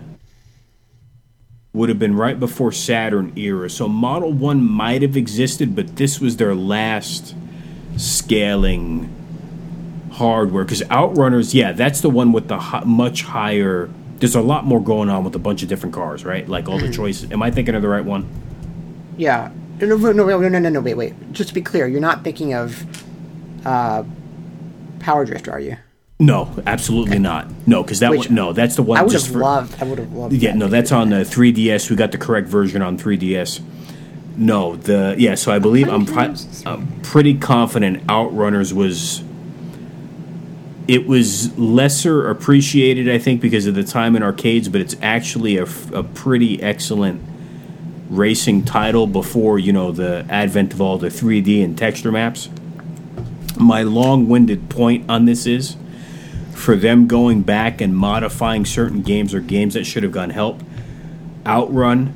would 1.74 1.90
have 1.90 2.00
been 2.00 2.16
right 2.16 2.40
before 2.40 2.72
Saturn 2.72 3.32
era. 3.38 3.70
So 3.70 3.88
Model 3.88 4.34
One 4.34 4.64
might 4.64 5.04
have 5.04 5.16
existed, 5.16 5.76
but 5.76 5.96
this 5.98 6.20
was 6.20 6.38
their 6.38 6.56
last 6.56 7.36
scaling 7.98 9.16
hardware. 10.12 10.64
Because 10.64 10.82
Outrunners, 10.84 11.54
yeah, 11.54 11.72
that's 11.72 12.02
the 12.02 12.10
one 12.10 12.32
with 12.32 12.48
the 12.48 12.58
hi- 12.58 12.84
much 12.84 13.22
higher. 13.22 13.90
There's 14.18 14.36
a 14.36 14.42
lot 14.42 14.66
more 14.66 14.84
going 14.84 15.10
on 15.10 15.24
with 15.24 15.36
a 15.36 15.40
bunch 15.40 15.62
of 15.62 15.70
different 15.70 15.94
cars, 15.94 16.26
right? 16.26 16.50
Like 16.50 16.68
all 16.68 16.80
the 16.80 16.92
choices. 16.92 17.32
Am 17.32 17.44
I 17.44 17.52
thinking 17.52 17.76
of 17.76 17.84
the 17.84 17.88
right 17.88 18.04
one? 18.04 18.28
Yeah. 19.18 19.52
No, 19.80 19.96
no, 19.96 20.12
no, 20.12 20.40
no, 20.40 20.60
no, 20.60 20.70
no, 20.70 20.82
wait, 20.82 20.96
wait. 20.96 21.32
Just 21.32 21.50
to 21.50 21.56
be 21.56 21.62
clear, 21.62 21.88
you're 21.88 22.02
not 22.02 22.24
thinking 22.24 22.54
of 22.54 22.84
uh, 23.66 24.04
Power 25.00 25.24
Drifter, 25.24 25.52
are 25.52 25.60
you? 25.60 25.78
No, 26.22 26.50
absolutely 26.68 27.18
not. 27.18 27.48
No, 27.66 27.82
because 27.82 28.00
that 28.00 28.12
Which- 28.12 28.28
one. 28.28 28.36
No, 28.36 28.52
that's 28.52 28.76
the 28.76 28.84
one. 28.84 28.98
I 29.00 29.04
would 29.04 29.12
just 29.12 29.28
have 29.28 29.34
for- 29.34 29.40
loved. 29.40 29.82
I 29.82 29.86
would 29.86 30.00
have 30.00 30.12
loved. 30.12 30.34
Yeah, 30.34 30.52
that 30.52 30.58
no, 30.58 30.68
that's 30.68 30.92
on 30.92 31.14
uh, 31.14 31.20
did. 31.20 31.28
the 31.28 31.36
3DS. 31.36 31.90
We 31.90 31.96
got 31.96 32.12
the 32.12 32.18
correct 32.18 32.48
version 32.50 32.82
on 32.82 32.98
3DS. 32.98 33.62
No, 34.36 34.76
the 34.76 35.16
yeah. 35.18 35.36
So 35.36 35.52
I 35.54 35.60
believe 35.60 35.88
I'm 35.88 36.06
pri- 36.06 36.36
I'm 36.66 36.88
pretty 37.04 37.36
confident 37.36 38.06
Outrunners 38.08 38.74
was. 38.74 39.24
It 40.90 41.08
was 41.08 41.58
lesser 41.58 42.28
appreciated, 42.30 43.08
I 43.10 43.20
think, 43.20 43.42
because 43.42 43.68
of 43.68 43.76
the 43.76 43.84
time 43.84 44.16
in 44.16 44.24
arcades, 44.24 44.68
but 44.70 44.82
it's 44.82 44.96
actually 45.04 45.58
a, 45.58 45.68
a 45.94 46.04
pretty 46.04 46.62
excellent 46.64 47.22
racing 48.10 48.66
title 48.66 49.06
before 49.06 49.60
you 49.60 49.72
know 49.72 49.92
the 49.92 50.26
advent 50.30 50.74
of 50.74 50.82
all 50.82 50.98
the 50.98 51.10
3D 51.10 51.64
and 51.64 51.78
texture 51.78 52.12
maps. 52.12 52.50
My 53.58 53.84
long-winded 53.84 54.70
point 54.70 55.08
on 55.10 55.26
this 55.26 55.46
is 55.46 55.76
for 56.60 56.76
them 56.76 57.08
going 57.08 57.42
back 57.42 57.82
and 57.82 57.96
modifying 57.96 58.66
certain 58.66 59.02
games 59.02 59.34
or 59.34 59.40
games 59.40 59.74
that 59.74 59.86
should 59.86 60.04
have 60.04 60.12
gone 60.12 60.30
help. 60.30 60.62
Outrun 61.46 62.14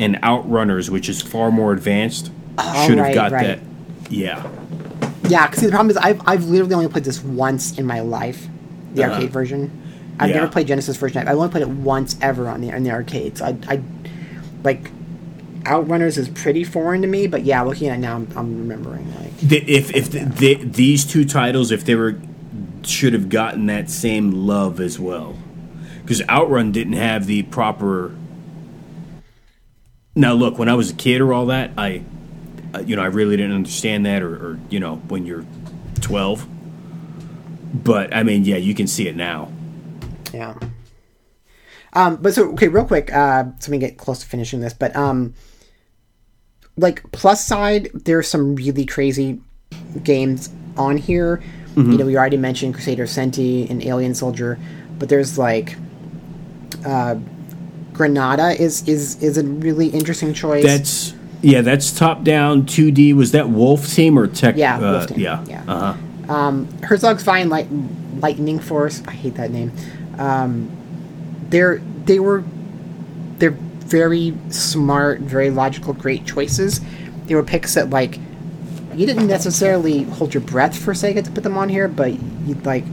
and 0.00 0.16
Outrunners, 0.16 0.88
which 0.90 1.08
is 1.08 1.22
far 1.22 1.50
more 1.50 1.72
advanced, 1.72 2.26
should 2.26 2.98
have 2.98 2.98
right, 2.98 3.14
got 3.14 3.32
right. 3.32 3.46
that. 3.46 4.10
Yeah. 4.10 4.48
Yeah, 5.28 5.46
because 5.46 5.62
the 5.62 5.68
problem 5.70 5.90
is 5.90 5.96
I've 5.96 6.20
I've 6.26 6.44
literally 6.44 6.74
only 6.74 6.88
played 6.88 7.04
this 7.04 7.22
once 7.22 7.78
in 7.78 7.86
my 7.86 8.00
life, 8.00 8.46
the 8.94 9.04
Uh-huh. 9.04 9.14
arcade 9.14 9.30
version. 9.30 9.70
I've 10.18 10.30
Yeah. 10.30 10.36
never 10.36 10.48
played 10.48 10.66
Genesis 10.68 10.96
version. 10.96 11.26
I've 11.26 11.36
only 11.36 11.48
played 11.50 11.62
it 11.62 11.68
once 11.68 12.16
ever 12.22 12.48
on 12.48 12.60
the 12.60 12.70
in 12.70 12.84
the 12.84 12.90
arcades. 12.90 13.42
I, 13.42 13.56
I 13.68 13.80
like 14.64 14.90
Outrunners 15.64 16.16
is 16.16 16.28
pretty 16.28 16.62
foreign 16.62 17.02
to 17.02 17.08
me, 17.08 17.26
but 17.26 17.42
yeah, 17.44 17.60
looking 17.62 17.88
at 17.88 17.98
it 17.98 18.00
now, 18.00 18.14
I'm, 18.14 18.28
I'm 18.36 18.58
remembering 18.58 19.12
like 19.16 19.36
The, 19.38 19.58
if 19.68 19.92
if 19.94 20.10
the, 20.10 20.20
the, 20.20 20.54
these 20.64 21.04
two 21.04 21.24
titles, 21.24 21.72
if 21.72 21.84
they 21.84 21.96
were, 21.96 22.16
should 22.88 23.12
have 23.12 23.28
gotten 23.28 23.66
that 23.66 23.90
same 23.90 24.30
love 24.32 24.80
as 24.80 24.98
well, 24.98 25.36
because 26.02 26.22
Outrun 26.28 26.72
didn't 26.72 26.94
have 26.94 27.26
the 27.26 27.42
proper. 27.44 28.14
Now 30.14 30.32
look, 30.32 30.58
when 30.58 30.68
I 30.68 30.74
was 30.74 30.90
a 30.90 30.94
kid 30.94 31.20
or 31.20 31.32
all 31.32 31.46
that, 31.46 31.72
I, 31.76 32.02
uh, 32.74 32.80
you 32.80 32.96
know, 32.96 33.02
I 33.02 33.06
really 33.06 33.36
didn't 33.36 33.54
understand 33.54 34.06
that, 34.06 34.22
or, 34.22 34.34
or 34.34 34.58
you 34.70 34.80
know, 34.80 34.96
when 35.08 35.26
you're 35.26 35.44
twelve. 36.00 36.46
But 37.74 38.14
I 38.14 38.22
mean, 38.22 38.44
yeah, 38.44 38.56
you 38.56 38.74
can 38.74 38.86
see 38.86 39.08
it 39.08 39.16
now. 39.16 39.52
Yeah. 40.32 40.54
Um, 41.92 42.16
but 42.16 42.34
so 42.34 42.50
okay, 42.52 42.68
real 42.68 42.84
quick, 42.84 43.12
uh, 43.12 43.44
so 43.58 43.70
we 43.70 43.78
get 43.78 43.96
close 43.96 44.20
to 44.20 44.26
finishing 44.26 44.60
this, 44.60 44.74
but 44.74 44.94
um, 44.94 45.34
like 46.76 47.10
plus 47.12 47.44
side, 47.44 47.90
there's 47.94 48.28
some 48.28 48.54
really 48.54 48.84
crazy 48.84 49.40
games 50.02 50.50
on 50.76 50.98
here. 50.98 51.42
You 51.76 51.98
know, 51.98 52.06
we 52.06 52.16
already 52.16 52.38
mentioned 52.38 52.74
Crusader 52.74 53.04
Centy 53.04 53.68
and 53.68 53.84
Alien 53.84 54.14
Soldier, 54.14 54.58
but 54.98 55.10
there's 55.10 55.36
like 55.36 55.76
uh, 56.86 57.16
Granada 57.92 58.60
is 58.60 58.86
is 58.88 59.22
is 59.22 59.36
a 59.36 59.44
really 59.44 59.88
interesting 59.88 60.32
choice. 60.32 60.64
That's 60.64 61.14
yeah, 61.42 61.60
that's 61.60 61.92
top 61.92 62.24
down 62.24 62.62
2D. 62.62 63.14
Was 63.14 63.32
that 63.32 63.50
Wolf 63.50 63.92
Team 63.92 64.18
or 64.18 64.26
Tech? 64.26 64.56
Yeah, 64.56 64.78
uh, 64.78 64.92
Wolf 64.92 65.06
Team, 65.08 65.20
yeah, 65.20 65.44
yeah. 65.46 65.64
Uh-huh. 65.68 66.32
Um, 66.34 66.68
Herzog's 66.82 67.22
Fine 67.22 67.50
Light, 67.50 67.68
Lightning 68.20 68.58
Force. 68.58 69.02
I 69.06 69.12
hate 69.12 69.34
that 69.34 69.50
name. 69.50 69.70
Um, 70.18 70.70
they're 71.50 71.78
they 72.04 72.18
were 72.18 72.42
they're 73.38 73.50
very 73.50 74.34
smart, 74.48 75.20
very 75.20 75.50
logical, 75.50 75.92
great 75.92 76.24
choices. 76.26 76.80
They 77.26 77.34
were 77.34 77.42
picks 77.42 77.74
that 77.74 77.90
like 77.90 78.18
you 78.96 79.06
didn't 79.06 79.26
necessarily 79.26 80.04
hold 80.04 80.32
your 80.32 80.40
breath 80.40 80.76
for 80.76 80.94
Sega 80.94 81.22
to 81.22 81.30
put 81.30 81.44
them 81.44 81.58
on 81.58 81.68
here, 81.68 81.86
but 81.86 82.12
you 82.12 82.54
like 82.64 82.84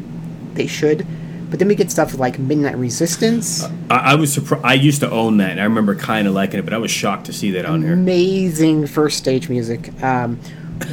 they 0.53 0.67
should. 0.67 1.07
But 1.49 1.59
then 1.59 1.67
we 1.67 1.75
get 1.75 1.91
stuff 1.91 2.17
like 2.17 2.39
Midnight 2.39 2.77
Resistance, 2.77 3.63
I, 3.89 3.97
I 3.97 4.15
was 4.15 4.33
surprised. 4.33 4.65
I 4.65 4.73
used 4.73 5.01
to 5.01 5.09
own 5.11 5.37
that, 5.37 5.51
and 5.51 5.61
I 5.61 5.65
remember 5.65 5.95
kind 5.95 6.27
of 6.27 6.33
liking 6.33 6.59
it, 6.59 6.63
but 6.63 6.73
I 6.73 6.79
was 6.79 6.89
shocked 6.91 7.27
to 7.27 7.33
see 7.33 7.51
that 7.51 7.65
on 7.65 7.83
here. 7.83 7.93
amazing 7.93 8.87
first 8.87 9.17
stage 9.17 9.49
music. 9.49 10.01
Um, 10.03 10.39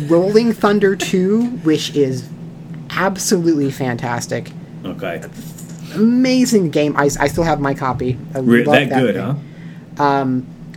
Rolling 0.02 0.52
Thunder 0.52 0.94
2, 0.94 1.46
which 1.64 1.96
is 1.96 2.28
absolutely 2.90 3.70
fantastic. 3.70 4.52
Okay, 4.84 5.22
amazing 5.94 6.70
game. 6.70 6.94
I, 6.96 7.04
I 7.04 7.28
still 7.28 7.44
have 7.44 7.58
my 7.60 7.74
copy. 7.74 8.18
I 8.34 8.40
Re- 8.40 8.64
love 8.64 8.88
that, 8.90 9.00
good, 9.00 9.16
huh? 9.16 9.34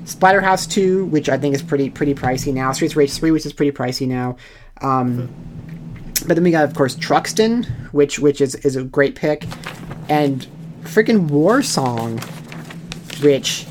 Splatterhouse 0.06 0.70
2, 0.70 1.06
which 1.06 1.30
I 1.30 1.38
think 1.38 1.56
is 1.56 1.62
pretty 1.62 1.90
pretty 1.90 2.14
pricey 2.14 2.54
now. 2.54 2.72
Streets 2.72 2.94
of 2.94 2.98
Rage 2.98 3.14
3, 3.14 3.32
which 3.32 3.46
is 3.46 3.54
pretty 3.54 3.72
pricey 3.72 4.08
now. 4.08 4.38
Um, 4.82 5.34
but 6.28 6.36
then 6.36 6.44
we 6.44 6.52
got, 6.52 6.66
of 6.66 6.76
course, 6.76 6.96
Truxton, 6.96 7.64
which 7.92 8.20
which 8.20 8.42
is, 8.42 8.56
is 8.56 8.76
a 8.76 8.84
great 8.84 9.16
pick, 9.16 9.46
and 10.10 10.48
freaking 10.84 11.30
War 11.30 11.62
Song, 11.62 12.20
which 13.22 13.66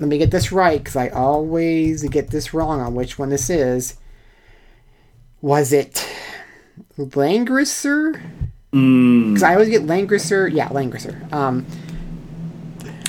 let 0.00 0.08
me 0.08 0.18
get 0.18 0.30
this 0.30 0.52
right 0.52 0.78
because 0.78 0.96
I 0.96 1.08
always 1.08 2.02
get 2.08 2.30
this 2.30 2.52
wrong 2.52 2.80
on 2.80 2.94
which 2.94 3.18
one 3.18 3.28
this 3.28 3.48
is. 3.48 3.96
Was 5.40 5.72
it 5.72 6.06
Langrisser? 6.98 8.20
Because 8.70 9.42
I 9.42 9.54
always 9.54 9.68
get 9.68 9.82
Langrisser. 9.82 10.52
Yeah, 10.52 10.68
Langrisser. 10.68 11.32
Um, 11.32 11.64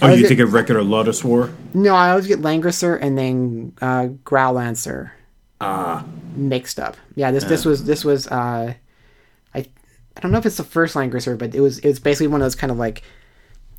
Oh, 0.01 0.13
you 0.13 0.26
it- 0.26 0.27
think 0.27 0.39
of 0.39 0.53
of 0.53 0.88
Lotus 0.88 1.23
War? 1.23 1.51
No, 1.73 1.95
I 1.95 2.09
always 2.09 2.27
get 2.27 2.41
Langrisser 2.41 2.97
and 3.01 3.17
then 3.17 3.73
uh, 3.81 4.07
Growlancer. 4.23 5.11
Ah. 5.61 6.05
Mixed 6.35 6.80
up. 6.80 6.97
Yeah, 7.15 7.31
this 7.31 7.45
this 7.45 7.63
was 7.63 7.85
this 7.85 8.03
was 8.03 8.27
uh, 8.27 8.73
I 9.53 9.59
I 9.59 10.19
don't 10.19 10.31
know 10.31 10.38
if 10.38 10.45
it's 10.45 10.57
the 10.57 10.63
first 10.63 10.95
Langrisser, 10.95 11.38
but 11.38 11.55
it 11.55 11.61
was 11.61 11.80
it 11.80 11.88
was 11.88 11.99
basically 11.99 12.27
one 12.27 12.41
of 12.41 12.45
those 12.45 12.55
kind 12.55 12.72
of 12.72 12.77
like 12.77 13.03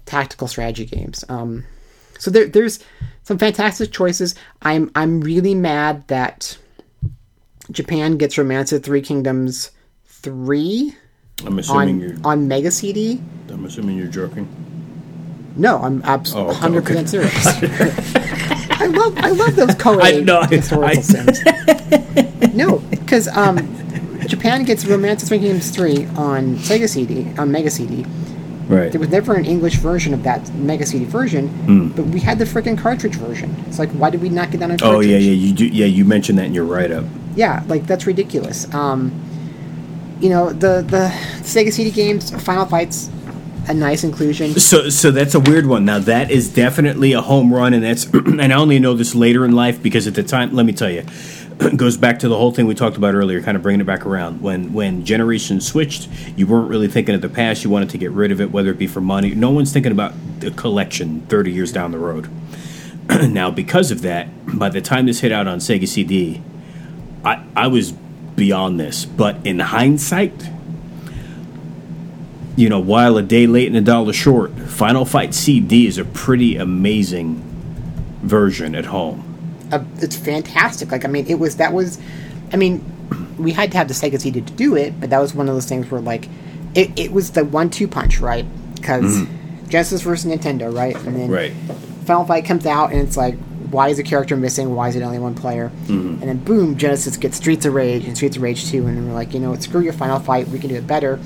tactical 0.07 0.49
strategy 0.49 0.87
games. 0.87 1.23
Um, 1.29 1.65
so 2.19 2.31
there 2.31 2.47
there's 2.47 2.81
some 3.25 3.37
fantastic 3.37 3.93
choices. 3.93 4.35
I'm 4.63 4.91
I'm 4.95 5.21
really 5.21 5.55
mad 5.55 6.09
that 6.09 6.57
Japan 7.71 8.17
gets 8.17 8.39
Romance 8.39 8.73
of 8.73 8.83
Three 8.83 9.03
Kingdoms 9.03 9.71
three 10.07 10.95
I'm 11.45 11.59
assuming 11.59 12.01
you're. 12.01 12.15
on 12.15 12.25
on 12.25 12.49
Mega 12.49 12.71
CD. 12.71 13.21
I'm 13.51 13.65
assuming 13.67 13.99
you're 13.99 14.07
joking. 14.07 14.49
No, 15.57 15.79
I'm 15.79 16.03
absolutely 16.05 16.49
Oh, 16.49 16.51
okay, 16.53 16.61
hundred 16.61 16.85
percent 16.85 17.09
serious. 17.09 17.47
I 18.79 18.87
love 18.87 19.15
I 19.19 19.31
love 19.31 19.57
those 19.57 19.71
I 19.71 19.75
co-ed 19.75 20.51
historical 20.51 20.99
I- 20.99 21.01
sims. 21.01 21.41
no, 22.55 22.79
because 22.91 23.27
um, 23.29 23.57
Japan 24.27 24.65
gets 24.65 24.85
Romance 24.85 25.23
of 25.23 25.29
Three 25.29 25.39
Kingdoms 25.39 25.71
three 25.71 26.07
on 26.17 26.57
Sega 26.57 26.89
CD 26.89 27.27
on 27.39 27.51
Mega 27.51 27.71
CD. 27.71 28.05
Right. 28.69 28.91
There 28.91 29.01
was 29.01 29.11
never 29.11 29.35
an 29.35 29.45
English 29.45 29.77
version 29.77 30.13
of 30.13 30.25
that 30.25 30.53
Mega 30.55 30.85
CD 30.85 31.05
version, 31.05 31.49
Hmm. 31.49 31.89
but 31.91 32.07
we 32.07 32.19
had 32.21 32.39
the 32.39 32.45
freaking 32.45 32.77
cartridge 32.77 33.15
version. 33.15 33.55
It's 33.69 33.79
like, 33.79 33.91
why 33.93 34.11
did 34.11 34.21
we 34.21 34.29
not 34.29 34.51
get 34.51 34.59
that 34.61 34.71
on 34.71 34.77
cartridge? 34.79 35.07
Oh 35.07 35.09
yeah, 35.09 35.19
yeah. 35.19 35.31
You 35.33 35.53
do. 35.55 35.67
Yeah, 35.67 35.87
you 35.87 36.05
mentioned 36.05 36.39
that 36.39 36.47
in 36.47 36.55
your 36.55 36.65
write 36.65 36.91
up. 36.91 37.05
Yeah, 37.37 37.63
like 37.69 37.87
that's 37.87 38.07
ridiculous. 38.07 38.73
Um, 38.75 39.13
you 40.21 40.29
know, 40.31 40.51
the 40.53 40.83
the 40.83 41.09
Sega 41.43 41.73
CD 41.73 41.91
games, 41.93 42.31
Final 42.45 42.67
Fights, 42.67 43.09
a 43.69 43.75
nice 43.75 44.05
inclusion. 44.05 44.59
So, 44.59 44.89
so 44.91 45.11
that's 45.11 45.35
a 45.35 45.41
weird 45.41 45.67
one. 45.67 45.85
Now 45.85 45.99
that 45.99 46.31
is 46.31 46.53
definitely 46.53 47.13
a 47.13 47.21
home 47.21 47.53
run, 47.53 47.75
and 47.75 47.83
that's 47.83 48.05
and 48.13 48.41
I 48.41 48.57
only 48.57 48.79
know 48.79 48.95
this 48.95 49.15
later 49.15 49.45
in 49.45 49.53
life 49.53 49.83
because 49.83 50.07
at 50.07 50.15
the 50.15 50.23
time, 50.23 50.55
let 50.55 50.67
me 50.67 50.73
tell 50.73 50.91
you, 50.91 51.05
goes 51.77 51.97
back 51.97 52.21
to 52.21 52.29
the 52.29 52.37
whole 52.37 52.53
thing 52.53 52.67
we 52.67 52.75
talked 52.75 52.97
about 52.97 53.15
earlier, 53.15 53.41
kind 53.43 53.57
of 53.57 53.63
bringing 53.63 53.81
it 53.81 53.87
back 53.87 54.07
around. 54.07 54.41
When 54.41 54.73
when 54.73 55.05
generations 55.05 55.67
switched, 55.67 56.09
you 56.37 56.47
weren't 56.47 56.71
really 56.71 56.89
thinking 56.89 57.15
of 57.15 57.21
the 57.21 57.29
past. 57.29 57.65
You 57.65 57.71
wanted 57.71 57.91
to 57.91 57.99
get 57.99 58.13
rid 58.13 58.31
of 58.31 58.41
it, 58.41 58.51
whether 58.51 58.71
it 58.71 58.79
be 58.79 58.87
for 58.87 59.01
money. 59.01 59.35
No 59.35 59.51
one's 59.51 59.73
thinking 59.73 59.93
about 59.93 60.13
the 60.41 60.51
collection 60.53 61.23
thirty 61.23 61.51
years 61.51 61.73
down 61.73 61.91
the 61.93 61.99
road. 61.99 62.29
now, 63.09 63.51
because 63.51 63.91
of 63.91 64.03
that, 64.03 64.29
by 64.59 64.69
the 64.69 64.81
time 64.81 65.07
this 65.07 65.21
hit 65.21 65.33
out 65.33 65.47
on 65.47 65.59
Sega 65.59 65.89
CD, 65.89 66.43
I 67.25 67.45
I 67.57 67.67
was 67.67 67.93
beyond 67.93 68.79
this. 68.79 69.05
But 69.05 69.45
in 69.45 69.59
hindsight 69.59 70.56
you 72.57 72.69
know, 72.69 72.81
while 72.81 73.17
a 73.19 73.23
day 73.23 73.47
late 73.47 73.69
and 73.69 73.77
a 73.77 73.81
dollar 73.81 74.13
short, 74.13 74.51
Final 74.53 75.05
Fight 75.05 75.35
CD 75.35 75.87
is 75.87 75.99
a 75.99 76.05
pretty 76.05 76.57
amazing 76.57 77.43
version 78.23 78.75
at 78.75 78.87
home. 78.87 79.23
uh, 79.73 79.85
it's 79.99 80.17
fantastic. 80.17 80.91
Like 80.91 81.05
I 81.05 81.09
mean, 81.09 81.27
it 81.29 81.39
was 81.39 81.57
that 81.57 81.73
was, 81.73 81.99
I 82.53 82.57
mean, 82.57 82.85
we 83.39 83.53
had 83.53 83.71
to 83.73 83.79
have 83.79 83.89
the 83.89 83.95
Sega 83.95 84.21
CD 84.21 84.41
to 84.41 84.53
do 84.53 84.75
it, 84.77 84.99
but 85.01 85.11
that 85.11 85.19
was 85.19 85.35
one 85.35 85.49
of 85.49 85.55
those 85.55 85.67
things 85.67 85.91
where 85.91 86.01
like, 86.01 86.29
it, 86.75 86.99
it 86.99 87.13
was 87.13 87.33
the 87.33 87.45
one-two 87.45 87.89
punch, 87.89 88.19
right? 88.21 88.45
Because 88.75 89.23
Genesis 89.69 90.03
versus 90.03 90.31
Nintendo, 90.31 90.75
right? 90.75 90.97
And 91.05 91.17
then 91.17 91.31
right. 91.31 91.53
Final 92.05 92.25
Fight 92.25 92.45
comes 92.45 92.67
out, 92.67 92.93
and 92.93 93.01
it's 93.01 93.17
like, 93.17 93.37
why 93.71 93.89
is 93.89 93.99
a 93.99 94.03
character 94.05 94.37
missing? 94.37 94.75
Why 94.75 94.89
is 94.89 94.97
it 94.97 95.03
only 95.03 95.19
one 95.19 95.35
player? 95.35 95.73
And 95.89 96.23
then 96.23 96.39
boom, 96.39 96.77
Genesis 96.77 97.17
gets 97.17 97.37
Streets 97.37 97.67
of 97.67 97.75
Rage 97.75 98.05
and 98.05 98.17
Streets 98.17 98.37
of 98.37 98.43
Rage 98.43 98.71
Two, 98.71 98.87
and 98.87 99.09
we're 99.09 99.15
like, 99.15 99.35
you 99.35 99.41
know, 99.41 99.51
what, 99.51 99.63
screw 99.63 99.81
your 99.81 99.93
Final 99.93 100.21
Fight, 100.21 100.47
we 100.49 100.59
can 100.59 100.69
do 100.69 100.77
it 100.77 100.87
better. 100.87 101.19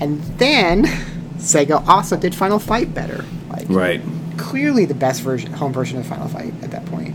And 0.00 0.20
then 0.38 0.84
Sega 1.38 1.86
also 1.88 2.16
did 2.16 2.34
Final 2.34 2.58
Fight 2.58 2.92
better. 2.94 3.24
Like, 3.50 3.66
Right. 3.68 4.00
clearly 4.36 4.84
the 4.84 4.94
best 4.94 5.22
version, 5.22 5.52
home 5.52 5.72
version 5.72 5.98
of 5.98 6.06
Final 6.06 6.28
Fight 6.28 6.52
at 6.62 6.70
that 6.72 6.84
point. 6.86 7.14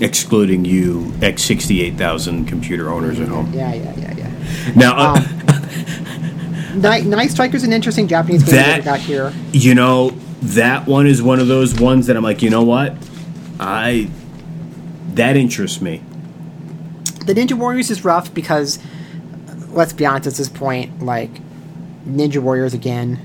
Excluding 0.00 0.64
you, 0.64 1.12
X 1.22 1.42
sixty 1.42 1.80
eight 1.82 1.94
thousand 1.94 2.46
computer 2.46 2.90
owners 2.90 3.20
at 3.20 3.28
home. 3.28 3.52
Yeah, 3.52 3.72
yeah, 3.72 3.94
yeah, 3.96 4.14
yeah. 4.16 4.72
Now, 4.74 4.94
uh, 5.14 5.20
Night, 6.74 7.04
Night 7.04 7.30
Striker's 7.30 7.62
an 7.62 7.72
interesting 7.72 8.08
Japanese 8.08 8.42
game 8.42 8.54
that, 8.56 8.76
That- 8.78 8.84
got 8.84 8.98
here. 9.00 9.32
you 9.52 9.74
know, 9.76 10.10
that 10.42 10.86
one 10.88 11.06
is 11.06 11.22
one 11.22 11.38
of 11.38 11.46
those 11.46 11.78
ones 11.78 12.06
that 12.08 12.16
I'm 12.16 12.24
like, 12.24 12.42
you 12.42 12.50
know 12.50 12.62
what, 12.64 12.96
I 13.60 14.08
that 15.14 15.36
interests 15.36 15.80
me. 15.80 16.02
The 17.26 17.34
Ninja 17.34 17.52
Warriors 17.52 17.88
is 17.90 18.04
rough 18.04 18.32
because, 18.34 18.80
let's 19.72 19.92
be 19.92 20.06
honest, 20.06 20.26
at 20.26 20.34
this 20.34 20.48
point, 20.48 21.02
like 21.02 21.30
Ninja 22.06 22.38
Warriors 22.38 22.74
again 22.74 23.18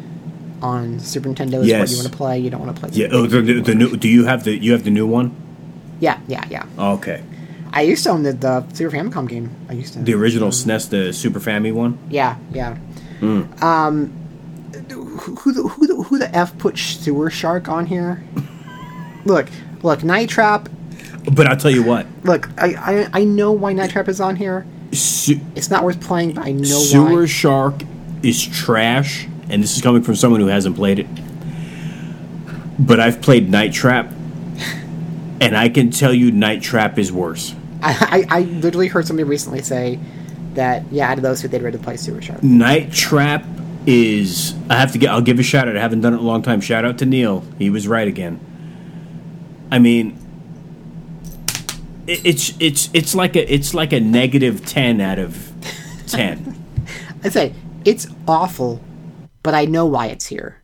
on 0.61 0.99
Super 0.99 1.29
Nintendo 1.29 1.53
is 1.55 1.59
what 1.59 1.65
Yes. 1.67 1.91
you 1.91 1.97
want 1.97 2.09
to 2.11 2.17
play. 2.17 2.39
You 2.39 2.49
don't 2.49 2.61
want 2.65 2.75
to 2.75 2.79
play. 2.81 2.89
Yeah. 2.93 3.07
Oh, 3.11 3.27
the, 3.27 3.41
the, 3.41 3.61
the 3.61 3.75
new. 3.75 3.95
Do 3.97 4.07
you 4.07 4.25
have 4.25 4.43
the 4.43 4.55
you 4.57 4.71
have 4.71 4.83
the 4.83 4.89
new 4.91 5.05
one? 5.07 5.35
yeah, 5.99 6.19
yeah, 6.27 6.43
yeah. 6.49 6.65
Okay. 6.77 7.23
I 7.73 7.81
used 7.81 8.03
to 8.05 8.11
own 8.11 8.23
the, 8.23 8.33
the 8.33 8.65
Super 8.73 8.95
Famicom 8.95 9.27
game. 9.27 9.51
I 9.69 9.73
used 9.73 9.93
to. 9.93 9.99
The 9.99 10.13
original 10.13 10.49
SNES, 10.49 10.89
the 10.89 11.11
Super 11.13 11.39
Family 11.39 11.71
one. 11.71 11.97
Yeah, 12.09 12.37
yeah. 12.51 12.75
Hmm. 13.19 13.43
Um, 13.63 14.13
who, 14.89 15.35
who, 15.35 15.51
the, 15.51 15.63
who, 15.67 15.87
the, 15.87 15.95
who 16.03 16.17
the 16.17 16.33
f 16.35 16.57
put 16.59 16.77
Sewer 16.77 17.29
Shark 17.29 17.67
on 17.67 17.85
here? 17.87 18.23
look, 19.25 19.47
look, 19.83 20.03
Night 20.03 20.29
Trap. 20.29 20.69
But 21.33 21.45
I'll 21.47 21.57
tell 21.57 21.71
you 21.71 21.83
what, 21.83 22.05
Look, 22.23 22.49
I, 22.57 22.73
I 22.75 23.09
I 23.21 23.23
know 23.25 23.51
why 23.51 23.73
Night 23.73 23.89
Trap 23.89 24.07
is 24.07 24.21
on 24.21 24.37
here. 24.37 24.65
Su- 24.91 25.39
It's 25.55 25.69
not 25.69 25.83
worth 25.83 25.99
playing, 26.01 26.33
but 26.33 26.45
I 26.45 26.51
know 26.51 26.63
Sewer 26.63 27.21
why. 27.21 27.25
Shark 27.25 27.75
is 28.23 28.45
trash, 28.45 29.27
and 29.49 29.61
this 29.61 29.75
is 29.75 29.81
coming 29.81 30.01
from 30.01 30.15
someone 30.15 30.39
who 30.41 30.47
hasn't 30.47 30.75
played 30.75 30.99
it. 30.99 31.07
But 32.79 32.99
I've 32.99 33.21
played 33.21 33.49
Night 33.49 33.73
Trap, 33.73 34.11
and 35.41 35.57
I 35.57 35.69
can 35.69 35.89
tell 35.91 36.13
you 36.13 36.31
Night 36.31 36.61
Trap 36.61 36.97
is 36.99 37.11
worse. 37.11 37.53
I, 37.81 38.25
I, 38.29 38.39
I 38.39 38.41
literally 38.43 38.87
heard 38.87 39.05
somebody 39.07 39.27
recently 39.27 39.61
say 39.61 39.99
that 40.53 40.83
yeah, 40.91 41.11
out 41.11 41.17
of 41.17 41.23
those 41.23 41.41
who 41.41 41.47
they'd 41.47 41.61
rather 41.61 41.77
play 41.77 41.97
Sewer 41.97 42.21
Shark. 42.21 42.41
Night 42.43 42.91
Trap 42.91 43.45
is. 43.85 44.53
I 44.69 44.75
have 44.77 44.91
to 44.93 44.97
get. 44.97 45.09
I'll 45.11 45.21
give 45.21 45.39
a 45.39 45.43
shout 45.43 45.67
out. 45.67 45.75
I 45.77 45.81
haven't 45.81 46.01
done 46.01 46.13
it 46.13 46.17
in 46.17 46.23
a 46.23 46.27
long 46.27 46.41
time. 46.43 46.61
Shout 46.61 46.85
out 46.85 46.97
to 46.99 47.05
Neil. 47.05 47.43
He 47.59 47.69
was 47.69 47.87
right 47.87 48.07
again. 48.07 48.39
I 49.71 49.79
mean, 49.79 50.17
it's 52.07 52.53
it's 52.59 52.89
it's 52.93 53.13
like 53.13 53.35
a 53.35 53.53
it's 53.53 53.73
like 53.73 53.93
a 53.93 53.99
negative 53.99 54.65
ten 54.65 55.01
out 55.01 55.19
of 55.19 55.51
ten. 56.07 56.63
I 57.23 57.29
say 57.29 57.53
it's 57.85 58.07
awful, 58.27 58.81
but 59.43 59.53
I 59.53 59.65
know 59.65 59.85
why 59.85 60.07
it's 60.07 60.25
here. 60.25 60.61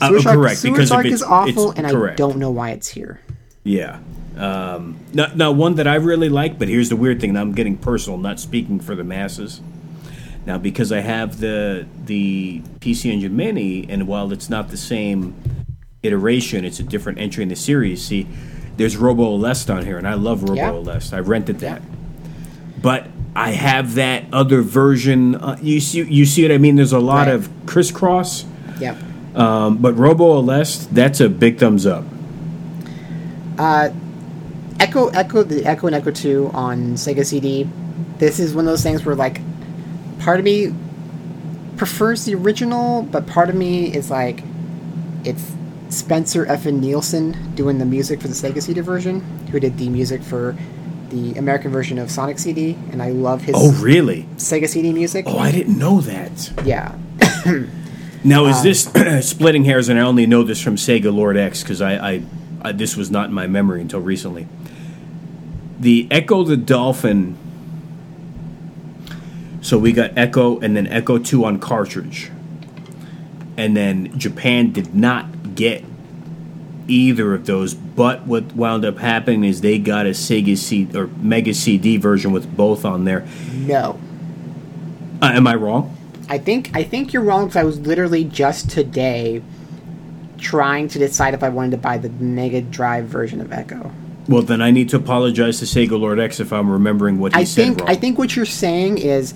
Uh, 0.00 0.08
Sewer 0.08 0.20
Shark, 0.20 0.36
correct, 0.36 0.58
Sewer 0.58 0.72
because 0.72 0.88
Shark 0.88 1.06
its- 1.06 1.14
is 1.16 1.22
awful, 1.22 1.70
and 1.72 1.86
I 1.86 2.14
don't 2.14 2.38
know 2.38 2.50
why 2.50 2.70
it's 2.70 2.88
here. 2.88 3.20
Yeah. 3.64 3.98
Um, 4.36 4.98
now, 5.14 5.32
now, 5.34 5.50
one 5.50 5.76
that 5.76 5.86
I 5.86 5.94
really 5.94 6.28
like, 6.28 6.58
but 6.58 6.68
here's 6.68 6.90
the 6.90 6.96
weird 6.96 7.20
thing. 7.20 7.36
I'm 7.36 7.52
getting 7.52 7.78
personal, 7.78 8.18
not 8.18 8.38
speaking 8.38 8.80
for 8.80 8.94
the 8.94 9.04
masses. 9.04 9.62
Now, 10.44 10.58
because 10.58 10.92
I 10.92 11.00
have 11.00 11.40
the 11.40 11.86
the 12.04 12.60
PC 12.80 13.10
Engine 13.10 13.34
Mini, 13.34 13.86
and 13.88 14.06
while 14.06 14.32
it's 14.32 14.48
not 14.50 14.68
the 14.68 14.76
same 14.76 15.34
iteration, 16.02 16.64
it's 16.64 16.78
a 16.78 16.82
different 16.82 17.18
entry 17.18 17.42
in 17.42 17.48
the 17.48 17.56
series. 17.56 18.04
See, 18.04 18.28
there's 18.76 18.96
Robo 18.96 19.36
Aleste 19.38 19.74
on 19.74 19.84
here, 19.84 19.98
and 19.98 20.06
I 20.06 20.14
love 20.14 20.42
Robo 20.42 20.54
Yeah. 20.54 20.70
Aleste. 20.72 21.12
I 21.14 21.20
rented 21.20 21.60
that, 21.60 21.82
but 22.82 23.06
I 23.34 23.50
have 23.52 23.94
that 23.96 24.24
other 24.32 24.62
version. 24.62 25.34
Uh, 25.34 25.56
you 25.62 25.80
see, 25.80 26.02
you 26.02 26.24
see 26.24 26.42
what 26.42 26.52
I 26.52 26.58
mean? 26.58 26.76
There's 26.76 26.92
a 26.92 26.98
lot 26.98 27.26
Right. 27.26 27.34
of 27.34 27.48
crisscross, 27.66 28.44
Yep. 28.80 28.96
um, 29.34 29.76
but 29.78 29.96
Robo 29.98 30.40
Aleste, 30.42 30.88
that's 30.92 31.20
a 31.20 31.28
big 31.28 31.58
thumbs 31.58 31.86
up. 31.86 32.04
Ecco, 34.78 35.10
Ecco, 35.12 35.46
the 35.48 35.62
Ecco 35.66 35.86
and 35.86 35.96
Ecco 35.96 36.14
Two 36.14 36.50
on 36.52 36.94
Sega 36.94 37.24
CD. 37.24 37.66
This 38.18 38.38
is 38.38 38.54
one 38.54 38.66
of 38.66 38.70
those 38.72 38.82
things 38.82 39.04
where 39.04 39.14
like, 39.14 39.40
part 40.20 40.38
of 40.38 40.44
me 40.44 40.74
prefers 41.76 42.24
the 42.24 42.34
original, 42.34 43.02
but 43.02 43.26
part 43.26 43.48
of 43.48 43.54
me 43.54 43.86
is 43.94 44.10
like, 44.10 44.42
it's 45.24 45.42
Spencer 45.88 46.46
F. 46.46 46.66
and 46.66 46.80
Nilsen 46.80 47.54
doing 47.54 47.78
the 47.78 47.84
music 47.84 48.20
for 48.20 48.28
the 48.28 48.34
Sega 48.34 48.62
CD 48.62 48.80
version, 48.80 49.20
who 49.50 49.60
did 49.60 49.78
the 49.78 49.88
music 49.88 50.22
for 50.22 50.56
the 51.10 51.34
American 51.38 51.70
version 51.70 51.98
of 51.98 52.10
Sonic 52.10 52.38
CD, 52.38 52.76
and 52.90 53.00
I 53.00 53.10
love 53.10 53.42
his 53.42 53.54
Oh, 53.56 53.72
really? 53.80 54.24
Sega 54.36 54.68
CD 54.68 54.92
music. 54.92 55.24
Oh, 55.28 55.38
I 55.38 55.52
didn't 55.52 55.78
know 55.78 56.00
that. 56.00 56.52
Yeah. 56.64 56.96
Now, 58.24 58.46
is 58.46 58.56
um, 58.56 58.62
this 58.64 59.28
splitting 59.30 59.64
hairs? 59.66 59.88
And 59.88 60.00
I 60.00 60.02
only 60.02 60.26
know 60.26 60.42
this 60.42 60.60
from 60.60 60.74
Sega 60.74 61.14
Lord 61.14 61.36
X 61.36 61.62
because 61.62 61.80
I, 61.80 62.14
I, 62.14 62.22
I, 62.60 62.72
this 62.72 62.96
was 62.96 63.08
not 63.08 63.28
in 63.28 63.32
my 63.34 63.46
memory 63.46 63.80
until 63.80 64.00
recently. 64.00 64.48
The 65.78 66.08
Ecco 66.10 66.42
the 66.42 66.56
Dolphin. 66.56 67.36
So 69.60 69.78
we 69.78 69.92
got 69.92 70.10
Ecco 70.16 70.58
and 70.60 70.76
then 70.76 70.88
Ecco 70.88 71.18
Two 71.24 71.44
on 71.44 71.60
cartridge, 71.60 72.32
and 73.56 73.76
then 73.76 74.18
Japan 74.18 74.72
did 74.72 74.92
not 74.92 75.35
get 75.56 75.84
either 76.88 77.34
of 77.34 77.46
those. 77.46 77.74
But 77.74 78.26
what 78.26 78.54
wound 78.54 78.84
up 78.84 78.98
happening 78.98 79.44
is 79.44 79.60
they 79.60 79.78
got 79.78 80.06
a 80.06 80.10
Sega 80.10 80.56
C 80.56 80.88
or 80.94 81.08
Mega 81.18 81.54
CD 81.54 81.96
version 81.96 82.32
with 82.32 82.54
both 82.56 82.84
on 82.84 83.04
there. 83.04 83.26
No. 83.52 83.98
Uh, 85.20 85.32
am 85.34 85.46
I 85.46 85.54
wrong? 85.54 85.96
I 86.28 86.38
think 86.38 86.70
I 86.74 86.82
think 86.82 87.12
you're 87.12 87.22
wrong 87.22 87.46
because 87.46 87.56
I 87.56 87.64
was 87.64 87.80
literally 87.80 88.24
just 88.24 88.70
today 88.70 89.42
trying 90.38 90.88
to 90.88 90.98
decide 90.98 91.34
if 91.34 91.42
I 91.42 91.48
wanted 91.48 91.70
to 91.72 91.78
buy 91.78 91.98
the 91.98 92.10
Mega 92.10 92.60
Drive 92.60 93.06
version 93.06 93.40
of 93.40 93.48
Ecco. 93.48 93.90
Well, 94.28 94.42
then 94.42 94.60
I 94.60 94.72
need 94.72 94.88
to 94.90 94.96
apologize 94.96 95.60
to 95.60 95.64
Sega 95.64 95.98
Lord 95.98 96.18
X 96.18 96.40
if 96.40 96.52
I'm 96.52 96.68
remembering 96.68 97.18
what 97.18 97.34
he 97.34 97.40
I 97.40 97.44
said 97.44 97.64
think 97.64 97.80
wrong. 97.80 97.88
I 97.88 97.94
think 97.94 98.18
what 98.18 98.34
you're 98.34 98.44
saying 98.44 98.98
is 98.98 99.34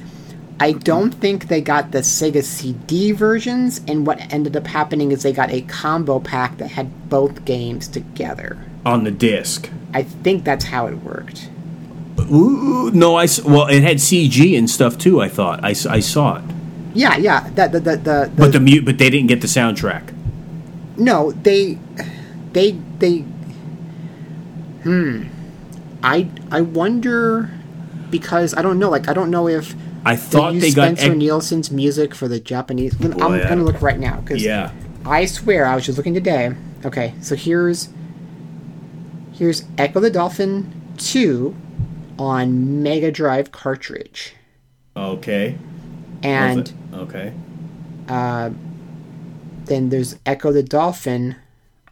I 0.62 0.72
don't 0.72 1.10
think 1.12 1.48
they 1.48 1.62
got 1.62 1.90
the 1.90 2.00
Sega 2.00 2.44
CD 2.44 3.12
versions, 3.12 3.80
and 3.88 4.06
what 4.06 4.20
ended 4.32 4.56
up 4.56 4.66
happening 4.66 5.10
is 5.10 5.22
they 5.22 5.32
got 5.32 5.50
a 5.50 5.62
combo 5.62 6.20
pack 6.20 6.58
that 6.58 6.68
had 6.68 7.08
both 7.08 7.46
games 7.46 7.88
together. 7.88 8.58
on 8.84 9.04
the 9.04 9.10
disc. 9.10 9.70
I 9.94 10.02
think 10.02 10.44
that's 10.44 10.66
how 10.66 10.86
it 10.86 10.96
worked. 10.96 11.48
Ooh, 12.30 12.90
no, 12.92 13.16
I 13.16 13.26
well, 13.44 13.66
it 13.68 13.82
had 13.82 13.96
CG 13.96 14.56
and 14.56 14.68
stuff 14.68 14.98
too. 14.98 15.20
I 15.22 15.28
thought 15.28 15.64
I, 15.64 15.70
I 15.70 16.00
saw 16.00 16.36
it, 16.36 16.44
Yeah, 16.94 17.16
yeah. 17.16 17.48
That 17.54 17.72
the 17.72 17.80
the, 17.80 17.96
the, 17.96 18.30
the 18.30 18.32
but 18.36 18.52
the 18.52 18.60
mute, 18.60 18.84
but 18.84 18.98
they 18.98 19.08
didn't 19.10 19.28
get 19.28 19.40
the 19.40 19.46
soundtrack. 19.46 20.14
No, 20.98 21.32
they, 21.32 21.78
they, 22.52 22.72
they. 22.98 23.18
Hmm. 24.82 25.24
I 26.02 26.28
I 26.50 26.60
wonder 26.60 27.50
because 28.10 28.52
I 28.54 28.60
don't 28.62 28.78
know. 28.78 28.90
Like 28.90 29.08
I 29.08 29.14
don't 29.14 29.30
know 29.30 29.48
if 29.48 29.74
I 30.04 30.16
thought 30.16 30.54
use 30.54 30.62
they 30.62 30.70
got 30.72 30.96
Spencer 30.96 31.12
ec- 31.12 31.18
Nilsen's 31.18 31.70
music 31.70 32.14
for 32.14 32.26
the 32.28 32.40
Japanese. 32.40 32.94
I'm 33.04 33.10
Boy, 33.12 33.42
I 33.44 33.48
gonna 33.48 33.64
look 33.64 33.82
right 33.82 33.98
now 33.98 34.20
because 34.20 34.42
Yeah, 34.42 34.70
I 35.04 35.26
swear 35.26 35.66
I 35.66 35.74
was 35.74 35.84
just 35.86 35.98
looking 35.98 36.14
today. 36.14 36.54
Okay, 36.84 37.14
so 37.20 37.34
here's 37.36 37.90
here's 39.32 39.62
Ecco 39.78 40.00
the 40.00 40.10
Dolphin 40.10 40.72
two 40.96 41.54
on 42.18 42.82
Mega 42.82 43.10
Drive 43.10 43.52
cartridge, 43.52 44.34
okay, 44.96 45.58
and 46.22 46.72
okay, 46.94 47.32
uh, 48.08 48.50
then 49.66 49.88
there's 49.90 50.16
Ecco 50.26 50.52
the 50.52 50.62
Dolphin 50.62 51.36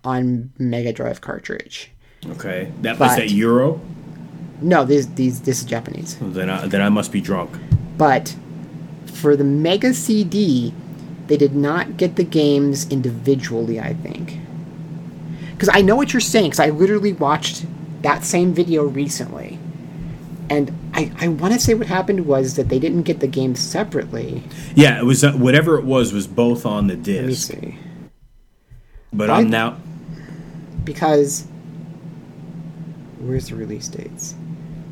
on 0.04 0.50
Mega 0.58 0.92
Drive 0.92 1.20
cartridge. 1.20 1.90
okay. 2.30 2.72
That 2.82 2.98
was 2.98 3.10
But- 3.10 3.16
that 3.16 3.30
Euro. 3.30 3.80
No, 4.60 4.84
these 4.84 5.06
these 5.14 5.40
this 5.42 5.60
is 5.60 5.64
Japanese. 5.64 6.16
Then 6.20 6.50
I, 6.50 6.66
then 6.66 6.80
I 6.82 6.88
must 6.88 7.12
be 7.12 7.20
drunk. 7.20 7.52
But 7.98 8.36
for 9.06 9.36
the 9.36 9.44
Mega 9.44 9.92
CD, 9.92 10.72
they 11.26 11.36
did 11.36 11.54
not 11.54 11.96
get 11.96 12.16
the 12.16 12.24
games 12.24 12.88
individually, 12.88 13.78
I 13.78 13.92
think. 13.92 14.38
Because 15.52 15.68
I 15.72 15.82
know 15.82 15.96
what 15.96 16.12
you're 16.12 16.20
saying, 16.20 16.50
because 16.50 16.60
I 16.60 16.70
literally 16.70 17.12
watched 17.12 17.66
that 18.02 18.24
same 18.24 18.54
video 18.54 18.84
recently. 18.84 19.58
And 20.48 20.72
I, 20.94 21.12
I 21.20 21.28
want 21.28 21.52
to 21.52 21.60
say 21.60 21.74
what 21.74 21.88
happened 21.88 22.26
was 22.26 22.54
that 22.54 22.68
they 22.68 22.78
didn't 22.78 23.02
get 23.02 23.20
the 23.20 23.26
games 23.26 23.60
separately. 23.60 24.42
Yeah, 24.74 24.98
it 24.98 25.04
was 25.04 25.24
uh, 25.24 25.32
whatever 25.32 25.76
it 25.78 25.84
was 25.84 26.12
was 26.12 26.26
both 26.26 26.64
on 26.64 26.86
the 26.86 26.96
disc. 26.96 27.52
Let 27.52 27.62
me 27.62 27.70
see. 27.72 27.78
But. 29.12 29.30
I'm 29.30 29.50
now. 29.50 29.76
Because. 30.84 31.46
Where's 33.18 33.48
the 33.48 33.56
release 33.56 33.88
dates? 33.88 34.36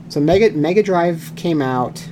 So 0.08 0.20
Mega 0.20 0.50
Mega 0.50 0.82
Drive 0.82 1.32
came 1.36 1.62
out 1.62 2.06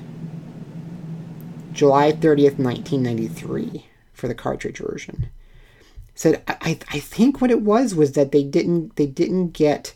July 1.75 2.13
30th, 2.13 2.59
1993 2.59 3.87
for 4.13 4.29
the 4.29 4.35
cartridge 4.35 4.79
version. 4.79 5.29
Said 6.15 6.43
I, 6.47 6.79
I 6.93 6.99
think 7.01 7.41
what 7.41 7.51
it 7.51 7.61
was 7.63 7.95
was 7.95 8.13
that 8.13 8.31
they 8.31 8.45
didn't 8.45 8.95
they 8.97 9.07
didn't 9.07 9.49
get 9.49 9.95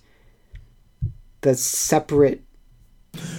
the 1.43 1.55
separate 1.55 2.43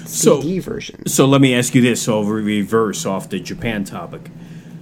So 0.06 0.40
CD 0.42 0.60
versions. 0.60 1.14
So 1.14 1.26
let 1.26 1.42
me 1.42 1.54
ask 1.54 1.76
you 1.76 1.82
this: 1.82 2.02
so 2.02 2.22
we 2.22 2.30
reverse 2.42 3.06
off 3.06 3.28
the 3.30 3.40
Japan 3.42 3.84
topic. 3.84 4.30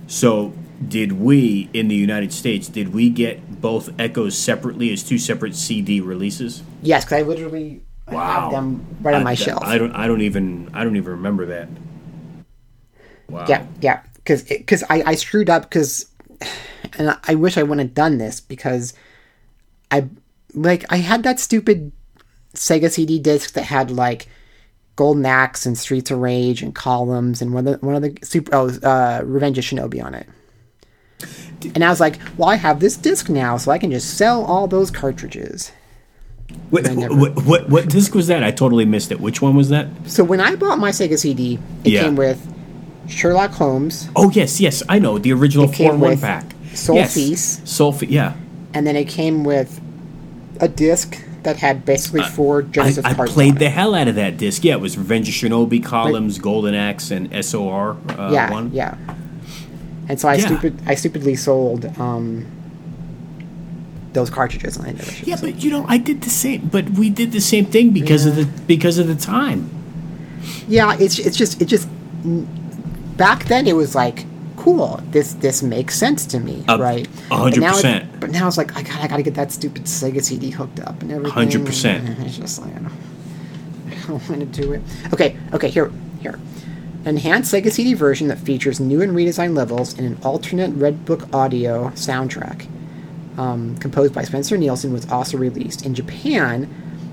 So 0.05 0.53
did 0.87 1.13
we 1.13 1.69
in 1.73 1.87
the 1.87 1.95
United 1.95 2.31
States 2.31 2.67
did 2.67 2.93
we 2.93 3.09
get 3.09 3.59
both 3.59 3.89
Eccos 3.97 4.33
separately 4.33 4.93
as 4.93 5.01
two 5.01 5.17
separate 5.17 5.55
CD 5.55 5.99
releases? 5.99 6.61
Yes, 6.83 7.03
because 7.03 7.17
I 7.17 7.21
literally 7.27 7.81
Wow. 8.09 8.41
have 8.41 8.51
them 8.51 8.85
right 9.01 9.15
on 9.15 9.21
I- 9.21 9.23
my 9.23 9.33
shelf. 9.33 9.63
I 9.63 9.79
don't. 9.79 9.91
I 9.93 10.05
don't 10.07 10.21
even. 10.21 10.69
I 10.75 10.83
don't 10.83 10.95
even 10.95 11.11
remember 11.13 11.47
that. 11.47 11.67
Wow. 13.29 13.45
Yeah, 13.47 13.65
yeah, 13.81 14.01
because 14.15 14.43
because 14.43 14.83
I, 14.89 15.03
I 15.05 15.15
screwed 15.15 15.49
up 15.49 15.63
because, 15.63 16.05
and 16.97 17.17
I 17.27 17.35
wish 17.35 17.57
I 17.57 17.63
wouldn't 17.63 17.87
have 17.89 17.93
done 17.93 18.17
this 18.17 18.39
because, 18.39 18.93
I 19.91 20.07
like 20.53 20.85
I 20.91 20.97
had 20.97 21.23
that 21.23 21.39
stupid 21.39 21.91
Sega 22.55 22.89
CD 22.91 23.19
disc 23.19 23.53
that 23.53 23.63
had 23.63 23.91
like 23.91 24.27
Golden 24.95 25.25
Axe 25.25 25.65
and 25.65 25.77
Streets 25.77 26.09
of 26.11 26.19
Rage 26.19 26.61
and 26.63 26.73
Columns 26.73 27.41
and 27.41 27.53
one 27.53 27.67
of 27.67 27.79
the 27.79 27.85
one 27.85 27.95
of 27.95 28.01
the 28.01 28.17
super 28.23 28.53
oh 28.55 28.69
uh, 28.83 29.21
Revenge 29.23 29.57
of 29.57 29.63
Shinobi 29.65 30.03
on 30.03 30.13
it. 30.15 30.27
And 31.73 31.83
I 31.83 31.89
was 31.89 31.99
like, 31.99 32.19
well, 32.37 32.49
I 32.49 32.55
have 32.55 32.79
this 32.79 32.95
disc 32.95 33.29
now, 33.29 33.57
so 33.57 33.71
I 33.71 33.79
can 33.79 33.89
just 33.91 34.15
sell 34.15 34.45
all 34.45 34.67
those 34.67 34.91
cartridges. 34.91 35.71
What, 36.69 36.83
never- 36.83 37.15
what, 37.15 37.43
what 37.45 37.69
what 37.69 37.89
disc 37.89 38.13
was 38.15 38.27
that? 38.27 38.43
I 38.43 38.51
totally 38.51 38.85
missed 38.85 39.11
it. 39.11 39.19
Which 39.19 39.41
one 39.41 39.55
was 39.55 39.69
that? 39.69 39.87
So 40.05 40.23
when 40.23 40.39
I 40.39 40.55
bought 40.55 40.77
my 40.79 40.91
Sega 40.91 41.17
CD, 41.17 41.59
it 41.83 41.91
Yeah. 41.93 42.03
came 42.03 42.15
with 42.15 42.39
Sherlock 43.07 43.51
Holmes, 43.51 44.09
Oh 44.15 44.29
yes, 44.31 44.59
yes, 44.59 44.83
I 44.89 44.99
know 44.99 45.17
the 45.17 45.33
original 45.33 45.67
four 45.67 45.95
one 45.95 46.17
pack. 46.19 46.45
Soul 46.73 46.97
yes. 46.97 47.61
Soul 47.69 47.95
Yeah. 48.01 48.33
and 48.73 48.85
then 48.85 48.95
it 48.95 49.07
came 49.07 49.43
with 49.43 49.81
a 50.59 50.67
disc 50.67 51.17
that 51.43 51.57
had 51.57 51.85
basically 51.85 52.21
four 52.23 52.59
I, 52.59 52.65
Genesis 52.65 53.05
I 53.05 53.13
cards. 53.13 53.31
played 53.33 53.57
the 53.57 53.69
hell 53.69 53.95
out 53.95 54.07
of 54.07 54.15
that 54.15 54.37
disc. 54.37 54.63
Yeah, 54.63 54.73
it 54.73 54.81
was 54.81 54.97
Revenge 54.97 55.29
of 55.29 55.33
Shinobi, 55.35 55.83
Columns, 55.83 56.37
Golden 56.39 56.75
Axe, 56.75 57.09
and 57.11 57.29
SOR 57.45 57.95
uh, 58.09 58.29
yeah, 58.33 58.51
one. 58.51 58.71
yeah. 58.73 58.95
And 60.09 60.19
so 60.19 60.27
I 60.27 60.35
Yeah. 60.35 60.45
stupid, 60.47 60.81
I 60.85 60.95
stupidly 60.95 61.35
sold 61.35 61.85
um, 61.99 62.45
those 64.13 64.29
cartridges, 64.29 64.77
and 64.77 64.87
I 64.87 64.91
never. 64.91 65.11
Yeah, 65.23 65.37
but 65.39 65.63
you 65.63 65.71
know, 65.71 65.85
I 65.87 65.97
did 65.97 66.21
the 66.21 66.29
same. 66.29 66.67
But 66.71 66.89
we 66.91 67.09
did 67.09 67.31
the 67.31 67.41
same 67.41 67.65
thing 67.65 67.91
because 67.91 68.25
of 68.25 68.35
the 68.35 68.45
because 68.67 68.97
of 68.97 69.07
the 69.07 69.15
time. 69.15 69.69
yeah, 70.67 70.95
it's 70.99 71.19
it's 71.19 71.37
just 71.37 71.61
it 71.61 71.65
just 71.65 71.87
back 73.17 73.45
then 73.45 73.67
it 73.67 73.75
was 73.75 73.95
like 73.95 74.25
cool. 74.55 74.99
This 75.11 75.33
this 75.33 75.61
makes 75.63 75.95
sense 75.95 76.25
to 76.27 76.39
me, 76.39 76.63
A- 76.67 76.77
right? 76.77 77.07
hundred 77.29 77.53
And 77.55 77.61
now 77.61 77.69
it- 77.69 77.73
percent. 77.75 78.19
But 78.19 78.31
now 78.31 78.47
it's 78.47 78.57
like 78.57 78.75
I 78.75 78.81
got 78.83 78.99
I 79.01 79.07
got 79.07 79.17
to 79.17 79.23
get 79.23 79.35
that 79.35 79.51
stupid 79.51 79.83
Sega 79.85 80.23
CD 80.23 80.49
hooked 80.49 80.79
up 80.79 81.01
and 81.01 81.11
everything. 81.11 81.31
Hundred 81.33 81.65
percent. 81.65 82.07
It's 82.25 82.37
just 82.37 82.61
like 82.61 82.73
I 82.75 82.79
don't, 82.79 82.91
I 83.91 84.07
don't 84.07 84.29
want 84.29 84.41
to 84.53 84.61
do 84.61 84.73
it. 84.73 84.81
Okay, 85.13 85.37
okay, 85.53 85.69
here 85.69 85.91
here. 86.19 86.39
An 87.05 87.15
enhanced 87.15 87.53
Sega 87.53 87.71
CD 87.71 87.93
version 87.93 88.27
that 88.27 88.39
features 88.39 88.79
new 88.81 89.01
and 89.01 89.13
redesigned 89.13 89.55
levels 89.55 89.97
and 89.97 90.05
an 90.05 90.17
alternate 90.23 90.71
Red 90.75 91.05
Book 91.05 91.33
audio 91.33 91.89
soundtrack, 91.91 92.67
um, 93.37 93.77
composed 93.77 94.13
by 94.13 94.23
Spencer 94.23 94.57
Nilsen, 94.57 94.91
was 94.91 95.09
also 95.09 95.37
released. 95.37 95.85
In 95.85 95.93
Japan, 95.95 96.67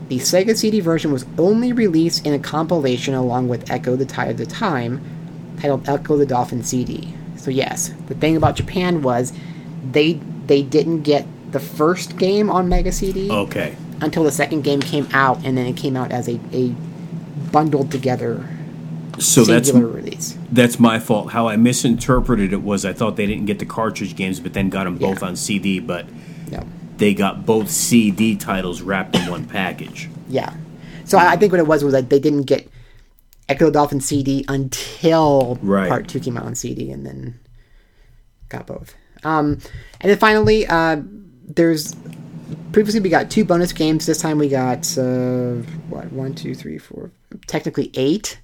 the 0.09 0.17
Sega 0.19 0.57
CD 0.57 0.81
version 0.81 1.13
was 1.13 1.25
only 1.39 1.73
released 1.73 2.27
in 2.27 2.33
a 2.33 2.39
compilation 2.41 3.15
along 3.15 3.49
with 3.49 3.67
Ecco 3.71 3.95
the 3.97 4.05
Tide 4.07 4.31
of 4.31 4.37
the 4.39 4.47
Time, 4.47 5.01
titled 5.61 5.89
Ecco 5.89 6.17
the 6.17 6.27
Dolphin 6.27 6.63
CD. 6.63 7.13
So 7.37 7.51
yes, 7.51 7.93
the 8.07 8.15
thing 8.15 8.37
about 8.37 8.57
Japan 8.57 9.03
was 9.03 9.33
they 9.93 10.15
they 10.47 10.63
didn't 10.63 11.03
get 11.03 11.27
the 11.53 11.61
first 11.61 12.17
game 12.17 12.51
on 12.51 12.69
Mega 12.69 12.91
CD 12.93 13.31
Okay. 13.31 13.77
until 14.01 14.25
the 14.25 14.33
second 14.33 14.63
game 14.63 14.81
came 14.81 15.07
out, 15.13 15.45
and 15.45 15.57
then 15.57 15.67
it 15.67 15.77
came 15.77 15.97
out 15.97 16.11
as 16.11 16.29
a, 16.29 16.39
a 16.53 16.75
bundled 17.53 17.91
together 17.91 18.49
So 19.19 19.45
that's 19.45 19.69
singular 19.71 19.93
release. 19.95 20.37
that's 20.51 20.81
my 20.81 20.99
fault. 20.99 21.31
How 21.33 21.49
I 21.49 21.57
misinterpreted 21.57 22.53
it 22.53 22.63
was 22.63 22.85
I 22.85 22.93
thought 22.93 23.17
they 23.17 23.27
didn't 23.27 23.47
get 23.47 23.59
the 23.59 23.67
cartridge 23.67 24.17
games, 24.17 24.41
but 24.41 24.53
then 24.55 24.69
got 24.71 24.85
them 24.85 24.97
both 24.99 25.21
Yeah. 25.23 25.29
on 25.29 25.37
CD. 25.37 25.79
But 25.79 26.07
No. 26.51 26.63
they 26.99 27.15
got 27.15 27.47
both 27.47 27.71
CD 27.71 28.35
titles 28.37 28.83
wrapped 28.83 29.15
in 29.17 29.31
one 29.31 29.45
package. 29.45 30.09
Yeah. 30.29 30.53
So 31.05 31.19
I, 31.19 31.33
I 31.33 31.37
think 31.37 31.53
what 31.53 31.61
it 31.61 31.67
was 31.67 31.85
was 31.85 31.93
that 31.93 32.11
they 32.11 32.19
didn't 32.19 32.43
get 32.45 32.69
Ecco 33.55 33.71
Dolphin 33.71 34.01
CD 34.01 34.45
until 34.49 35.59
Right. 35.63 35.89
Part 35.89 36.09
Two 36.09 36.21
came 36.21 36.37
out 36.37 36.45
on 36.45 36.55
CD, 36.55 36.91
and 36.91 37.07
then 37.07 37.39
got 38.49 38.67
both. 38.67 38.95
Um, 39.25 39.59
and 40.01 40.11
then 40.11 40.19
finally, 40.19 40.67
uh, 40.67 41.01
there's 41.47 41.95
previously 42.73 43.01
we 43.01 43.09
got 43.09 43.31
two 43.31 43.45
bonus 43.45 43.73
games. 43.73 44.07
This 44.07 44.19
time 44.19 44.39
we 44.39 44.49
got 44.49 44.97
uh, 44.99 45.55
what 45.89 46.13
one, 46.13 46.35
two, 46.35 46.55
three, 46.55 46.79
four, 46.79 47.11
technically 47.47 47.91
eight. 47.95 48.39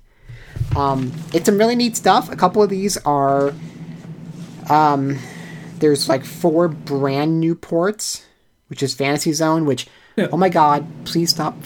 Um, 0.76 1.12
it's 1.32 1.46
some 1.46 1.58
really 1.58 1.76
neat 1.76 1.96
stuff. 1.96 2.30
A 2.30 2.36
couple 2.36 2.62
of 2.62 2.70
these 2.70 2.96
are 2.98 3.52
um, 4.68 5.18
there's 5.78 6.08
like 6.08 6.24
four 6.24 6.68
brand 6.68 7.40
new 7.40 7.54
ports, 7.54 8.24
which 8.68 8.82
is 8.82 8.94
Fantasy 8.94 9.32
Zone. 9.32 9.64
Which 9.64 9.86
Yeah. 10.16 10.28
oh 10.32 10.36
my 10.36 10.48
god, 10.48 10.86
please 11.04 11.30
stop. 11.30 11.56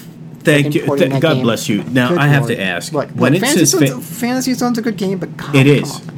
Thank 0.44 0.74
you. 0.74 0.96
Th- 0.96 1.10
God 1.20 1.34
game. 1.34 1.42
bless 1.42 1.68
you. 1.68 1.82
Now 1.84 2.10
Good 2.10 2.18
I 2.18 2.26
have 2.28 2.42
lord. 2.44 2.56
to 2.56 2.62
ask. 2.62 2.92
Look, 2.92 3.08
when 3.10 3.32
look, 3.32 3.42
it 3.42 3.46
Fantasy, 3.46 3.66
says 3.66 3.88
Zone's, 3.90 4.08
fa- 4.08 4.14
Fantasy 4.14 4.54
Zone's 4.54 4.78
a 4.78 4.82
good 4.82 4.96
game, 4.96 5.18
but 5.18 5.36
God, 5.36 5.54
It 5.56 5.82
come 5.82 5.90
is. 5.90 6.08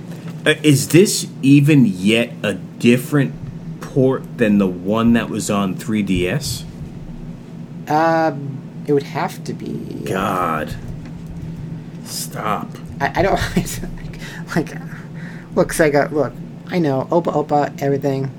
Uh, 0.46 0.54
is 0.62 0.88
this 0.88 1.26
even 1.42 1.86
yet 1.86 2.32
a 2.42 2.54
different 2.54 3.34
port 3.80 4.38
than 4.38 4.58
the 4.58 4.66
one 4.66 5.12
that 5.14 5.28
was 5.28 5.50
on 5.50 5.74
3DS? 5.74 6.64
Um, 7.88 8.58
it 8.86 8.92
would 8.92 9.02
have 9.04 9.42
to 9.44 9.52
be. 9.52 10.02
God. 10.04 10.74
Stop. 12.04 12.68
I, 13.00 13.12
I 13.20 13.22
don't 13.22 13.40
like. 14.54 14.68
Look, 15.54 15.72
Sega. 15.72 16.10
Look, 16.10 16.32
I 16.68 16.78
know 16.78 17.06
Opa 17.10 17.32
Opa 17.32 17.82
everything. 17.82 18.30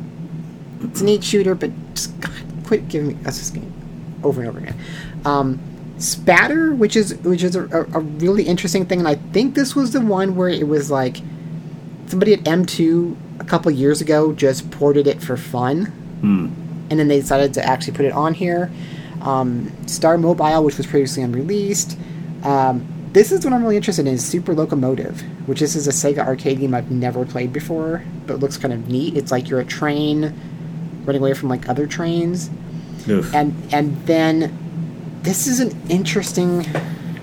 It's 0.83 1.01
a 1.01 1.03
neat 1.05 1.23
shooter, 1.23 1.55
but 1.55 1.71
just 1.93 2.19
God, 2.21 2.31
quit 2.65 2.87
giving 2.87 3.07
me 3.09 3.25
us 3.25 3.37
this 3.39 3.49
game 3.49 3.73
over 4.23 4.41
and 4.41 4.49
over 4.49 4.59
again. 4.59 4.79
Um, 5.25 5.59
Spatter, 5.99 6.73
which 6.75 6.95
is 6.95 7.15
which 7.17 7.43
is 7.43 7.55
a, 7.55 7.63
a, 7.65 7.99
really 7.99 8.43
interesting 8.43 8.85
thing, 8.85 8.99
and 8.99 9.07
I 9.07 9.15
think 9.15 9.55
this 9.55 9.75
was 9.75 9.93
the 9.93 10.01
one 10.01 10.35
where 10.35 10.49
it 10.49 10.67
was 10.67 10.91
like 10.91 11.17
somebody 12.05 12.33
at 12.33 12.41
M2 12.41 13.15
a 13.39 13.43
couple 13.43 13.71
years 13.71 13.99
ago 13.99 14.31
just 14.31 14.69
ported 14.69 15.07
it 15.07 15.21
for 15.21 15.37
fun, 15.37 15.91
and 16.91 16.99
then 16.99 17.07
they 17.07 17.19
decided 17.19 17.53
to 17.55 17.65
actually 17.65 17.93
put 17.93 18.05
it 18.05 18.13
on 18.13 18.35
here. 18.35 18.71
Um, 19.21 19.71
Star 19.87 20.19
Mobile, 20.19 20.63
which 20.63 20.77
was 20.77 20.85
previously 20.85 21.23
unreleased. 21.23 21.97
Um, 22.43 22.87
this 23.13 23.31
is 23.31 23.43
what 23.43 23.51
I'm 23.51 23.63
really 23.63 23.77
interested 23.77 24.05
in: 24.05 24.13
is 24.13 24.23
Super 24.23 24.53
Locomotive, 24.53 25.21
which 25.47 25.61
this 25.61 25.75
is 25.75 25.87
a 25.87 25.91
Sega 25.91 26.19
arcade 26.19 26.59
game 26.59 26.75
I've 26.75 26.91
never 26.91 27.25
played 27.25 27.51
before, 27.51 28.03
but 28.27 28.35
it 28.35 28.37
looks 28.37 28.57
kind 28.57 28.73
of 28.73 28.87
neat. 28.87 29.17
It's 29.17 29.31
like 29.31 29.49
you're 29.49 29.61
a 29.61 29.65
train 29.65 30.31
running 31.05 31.21
away 31.23 31.33
from 31.33 31.49
like 31.49 31.67
other 31.67 31.87
trains, 31.87 32.51
Oof. 33.09 33.33
and 33.33 33.55
and 33.73 33.97
then 34.05 34.66
this 35.23 35.47
is 35.47 35.59
an 35.59 35.79
interesting. 35.89 36.65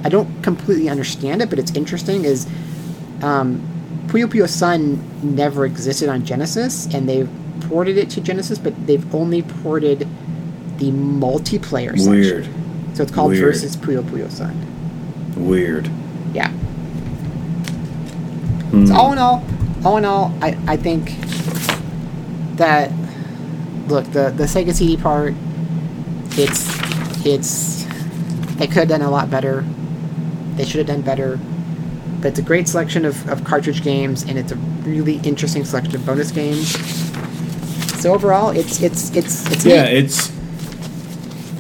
I 0.04 0.08
don't 0.08 0.42
completely 0.42 0.88
understand 0.88 1.42
it, 1.42 1.50
but 1.50 1.58
it's 1.58 1.72
interesting. 1.72 2.24
Is 2.24 2.46
um, 3.22 3.62
Puyo 4.06 4.26
Puyo 4.26 4.48
Sun 4.48 5.34
never 5.34 5.64
existed 5.64 6.08
on 6.08 6.24
Genesis, 6.24 6.86
and 6.92 7.08
they've 7.08 7.28
ported 7.62 7.96
it 7.96 8.10
to 8.10 8.20
Genesis, 8.20 8.58
but 8.58 8.86
they've 8.86 9.14
only 9.14 9.42
ported 9.42 10.00
the 10.78 10.90
multiplayer 10.90 11.92
Weird. 12.08 12.44
section. 12.44 12.94
So 12.94 13.02
it's 13.02 13.12
called 13.12 13.30
Weird. 13.30 13.44
Versus 13.44 13.76
Puyo 13.76 14.02
Puyo 14.02 14.30
Sun. 14.30 14.54
Weird. 15.36 15.90
Yeah. 16.32 16.50
Hmm. 18.70 18.86
So 18.86 18.94
all 18.94 19.12
in 19.12 19.18
all, 19.18 19.44
all 19.84 19.96
in 19.96 20.04
all, 20.04 20.36
I, 20.42 20.58
I 20.66 20.76
think 20.76 21.12
that 22.56 22.92
look 23.88 24.04
the 24.12 24.30
the 24.30 24.44
Sega 24.44 24.72
CD 24.74 24.96
part, 24.96 25.34
it's 26.32 26.68
it's 27.26 27.83
they 28.56 28.66
could 28.66 28.76
have 28.76 28.88
done 28.88 29.02
a 29.02 29.10
lot 29.10 29.30
better. 29.30 29.64
They 30.56 30.64
should 30.64 30.78
have 30.78 30.86
done 30.86 31.02
better. 31.02 31.38
But 32.20 32.28
it's 32.28 32.38
a 32.38 32.42
great 32.42 32.68
selection 32.68 33.04
of, 33.04 33.28
of 33.28 33.44
cartridge 33.44 33.82
games, 33.82 34.22
and 34.22 34.38
it's 34.38 34.52
a 34.52 34.56
really 34.56 35.16
interesting 35.24 35.64
selection 35.64 35.94
of 35.96 36.06
bonus 36.06 36.30
games. 36.30 36.70
So 38.00 38.14
overall, 38.14 38.50
it's 38.50 38.80
it's 38.82 39.14
it's 39.16 39.50
it's 39.50 39.64
Yeah, 39.64 39.84
neat. 39.84 40.04
it's 40.04 40.32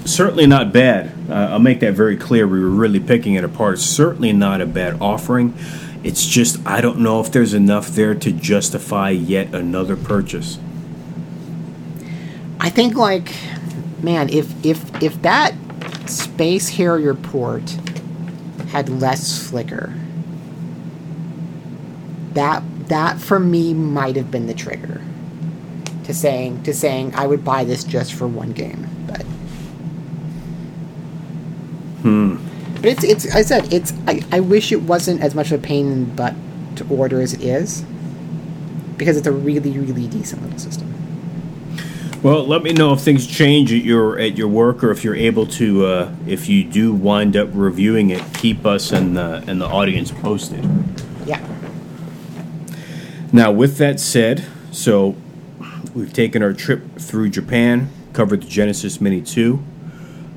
certainly 0.04 0.46
not 0.46 0.72
bad. 0.72 1.12
Uh, 1.28 1.48
I'll 1.52 1.58
make 1.58 1.80
that 1.80 1.94
very 1.94 2.16
clear. 2.16 2.46
We 2.46 2.60
were 2.60 2.68
really 2.68 3.00
picking 3.00 3.34
it 3.34 3.44
apart. 3.44 3.74
It's 3.74 3.82
certainly 3.84 4.32
not 4.32 4.60
a 4.60 4.66
bad 4.66 5.00
offering. 5.00 5.54
It's 6.02 6.26
just 6.26 6.58
I 6.66 6.80
don't 6.80 6.98
know 6.98 7.20
if 7.20 7.32
there's 7.32 7.54
enough 7.54 7.88
there 7.88 8.14
to 8.14 8.30
justify 8.32 9.10
yet 9.10 9.54
another 9.54 9.96
purchase. 9.96 10.58
I 12.60 12.70
think 12.70 12.94
like 12.94 13.34
man, 14.02 14.28
if 14.28 14.52
if 14.64 15.02
if 15.02 15.20
that 15.22 15.54
Space 16.06 16.70
Harrier 16.70 17.14
port 17.14 17.78
had 18.68 18.88
less 18.88 19.48
flicker, 19.48 19.94
that 22.32 22.62
that 22.88 23.18
for 23.18 23.38
me 23.38 23.72
might 23.74 24.16
have 24.16 24.30
been 24.30 24.46
the 24.46 24.54
trigger 24.54 25.00
to 26.04 26.12
saying 26.12 26.62
to 26.64 26.74
saying 26.74 27.14
I 27.14 27.26
would 27.26 27.44
buy 27.44 27.64
this 27.64 27.84
just 27.84 28.12
for 28.14 28.26
one 28.26 28.52
game. 28.52 28.86
But 29.06 29.22
hmm. 32.02 32.36
But 32.76 32.86
it's 32.86 33.04
it's 33.04 33.34
I 33.34 33.42
said 33.42 33.72
it's 33.72 33.92
I, 34.06 34.22
I 34.30 34.40
wish 34.40 34.72
it 34.72 34.82
wasn't 34.82 35.22
as 35.22 35.34
much 35.34 35.50
of 35.50 35.64
a 35.64 35.66
pain 35.66 35.90
in 35.90 36.08
the 36.08 36.14
butt 36.14 36.34
to 36.76 36.86
order 36.88 37.20
as 37.20 37.32
it 37.32 37.42
is. 37.42 37.84
Because 38.96 39.16
it's 39.16 39.26
a 39.26 39.32
really, 39.32 39.76
really 39.76 40.06
decent 40.06 40.42
little 40.42 40.58
system. 40.58 40.93
Well, 42.24 42.46
let 42.46 42.62
me 42.62 42.72
know 42.72 42.94
if 42.94 43.00
things 43.00 43.26
change 43.26 43.70
at 43.70 43.84
your 43.84 44.18
at 44.18 44.38
your 44.38 44.48
work, 44.48 44.82
or 44.82 44.90
if 44.90 45.04
you're 45.04 45.14
able 45.14 45.46
to. 45.48 45.84
Uh, 45.84 46.16
if 46.26 46.48
you 46.48 46.64
do 46.64 46.94
wind 46.94 47.36
up 47.36 47.50
reviewing 47.52 48.08
it, 48.08 48.22
keep 48.32 48.64
us 48.64 48.92
and 48.92 49.14
the 49.14 49.44
and 49.46 49.60
the 49.60 49.66
audience 49.66 50.10
posted. 50.10 50.64
Yeah. 51.26 51.46
Now, 53.30 53.52
with 53.52 53.76
that 53.76 54.00
said, 54.00 54.42
so 54.72 55.16
we've 55.94 56.14
taken 56.14 56.42
our 56.42 56.54
trip 56.54 56.96
through 56.96 57.28
Japan, 57.28 57.90
covered 58.14 58.40
the 58.40 58.48
Genesis 58.48 59.02
Mini 59.02 59.20
2. 59.20 59.62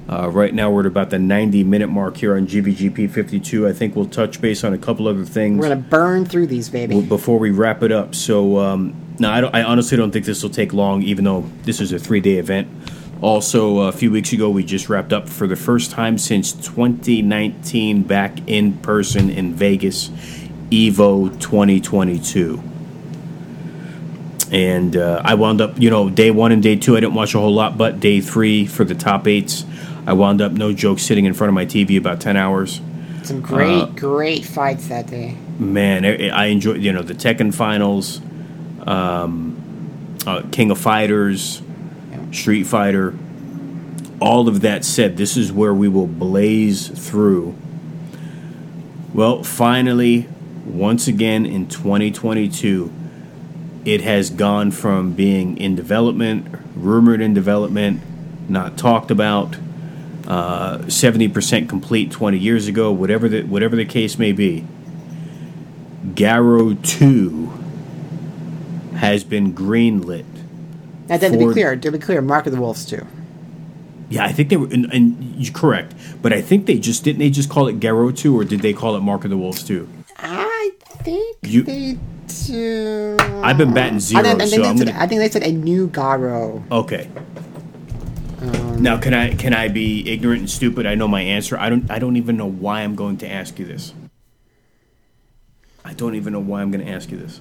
Uh, 0.09 0.29
right 0.29 0.53
now, 0.53 0.69
we're 0.69 0.81
at 0.81 0.87
about 0.87 1.09
the 1.09 1.19
90 1.19 1.63
minute 1.63 1.87
mark 1.87 2.17
here 2.17 2.35
on 2.35 2.47
GVGP 2.47 3.09
52. 3.09 3.65
I 3.65 3.71
think 3.71 3.95
we'll 3.95 4.07
touch 4.07 4.41
base 4.41 4.65
on 4.65 4.73
a 4.73 4.77
couple 4.77 5.07
other 5.07 5.23
things 5.23 5.57
We're 5.57 5.69
gonna 5.69 5.79
burn 5.79 6.25
through 6.25 6.47
these, 6.47 6.67
baby. 6.67 7.01
before 7.01 7.39
we 7.39 7.51
wrap 7.51 7.81
it 7.81 7.93
up. 7.93 8.13
So, 8.13 8.59
um, 8.59 8.93
now 9.19 9.33
I, 9.33 9.41
don't, 9.41 9.55
I 9.55 9.63
honestly 9.63 9.97
don't 9.97 10.11
think 10.11 10.25
this 10.25 10.43
will 10.43 10.49
take 10.49 10.73
long, 10.73 11.01
even 11.03 11.25
though 11.25 11.41
this 11.63 11.81
is 11.81 11.91
a 11.91 11.99
three 11.99 12.19
day 12.19 12.35
event. 12.35 12.67
Also, 13.21 13.79
a 13.79 13.91
few 13.91 14.11
weeks 14.11 14.31
ago, 14.31 14.49
we 14.49 14.63
just 14.63 14.89
wrapped 14.89 15.11
up 15.11 15.27
for 15.27 15.47
the 15.47 15.55
first 15.55 15.89
time 15.89 16.19
since 16.19 16.53
2019 16.53 18.03
back 18.03 18.47
in 18.47 18.73
person 18.77 19.31
in 19.31 19.55
Vegas, 19.55 20.09
Evo 20.69 21.29
2022. 21.39 22.61
And 24.51 24.95
uh, 24.95 25.21
I 25.25 25.33
wound 25.33 25.61
up, 25.61 25.79
you 25.79 25.89
know, 25.89 26.09
day 26.09 26.29
one 26.29 26.51
and 26.51 26.61
day 26.61 26.75
two, 26.75 26.95
I 26.95 26.99
didn't 26.99 27.15
watch 27.15 27.33
a 27.33 27.39
whole 27.39 27.53
lot, 27.53 27.77
but 27.77 27.99
day 27.99 28.21
three 28.21 28.67
for 28.67 28.83
the 28.83 28.95
top 28.95 29.27
eights, 29.27 29.65
I 30.05 30.13
wound 30.13 30.39
up, 30.39 30.51
no 30.51 30.71
joke, 30.71 30.99
sitting 30.99 31.25
in 31.25 31.33
front 31.33 31.49
of 31.49 31.55
my 31.55 31.65
TV 31.65 31.97
about 31.97 32.21
10 32.21 32.37
hours. 32.37 32.79
Some 33.23 33.41
great, 33.41 33.81
uh, 33.81 33.85
great 33.87 34.45
fights 34.45 34.87
that 34.87 35.07
day. 35.07 35.35
Man, 35.59 36.05
I, 36.05 36.29
I 36.29 36.45
enjoyed, 36.45 36.81
you 36.81 36.93
know, 36.93 37.01
the 37.01 37.15
Tekken 37.15 37.53
finals, 37.53 38.21
um, 38.87 40.17
uh, 40.25 40.43
King 40.51 40.71
of 40.71 40.79
Fighters, 40.79 41.61
Street 42.31 42.63
Fighter. 42.63 43.13
All 44.19 44.47
of 44.47 44.61
that 44.61 44.83
said, 44.83 45.17
this 45.17 45.37
is 45.37 45.51
where 45.51 45.73
we 45.73 45.87
will 45.87 46.07
blaze 46.07 46.87
through. 46.87 47.55
Well, 49.13 49.43
finally, 49.43 50.27
once 50.65 51.07
again 51.07 51.45
in 51.45 51.67
2022, 51.67 52.91
it 53.85 54.01
has 54.01 54.29
gone 54.29 54.71
from 54.71 55.13
being 55.13 55.57
in 55.57 55.75
development, 55.75 56.47
rumored 56.75 57.21
in 57.21 57.33
development, 57.33 58.01
not 58.49 58.77
talked 58.77 59.11
about, 59.11 59.55
uh, 60.27 60.79
70% 60.79 61.69
complete 61.69 62.11
20 62.11 62.37
years 62.37 62.67
ago, 62.67 62.91
whatever 62.91 63.29
the, 63.29 63.43
whatever 63.43 63.75
the 63.75 63.85
case 63.85 64.17
may 64.17 64.31
be. 64.31 64.65
Garou 66.15 66.75
2 66.75 67.56
has 68.97 69.23
been 69.23 69.53
greenlit. 69.53 70.25
And 71.09 71.21
then, 71.21 71.31
to 71.31 71.37
be 71.37 71.51
clear, 71.53 71.75
to 71.75 71.91
be 71.91 71.99
clear, 71.99 72.21
Mark 72.21 72.45
of 72.47 72.51
the 72.53 72.59
Wolves 72.59 72.85
too. 72.85 73.05
Yeah, 74.09 74.25
I 74.25 74.31
think 74.31 74.49
they 74.49 74.57
were, 74.57 74.67
and, 74.67 74.85
and 74.93 75.35
you're 75.37 75.53
correct, 75.53 75.93
but 76.21 76.31
I 76.33 76.41
think 76.41 76.65
they 76.65 76.79
just 76.79 77.03
didn't 77.03 77.19
they 77.19 77.29
just 77.29 77.49
call 77.49 77.67
it 77.67 77.79
Garou 77.79 78.11
2 78.13 78.37
or 78.37 78.43
did 78.43 78.61
they 78.61 78.73
call 78.73 78.95
it 78.95 79.01
Mark 79.01 79.23
of 79.23 79.29
the 79.29 79.37
Wolves 79.37 79.63
2? 79.63 79.87
I 80.17 80.71
think 81.03 81.37
You- 81.43 81.63
they 81.63 81.97
do. 82.47 83.17
I've 83.43 83.57
been 83.57 83.73
batting 83.73 83.99
zero, 83.99 84.23
think- 84.23 84.41
I 84.41 84.45
think 84.45 84.63
so 84.63 84.69
I'm 84.69 84.77
said, 84.77 84.87
gonna. 84.87 84.99
I 84.99 85.07
think 85.07 85.19
they 85.19 85.29
said 85.29 85.43
a 85.43 85.51
new 85.51 85.87
Garo. 85.89 86.63
Okay. 86.71 87.09
Um, 88.41 88.81
Now, 88.81 88.97
can 88.97 89.13
I 89.13 89.33
can 89.33 89.53
I 89.53 89.67
be 89.67 90.07
ignorant 90.09 90.41
and 90.41 90.49
stupid? 90.49 90.85
I 90.85 90.95
know 90.95 91.07
my 91.07 91.21
answer. 91.21 91.57
I 91.57 91.69
don't 91.69 91.89
I 91.89 91.99
don't 91.99 92.17
even 92.17 92.37
know 92.37 92.45
why 92.49 92.81
I'm 92.81 92.95
going 92.95 93.17
to 93.17 93.31
ask 93.31 93.57
you 93.59 93.65
this. 93.65 93.93
I 95.83 95.93
don't 95.93 96.15
even 96.15 96.33
know 96.33 96.39
why 96.39 96.61
I'm 96.61 96.69
going 96.71 96.85
to 96.85 96.91
ask 96.91 97.11
you 97.11 97.17
this. 97.17 97.39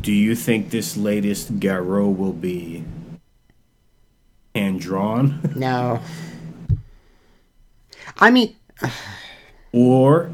Do 0.00 0.12
you 0.12 0.34
think 0.34 0.70
this 0.70 0.96
latest 0.96 1.60
Garou 1.60 2.08
will 2.08 2.32
be 2.32 2.84
hand 4.54 4.80
drawn, 4.80 5.52
No. 5.56 6.00
I 8.18 8.30
mean, 8.30 8.54
or 9.72 10.30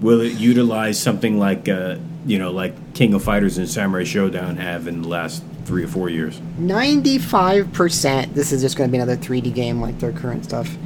will 0.00 0.20
it 0.20 0.34
utilize 0.34 1.00
something 1.00 1.38
like 1.38 1.68
uh, 1.68 1.96
you 2.26 2.38
know 2.38 2.50
like 2.50 2.94
King 2.94 3.14
of 3.14 3.24
Fighters 3.24 3.56
and 3.58 3.68
Samurai 3.68 4.02
Shodown 4.02 4.56
have 4.58 4.86
in 4.86 5.02
the 5.02 5.08
last 5.08 5.42
three 5.64 5.84
or 5.84 5.88
four 5.88 6.10
years? 6.10 6.38
95% 6.60 8.34
this 8.34 8.52
is 8.52 8.60
just 8.60 8.76
going 8.76 8.88
to 8.88 8.92
be 8.92 8.98
another 8.98 9.16
3D 9.16 9.54
game 9.54 9.80
like 9.80 9.98
their 9.98 10.12
current 10.12 10.44
stuff. 10.44 10.76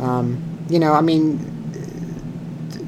Um, 0.00 0.40
you 0.68 0.78
know, 0.78 0.92
I 0.92 1.00
mean, 1.00 1.38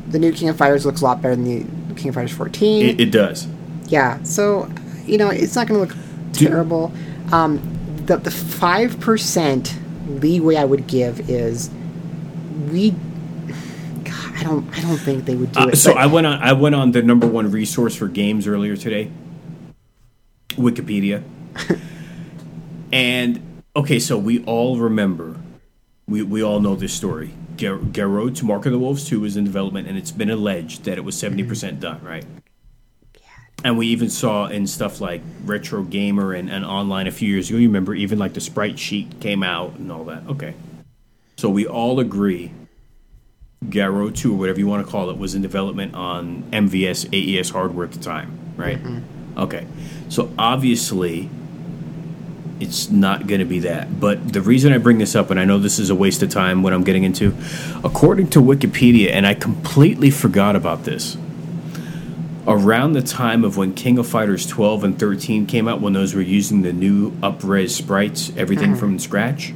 the 0.09 0.19
new 0.19 0.33
King 0.33 0.49
of 0.49 0.57
Fighters 0.57 0.87
looks 0.87 1.01
a 1.01 1.05
lot 1.05 1.21
better 1.21 1.37
than 1.37 1.89
the 1.89 1.95
King 1.95 2.11
of 2.11 2.15
Fighters 2.15 2.33
14. 2.33 2.87
It, 2.87 3.01
it 3.01 3.11
does. 3.11 3.47
Yeah, 3.87 4.23
so, 4.23 4.69
you 5.07 5.19
know, 5.19 5.31
it's 5.31 5.55
not 5.57 5.67
going 5.69 5.81
to 5.87 5.87
look 5.95 5.97
Do- 6.33 6.49
terrible. 6.49 6.93
Um, 7.33 7.59
the, 8.07 8.17
the 8.17 8.31
5% 8.31 10.21
leeway 10.21 10.57
I 10.57 10.65
would 10.65 10.87
give 10.87 11.29
is 11.31 11.71
we. 12.71 12.95
I 14.37 14.43
don't, 14.43 14.69
I 14.77 14.81
don't 14.83 14.99
think 14.99 15.25
they 15.25 15.37
would 15.37 15.53
do 15.53 15.61
Uh, 15.61 15.67
it. 15.69 15.77
so 15.77 15.93
but- 15.95 16.03
I 16.03 16.07
went 16.07 16.27
on. 16.27 16.43
I 16.43 16.53
went 16.53 16.75
on 16.75 16.93
the 16.93 17.03
number 17.03 17.27
one 17.27 17.51
resource 17.51 17.95
for 17.97 18.09
games 18.09 18.47
earlier 18.47 18.77
today, 18.77 19.11
Wikipedia, 20.51 21.23
and 22.93 23.63
okay, 23.77 23.99
so 23.99 24.19
we 24.19 24.45
all 24.45 24.77
remember, 24.79 25.37
we 26.07 26.23
we 26.23 26.43
all 26.43 26.61
know 26.61 26.75
this 26.75 26.93
story. 26.93 27.31
Garou 27.57 28.31
to 28.33 28.45
Mark 28.45 28.67
of 28.67 28.73
the 28.73 28.79
Wolves 28.79 29.05
two 29.05 29.25
is 29.25 29.37
in 29.37 29.45
development, 29.45 29.87
and 29.89 29.97
it's 29.97 30.11
been 30.11 30.31
alleged 30.31 30.85
that 30.85 30.99
it 30.99 31.05
was 31.05 31.17
seventy 31.17 31.45
percent 31.45 31.81
done, 31.81 32.03
right? 32.03 32.25
And 33.63 33.79
we 33.79 33.87
even 33.89 34.11
saw 34.11 34.47
in 34.47 34.67
stuff 34.67 35.01
like 35.01 35.23
Retro 35.45 35.85
Gamer 35.85 36.35
and, 36.35 36.51
and 36.51 36.65
online 36.65 37.07
a 37.07 37.11
few 37.11 37.31
years 37.31 37.49
ago. 37.49 37.59
You 37.59 37.69
remember 37.69 37.95
even 37.95 38.19
like 38.19 38.35
the 38.35 38.41
sprite 38.41 38.79
sheet 38.79 39.21
came 39.21 39.43
out 39.43 39.77
and 39.77 39.91
all 39.91 40.05
that. 40.05 40.27
Okay, 40.29 40.55
so 41.37 41.49
we 41.49 41.67
all 41.67 42.01
agree 42.01 42.53
Garou 43.69 44.11
2 44.11 44.35
or 44.35 44.39
whatever 44.39 44.59
you 44.59 44.67
want 44.67 44.85
to 44.85 44.91
call 44.91 45.11
it 45.11 45.19
was 45.19 45.35
in 45.35 45.43
development 45.43 45.95
on 45.95 46.43
MVS 46.53 47.09
AES 47.13 47.51
hardware 47.51 47.87
at 47.87 47.93
the 47.93 48.01
time, 48.01 48.39
right? 48.57 48.83
Mm-hmm. 48.83 49.39
Okay. 49.39 49.67
So 50.09 50.33
obviously 50.39 51.31
it's 52.61 52.91
not 52.91 53.27
going 53.27 53.41
to 53.41 53.45
be 53.45 53.61
that. 53.61 54.01
But 54.01 54.33
the 54.33 54.41
reason 54.41 54.73
I 54.73 54.79
bring 54.79 54.99
this 54.99 55.15
up 55.15 55.31
and 55.31 55.41
I 55.41 55.45
know 55.45 55.59
this 55.59 55.79
is 55.79 55.91
a 55.91 55.95
waste 55.95 56.23
of 56.23 56.31
time 56.31 56.63
what 56.63 56.73
I'm 56.73 56.85
getting 56.85 57.05
into, 57.05 57.35
according 57.83 58.31
to 58.31 58.41
Wikipedia 58.41 59.11
and 59.11 59.27
I 59.27 59.35
completely 59.35 60.11
forgot 60.11 60.57
about 60.57 60.85
this. 60.85 61.17
Around 62.47 62.93
the 62.93 63.03
time 63.03 63.43
of 63.43 63.57
when 63.57 63.73
King 63.73 63.97
of 63.99 64.07
Fighters 64.07 64.47
12 64.47 64.85
and 64.85 64.99
13 64.99 65.47
came 65.47 65.67
out 65.67 65.81
when 65.81 65.95
those 65.95 66.15
were 66.15 66.21
using 66.21 66.63
the 66.63 66.73
new 66.73 67.13
upres 67.23 67.71
sprites, 67.71 68.31
everything 68.37 68.71
mm-hmm. 68.71 68.79
from 68.79 68.99
scratch, 68.99 69.55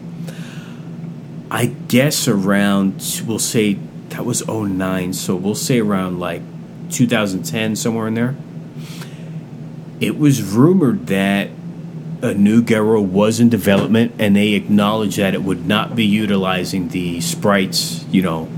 I 1.51 1.67
guess 1.67 2.29
around 2.29 3.23
we'll 3.27 3.39
say 3.39 3.75
that 4.11 4.25
was 4.25 4.47
09, 4.47 5.13
so 5.13 5.37
we'll 5.37 5.55
say 5.55 5.81
around 5.81 6.19
like 6.19 6.43
2010 6.91 7.77
somewhere 7.77 8.09
in 8.09 8.15
there. 8.15 8.37
It 10.01 10.19
was 10.19 10.43
rumored 10.43 11.09
that 11.09 11.51
a 12.23 12.35
new 12.35 12.63
Garo 12.63 13.05
was 13.05 13.39
in 13.39 13.49
development 13.49 14.15
and 14.19 14.35
they 14.35 14.55
acknowledged 14.55 15.19
that 15.19 15.35
it 15.35 15.43
would 15.43 15.67
not 15.67 15.95
be 15.95 16.05
utilizing 16.05 16.89
the 16.89 17.21
sprites, 17.21 18.05
you 18.11 18.23
know, 18.23 18.49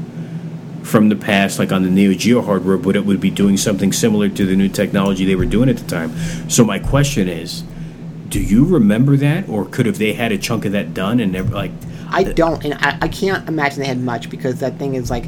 from 0.83 1.09
the 1.09 1.17
past 1.17 1.59
like 1.59 1.73
on 1.73 1.83
the 1.83 1.91
Neo 1.91 2.15
Geo 2.15 2.43
hardware, 2.43 2.77
but 2.77 2.97
it 2.97 3.05
would 3.05 3.21
be 3.21 3.31
doing 3.31 3.57
something 3.57 3.93
similar 3.93 4.29
to 4.29 4.47
the 4.47 4.57
new 4.57 4.69
technology 4.69 5.25
they 5.25 5.37
were 5.37 5.45
doing 5.45 5.69
at 5.69 5.77
the 5.77 5.87
time. 5.87 6.17
So 6.49 6.65
my 6.65 6.79
question 6.79 7.29
is, 7.29 7.63
do 8.29 8.41
you 8.41 8.65
remember 8.65 9.17
that 9.17 9.49
or 9.49 9.65
could 9.67 9.87
have 9.87 9.99
they 9.99 10.13
had 10.13 10.33
a 10.33 10.39
chunk 10.39 10.65
of 10.65 10.73
that 10.73 10.95
done 10.95 11.21
and 11.21 11.33
never 11.33 11.53
like 11.55 11.73
I 12.13 12.25
don't, 12.25 12.65
and 12.65 12.75
I, 12.75 12.99
I 13.03 13.09
can't 13.09 13.49
imagine 13.49 13.81
they 13.81 13.87
had 13.87 14.01
much 14.01 14.31
because 14.31 14.61
that 14.61 14.79
thing 14.79 14.95
is 14.95 15.11
like 15.11 15.25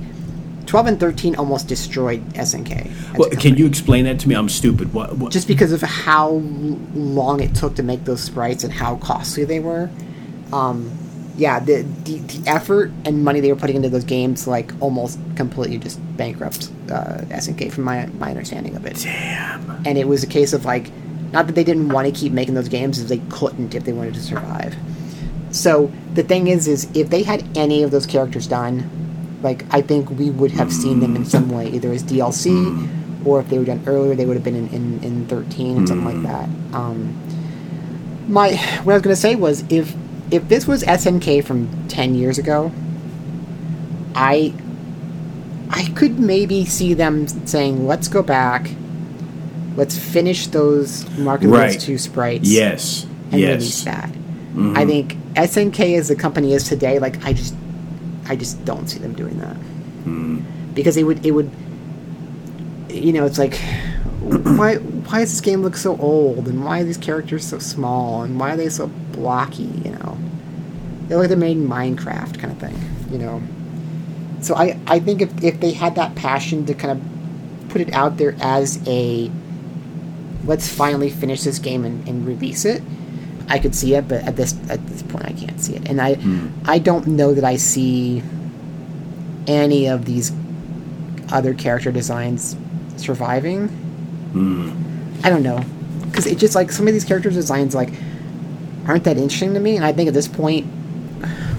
12 0.67 0.87
and 0.87 1.01
13 1.01 1.37
almost 1.37 1.69
destroyed 1.69 2.25
SNK. 2.31 3.17
Well, 3.17 3.31
can 3.31 3.57
you 3.57 3.67
explain 3.67 4.05
that 4.05 4.19
to 4.21 4.29
me? 4.29 4.35
I'm 4.35 4.49
stupid. 4.49 4.93
What? 4.93 5.17
what 5.17 5.33
Just 5.33 5.49
because 5.49 5.73
of 5.73 5.83
how 5.83 6.29
long 6.95 7.41
it 7.41 7.55
took 7.55 7.77
to 7.77 7.83
make 7.83 8.05
those 8.05 8.21
sprites 8.21 8.65
and 8.65 8.73
how 8.73 8.97
costly 8.97 9.45
they 9.45 9.61
were. 9.61 9.91
Um, 10.53 10.91
yeah, 11.37 11.61
the, 11.61 11.83
the 12.05 12.19
the 12.19 12.51
effort 12.51 12.91
and 13.05 13.25
money 13.25 13.41
they 13.41 13.53
were 13.53 13.59
putting 13.59 13.77
into 13.77 13.89
those 13.89 14.05
games 14.05 14.47
like 14.47 14.73
almost 14.81 15.19
completely 15.37 15.79
just 15.79 15.99
bankrupt 16.17 16.71
uh, 16.91 17.23
SNK 17.31 17.73
from 17.73 17.85
my 17.85 18.07
my 18.19 18.31
understanding 18.31 18.77
of 18.77 18.85
it. 18.85 18.97
damn. 18.97 19.83
and 19.87 19.97
it 19.97 20.07
was 20.07 20.23
a 20.23 20.27
case 20.27 20.53
of 20.53 20.65
like 20.65 20.91
not 21.33 21.47
that 21.47 21.55
they 21.55 21.65
didn't 21.65 21.89
want 21.89 22.07
to 22.07 22.13
keep 22.13 22.33
making 22.33 22.55
those 22.55 22.69
games 22.69 22.99
is 22.99 23.09
they 23.09 23.23
couldn't 23.31 23.75
if 23.75 23.85
they 23.85 23.93
wanted 23.93 24.15
to 24.15 24.21
survive 24.21 24.77
so 25.51 25.91
the 26.15 26.23
thing 26.23 26.49
is 26.49 26.69
is 26.69 26.89
if 26.95 27.09
they 27.11 27.23
had 27.23 27.45
any 27.57 27.83
of 27.83 27.91
those 27.91 28.07
characters 28.07 28.47
done 28.47 28.89
like 29.43 29.65
i 29.75 29.81
think 29.81 30.09
we 30.11 30.31
would 30.31 30.51
have 30.51 30.73
seen 30.73 31.01
them 31.01 31.17
in 31.17 31.25
some 31.25 31.49
way 31.51 31.69
either 31.71 31.91
as 31.91 32.03
dlc 32.05 33.27
or 33.27 33.41
if 33.41 33.49
they 33.49 33.59
were 33.59 33.65
done 33.65 33.83
earlier 33.87 34.15
they 34.15 34.27
would 34.27 34.37
have 34.37 34.45
been 34.45 34.57
in, 34.57 34.69
in, 34.69 35.03
in 35.03 35.27
13 35.27 35.79
and 35.79 35.89
something 35.89 36.05
like 36.05 36.23
that 36.23 36.49
um, 36.77 37.19
my 38.29 38.55
what 38.85 38.93
i 38.93 38.97
was 38.97 39.03
going 39.03 39.15
to 39.15 39.21
say 39.21 39.35
was 39.35 39.65
if 39.71 39.95
if 40.33 40.49
this 40.49 40.67
was 40.67 40.83
snk 40.83 41.45
from 41.45 41.89
10 41.89 42.15
years 42.15 42.39
ago 42.39 42.73
i 44.15 44.53
i 45.71 45.85
could 45.95 46.19
maybe 46.19 46.65
see 46.65 46.95
them 46.95 47.29
saying 47.47 47.87
let's 47.87 48.09
go 48.09 48.23
back 48.23 48.71
let's 49.77 49.97
finish 49.99 50.47
those 50.49 51.09
Mark 51.19 51.41
the 51.41 51.49
Right. 51.49 51.79
Two 51.79 51.99
sprites. 51.99 52.49
Yes. 52.49 53.07
and 53.31 53.41
yes. 53.41 53.57
release 53.57 53.85
that. 53.85 54.11
Mm-hmm. 54.11 54.77
I 54.77 54.85
think 54.85 55.15
SNK 55.35 55.99
as 55.99 56.09
the 56.09 56.17
company 56.17 56.53
is 56.53 56.69
today, 56.69 56.99
like 56.99 57.25
I 57.25 57.33
just, 57.33 57.55
I 58.27 58.37
just 58.37 58.63
don't 58.65 58.89
see 58.89 58.99
them 58.99 59.15
doing 59.15 59.39
that 59.41 59.57
hmm. 59.57 60.41
because 60.75 60.99
it 60.99 61.05
would, 61.05 61.25
it 61.25 61.31
would, 61.31 61.51
you 62.91 63.15
know, 63.15 63.25
it's 63.25 63.39
like, 63.39 63.59
why, 64.23 64.77
why 64.77 65.21
does 65.21 65.31
this 65.31 65.41
game 65.41 65.63
look 65.63 65.77
so 65.77 65.97
old, 65.99 66.49
and 66.49 66.65
why 66.65 66.81
are 66.81 66.85
these 66.85 66.97
characters 66.97 67.47
so 67.47 67.59
small, 67.59 68.23
and 68.23 68.39
why 68.39 68.55
are 68.55 68.57
they 68.57 68.69
so 68.69 68.87
blocky? 68.87 69.65
You 69.65 69.93
know, 69.93 70.19
they 71.09 71.15
look 71.15 71.23
like 71.23 71.29
they're 71.29 71.37
made 71.37 71.57
in 71.57 71.69
Minecraft 71.69 72.39
kind 72.39 72.53
of 72.53 72.59
thing. 72.59 72.79
You 73.11 73.19
know, 73.19 73.43
so 74.41 74.55
I, 74.55 74.79
I 74.87 75.01
think 75.01 75.23
if 75.23 75.43
if 75.43 75.61
they 75.61 75.73
had 75.73 75.97
that 75.97 76.15
passion 76.15 76.67
to 76.67 76.75
kind 76.75 76.93
of 76.93 77.69
put 77.71 77.81
it 77.81 77.93
out 77.93 78.19
there 78.19 78.37
as 78.41 78.79
a 78.87 79.31
let's 80.45 80.69
finally 80.69 81.11
finish 81.11 81.43
this 81.43 81.59
game 81.59 81.85
and, 81.85 82.07
and 82.09 82.27
release 82.27 82.65
it. 82.65 82.83
I 83.49 83.59
could 83.59 83.75
see 83.75 83.95
it, 83.95 84.09
but 84.09 84.23
at 84.23 84.37
this 84.37 84.55
at 84.71 84.87
this 84.87 85.03
point, 85.03 85.27
I 85.27 85.33
can't 85.33 85.61
see 85.61 85.75
it, 85.75 85.89
and 85.89 86.01
I 86.01 86.15
hmm. 86.15 86.49
I 86.65 86.79
don't 86.79 87.07
know 87.09 87.35
that 87.35 87.45
I 87.45 87.57
see 87.57 88.23
any 89.47 89.89
of 89.89 90.05
these 90.05 90.33
other 91.31 91.55
character 91.55 91.91
designs 91.91 92.57
surviving. 92.97 93.82
I 94.35 95.29
don't 95.29 95.43
know, 95.43 95.63
because 96.07 96.27
it 96.27 96.39
just 96.39 96.55
like 96.55 96.73
some 96.73 96.87
of 96.89 96.95
these 96.95 97.05
character 97.05 97.31
designs 97.31 97.75
like 97.75 97.91
aren't 98.87 99.05
that 99.05 99.17
interesting 99.19 99.55
to 99.55 99.61
me, 99.61 99.77
and 99.77 99.85
I 99.85 99.93
think 99.93 100.09
at 100.09 100.15
this 100.15 100.27
point, 100.29 100.67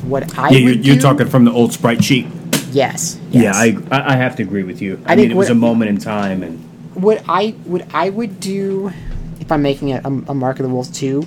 what 0.03 0.37
I 0.37 0.49
Yeah, 0.49 0.57
you're, 0.57 0.69
would 0.75 0.85
you're 0.85 0.95
do- 0.95 1.01
talking 1.01 1.27
from 1.27 1.45
the 1.45 1.51
old 1.51 1.71
sprite 1.73 2.03
sheet. 2.03 2.27
yes, 2.71 3.17
Yeah, 3.31 3.41
yes. 3.43 3.55
I 3.55 3.77
I 3.95 4.13
I 4.13 4.15
have 4.15 4.35
to 4.37 4.43
agree 4.43 4.63
with 4.63 4.81
you. 4.81 4.99
I, 5.05 5.13
I 5.13 5.15
mean, 5.15 5.23
think 5.25 5.31
it 5.33 5.37
was 5.37 5.47
what- 5.49 5.57
a 5.57 5.59
moment 5.59 5.89
in 5.89 5.97
time, 5.97 6.43
and 6.43 6.59
what 6.95 7.23
I 7.29 7.49
what 7.65 7.85
I 7.93 8.09
would 8.09 8.39
do 8.39 8.91
if 9.39 9.51
I'm 9.51 9.61
making 9.61 9.91
a, 9.93 10.01
a, 10.03 10.07
a 10.31 10.33
Mark 10.33 10.59
of 10.59 10.63
the 10.63 10.69
Wolves 10.73 10.89
two 10.89 11.25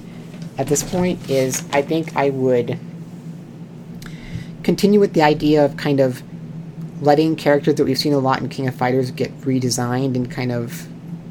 at 0.58 0.66
this 0.66 0.82
point 0.82 1.30
is 1.30 1.64
I 1.72 1.82
think 1.82 2.16
I 2.16 2.30
would 2.30 2.78
continue 4.62 4.98
with 5.00 5.12
the 5.12 5.22
idea 5.22 5.64
of 5.64 5.76
kind 5.76 6.00
of 6.00 6.22
letting 7.02 7.36
characters 7.36 7.74
that 7.76 7.84
we've 7.84 7.98
seen 7.98 8.12
a 8.12 8.18
lot 8.18 8.40
in 8.40 8.48
King 8.48 8.66
of 8.68 8.74
Fighters 8.74 9.10
get 9.10 9.30
redesigned 9.42 10.16
and 10.16 10.30
kind 10.30 10.50
of 10.50 10.86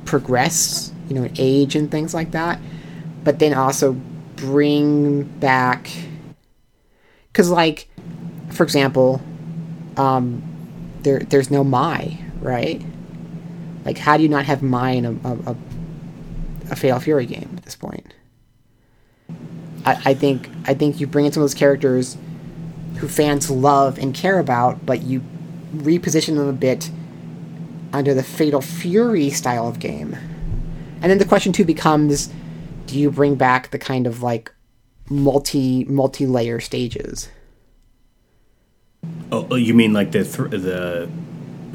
progress, 0.06 0.92
you 1.10 1.16
know, 1.16 1.24
in 1.24 1.34
age 1.38 1.76
and 1.76 1.92
things 1.92 2.14
like 2.14 2.32
that. 2.32 2.60
But 3.24 3.40
then 3.40 3.54
also 3.54 3.94
bring 4.36 5.24
back 5.24 5.90
because 7.32 7.50
like 7.50 7.88
for 8.52 8.64
example 8.64 9.22
um 9.96 10.44
there 11.04 11.20
there's 11.20 11.50
no 11.50 11.64
Mai 11.64 12.26
right? 12.46 12.82
Like, 13.84 13.98
how 13.98 14.18
do 14.18 14.24
you 14.24 14.30
not 14.30 14.46
have 14.46 14.62
Mai 14.62 14.92
in 14.92 15.06
a, 15.06 15.12
a, 15.12 15.34
a, 15.52 15.56
a 16.72 16.76
Fatal 16.76 17.00
Fury 17.00 17.26
game 17.26 17.54
at 17.58 17.64
this 17.64 17.76
point? 17.76 18.14
I, 19.86 20.02
I 20.06 20.14
think 20.14 20.50
I 20.66 20.74
think 20.74 21.00
you 21.00 21.08
bring 21.08 21.26
in 21.26 21.32
some 21.32 21.42
of 21.42 21.50
those 21.50 21.56
characters 21.56 22.18
who 22.98 23.08
fans 23.08 23.50
love 23.50 23.98
and 23.98 24.14
care 24.14 24.40
about, 24.40 24.86
but 24.86 25.04
you 25.04 25.22
reposition 25.76 26.36
them 26.36 26.48
a 26.48 26.54
bit 26.54 26.90
under 27.96 28.14
the 28.14 28.24
Fatal 28.24 28.62
Fury 28.62 29.30
style 29.30 29.68
of 29.68 29.80
game. 29.80 30.16
And 31.02 31.10
then 31.12 31.18
the 31.18 31.26
question 31.26 31.52
too 31.54 31.66
becomes: 31.66 32.30
Do 32.88 32.98
you 33.00 33.10
bring 33.12 33.36
back 33.36 33.72
the 33.72 33.80
kind 33.80 34.06
of 34.08 34.22
like 34.24 34.52
multi 35.10 35.86
multi 35.86 36.26
layer 36.26 36.60
stages? 36.60 37.30
oh, 39.32 39.48
oh, 39.52 39.56
you 39.56 39.74
mean 39.74 39.94
like 39.94 40.12
the 40.12 40.24
th- 40.24 40.50
the. 40.62 41.10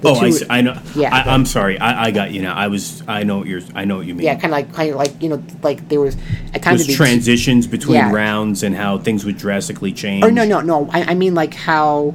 Oh, 0.02 0.14
I, 0.14 0.30
see, 0.30 0.46
I 0.48 0.62
know. 0.62 0.80
Yeah, 0.96 1.14
I, 1.14 1.22
the- 1.24 1.30
I'm 1.30 1.44
sorry. 1.44 1.78
I, 1.78 2.04
I 2.06 2.10
got 2.10 2.32
you 2.32 2.40
now. 2.40 2.54
I 2.54 2.68
was. 2.68 3.02
I 3.06 3.22
know 3.22 3.38
what 3.38 3.46
you're. 3.46 3.60
I 3.74 3.84
know 3.84 3.98
what 3.98 4.06
you 4.06 4.14
mean. 4.14 4.24
Yeah, 4.24 4.32
kind 4.34 4.46
of 4.46 4.50
like 4.52 4.72
kind 4.72 4.90
of 4.90 4.96
like 4.96 5.22
you 5.22 5.28
know 5.28 5.42
like 5.62 5.88
there 5.90 6.00
was 6.00 6.16
at 6.54 6.62
times 6.62 6.80
Those 6.80 6.88
it'd 6.88 6.96
transitions 6.96 7.66
between 7.66 7.96
Yeah. 7.98 8.10
rounds 8.12 8.62
and 8.62 8.74
how 8.74 8.96
things 8.98 9.24
would 9.26 9.36
drastically 9.36 9.92
change. 9.92 10.24
Or 10.24 10.30
no, 10.30 10.44
no, 10.46 10.60
no. 10.62 10.88
I, 10.90 11.02
I 11.10 11.14
mean 11.14 11.34
like 11.34 11.52
how 11.52 12.14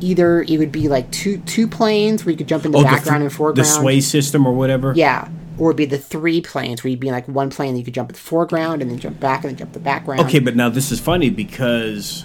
either 0.00 0.42
it 0.42 0.58
would 0.58 0.72
be 0.72 0.88
like 0.88 1.10
two 1.10 1.38
two 1.38 1.66
planes 1.68 2.24
where 2.24 2.32
you 2.32 2.36
could 2.38 2.48
jump 2.48 2.64
into 2.64 2.78
Oh, 2.78 2.82
background 2.82 3.22
the, 3.22 3.26
and 3.26 3.32
foreground. 3.34 3.56
the 3.58 3.64
sway 3.64 4.00
system 4.00 4.46
or 4.46 4.52
whatever. 4.52 4.92
Yeah. 4.96 5.28
Or 5.56 5.70
it'd 5.70 5.76
be 5.76 5.84
the 5.86 5.98
three 5.98 6.40
planes 6.40 6.82
where 6.82 6.90
you'd 6.90 6.98
be 7.00 7.08
in 7.08 7.14
like 7.14 7.28
one 7.28 7.48
plane 7.50 7.70
and 7.70 7.78
you 7.78 7.84
could 7.84 7.94
jump 7.94 8.10
in 8.10 8.14
the 8.14 8.20
foreground 8.20 8.82
and 8.82 8.90
then 8.90 8.98
jump 8.98 9.20
back 9.20 9.44
and 9.44 9.50
then 9.50 9.56
jump 9.56 9.72
the 9.72 9.78
background. 9.78 10.20
Okay, 10.22 10.40
but 10.40 10.56
now 10.56 10.68
this 10.68 10.90
is 10.90 10.98
funny 10.98 11.30
because 11.30 12.24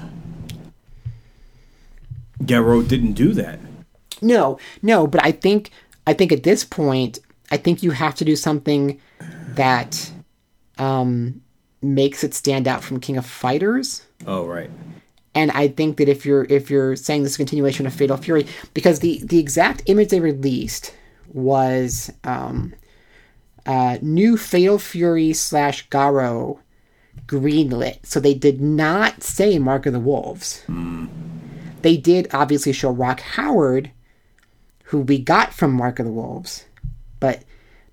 Garou 2.45 2.83
didn't 2.83 3.13
do 3.13 3.33
that. 3.33 3.59
No, 4.21 4.57
no, 4.81 5.07
but 5.07 5.23
I 5.23 5.31
think 5.31 5.71
I 6.07 6.13
think 6.13 6.31
at 6.31 6.43
this 6.43 6.63
point, 6.63 7.19
I 7.51 7.57
think 7.57 7.83
you 7.83 7.91
have 7.91 8.15
to 8.15 8.25
do 8.25 8.35
something 8.35 8.99
that 9.53 10.11
um, 10.77 11.41
makes 11.81 12.23
it 12.23 12.33
stand 12.33 12.67
out 12.67 12.83
from 12.83 12.99
King 12.99 13.17
of 13.17 13.25
Fighters. 13.25 14.01
Oh, 14.25 14.45
right. 14.45 14.69
And 15.39 15.51
I 15.51 15.69
think 15.69 15.95
that 15.97 16.09
if 16.09 16.25
you're 16.25 16.43
if 16.49 16.69
you're 16.69 16.97
saying 16.97 17.23
this 17.23 17.31
is 17.31 17.37
continuation 17.37 17.87
of 17.87 17.93
Fatal 17.93 18.17
Fury, 18.17 18.45
because 18.73 18.99
the 18.99 19.21
the 19.23 19.39
exact 19.39 19.83
image 19.85 20.09
they 20.09 20.19
released 20.19 20.93
was 21.31 22.11
um, 22.25 22.75
uh, 23.65 23.99
new 24.01 24.35
Fatal 24.35 24.77
Fury 24.77 25.31
slash 25.31 25.87
Garo 25.87 26.59
greenlit, 27.25 28.05
so 28.05 28.19
they 28.19 28.33
did 28.33 28.59
not 28.59 29.23
say 29.23 29.57
Mark 29.59 29.85
of 29.85 29.93
the 29.93 29.99
Wolves. 30.01 30.65
They 31.83 31.95
did 31.95 32.27
obviously 32.33 32.73
show 32.73 32.91
Rock 32.91 33.21
Howard, 33.21 33.91
who 34.83 34.99
we 34.99 35.19
got 35.19 35.53
from 35.53 35.71
Mark 35.71 35.99
of 35.99 36.05
the 36.05 36.11
Wolves, 36.11 36.65
but 37.21 37.43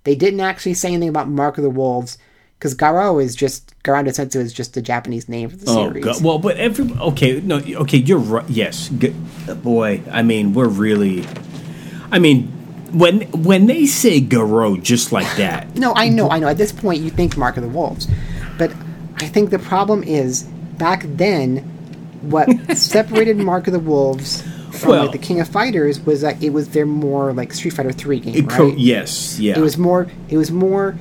they 0.03 0.17
didn't 0.17 0.41
actually 0.41 0.75
say 0.75 0.89
anything 0.89 1.11
about 1.11 1.29
Mark 1.29 1.59
of 1.59 1.63
the 1.63 1.71
Wolves 1.71 2.19
because 2.59 2.75
Garo 2.75 3.23
is 3.23 3.35
just 3.37 3.75
Garou 3.83 4.03
Densetsu 4.05 4.37
is 4.37 4.53
just 4.53 4.75
the 4.75 4.83
Japanese 4.83 5.29
name 5.29 5.51
for 5.51 5.57
the 5.57 5.67
Oh, 5.71 5.89
series. 5.89 6.05
God. 6.05 6.23
well, 6.25 6.39
but 6.39 6.57
every 6.57 6.91
okay, 6.99 7.41
no, 7.41 7.57
okay, 7.59 7.99
you're 7.99 8.19
right. 8.19 8.49
Yes, 8.49 8.89
G- 8.89 9.15
boy. 9.63 10.03
I 10.11 10.23
mean, 10.23 10.55
we're 10.55 10.69
really. 10.69 11.27
I 12.11 12.19
mean, 12.19 12.49
when 12.93 13.23
when 13.33 13.67
they 13.67 13.87
say 13.87 14.21
Garo 14.21 14.83
just 14.83 15.13
like 15.13 15.37
that, 15.37 15.75
No, 15.77 15.93
I 15.95 16.09
know, 16.09 16.31
I 16.31 16.39
know. 16.39 16.49
At 16.49 16.57
this 16.59 16.73
point, 16.73 17.01
you 17.03 17.11
think 17.11 17.37
Mark 17.37 17.57
of 17.57 17.63
the 17.63 17.69
Wolves, 17.69 18.09
but 18.59 18.73
I 19.17 19.27
think 19.27 19.51
the 19.51 19.59
problem 19.59 20.03
is 20.03 20.43
back 20.79 21.03
then, 21.07 21.59
what 22.23 22.49
separated 22.77 23.37
Mark 23.39 23.67
of 23.67 23.73
the 23.73 23.79
Wolves 23.81 24.43
from 24.73 24.91
Well- 24.91 25.03
like 25.05 25.13
the 25.13 25.19
King 25.19 25.41
of 25.41 25.49
Fighters 25.49 26.01
was 26.01 26.21
that 26.23 26.43
it 26.43 26.51
was 26.51 26.69
their 26.71 26.87
more 26.87 27.33
like 27.33 27.53
Street 27.53 27.75
Fighter 27.75 27.93
Three 27.93 28.21
game, 28.21 28.47
right? 28.47 28.77
yes, 28.79 29.39
yeah, 29.39 29.59
It 29.59 29.63
was 29.63 29.77
more. 29.77 30.07
It 30.29 30.37
was 30.37 30.51
more 30.51 30.97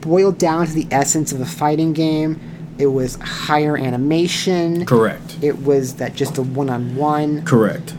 boiled 0.00 0.38
down 0.38 0.66
to 0.66 0.72
the 0.72 0.86
essence 0.90 1.32
of 1.32 1.40
a 1.40 1.46
fighting 1.46 1.92
game. 1.92 2.40
It 2.78 2.86
was 2.86 3.16
higher 3.16 3.76
animation. 3.76 4.86
correct, 4.86 5.38
It 5.42 5.62
was 5.62 5.94
that 5.96 6.14
just 6.14 6.38
a 6.38 6.42
one-on-one. 6.42 7.44
correct. 7.44 7.94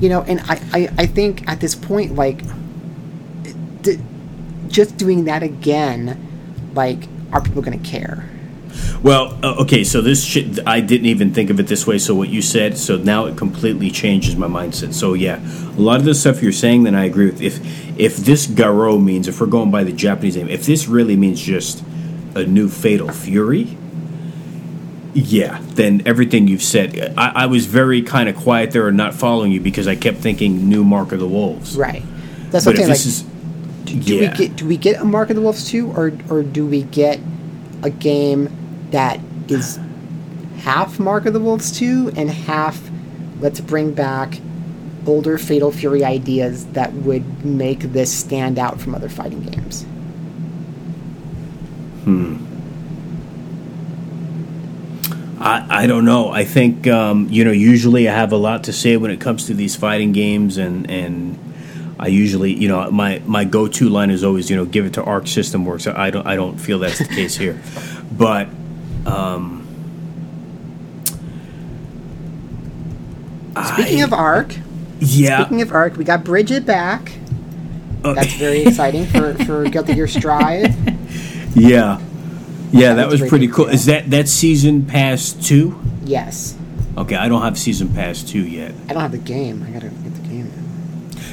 you 0.00 0.08
know 0.08 0.22
and 0.22 0.40
i 0.48 0.60
i, 0.72 0.88
I 0.98 1.06
think 1.06 1.46
at 1.48 1.60
this 1.60 1.74
point 1.76 2.14
like 2.16 2.42
d- 3.82 3.98
just 4.68 4.96
doing 4.96 5.24
that 5.26 5.42
again 5.44 6.18
like 6.74 7.06
are 7.32 7.40
people 7.40 7.62
going 7.62 7.80
to 7.80 7.88
care 7.88 8.28
Well, 9.02 9.36
uh, 9.42 9.62
okay, 9.62 9.82
so 9.82 10.00
this 10.00 10.24
shit, 10.24 10.64
I 10.66 10.80
didn't 10.80 11.06
even 11.06 11.34
think 11.34 11.50
of 11.50 11.58
it 11.58 11.66
this 11.66 11.86
way. 11.86 11.98
So 11.98 12.14
what 12.14 12.28
you 12.28 12.40
said, 12.40 12.78
so 12.78 12.96
now 12.96 13.26
it 13.26 13.36
completely 13.36 13.90
changes 13.90 14.36
my 14.36 14.46
mindset. 14.46 14.94
So 14.94 15.14
yeah, 15.14 15.40
a 15.76 15.80
lot 15.80 15.98
of 15.98 16.04
the 16.04 16.14
stuff 16.14 16.40
you're 16.42 16.52
saying, 16.52 16.84
then 16.84 16.94
I 16.94 17.04
agree 17.04 17.26
with. 17.26 17.42
If 17.42 17.58
if 17.98 18.16
this 18.18 18.46
Garo 18.46 19.02
means, 19.02 19.26
if 19.26 19.40
we're 19.40 19.48
going 19.48 19.72
by 19.72 19.82
the 19.84 19.92
Japanese 19.92 20.36
name, 20.36 20.48
if 20.48 20.66
this 20.66 20.86
really 20.86 21.16
means 21.16 21.40
just 21.40 21.82
a 22.36 22.44
new 22.44 22.68
Fatal 22.68 23.10
Fury, 23.10 23.76
yeah, 25.14 25.60
then 25.74 26.02
everything 26.06 26.46
you've 26.46 26.62
said, 26.62 27.14
I, 27.18 27.32
I 27.42 27.46
was 27.46 27.66
very 27.66 28.02
kind 28.02 28.28
of 28.28 28.36
quiet 28.36 28.70
there 28.70 28.86
and 28.88 28.96
not 28.96 29.14
following 29.14 29.50
you 29.52 29.60
because 29.60 29.88
I 29.88 29.96
kept 29.96 30.18
thinking 30.18 30.68
new 30.68 30.84
Mark 30.84 31.12
of 31.12 31.18
the 31.18 31.28
Wolves. 31.28 31.76
right 31.76 32.02
that's 32.50 32.64
But 32.64 32.76
what 32.76 32.78
I'm 32.78 32.84
saying 32.84 32.88
this 32.88 33.06
like 33.06 33.06
is, 33.06 33.22
do 33.84 34.14
yeah, 34.14 34.30
we 34.30 34.36
get 34.36 34.56
do 34.56 34.66
we 34.66 34.76
get 34.76 35.00
a 35.00 35.04
mark 35.04 35.30
of 35.30 35.36
the 35.36 35.42
wolves 35.42 35.68
2 35.68 35.90
or 35.92 36.12
or 36.30 36.42
do 36.42 36.66
we 36.66 36.82
get 36.84 37.18
a 37.82 37.90
game 37.90 38.48
that 38.92 39.20
is 39.48 39.78
half 40.58 40.98
mark 41.00 41.26
of 41.26 41.32
the 41.32 41.40
wolves 41.40 41.76
2 41.78 42.12
and 42.16 42.30
half 42.30 42.90
let's 43.40 43.60
bring 43.60 43.92
back 43.92 44.38
older 45.06 45.36
fatal 45.36 45.72
fury 45.72 46.04
ideas 46.04 46.66
that 46.68 46.92
would 46.92 47.44
make 47.44 47.80
this 47.80 48.12
stand 48.12 48.58
out 48.58 48.80
from 48.80 48.94
other 48.94 49.08
fighting 49.08 49.42
games 49.42 49.84
Hmm. 52.04 52.36
I, 55.38 55.82
I 55.82 55.86
don't 55.86 56.04
know. 56.04 56.30
I 56.30 56.44
think 56.44 56.86
um, 56.86 57.28
you 57.30 57.44
know. 57.44 57.52
Usually, 57.52 58.08
I 58.08 58.14
have 58.14 58.32
a 58.32 58.36
lot 58.36 58.64
to 58.64 58.72
say 58.72 58.96
when 58.96 59.10
it 59.10 59.20
comes 59.20 59.46
to 59.46 59.54
these 59.54 59.76
fighting 59.76 60.12
games, 60.12 60.56
and 60.56 60.90
and 60.90 61.38
I 61.98 62.08
usually, 62.08 62.54
you 62.54 62.68
know, 62.68 62.90
my 62.90 63.22
my 63.24 63.44
go 63.44 63.68
to 63.68 63.88
line 63.88 64.10
is 64.10 64.24
always, 64.24 64.50
you 64.50 64.56
know, 64.56 64.64
give 64.64 64.84
it 64.84 64.94
to 64.94 65.04
Arc 65.04 65.28
System 65.28 65.64
Works. 65.64 65.86
I 65.86 66.10
don't 66.10 66.26
I 66.26 66.34
don't 66.34 66.58
feel 66.58 66.80
that's 66.80 66.98
the 66.98 67.06
case 67.06 67.36
here, 67.36 67.60
but 68.12 68.48
speaking 73.64 74.00
I- 74.00 74.04
of 74.04 74.12
arc 74.12 74.56
yeah, 75.04 75.40
Speaking 75.40 75.62
of 75.62 75.72
Arc, 75.72 75.96
we 75.96 76.04
got 76.04 76.22
Bridget 76.22 76.64
back. 76.64 77.12
That's 78.02 78.34
very 78.34 78.62
exciting 78.62 79.04
for, 79.06 79.34
for 79.44 79.64
Guilty 79.68 79.94
Gear 79.94 80.06
Strive. 80.06 80.72
Yeah, 81.56 82.00
yeah, 82.70 82.94
that 82.94 83.08
was 83.08 83.20
was 83.20 83.28
pretty 83.28 83.28
pretty 83.28 83.46
cool. 83.48 83.64
cool. 83.64 83.74
Is 83.74 83.86
that 83.86 84.10
that 84.10 84.28
season 84.28 84.86
pass 84.86 85.32
two? 85.32 85.76
Yes. 86.04 86.56
Okay, 86.96 87.16
I 87.16 87.28
don't 87.28 87.42
have 87.42 87.58
season 87.58 87.92
pass 87.92 88.22
two 88.22 88.46
yet. 88.46 88.72
I 88.88 88.92
don't 88.92 89.02
have 89.02 89.10
the 89.10 89.18
game. 89.18 89.64
I 89.66 89.70
gotta 89.70 89.88
get 89.88 90.14
the 90.14 90.28
game. 90.28 90.52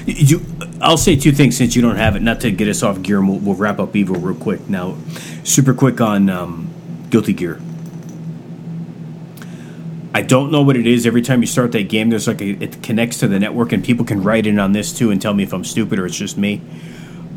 You, 0.08 0.44
I'll 0.82 0.98
say 0.98 1.16
two 1.16 1.32
things 1.32 1.56
since 1.56 1.76
you 1.76 1.84
don't 1.84 1.98
have 1.98 2.16
it. 2.16 2.24
Not 2.24 2.42
to 2.42 2.52
get 2.52 2.68
us 2.68 2.82
off 2.82 3.04
gear, 3.04 3.22
we'll, 3.22 3.38
we'll 3.38 3.56
wrap 3.56 3.80
up 3.80 3.94
Evo 3.94 4.20
real 4.20 4.36
quick. 4.36 4.68
Now, 4.68 4.98
super 5.44 5.76
quick 5.76 6.02
on 6.02 6.28
um, 6.30 6.69
Guilty 7.10 7.34
Gear. 7.34 7.60
I 10.14 10.22
don't 10.22 10.52
know 10.52 10.62
what 10.62 10.76
it 10.76 10.88
is. 10.88 11.06
Every 11.06 11.22
time 11.22 11.42
you 11.42 11.48
start 11.48 11.72
that 11.74 11.88
game, 11.88 12.10
there's 12.10 12.28
like 12.28 12.42
a, 12.42 12.50
it 12.50 12.82
connects 12.82 13.20
to 13.20 13.28
the 13.28 13.40
network, 13.40 13.72
and 13.72 13.84
people 13.84 14.06
can 14.06 14.24
write 14.24 14.48
in 14.48 14.60
on 14.60 14.72
this 14.72 14.92
too 14.92 15.12
and 15.12 15.22
tell 15.22 15.34
me 15.34 15.44
if 15.44 15.54
I'm 15.54 15.64
stupid 15.64 16.00
or 16.00 16.06
it's 16.06 16.18
just 16.18 16.38
me. 16.38 16.62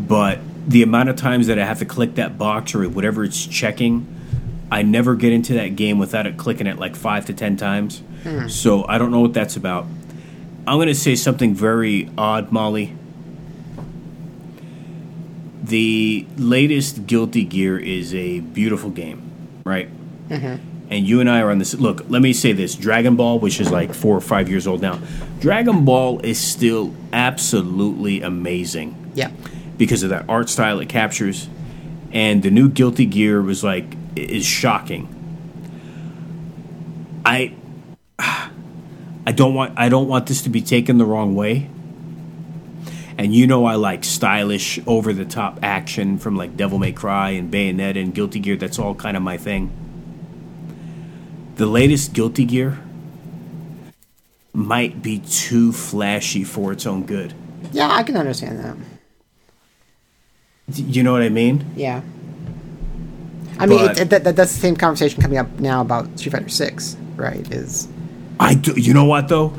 But 0.08 0.38
the 0.66 0.82
amount 0.82 1.08
of 1.08 1.16
times 1.16 1.48
that 1.48 1.58
I 1.58 1.64
have 1.64 1.80
to 1.80 1.84
click 1.84 2.14
that 2.14 2.38
box 2.38 2.74
or 2.74 2.88
whatever 2.88 3.24
it's 3.24 3.46
checking, 3.46 4.06
I 4.70 4.82
never 4.82 5.14
get 5.16 5.32
into 5.32 5.54
that 5.54 5.76
game 5.76 5.98
without 5.98 6.26
it 6.26 6.36
clicking 6.36 6.66
it 6.66 6.78
like 6.78 6.96
five 6.96 7.26
to 7.26 7.34
ten 7.34 7.56
times. 7.56 8.02
Hmm. 8.22 8.48
So 8.48 8.86
I 8.86 8.98
don't 8.98 9.10
know 9.10 9.20
what 9.20 9.34
that's 9.34 9.56
about. 9.56 9.86
I'm 10.66 10.76
going 10.76 10.88
to 10.88 10.94
say 10.94 11.16
something 11.16 11.54
very 11.54 12.08
odd, 12.16 12.52
Molly. 12.52 12.96
The 15.62 16.26
latest 16.36 17.06
Guilty 17.06 17.44
Gear 17.44 17.78
is 17.78 18.14
a 18.14 18.40
beautiful 18.40 18.90
game, 18.90 19.31
right? 19.64 19.88
Mm-hmm. 20.28 20.68
And 20.90 21.06
you 21.06 21.20
and 21.20 21.30
I 21.30 21.40
are 21.40 21.50
on 21.50 21.58
this. 21.58 21.74
Look, 21.74 22.04
let 22.08 22.20
me 22.20 22.32
say 22.32 22.52
this 22.52 22.74
Dragon 22.74 23.16
Ball, 23.16 23.38
which 23.38 23.60
is 23.60 23.70
like 23.70 23.94
four 23.94 24.16
or 24.16 24.20
five 24.20 24.48
years 24.48 24.66
old 24.66 24.82
now, 24.82 24.98
Dragon 25.40 25.84
Ball 25.84 26.20
is 26.20 26.38
still 26.38 26.94
absolutely 27.12 28.20
amazing 28.22 29.12
Yeah. 29.14 29.30
because 29.78 30.02
of 30.02 30.10
that 30.10 30.26
art 30.28 30.48
style 30.50 30.80
it 30.80 30.88
captures. 30.88 31.48
And 32.12 32.42
the 32.42 32.50
new 32.50 32.68
Guilty 32.68 33.06
Gear 33.06 33.40
was 33.40 33.64
like 33.64 33.96
is 34.16 34.44
shocking. 34.44 35.08
I 37.24 37.54
I 38.18 39.32
don't 39.32 39.54
want 39.54 39.72
I 39.78 39.88
don't 39.88 40.08
want 40.08 40.26
this 40.26 40.42
to 40.42 40.50
be 40.50 40.60
taken 40.60 40.98
the 40.98 41.06
wrong 41.06 41.34
way. 41.34 41.68
And 43.22 43.32
you 43.32 43.46
know 43.46 43.66
I 43.66 43.76
like 43.76 44.02
stylish, 44.02 44.80
over 44.84 45.12
the 45.12 45.24
top 45.24 45.60
action 45.62 46.18
from 46.18 46.34
like 46.36 46.56
Devil 46.56 46.80
May 46.80 46.90
Cry 46.90 47.30
and 47.30 47.52
Bayonetta 47.52 48.02
and 48.02 48.12
Guilty 48.12 48.40
Gear. 48.40 48.56
That's 48.56 48.80
all 48.80 48.96
kind 48.96 49.16
of 49.16 49.22
my 49.22 49.36
thing. 49.36 49.70
The 51.54 51.66
latest 51.66 52.14
Guilty 52.14 52.44
Gear 52.44 52.80
might 54.52 55.02
be 55.02 55.20
too 55.20 55.70
flashy 55.70 56.42
for 56.42 56.72
its 56.72 56.84
own 56.84 57.06
good. 57.06 57.32
Yeah, 57.70 57.92
I 57.92 58.02
can 58.02 58.16
understand 58.16 58.58
that. 58.58 58.76
You 60.76 61.04
know 61.04 61.12
what 61.12 61.22
I 61.22 61.28
mean? 61.28 61.64
Yeah. 61.76 62.00
I 63.56 63.66
mean, 63.66 63.78
But- 63.86 63.98
it, 63.98 64.00
it, 64.00 64.10
that, 64.10 64.24
that- 64.24 64.34
that's 64.34 64.52
the 64.52 64.60
same 64.60 64.74
conversation 64.74 65.22
coming 65.22 65.38
up 65.38 65.60
now 65.60 65.80
about 65.80 66.18
Street 66.18 66.32
Fighter 66.32 66.48
Six, 66.48 66.96
right? 67.14 67.48
Is 67.52 67.86
I 68.40 68.54
do. 68.56 68.72
You 68.76 68.92
know 68.94 69.04
what 69.04 69.28
though? 69.28 69.54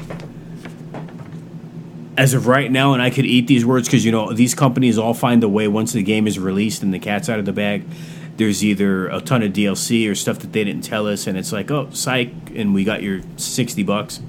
As 2.16 2.34
of 2.36 2.46
right 2.48 2.72
now, 2.72 2.94
and 2.94 3.02
I 3.02 3.10
could 3.10 3.26
eat 3.26 3.48
these 3.48 3.66
words 3.66 3.88
because 3.88 4.06
you 4.06 4.12
know 4.12 4.34
these 4.34 4.54
companies 4.54 4.98
all 5.00 5.14
find 5.16 5.44
a 5.44 5.50
way 5.50 5.68
once 5.68 5.94
the 5.94 6.04
game 6.04 6.28
is 6.28 6.38
released 6.38 6.84
and 6.84 6.94
the 6.94 7.00
cat's 7.00 7.28
out 7.28 7.40
of 7.40 7.46
the 7.46 7.54
bag. 7.54 7.86
There's 8.38 8.64
either 8.64 9.08
a 9.08 9.20
ton 9.22 9.42
of 9.44 9.54
DLC 9.54 10.10
or 10.10 10.16
stuff 10.16 10.40
that 10.40 10.54
they 10.54 10.64
didn't 10.64 10.84
tell 10.84 11.08
us, 11.08 11.26
and 11.28 11.38
it's 11.38 11.52
like, 11.52 11.72
oh, 11.72 11.90
psych, 11.92 12.32
and 12.56 12.74
we 12.74 12.84
got 12.84 13.02
your 13.02 13.22
sixty 13.38 13.84
bucks. 13.84 14.22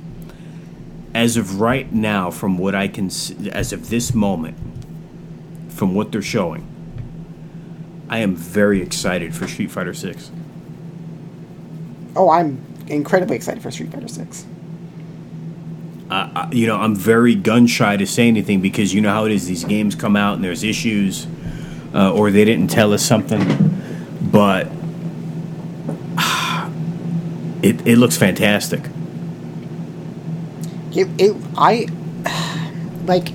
As 1.15 1.37
of 1.37 1.61
right 1.61 1.93
now, 1.93 2.31
from 2.31 2.59
what 2.59 2.75
I 2.75 2.89
can, 2.89 3.07
as 3.53 3.73
of 3.73 3.91
this 3.91 4.15
moment, 4.15 4.57
from 5.69 5.95
what 5.95 6.11
they're 6.11 6.23
showing, 6.23 6.67
I 8.09 8.19
am 8.19 8.35
very 8.35 8.81
excited 8.83 9.35
for 9.35 9.47
Street 9.47 9.71
Fighter 9.71 9.95
Six. 9.95 10.31
oh, 12.17 12.31
I'm 12.31 12.65
incredibly 12.87 13.37
excited 13.37 13.63
for 13.63 13.71
Street 13.71 13.93
Fighter 13.93 14.09
Six. 14.09 14.47
I- 16.35 16.49
you 16.53 16.67
know, 16.67 16.77
I'm 16.77 16.95
very 16.95 17.35
gun 17.35 17.67
shy 17.67 17.97
to 17.97 18.07
say 18.07 18.29
anything 18.29 18.61
because 18.61 18.93
you 18.95 19.01
know 19.01 19.11
how 19.11 19.25
it 19.27 19.33
is. 19.33 19.47
These 19.47 19.65
games 19.65 19.95
come 19.95 20.17
out 20.17 20.37
and 20.37 20.45
there's 20.45 20.63
issues, 20.63 21.27
uh, 21.95 22.13
or 22.13 22.31
they 22.31 22.45
didn't 22.45 22.69
tell 22.69 22.93
us 22.93 23.03
something. 23.05 23.43
But 24.23 24.69
it 27.63 27.87
it 27.87 27.99
looks 27.99 28.17
fantastic. 28.17 28.81
It, 30.93 31.09
it 31.19 31.37
I 31.57 31.87
like. 33.07 33.29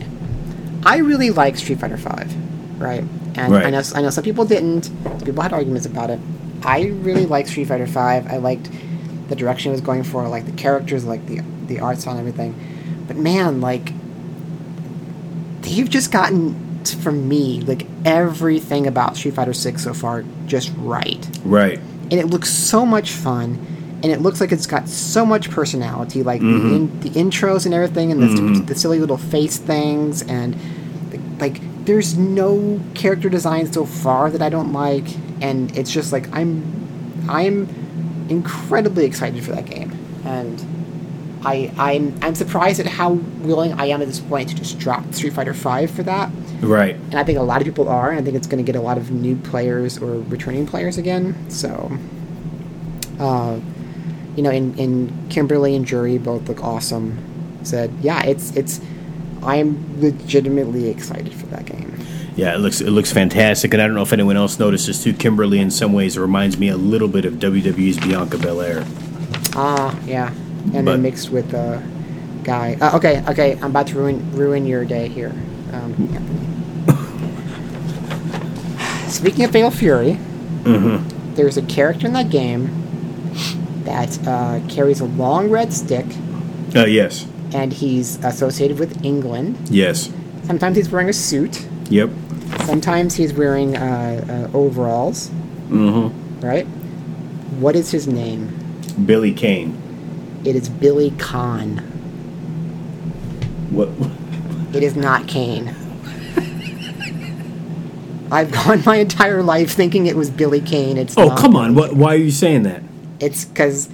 I 0.85 0.97
really 0.99 1.29
like 1.29 1.57
Street 1.57 1.79
Fighter 1.81 1.97
Five, 1.97 2.33
right? 2.79 3.03
And 3.35 3.53
I 3.65 3.69
know 3.69 3.81
I 3.95 4.01
know 4.01 4.09
some 4.09 4.23
people 4.23 4.45
didn't. 4.45 4.83
Some 4.83 5.19
people 5.19 5.43
had 5.43 5.51
arguments 5.51 5.85
about 5.85 6.09
it. 6.09 6.19
I 6.63 6.85
really 6.87 7.25
like 7.25 7.47
Street 7.47 7.65
Fighter 7.67 7.85
Five. 7.85 8.27
I 8.27 8.37
liked 8.37 8.69
the 9.27 9.35
direction 9.35 9.71
it 9.71 9.73
was 9.73 9.81
going 9.81 10.03
for. 10.03 10.23
I 10.23 10.27
like 10.27 10.45
the 10.45 10.53
characters, 10.53 11.03
like 11.03 11.25
the 11.25 11.41
the 11.69 11.79
art 11.79 11.99
style 11.99 12.17
and 12.17 12.19
everything. 12.19 12.53
But 13.07 13.15
man, 13.15 13.61
like 13.61 13.93
they've 15.61 15.89
just 15.89 16.11
gotten 16.11 16.83
from 16.85 17.27
me 17.27 17.61
like 17.61 17.85
everything 18.05 18.87
about 18.87 19.17
Street 19.17 19.33
Fighter 19.35 19.53
Six 19.53 19.83
so 19.83 19.93
far 19.93 20.23
just 20.45 20.71
right 20.77 21.27
Right. 21.43 21.79
and 22.03 22.13
it 22.13 22.27
looks 22.27 22.49
so 22.49 22.85
much 22.85 23.11
fun 23.11 23.65
and 24.01 24.11
it 24.11 24.21
looks 24.21 24.39
like 24.39 24.51
it's 24.51 24.65
got 24.65 24.87
so 24.87 25.25
much 25.25 25.49
personality 25.51 26.23
like 26.23 26.39
the, 26.39 26.47
mm-hmm. 26.47 26.75
in, 26.75 26.99
the 27.01 27.09
intros 27.09 27.65
and 27.65 27.73
everything 27.73 28.11
and 28.11 28.21
the, 28.21 28.27
mm-hmm. 28.27 28.65
the 28.65 28.75
silly 28.75 28.99
little 28.99 29.17
face 29.17 29.57
things 29.57 30.21
and 30.23 30.55
like 31.39 31.59
there's 31.85 32.17
no 32.17 32.79
character 32.95 33.29
design 33.29 33.71
so 33.71 33.85
far 33.85 34.29
that 34.31 34.41
i 34.41 34.49
don't 34.49 34.71
like 34.71 35.05
and 35.41 35.75
it's 35.77 35.91
just 35.91 36.11
like 36.11 36.33
i'm 36.33 36.63
i'm 37.29 37.67
incredibly 38.29 39.05
excited 39.05 39.43
for 39.43 39.51
that 39.51 39.65
game 39.65 39.91
and 40.25 40.65
I, 41.45 41.71
I'm 41.77 42.17
I'm 42.21 42.35
surprised 42.35 42.79
at 42.79 42.85
how 42.85 43.13
willing 43.13 43.73
I 43.73 43.85
am 43.87 44.01
at 44.01 44.07
this 44.07 44.19
point 44.19 44.49
to 44.49 44.55
just 44.55 44.77
drop 44.79 45.13
Street 45.13 45.33
Fighter 45.33 45.53
Five 45.53 45.89
for 45.89 46.03
that, 46.03 46.29
Right. 46.61 46.95
and 46.95 47.15
I 47.15 47.23
think 47.23 47.37
a 47.37 47.41
lot 47.43 47.61
of 47.61 47.65
people 47.65 47.87
are, 47.87 48.09
and 48.09 48.19
I 48.19 48.21
think 48.23 48.35
it's 48.35 48.47
going 48.47 48.63
to 48.63 48.69
get 48.69 48.77
a 48.77 48.83
lot 48.83 48.97
of 48.97 49.09
new 49.11 49.35
players 49.37 49.97
or 49.97 50.19
returning 50.23 50.67
players 50.67 50.97
again. 50.97 51.49
So, 51.49 51.91
uh, 53.19 53.59
you 54.35 54.43
know, 54.43 54.51
in, 54.51 54.77
in 54.77 55.27
Kimberly 55.29 55.75
and 55.75 55.85
Juri 55.85 56.17
both 56.17 56.47
look 56.47 56.63
awesome. 56.63 57.17
Said, 57.63 57.91
yeah, 58.01 58.23
it's 58.23 58.55
it's. 58.55 58.79
I'm 59.41 60.01
legitimately 60.01 60.89
excited 60.89 61.33
for 61.33 61.45
that 61.47 61.65
game. 61.65 61.97
Yeah, 62.35 62.53
it 62.55 62.59
looks 62.59 62.81
it 62.81 62.89
looks 62.91 63.11
fantastic, 63.11 63.73
and 63.73 63.81
I 63.81 63.85
don't 63.85 63.95
know 63.95 64.01
if 64.01 64.13
anyone 64.13 64.35
else 64.37 64.59
notices 64.59 65.03
too. 65.03 65.13
Kimberly, 65.13 65.59
in 65.59 65.71
some 65.71 65.93
ways, 65.93 66.17
reminds 66.17 66.57
me 66.57 66.67
a 66.69 66.77
little 66.77 67.07
bit 67.07 67.23
of 67.25 67.33
WWE's 67.35 67.97
Bianca 67.99 68.37
Belair. 68.37 68.85
Ah, 69.55 69.97
yeah, 70.05 70.33
and 70.73 70.85
But- 70.85 70.91
then 70.93 71.01
mixed 71.01 71.29
with 71.31 71.51
the 71.51 71.81
guy. 72.43 72.77
Uh, 72.79 72.95
okay, 72.97 73.23
okay, 73.29 73.53
I'm 73.61 73.71
about 73.71 73.87
to 73.87 73.97
ruin 73.97 74.23
ruin 74.33 74.65
your 74.65 74.85
day 74.85 75.07
here, 75.07 75.33
um, 75.73 75.93
Anthony. 76.13 76.45
Speaking 79.09 79.43
of 79.45 79.51
Fatal 79.51 79.71
Fury, 79.71 80.17
there's 81.35 81.57
a 81.57 81.61
character 81.63 82.07
in 82.07 82.13
that 82.13 82.29
game 82.29 82.69
that 83.85 84.19
uh, 84.27 84.59
carries 84.67 84.99
a 85.01 85.05
long 85.05 85.49
red 85.49 85.73
stick, 85.73 86.05
Uh, 86.75 86.85
yes. 86.85 87.25
and 87.53 87.73
he's 87.73 88.23
associated 88.23 88.77
with 88.79 89.03
England. 89.03 89.57
Yes. 89.69 90.11
Sometimes 90.45 90.77
he's 90.77 90.89
wearing 90.91 91.09
a 91.09 91.13
suit. 91.13 91.65
Yep. 91.89 92.09
Sometimes 92.65 93.15
he's 93.15 93.33
wearing 93.33 93.75
uh, 93.77 94.49
uh, 94.53 94.57
overalls. 94.57 95.29
Mm-hmm. 95.69 96.45
Right? 96.45 96.65
What 97.59 97.75
is 97.75 97.91
his 97.91 98.07
name? 98.07 98.49
Billy 99.05 99.33
Kane. 99.33 99.75
It 100.49 100.55
is 100.55 100.67
Billy 100.67 101.11
Kahn. 101.19 101.77
What? 103.69 103.89
It 104.75 104.81
is 104.81 104.95
not 104.95 105.27
Kane. 105.27 105.75
I've 108.31 108.51
gone 108.51 108.81
my 108.83 108.95
entire 108.95 109.43
life 109.43 109.71
thinking 109.71 110.07
it 110.07 110.15
was 110.15 110.31
Billy 110.31 110.59
Kane. 110.59 110.97
It's 110.97 111.15
Oh, 111.15 111.29
come 111.37 111.55
on! 111.55 111.75
What? 111.75 111.93
Why 111.93 112.15
are 112.15 112.17
you 112.17 112.31
saying 112.31 112.63
that? 112.63 112.81
It's 113.19 113.45
because 113.45 113.91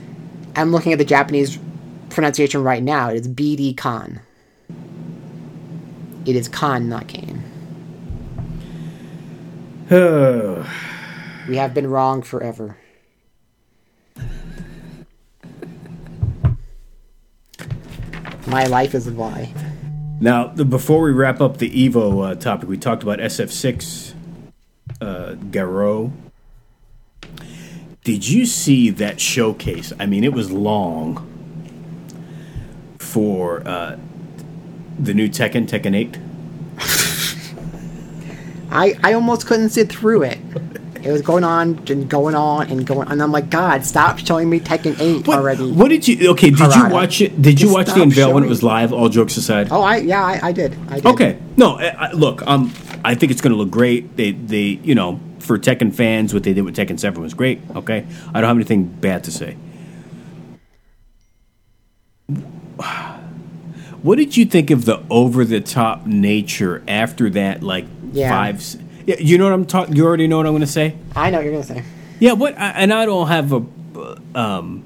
I'm 0.56 0.72
looking 0.72 0.94
at 0.94 0.98
the 0.98 1.04
Japanese 1.04 1.60
pronunciation 2.10 2.64
right 2.64 2.82
now. 2.82 3.10
It's 3.10 3.28
BD 3.28 3.76
Khan. 3.76 4.22
It 6.26 6.38
is 6.38 6.48
Khan, 6.48 6.88
not 6.88 7.10
Kane. 7.10 7.44
We 11.50 11.58
have 11.58 11.74
been 11.74 11.88
wrong 11.88 12.22
forever. 12.22 12.78
My 18.48 18.66
life 18.66 18.94
is 18.94 19.08
a 19.08 19.12
lie. 19.12 19.54
Now, 20.20 20.48
the, 20.48 20.66
before 20.66 21.02
we 21.02 21.12
wrap 21.12 21.42
up 21.42 21.58
the 21.58 21.70
Evo 21.70 22.32
uh, 22.32 22.36
topic, 22.36 22.70
we 22.70 22.78
talked 22.78 23.04
about 23.04 23.20
SF6 23.20 24.14
uh, 25.02 25.34
Garou. 25.52 26.12
Did 28.04 28.28
you 28.28 28.46
see 28.46 28.92
that 28.92 29.20
showcase? 29.20 29.92
I 30.00 30.06
mean, 30.06 30.24
it 30.24 30.32
was 30.32 30.52
long 30.52 31.32
for 33.00 33.68
uh, 33.68 33.98
the 35.00 35.14
new 35.14 35.28
Tekken, 35.28 35.68
Tekken 35.68 35.96
8. 35.96 36.20
I 38.72 38.96
I 39.04 39.14
almost 39.14 39.48
couldn't 39.48 39.70
sit 39.70 39.92
through 39.92 40.24
it. 40.24 40.38
It 41.06 41.12
was 41.12 41.22
going 41.22 41.44
on 41.44 41.80
and 41.88 42.10
going 42.10 42.34
on 42.34 42.68
and 42.72 42.84
going, 42.86 43.06
on. 43.08 43.12
and 43.14 43.22
I'm 43.22 43.32
like, 43.32 43.52
God, 43.52 43.86
stop 43.86 44.18
showing 44.18 44.50
me 44.50 44.60
Tekken 44.60 45.00
Eight 45.00 45.28
What, 45.28 45.38
already. 45.38 45.72
what 45.72 45.90
did 45.90 46.08
you? 46.08 46.32
Okay, 46.32 46.50
did 46.50 46.74
you 46.76 46.90
watch 46.90 47.22
it? 47.22 47.40
Did 47.40 47.62
you 47.62 47.68
Just 47.68 47.74
watch 47.76 47.88
the 47.94 48.02
unveil 48.02 48.34
when 48.34 48.44
it 48.44 48.50
was 48.50 48.64
live? 48.64 48.92
All 48.92 49.08
jokes 49.08 49.38
aside. 49.38 49.68
Oh, 49.70 49.82
I 49.84 49.98
yeah, 49.98 50.24
I, 50.26 50.48
I 50.48 50.52
did. 50.52 50.76
I 50.90 50.96
did. 50.96 51.06
Okay, 51.06 51.38
no, 51.58 51.78
I, 51.78 52.12
look, 52.14 52.42
um, 52.48 52.74
I 53.06 53.14
think 53.14 53.32
it's 53.32 53.40
going 53.42 53.52
to 53.54 53.58
look 53.58 53.70
great. 53.70 54.18
They, 54.18 54.32
they, 54.32 54.80
you 54.84 54.96
know, 54.96 55.20
for 55.40 55.60
Tekken 55.60 55.94
fans, 55.94 56.34
what 56.34 56.42
they 56.42 56.54
did 56.54 56.64
with 56.64 56.76
Tekken 56.76 57.00
Seven 57.00 57.22
was 57.22 57.36
great. 57.36 57.62
Okay, 57.76 58.08
I 58.34 58.42
don't 58.42 58.48
have 58.48 58.58
anything 58.58 58.86
bad 58.86 59.24
to 59.26 59.32
say. 59.32 59.58
What 64.02 64.18
did 64.18 64.38
you 64.38 64.46
think 64.46 64.70
of 64.72 64.86
the 64.86 65.02
over-the-top 65.10 66.06
nature 66.06 66.84
after 66.88 67.30
that? 67.32 67.64
Like 67.64 67.86
Yeah. 68.12 68.30
five. 68.30 68.62
Yeah, 69.06 69.16
you 69.20 69.38
know 69.38 69.46
what 69.46 69.54
I'm 69.54 69.66
talking. 69.66 69.96
You 69.96 70.06
already 70.06 70.28
know 70.28 70.38
what 70.38 70.46
I'm 70.48 70.54
going 70.54 70.62
to 70.62 70.68
say. 70.68 70.96
I 71.16 71.30
know 71.30 71.38
what 71.38 71.44
you're 71.46 71.54
gonna 71.54 71.64
say. 71.64 71.84
Yeah, 72.20 72.34
what? 72.34 72.58
I- 72.58 72.72
And 72.72 72.94
I 72.94 73.06
don't 73.06 73.28
have 73.28 73.54
a. 73.54 73.64
Um, 74.34 74.84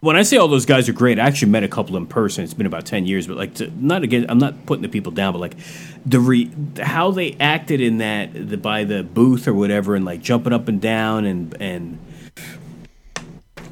when 0.00 0.16
I 0.16 0.22
say 0.22 0.36
all 0.36 0.48
those 0.48 0.66
guys 0.66 0.86
are 0.88 0.92
great, 0.92 1.18
I 1.18 1.22
actually 1.26 1.50
met 1.50 1.64
a 1.64 1.68
couple 1.68 1.96
in 1.96 2.06
person. 2.06 2.44
It's 2.44 2.52
been 2.52 2.66
about 2.66 2.84
ten 2.84 3.06
years, 3.06 3.26
but 3.26 3.38
like, 3.38 3.54
to, 3.54 3.70
not 3.82 4.02
again. 4.02 4.26
I'm 4.28 4.36
not 4.38 4.66
putting 4.66 4.82
the 4.82 4.88
people 4.90 5.12
down, 5.12 5.32
but 5.32 5.38
like, 5.38 5.56
the 6.04 6.20
re, 6.20 6.50
how 6.82 7.10
they 7.10 7.34
acted 7.40 7.80
in 7.80 7.98
that 7.98 8.30
the, 8.34 8.58
by 8.58 8.84
the 8.84 9.02
booth 9.02 9.48
or 9.48 9.54
whatever, 9.54 9.94
and 9.94 10.04
like 10.04 10.20
jumping 10.20 10.52
up 10.52 10.68
and 10.68 10.80
down 10.80 11.24
and 11.24 11.56
and. 11.60 11.98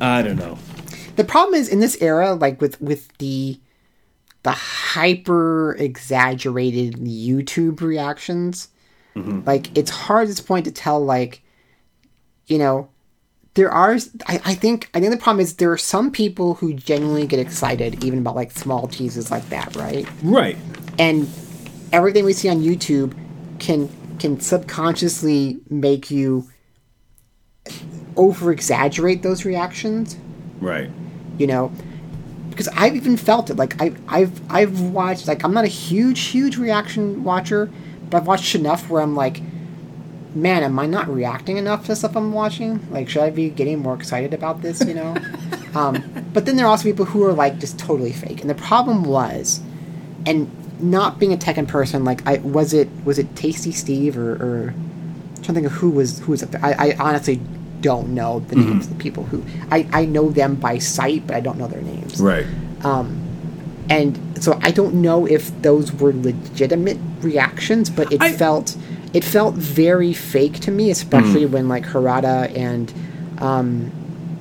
I 0.01 0.23
don't 0.23 0.37
know. 0.37 0.59
The 1.17 1.25
problem 1.25 1.55
is 1.55 1.69
in 1.69 1.79
this 1.81 1.97
era, 2.01 2.33
like 2.35 2.61
with 2.61 2.81
with 2.81 3.15
the 3.19 3.61
the 4.43 4.53
hyper 4.53 5.75
exaggerated 5.79 6.95
YouTube 6.97 7.81
reactions, 7.81 8.69
mm-hmm. 9.15 9.41
like 9.47 9.77
it's 9.77 9.91
hard 9.91 10.23
at 10.23 10.29
this 10.29 10.41
point 10.41 10.65
to 10.65 10.73
tell. 10.73 11.05
Like, 11.05 11.43
you 12.47 12.59
know, 12.59 12.89
there 13.55 13.71
are. 13.71 13.97
I, 14.27 14.41
I 14.45 14.55
think 14.55 14.91
I 14.95 15.01
think 15.01 15.13
the 15.13 15.19
problem 15.19 15.41
is 15.41 15.57
there 15.57 15.71
are 15.73 15.79
some 15.79 16.11
people 16.11 16.55
who 16.55 16.75
genuinely 16.75 17.27
get 17.27 17.39
excited 17.39 18.03
even 18.05 18.19
about 18.21 18.35
like 18.37 18.51
small 18.51 18.89
teases 18.89 19.31
like 19.31 19.49
that, 19.51 19.75
right? 19.77 20.09
Right. 20.23 20.57
and 20.99 21.29
everything 21.93 22.25
we 22.25 22.33
see 22.33 22.49
on 22.49 22.61
YouTube 22.61 23.15
can 23.59 23.89
can 24.19 24.41
subconsciously 24.41 25.61
make 25.71 26.11
you 26.11 26.49
over 28.17 28.53
exaggerate 28.53 29.23
those 29.23 29.45
reactions 29.45 30.17
Right. 30.61 30.91
you 31.39 31.47
know 31.47 31.73
because 32.53 32.69
I've 32.69 32.95
even 32.97 33.17
felt 33.17 33.51
it. 33.51 33.57
Like 33.57 33.81
I, 33.81 33.93
I've 34.09 34.41
I've 34.51 34.81
watched 34.81 35.27
like 35.27 35.45
I'm 35.45 35.55
not 35.55 35.65
a 35.65 35.69
huge 35.69 36.21
huge 36.21 36.57
reaction 36.57 37.25
watcher 37.25 37.71
but 38.11 38.19
I've 38.19 38.27
watched 38.27 38.55
enough 38.55 38.89
where 38.89 39.03
I'm 39.03 39.17
like 39.17 39.43
man 40.35 40.63
am 40.63 40.79
I 40.79 40.87
not 40.87 41.09
reacting 41.09 41.59
enough 41.59 41.87
to 41.87 41.97
stuff 41.97 42.17
I'm 42.17 42.33
watching? 42.33 42.91
Like 42.91 43.09
should 43.09 43.23
I 43.23 43.31
be 43.31 43.51
getting 43.51 43.81
more 43.81 43.95
excited 43.95 44.35
about 44.35 44.63
this 44.63 44.85
you 44.85 44.95
know? 44.95 45.17
Um, 45.75 46.05
but 46.35 46.45
then 46.45 46.57
there 46.57 46.67
are 46.67 46.69
also 46.69 46.85
people 46.85 47.07
who 47.07 47.25
are 47.25 47.33
like 47.33 47.59
just 47.59 47.79
totally 47.79 48.13
fake. 48.13 48.43
And 48.43 48.51
the 48.51 48.55
problem 48.55 49.05
was 49.05 49.63
and 50.27 50.51
not 50.83 51.19
being 51.19 51.33
a 51.33 51.37
Tekken 51.39 51.67
person 51.67 52.05
like 52.05 52.27
I 52.27 52.39
was 52.39 52.75
it 52.75 52.91
was 53.07 53.19
it 53.19 53.35
Tasty 53.37 53.73
Steve 53.73 54.19
or, 54.19 54.33
or 54.33 54.69
I'm 54.69 55.35
trying 55.37 55.43
to 55.43 55.53
think 55.55 55.67
of 55.67 55.73
who 55.73 55.91
was 55.91 56.19
who 56.19 56.33
was 56.33 56.43
up 56.43 56.51
there? 56.51 56.63
I, 56.63 56.91
I 56.91 56.97
honestly 56.99 57.41
don't 57.83 58.09
know 58.15 58.41
the 58.49 58.57
names 58.57 58.87
of 58.87 58.97
the 58.97 59.03
people 59.03 59.25
who 59.25 59.45
I, 59.71 59.87
I 59.93 60.05
know 60.07 60.31
them 60.31 60.55
by 60.55 60.79
sight 60.79 61.27
but 61.27 61.37
I 61.37 61.41
don't 61.41 61.59
know 61.59 61.67
their 61.69 61.83
names 61.83 62.21
Right. 62.21 62.47
Um, 62.85 63.19
and 63.91 64.19
so 64.43 64.59
I 64.63 64.71
don't 64.71 64.95
know 64.95 65.27
if 65.27 65.51
those 65.63 65.93
were 65.93 66.13
legitimate 66.13 66.99
reactions, 67.21 67.91
but 67.91 68.11
it 68.13 68.23
I- 68.23 68.33
felt 68.33 68.77
it 69.13 69.25
felt 69.25 69.55
very 69.57 70.13
fake 70.15 70.55
to 70.61 70.71
me, 70.71 70.91
especially 70.91 71.45
when 71.47 71.69
like 71.69 71.85
Harada 71.85 72.37
and 72.57 72.91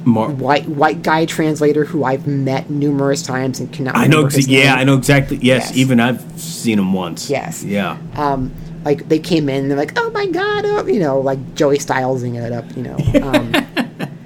Mar- 0.03 0.29
white 0.31 0.67
white 0.67 1.03
guy 1.03 1.25
translator 1.25 1.85
who 1.85 2.03
I've 2.03 2.25
met 2.25 2.69
numerous 2.69 3.21
times 3.21 3.59
and 3.59 3.71
cannot. 3.71 3.95
I 3.95 4.07
know. 4.07 4.27
Yeah, 4.31 4.71
name. 4.71 4.79
I 4.79 4.83
know 4.85 4.95
exactly. 4.97 5.37
Yes, 5.37 5.67
Yes. 5.69 5.77
even 5.77 5.99
I've 5.99 6.21
seen 6.39 6.79
him 6.79 6.93
once. 6.93 7.29
Yes. 7.29 7.63
Yeah. 7.63 7.97
Um, 8.15 8.51
like 8.83 9.07
they 9.09 9.19
came 9.19 9.49
in, 9.49 9.67
they're 9.67 9.77
like, 9.77 9.93
"Oh 9.97 10.09
my 10.11 10.25
god!" 10.27 10.65
Oh, 10.65 10.85
you 10.87 10.99
know, 10.99 11.19
like 11.19 11.55
Joey 11.55 11.77
Stylesing 11.77 12.35
it 12.41 12.51
up, 12.51 12.65
you 12.75 12.83
know. 12.83 12.97
Um, 13.21 13.53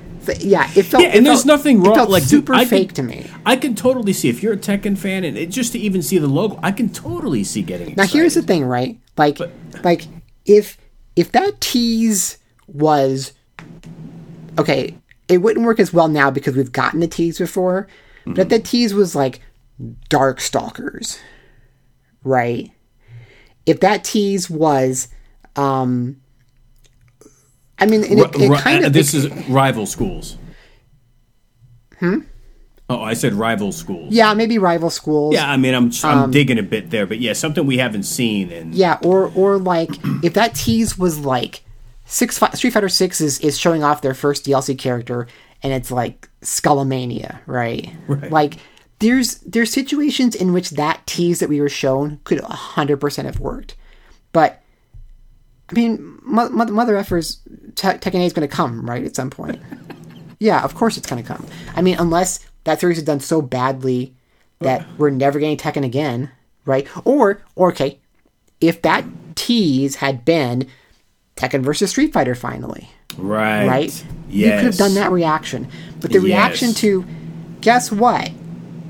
so, 0.21 0.33
yeah, 0.39 0.69
it 0.75 0.83
felt. 0.83 1.03
Yeah, 1.03 1.09
and 1.09 1.25
there's 1.25 1.43
felt- 1.43 1.57
nothing 1.57 1.81
wrong. 1.83 2.09
like 2.09 2.23
dude, 2.23 2.29
super 2.29 2.53
can- 2.53 2.65
fake 2.67 2.93
to 2.93 3.03
me. 3.03 3.29
I 3.45 3.55
can 3.55 3.75
totally 3.75 4.13
see 4.13 4.29
if 4.29 4.41
you're 4.41 4.53
a 4.53 4.57
Tekken 4.57 4.97
fan, 4.97 5.23
and 5.23 5.37
it, 5.37 5.47
just 5.49 5.73
to 5.73 5.79
even 5.79 6.01
see 6.01 6.17
the 6.17 6.27
logo, 6.27 6.59
I 6.63 6.71
can 6.71 6.89
totally 6.89 7.43
see 7.43 7.61
getting 7.61 7.89
excited. 7.91 7.97
Now 8.13 8.19
here's 8.19 8.35
the 8.35 8.41
thing, 8.41 8.65
right? 8.65 8.97
Like, 9.17 9.39
like 9.83 10.07
if 10.45 10.77
if 11.15 11.31
that 11.33 11.59
tease 11.61 12.37
was 12.67 13.33
okay, 14.57 14.97
it 15.27 15.39
wouldn't 15.39 15.65
work 15.65 15.79
as 15.79 15.93
well 15.93 16.07
now 16.07 16.31
because 16.31 16.55
we've 16.55 16.71
gotten 16.71 16.99
the 16.99 17.07
tease 17.07 17.37
before. 17.37 17.87
But 18.25 18.39
if 18.39 18.49
that 18.49 18.65
tease 18.65 18.93
was 18.93 19.15
like 19.15 19.41
Dark 20.09 20.39
Stalkers, 20.41 21.19
right? 22.23 22.71
If 23.65 23.79
that 23.79 24.03
tease 24.03 24.49
was, 24.49 25.07
um, 25.55 26.21
I 27.79 27.85
mean, 27.85 28.03
it, 28.03 28.35
it 28.35 28.59
kind 28.59 28.85
of 28.85 28.93
this 28.93 29.13
is 29.13 29.27
rival 29.49 29.85
schools. 29.85 30.37
Hmm. 31.99 32.19
Oh, 32.87 33.01
I 33.01 33.15
said 33.15 33.33
rival 33.33 33.71
schools. 33.71 34.13
yeah, 34.13 34.33
maybe 34.35 34.59
rival 34.59 34.91
schools. 34.91 35.33
Yeah, 35.33 35.49
I 35.49 35.57
mean, 35.57 35.73
I'm 35.73 35.91
I'm 36.03 36.29
digging 36.29 36.59
a 36.59 36.63
bit 36.63 36.91
there, 36.91 37.07
but 37.07 37.19
yeah, 37.19 37.33
something 37.33 37.65
we 37.65 37.77
haven't 37.79 38.03
seen, 38.03 38.51
and 38.51 38.73
Um, 38.73 38.77
Yeah, 38.77 38.99
or 39.01 39.31
or 39.35 39.57
like 39.57 39.89
if 40.23 40.35
that 40.35 40.53
tease 40.53 40.97
was 40.97 41.19
like 41.19 41.63
six 42.05 42.39
Street 42.53 42.71
Fighter 42.71 42.89
Six 42.89 43.21
is, 43.21 43.39
is 43.39 43.57
showing 43.57 43.83
off 43.83 44.01
their 44.03 44.13
first 44.13 44.45
DLC 44.45 44.77
character, 44.77 45.27
and 45.63 45.73
it's 45.73 45.89
like 45.89 46.29
Skullomania, 46.43 47.39
right? 47.47 47.91
Right. 48.07 48.31
Like 48.31 48.57
there's 49.05 49.35
there's 49.39 49.71
situations 49.71 50.35
in 50.35 50.51
which 50.53 50.71
that 50.71 51.05
tease 51.05 51.39
that 51.39 51.49
we 51.49 51.61
were 51.61 51.69
shown 51.69 52.19
could 52.23 52.39
hundred 52.41 52.97
percent 52.97 53.25
have 53.27 53.39
worked, 53.39 53.75
but 54.31 54.61
I 55.69 55.73
mean, 55.73 56.19
mo- 56.23 56.49
mo- 56.49 56.65
mother 56.65 56.95
effers, 56.95 57.39
Te- 57.75 57.97
Tekken 57.99 58.19
8 58.19 58.25
is 58.25 58.33
going 58.33 58.47
to 58.47 58.53
come 58.55 58.87
right 58.87 59.03
at 59.03 59.15
some 59.15 59.29
point. 59.31 59.59
yeah, 60.39 60.63
of 60.63 60.75
course 60.75 60.95
it's 60.97 61.07
going 61.07 61.21
to 61.23 61.27
come. 61.27 61.45
I 61.75 61.81
mean, 61.81 61.97
unless 61.97 62.39
that 62.65 62.79
series 62.79 62.97
is 62.99 63.03
done 63.03 63.19
so 63.19 63.41
badly 63.41 64.13
that 64.59 64.85
we're 64.97 65.09
never 65.09 65.39
getting 65.39 65.57
Tekken 65.57 65.83
again, 65.83 66.29
right? 66.65 66.87
Or, 67.03 67.41
or 67.55 67.71
okay, 67.71 67.99
if 68.61 68.81
that 68.83 69.05
tease 69.35 69.95
had 69.95 70.23
been 70.23 70.67
Tekken 71.35 71.63
versus 71.63 71.89
Street 71.89 72.13
Fighter 72.13 72.35
finally, 72.35 72.89
right, 73.17 73.67
right? 73.67 74.05
Yes. 74.29 74.29
You 74.29 74.51
could 74.51 74.65
have 74.65 74.77
done 74.77 74.93
that 74.95 75.11
reaction. 75.11 75.67
But 75.99 76.11
the 76.11 76.19
reaction 76.19 76.69
Yes. 76.69 76.77
to 76.81 77.05
guess 77.61 77.91
what? 77.91 78.29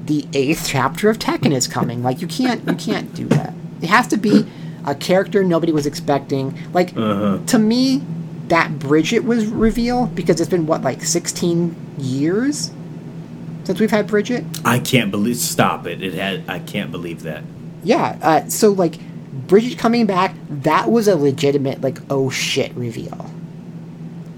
The 0.06 0.28
eighth 0.34 0.66
chapter 0.68 1.10
of 1.10 1.18
Tekken 1.20 1.52
is 1.54 1.68
coming. 1.68 2.04
Like 2.04 2.22
you 2.22 2.28
can't 2.28 2.66
you 2.68 2.76
can't 2.76 3.14
do 3.16 3.26
that. 3.30 3.54
It 3.82 3.90
has 3.90 4.08
to 4.08 4.18
be 4.18 4.46
a 4.86 4.94
character 4.96 5.44
nobody 5.44 5.72
was 5.72 5.86
expecting. 5.86 6.58
Like 6.74 6.96
Uh-huh. 6.96 7.40
to 7.48 7.58
me, 7.60 8.04
that 8.50 8.78
Bridget 8.78 9.24
was 9.24 9.48
reveal 9.48 10.06
because 10.08 10.40
it's 10.40 10.50
been 10.50 10.68
what 10.68 10.82
like 10.84 11.02
sixteen 11.04 11.76
years 11.98 12.72
since 13.64 13.80
we've 13.80 13.90
had 13.90 14.06
Bridget. 14.06 14.44
I 14.64 14.78
can't 14.80 15.10
believe. 15.10 15.38
Stop 15.38 15.88
it! 15.88 16.04
It 16.04 16.14
had. 16.14 16.44
I 16.48 16.60
can't 16.60 16.92
believe 16.92 17.24
that. 17.24 17.44
Yeah. 17.84 18.18
Uh, 18.22 18.48
so 18.48 18.72
like 18.72 19.00
Bridget 19.48 19.80
coming 19.80 20.06
back, 20.06 20.36
that 20.50 20.92
was 20.92 21.08
a 21.08 21.16
legitimate 21.16 21.82
like 21.82 21.98
oh 22.12 22.30
shit 22.30 22.72
reveal. 22.76 23.32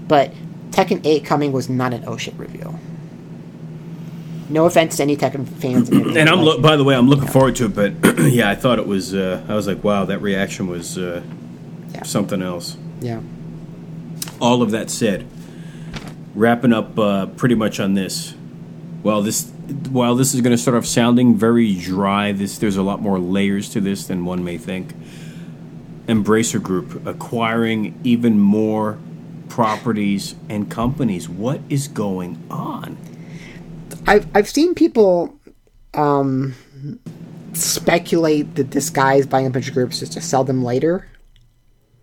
But 0.08 0.32
Tekken 0.70 1.02
8 1.04 1.24
coming 1.26 1.52
was 1.52 1.68
not 1.68 1.92
an 1.92 2.04
oh 2.06 2.16
shit 2.16 2.32
reveal. 2.34 2.78
No 4.50 4.64
offense 4.66 4.96
to 4.96 5.02
any 5.02 5.16
Tekken 5.16 5.46
fans. 5.46 5.90
And 5.90 6.28
I'm. 6.28 6.40
Lo- 6.40 6.60
by 6.60 6.76
the 6.76 6.84
way, 6.84 6.94
I'm 6.94 7.08
looking 7.08 7.28
forward 7.28 7.56
to 7.56 7.66
it. 7.66 7.74
But 7.74 8.18
yeah, 8.32 8.48
I 8.50 8.54
thought 8.54 8.78
it 8.78 8.86
was. 8.86 9.14
Uh, 9.14 9.44
I 9.48 9.54
was 9.54 9.66
like, 9.66 9.84
wow, 9.84 10.04
that 10.06 10.20
reaction 10.22 10.68
was 10.68 10.96
uh, 10.96 11.22
Yeah. 11.92 12.02
something 12.04 12.40
else. 12.42 12.76
yeah. 13.00 13.20
all 14.40 14.62
of 14.62 14.70
that 14.70 14.88
said, 14.90 15.26
wrapping 16.34 16.72
up 16.72 16.98
uh, 16.98 17.26
pretty 17.26 17.54
much 17.54 17.78
on 17.80 17.94
this. 17.94 18.34
Well, 19.02 19.22
this, 19.22 19.50
while 19.90 20.14
this 20.16 20.34
is 20.34 20.40
going 20.40 20.50
to 20.56 20.60
start 20.60 20.76
off 20.76 20.86
sounding 20.86 21.36
very 21.36 21.74
dry, 21.74 22.32
this 22.32 22.58
there's 22.58 22.76
a 22.76 22.82
lot 22.82 23.00
more 23.00 23.18
layers 23.18 23.68
to 23.70 23.80
this 23.80 24.06
than 24.06 24.24
one 24.24 24.42
may 24.44 24.56
think. 24.58 24.94
Embracer 26.06 26.62
Group 26.62 27.06
acquiring 27.06 27.98
even 28.02 28.40
more 28.40 28.98
properties 29.50 30.34
and 30.48 30.70
companies. 30.70 31.28
What 31.28 31.60
is 31.68 31.86
going 31.86 32.42
on? 32.50 32.96
I've 34.08 34.26
I've 34.34 34.48
seen 34.48 34.74
people 34.74 35.38
um, 35.92 36.54
speculate 37.52 38.54
that 38.54 38.70
this 38.70 38.88
guy 38.88 39.14
is 39.14 39.26
buying 39.26 39.46
a 39.46 39.50
bunch 39.50 39.68
of 39.68 39.74
groups 39.74 39.98
just 40.00 40.14
to 40.14 40.22
sell 40.22 40.44
them 40.44 40.64
later. 40.64 41.06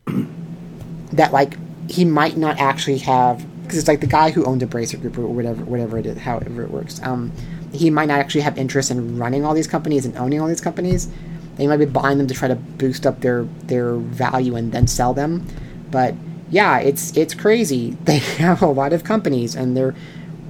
that 1.14 1.34
like 1.34 1.58
he 1.90 2.06
might 2.06 2.38
not 2.38 2.60
actually 2.60 3.00
have 3.00 3.44
because 3.64 3.80
it's 3.80 3.88
like 3.88 4.02
the 4.02 4.08
guy 4.08 4.30
who 4.30 4.46
owns 4.46 4.62
Embracer 4.62 5.02
group 5.02 5.18
or 5.18 5.26
whatever 5.26 5.66
whatever 5.66 5.98
it 5.98 6.06
is 6.06 6.20
however 6.20 6.62
it 6.62 6.70
works. 6.70 7.02
Um, 7.02 7.32
he 7.74 7.90
might 7.90 8.08
not 8.08 8.20
actually 8.20 8.42
have 8.42 8.56
interest 8.60 8.92
in 8.92 9.18
running 9.18 9.44
all 9.44 9.56
these 9.56 9.68
companies 9.68 10.06
and 10.06 10.16
owning 10.16 10.40
all 10.40 10.48
these 10.48 10.62
companies. 10.62 11.10
They 11.56 11.66
might 11.66 11.78
be 11.78 11.86
buying 11.86 12.20
them 12.20 12.28
to 12.28 12.36
try 12.36 12.48
to 12.48 12.56
boost 12.56 13.08
up 13.08 13.22
their 13.22 13.46
their 13.64 13.96
value 13.96 14.56
and 14.56 14.72
then 14.72 14.86
sell 14.86 15.16
them. 15.16 15.48
But 15.90 16.14
yeah, 16.52 16.78
it's 16.78 17.18
it's 17.18 17.34
crazy. 17.34 17.98
They 18.06 18.20
have 18.20 18.62
a 18.62 18.68
lot 18.68 18.94
of 18.94 19.04
companies 19.04 19.56
and 19.56 19.76
they're 19.76 19.96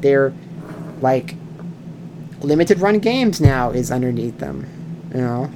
they're 0.01 0.33
like 1.01 1.35
limited 2.45 2.79
run 2.79 2.99
games 2.99 3.41
now 3.41 3.71
is 3.71 3.91
underneath 3.91 4.37
them. 4.39 4.67
You 5.13 5.21
know, 5.21 5.51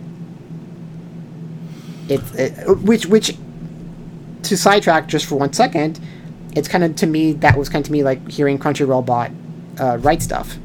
it's 2.08 2.34
it, 2.36 2.68
which 2.80 3.06
which 3.06 3.38
to 4.44 4.58
sidetrack 4.58 5.08
just 5.08 5.26
for 5.26 5.36
one 5.36 5.54
second, 5.54 6.00
it's 6.56 6.68
kind 6.68 6.84
of 6.84 6.96
to 6.98 7.08
me 7.08 7.34
that 7.34 7.58
was 7.58 7.70
kind 7.70 7.84
of 7.84 7.88
to 7.88 7.92
me 7.92 8.04
like 8.04 8.30
hearing 8.30 8.58
Crunchyroll 8.58 9.06
bought 9.06 9.32
uh, 9.80 9.98
Right 9.98 10.20
Stuf. 10.20 10.58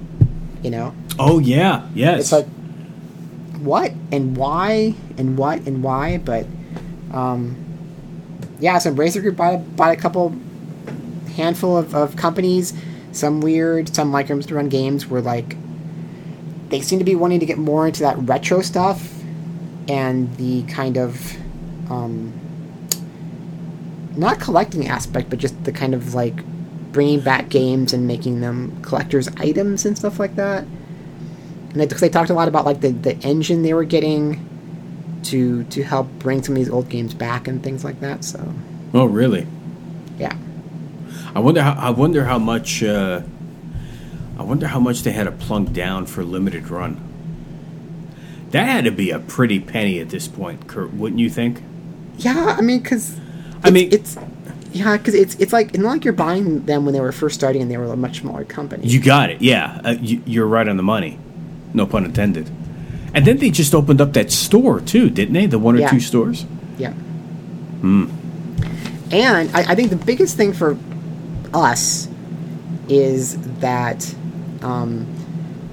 You 0.62 0.70
know, 0.70 0.94
Oh 1.18 1.38
yeah, 1.38 1.86
yes. 1.94 2.20
it's 2.20 2.32
like 2.32 2.46
what 3.58 3.92
and 4.10 4.36
why 4.36 4.94
and 5.18 5.36
what 5.36 5.60
and 5.66 5.82
why, 5.82 6.18
but 6.18 6.46
um, 7.12 7.56
yeah, 8.60 8.78
so 8.78 8.92
Embracer 8.92 9.20
Group 9.20 9.36
bought 9.36 9.54
a, 9.54 9.58
bought 9.58 9.92
a 9.92 9.96
couple 9.96 10.34
handful 11.36 11.76
of, 11.76 11.94
of 11.94 12.16
companies. 12.16 12.72
Some 13.12 13.40
weird, 13.40 13.94
some 13.94 14.10
like 14.10 14.26
to 14.26 14.54
run 14.54 14.68
games 14.68 15.06
were 15.06 15.20
like 15.20 15.56
they 16.74 16.80
seem 16.80 16.98
to 16.98 17.04
be 17.04 17.14
wanting 17.14 17.38
to 17.38 17.46
get 17.46 17.56
more 17.56 17.86
into 17.86 18.00
that 18.00 18.18
retro 18.18 18.60
stuff 18.60 19.22
and 19.86 20.36
the 20.38 20.64
kind 20.64 20.96
of 20.96 21.36
um, 21.88 22.32
not 24.16 24.40
collecting 24.40 24.88
aspect, 24.88 25.30
but 25.30 25.38
just 25.38 25.62
the 25.62 25.70
kind 25.70 25.94
of 25.94 26.14
like 26.14 26.34
bringing 26.90 27.20
back 27.20 27.48
games 27.48 27.92
and 27.92 28.08
making 28.08 28.40
them 28.40 28.76
collectors 28.82 29.28
items 29.36 29.86
and 29.86 29.96
stuff 29.96 30.18
like 30.18 30.34
that. 30.34 30.64
And 30.64 31.74
they, 31.74 31.86
they 31.86 32.08
talked 32.08 32.30
a 32.30 32.34
lot 32.34 32.48
about 32.48 32.64
like 32.64 32.80
the, 32.80 32.90
the 32.90 33.14
engine 33.18 33.62
they 33.62 33.72
were 33.72 33.84
getting 33.84 34.44
to 35.26 35.62
to 35.64 35.84
help 35.84 36.08
bring 36.18 36.42
some 36.42 36.54
of 36.54 36.58
these 36.58 36.68
old 36.68 36.88
games 36.88 37.14
back 37.14 37.46
and 37.46 37.62
things 37.62 37.84
like 37.84 38.00
that. 38.00 38.24
So 38.24 38.52
oh 38.94 39.04
really? 39.04 39.46
yeah, 40.18 40.36
I 41.36 41.38
wonder 41.38 41.62
how 41.62 41.74
I 41.74 41.90
wonder 41.90 42.24
how 42.24 42.40
much 42.40 42.82
uh, 42.82 43.20
I 44.38 44.42
wonder 44.42 44.66
how 44.66 44.80
much 44.80 45.02
they 45.02 45.12
had 45.12 45.24
to 45.24 45.32
plunk 45.32 45.72
down 45.72 46.06
for 46.06 46.20
a 46.22 46.24
limited 46.24 46.68
run. 46.68 47.00
That 48.50 48.66
had 48.68 48.84
to 48.84 48.90
be 48.90 49.10
a 49.10 49.18
pretty 49.18 49.60
penny 49.60 49.98
at 50.00 50.10
this 50.10 50.28
point, 50.28 50.66
Kurt, 50.66 50.92
wouldn't 50.94 51.20
you 51.20 51.30
think? 51.30 51.62
yeah. 52.18 52.54
I 52.56 52.60
mean, 52.60 52.80
because 52.80 53.16
I 53.64 53.70
mean- 53.70 53.88
it's 53.92 54.16
yeah, 54.72 54.96
because 54.96 55.14
it's 55.14 55.34
it's 55.36 55.52
like 55.52 55.76
not 55.76 55.88
like 55.90 56.04
you're 56.04 56.12
buying 56.14 56.64
them 56.66 56.84
when 56.84 56.94
they 56.94 57.00
were 57.00 57.12
first 57.12 57.36
starting 57.36 57.62
and 57.62 57.70
they 57.70 57.76
were 57.76 57.92
a 57.92 57.96
much 57.96 58.20
smaller 58.20 58.44
company. 58.44 58.86
You 58.86 59.00
got 59.00 59.30
it. 59.30 59.40
Yeah, 59.40 59.80
uh, 59.84 59.94
you, 60.00 60.20
you're 60.26 60.46
right 60.48 60.66
on 60.68 60.76
the 60.76 60.82
money. 60.82 61.18
No 61.72 61.86
pun 61.86 62.04
intended. 62.04 62.50
And 63.14 63.24
then 63.24 63.38
they 63.38 63.50
just 63.50 63.72
opened 63.74 64.00
up 64.00 64.12
that 64.14 64.32
store 64.32 64.80
too, 64.80 65.10
didn't 65.10 65.34
they? 65.34 65.46
The 65.46 65.58
one 65.60 65.76
or 65.76 65.80
Yeah. 65.80 65.90
two 65.90 66.00
stores. 66.00 66.44
Yeah. 66.78 66.92
Hmm. 66.92 68.06
And 69.12 69.48
I, 69.54 69.60
I 69.72 69.74
think 69.76 69.90
the 69.90 69.96
biggest 69.96 70.36
thing 70.36 70.52
for 70.52 70.76
us 71.52 72.08
is 72.88 73.36
that 73.60 74.12
um, 74.64 75.06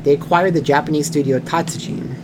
they 0.04 0.14
acquired 0.14 0.54
the 0.54 0.62
Japanese 0.62 1.08
studio 1.08 1.40
Tatsujin, 1.40 2.16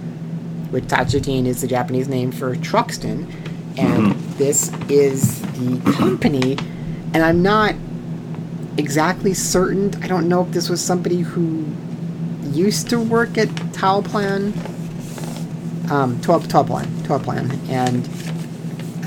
which 0.71 0.85
Tatsujin 0.85 1.45
is 1.45 1.61
the 1.61 1.67
Japanese 1.67 2.07
name 2.07 2.31
for 2.31 2.55
Truxton, 2.55 3.31
and 3.77 4.13
this 4.37 4.71
is 4.89 5.41
the 5.41 5.79
company. 5.93 6.57
And 7.13 7.23
I'm 7.23 7.41
not 7.41 7.73
exactly 8.77 9.33
certain. 9.33 9.95
I 10.03 10.07
don't 10.07 10.27
know 10.27 10.43
if 10.43 10.51
this 10.51 10.69
was 10.69 10.83
somebody 10.83 11.21
who 11.21 11.65
used 12.51 12.89
to 12.89 12.99
work 12.99 13.37
at 13.37 13.47
Toaplan, 13.73 14.53
um, 15.89 16.19
Taop- 16.21 16.47
Toaplan, 16.47 16.85
Toaplan, 17.03 17.69
and 17.69 18.09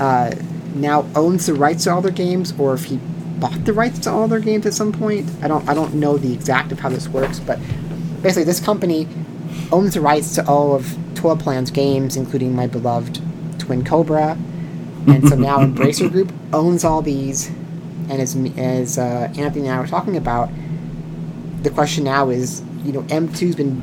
uh, 0.01 0.31
now 0.73 1.05
owns 1.15 1.45
the 1.45 1.53
rights 1.53 1.83
to 1.83 1.91
all 1.91 2.01
their 2.01 2.11
games, 2.11 2.53
or 2.57 2.73
if 2.73 2.85
he 2.85 2.99
bought 3.41 3.65
the 3.65 3.73
rights 3.73 3.99
to 3.99 4.09
all 4.11 4.27
their 4.29 4.39
games 4.39 4.65
at 4.65 4.73
some 4.73 4.93
point. 4.93 5.29
I 5.41 5.49
don't 5.49 5.67
I 5.67 5.73
don't 5.73 5.95
know 5.95 6.17
the 6.17 6.31
exact 6.31 6.71
of 6.71 6.79
how 6.79 6.87
this 6.89 7.09
works, 7.09 7.39
but 7.39 7.59
basically 8.21 8.45
this 8.45 8.59
company 8.61 9.07
owns 9.71 9.95
the 9.95 10.01
rights 10.01 10.35
to 10.35 10.47
all 10.47 10.73
of 10.75 10.85
Toaplan's 11.15 11.71
games, 11.71 12.15
including 12.15 12.55
my 12.55 12.67
beloved 12.67 13.19
Twin 13.59 13.83
Cobra. 13.83 14.37
And 15.07 15.27
so 15.27 15.35
now 15.35 15.57
Embracer 15.59 16.09
Group 16.11 16.31
owns 16.53 16.83
all 16.85 17.01
these, 17.01 17.47
and 18.09 18.21
as 18.21 18.35
as 18.57 18.97
uh, 18.99 19.33
Anthony 19.35 19.67
and 19.67 19.75
I 19.75 19.79
were 19.81 19.87
talking 19.87 20.15
about, 20.15 20.49
the 21.63 21.71
question 21.71 22.03
now 22.03 22.29
is, 22.29 22.61
you 22.83 22.91
know, 22.91 23.01
M2's 23.03 23.55
been 23.55 23.81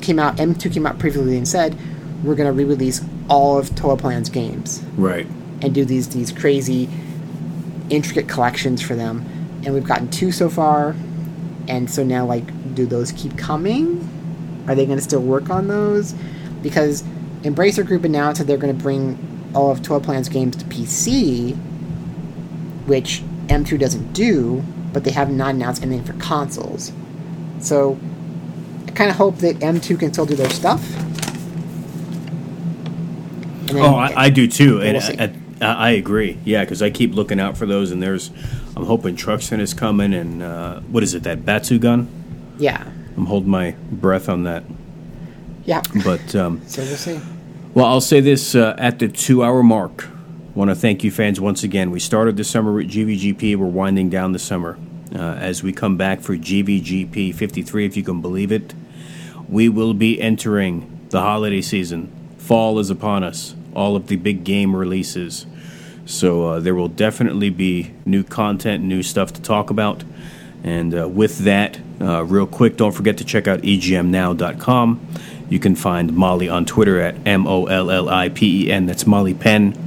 came 0.00 0.18
out. 0.20 0.36
M2 0.36 0.72
came 0.72 0.86
out 0.86 0.98
previously 0.98 1.36
and 1.36 1.46
said 1.48 1.76
we're 2.22 2.34
going 2.36 2.46
to 2.46 2.52
re-release 2.52 3.02
all 3.28 3.58
of 3.58 3.70
Toaplan's 3.70 4.30
games 4.30 4.82
Right. 4.96 5.26
and 5.60 5.74
do 5.74 5.84
these 5.84 6.08
these 6.10 6.30
crazy 6.32 6.88
intricate 7.94 8.28
collections 8.28 8.82
for 8.82 8.94
them 8.94 9.24
and 9.64 9.72
we've 9.74 9.84
gotten 9.84 10.10
two 10.10 10.30
so 10.32 10.48
far 10.48 10.94
and 11.68 11.90
so 11.90 12.02
now 12.04 12.26
like 12.26 12.44
do 12.74 12.86
those 12.86 13.12
keep 13.12 13.36
coming? 13.38 14.08
Are 14.66 14.74
they 14.74 14.86
going 14.86 14.98
to 14.98 15.04
still 15.04 15.22
work 15.22 15.50
on 15.50 15.68
those? 15.68 16.12
Because 16.62 17.02
embracer 17.42 17.86
group 17.86 18.04
announced 18.04 18.38
that 18.40 18.46
they're 18.46 18.56
going 18.58 18.76
to 18.76 18.82
bring 18.82 19.18
all 19.54 19.70
of 19.70 19.80
Toaplan's 19.80 20.28
games 20.28 20.56
to 20.56 20.64
pc 20.64 21.54
which 22.86 23.22
m2 23.46 23.78
doesn't 23.78 24.12
do 24.12 24.62
but 24.92 25.04
they 25.04 25.10
have 25.10 25.30
not 25.30 25.54
announced 25.54 25.82
anything 25.82 26.04
for 26.04 26.12
consoles. 26.14 26.92
So 27.60 27.98
i 28.86 28.90
kind 28.92 29.10
of 29.10 29.16
hope 29.16 29.38
that 29.38 29.58
m2 29.58 29.98
can 29.98 30.12
still 30.12 30.26
do 30.26 30.34
their 30.36 30.50
stuff. 30.50 30.80
Then- 33.66 33.82
Oh, 33.82 33.94
I, 33.96 34.24
I 34.24 34.30
do 34.30 34.46
too, 34.46 34.80
and. 34.80 35.43
I, 35.64 35.72
I, 35.72 35.88
I 35.88 35.90
agree. 35.92 36.38
Yeah, 36.44 36.64
because 36.64 36.82
I 36.82 36.90
keep 36.90 37.14
looking 37.14 37.40
out 37.40 37.56
for 37.56 37.66
those, 37.66 37.90
and 37.90 38.02
there's, 38.02 38.30
I'm 38.76 38.84
hoping 38.84 39.16
Truxton 39.16 39.60
is 39.60 39.74
coming, 39.74 40.14
and 40.14 40.42
uh, 40.42 40.80
what 40.80 41.02
is 41.02 41.14
it, 41.14 41.22
that 41.24 41.40
Batsugun? 41.40 42.06
yeah 42.58 42.84
I'm 43.16 43.26
holding 43.26 43.50
my 43.50 43.72
breath 43.90 44.28
on 44.28 44.44
that. 44.44 44.64
yeah 45.64 45.82
But 46.04 46.34
um, 46.34 46.62
so 46.66 46.82
we'll 46.82 46.96
see 46.96 47.20
Well, 47.74 47.86
I'll 47.86 48.00
say 48.00 48.20
this 48.20 48.54
uh, 48.54 48.74
at 48.78 48.98
the 48.98 49.08
two 49.08 49.42
hour 49.42 49.62
mark. 49.62 50.08
want 50.54 50.70
to 50.70 50.74
thank 50.74 51.02
you, 51.04 51.10
fans, 51.10 51.40
once 51.40 51.62
again. 51.62 51.90
We 51.90 52.00
started 52.00 52.36
the 52.36 52.44
summer 52.44 52.72
with 52.72 52.90
GVGP. 52.90 53.56
We're 53.56 53.66
winding 53.66 54.10
down 54.10 54.32
the 54.32 54.38
summer. 54.38 54.78
Uh, 55.14 55.18
as 55.18 55.62
we 55.62 55.72
come 55.72 55.96
back 55.96 56.20
for 56.20 56.36
GVGP 56.36 57.34
53, 57.34 57.86
if 57.86 57.96
you 57.96 58.02
can 58.02 58.20
believe 58.20 58.50
it, 58.50 58.74
we 59.48 59.68
will 59.68 59.94
be 59.94 60.20
entering 60.20 61.06
the 61.10 61.20
holiday 61.20 61.60
season. 61.60 62.10
Fall 62.38 62.78
is 62.80 62.90
upon 62.90 63.22
us, 63.22 63.54
all 63.74 63.94
of 63.94 64.08
the 64.08 64.16
big 64.16 64.42
game 64.42 64.74
releases. 64.74 65.46
So 66.06 66.46
uh, 66.46 66.60
there 66.60 66.74
will 66.74 66.88
definitely 66.88 67.50
be 67.50 67.92
new 68.04 68.22
content, 68.22 68.84
new 68.84 69.02
stuff 69.02 69.32
to 69.34 69.42
talk 69.42 69.70
about. 69.70 70.04
And 70.62 70.98
uh, 70.98 71.08
with 71.08 71.38
that, 71.40 71.78
uh, 72.00 72.24
real 72.24 72.46
quick, 72.46 72.76
don't 72.76 72.92
forget 72.92 73.18
to 73.18 73.24
check 73.24 73.46
out 73.46 73.60
egmnow.com. 73.60 75.06
You 75.50 75.58
can 75.58 75.76
find 75.76 76.14
Molly 76.14 76.48
on 76.48 76.64
Twitter 76.64 77.00
at 77.00 77.14
M 77.26 77.46
O 77.46 77.66
L 77.66 77.90
L 77.90 78.08
I 78.08 78.30
P 78.30 78.66
E 78.66 78.72
N. 78.72 78.86
That's 78.86 79.06
Molly 79.06 79.34
Penn. 79.34 79.78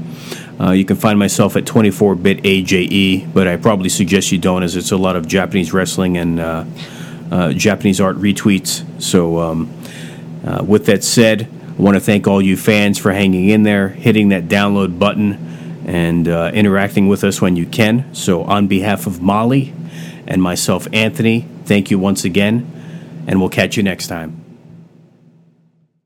Uh, 0.60 0.72
you 0.72 0.86
can 0.86 0.96
find 0.96 1.20
myself 1.20 1.56
at 1.56 1.66
24bit 1.66 2.42
AJE, 2.42 3.32
but 3.34 3.48
I 3.48 3.58
probably 3.58 3.90
suggest 3.90 4.32
you 4.32 4.40
don't, 4.40 4.64
as 4.64 4.76
it's 4.76 4.92
a 4.92 4.98
lot 4.98 5.16
of 5.16 5.28
Japanese 5.28 5.72
wrestling 5.72 6.18
and 6.18 6.40
uh, 6.40 6.66
uh, 7.32 7.54
Japanese 7.54 8.02
art 8.02 8.18
retweets. 8.18 8.84
So, 9.02 9.40
um, 9.40 9.74
with 10.66 10.86
that 10.88 11.04
said, 11.04 11.48
I 11.78 11.82
want 11.82 11.96
to 11.96 12.02
thank 12.02 12.28
all 12.28 12.42
you 12.42 12.58
fans 12.58 12.98
for 12.98 13.12
hanging 13.12 13.50
in 13.50 13.64
there, 13.64 13.90
hitting 13.90 14.30
that 14.30 14.48
download 14.48 14.98
button, 14.98 15.57
and 15.88 16.28
uh, 16.28 16.52
interacting 16.54 17.08
with 17.08 17.24
us 17.24 17.42
when 17.42 17.56
you 17.56 17.66
can. 17.66 18.14
So, 18.14 18.44
on 18.44 18.68
behalf 18.68 19.08
of 19.08 19.22
Molly 19.22 19.74
and 20.28 20.42
myself, 20.44 20.88
Anthony, 20.94 21.48
thank 21.66 21.90
you 21.90 21.98
once 21.98 22.24
again, 22.26 22.66
and 23.26 23.40
we'll 23.40 23.50
catch 23.50 23.78
you 23.78 23.84
next 23.84 24.08
time. 24.08 24.44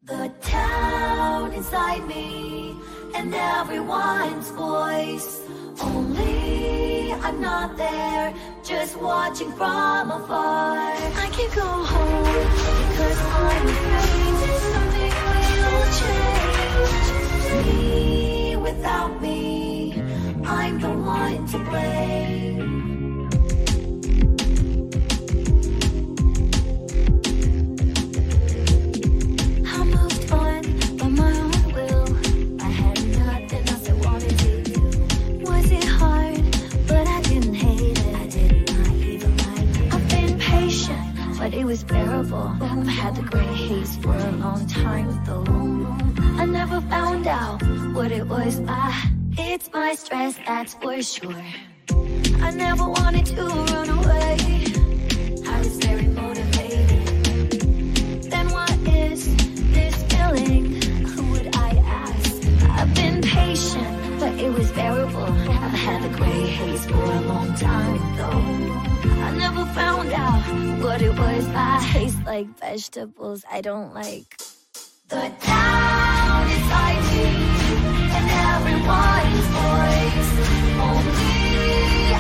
The 0.04 0.32
town 0.42 1.54
inside 1.54 2.08
me 2.08 2.76
and 3.16 3.34
everyone's 3.34 4.50
voice. 4.52 5.42
Only 5.82 7.14
I'm 7.14 7.40
not 7.42 7.78
there, 7.78 8.34
just 8.64 8.98
watching 9.02 9.52
from 9.54 10.12
afar. 10.12 10.78
I 10.78 11.30
can't 11.32 11.54
go 11.56 11.62
home 11.62 12.24
because 12.92 13.20
I'm 13.46 13.68
afraid 13.68 14.36
something 14.74 15.14
will 15.62 15.88
change. 16.00 17.66
Me 17.66 18.56
without 18.58 19.22
me, 19.22 19.51
I'm 20.54 20.80
the 20.80 20.90
one 20.90 21.48
to 21.48 21.58
blame. 21.60 23.30
I 29.66 29.84
moved 29.96 30.32
on 30.32 30.62
by 30.98 31.08
my 31.08 31.32
own 31.46 31.74
will. 31.74 32.08
I 32.62 32.70
had 32.70 32.98
nothing 33.18 33.70
else 33.70 33.90
I 33.90 33.94
wanted 33.94 34.38
to 34.40 34.64
do. 34.64 34.82
Was 35.46 35.72
it 35.72 35.86
hard? 35.86 36.44
But 36.86 37.08
I 37.08 37.22
didn't 37.22 37.54
hate 37.54 37.98
it. 37.98 38.16
I 38.16 38.28
did 38.28 38.52
not 38.74 38.94
even 39.12 39.38
like 39.38 39.80
it. 39.80 39.94
I've 39.94 40.10
been 40.10 40.38
patient, 40.38 41.38
but 41.40 41.54
it 41.54 41.64
was 41.66 41.84
bearable. 41.86 42.54
I've 42.62 42.88
had 42.88 43.16
the 43.16 43.24
gray 43.24 43.54
haze 43.68 43.96
for 43.98 44.14
a 44.16 44.32
long 44.32 44.68
time 44.68 45.10
though. 45.26 45.46
I 46.42 46.46
never 46.46 46.82
found 46.82 47.26
out 47.26 47.62
what 47.94 48.12
it 48.12 48.28
was. 48.28 48.62
Ah, 48.68 49.11
it's 49.52 49.70
my 49.74 49.94
stress, 49.96 50.40
that's 50.48 50.74
for 50.76 51.02
sure. 51.02 51.44
I 52.42 52.52
never 52.52 52.88
wanted 52.88 53.26
to 53.26 53.44
run 53.44 53.90
away. 53.90 54.38
I 55.46 55.58
was 55.60 55.76
very 55.86 56.08
motivated. 56.08 56.88
Then 58.32 58.50
what 58.50 58.72
is 58.88 59.36
this 59.74 59.96
feeling? 60.04 60.82
Who 61.04 61.32
would 61.32 61.54
I 61.54 61.72
ask? 61.86 62.32
I've 62.80 62.96
been 62.96 63.22
patient, 63.22 64.20
but 64.22 64.32
it 64.40 64.54
was 64.54 64.72
bearable. 64.72 65.34
I've 65.66 65.80
had 65.86 66.04
the 66.04 66.18
gray 66.18 66.48
haze 66.48 66.86
for 66.86 67.04
a 67.04 67.22
long 67.22 67.54
time 67.56 68.00
though. 68.16 68.44
I 69.28 69.32
never 69.38 69.66
found 69.74 70.14
out 70.14 70.44
what 70.82 71.02
it 71.02 71.12
was. 71.12 71.46
I 71.54 71.90
taste 71.92 72.24
like 72.26 72.48
vegetables 72.58 73.44
I 73.52 73.60
don't 73.60 73.94
like. 73.94 74.38
The 75.10 75.30
town 75.42 76.52
inside 76.52 77.02
me 77.18 77.51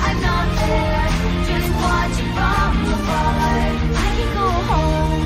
I'm 0.03 0.17
not 0.21 0.47
there. 0.57 1.09
Just 1.47 1.69
watching 1.81 2.31
from 2.35 2.73
the 2.87 2.97
bar. 3.07 3.61
Can't 3.97 4.29
go 4.37 4.47
home, 4.71 5.25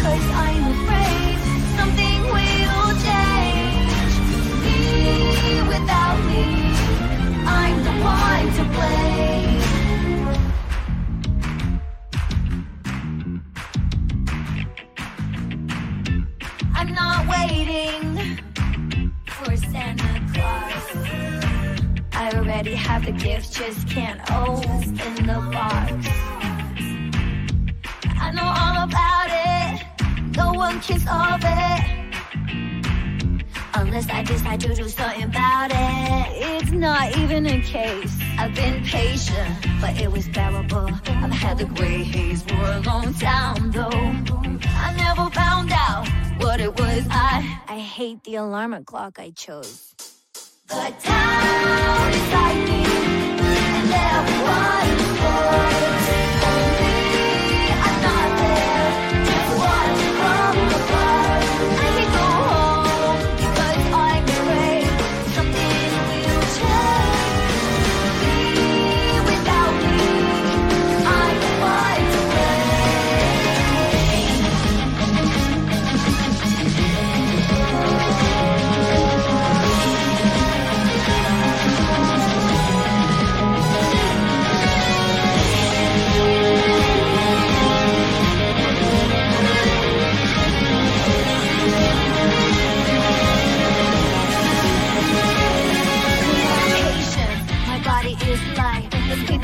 'cause 0.00 0.26
I'm 0.44 0.62
afraid 0.74 1.36
something 1.76 2.20
will 2.32 2.90
change. 3.06 4.14
Me 4.64 4.80
without 5.72 6.18
me, 6.30 6.44
I'm 7.46 7.76
the 7.86 7.94
one 8.16 8.46
to 8.56 8.64
play 8.74 9.42
I'm 16.78 16.90
not 17.00 17.18
there, 17.28 18.03
I 22.24 22.30
already 22.38 22.74
have 22.74 23.04
the 23.04 23.12
gift, 23.12 23.52
just 23.52 23.86
can't 23.86 24.18
open 24.32 24.94
the 25.26 25.40
box. 25.52 25.92
I 28.18 28.30
know 28.32 28.48
all 28.62 28.76
about 28.88 29.28
it, 29.52 30.34
no 30.34 30.54
one 30.54 30.80
can 30.80 31.00
solve 31.00 31.42
it. 31.44 31.80
Unless 33.74 34.08
I 34.08 34.22
decide 34.22 34.60
to 34.60 34.74
do 34.74 34.88
something 34.88 35.24
about 35.24 35.70
it. 35.70 36.62
It's 36.62 36.72
not 36.72 37.14
even 37.18 37.44
a 37.44 37.60
case. 37.60 38.16
I've 38.38 38.54
been 38.54 38.82
patient, 38.84 39.54
but 39.82 40.00
it 40.00 40.10
was 40.10 40.26
bearable. 40.28 40.88
I've 41.04 41.30
had 41.30 41.58
the 41.58 41.66
gray 41.66 42.04
haze 42.04 42.40
for 42.40 42.54
a 42.54 42.80
long 42.86 43.12
time 43.12 43.70
though. 43.70 43.90
I 44.86 44.94
never 44.96 45.28
found 45.28 45.70
out 45.72 46.08
what 46.38 46.58
it 46.58 46.74
was. 46.80 47.06
I 47.10 47.60
I 47.68 47.78
hate 47.80 48.24
the 48.24 48.36
alarm 48.36 48.82
clock 48.86 49.18
I 49.18 49.28
chose. 49.28 50.13
The 50.74 51.14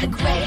the 0.01 0.07
gray 0.07 0.40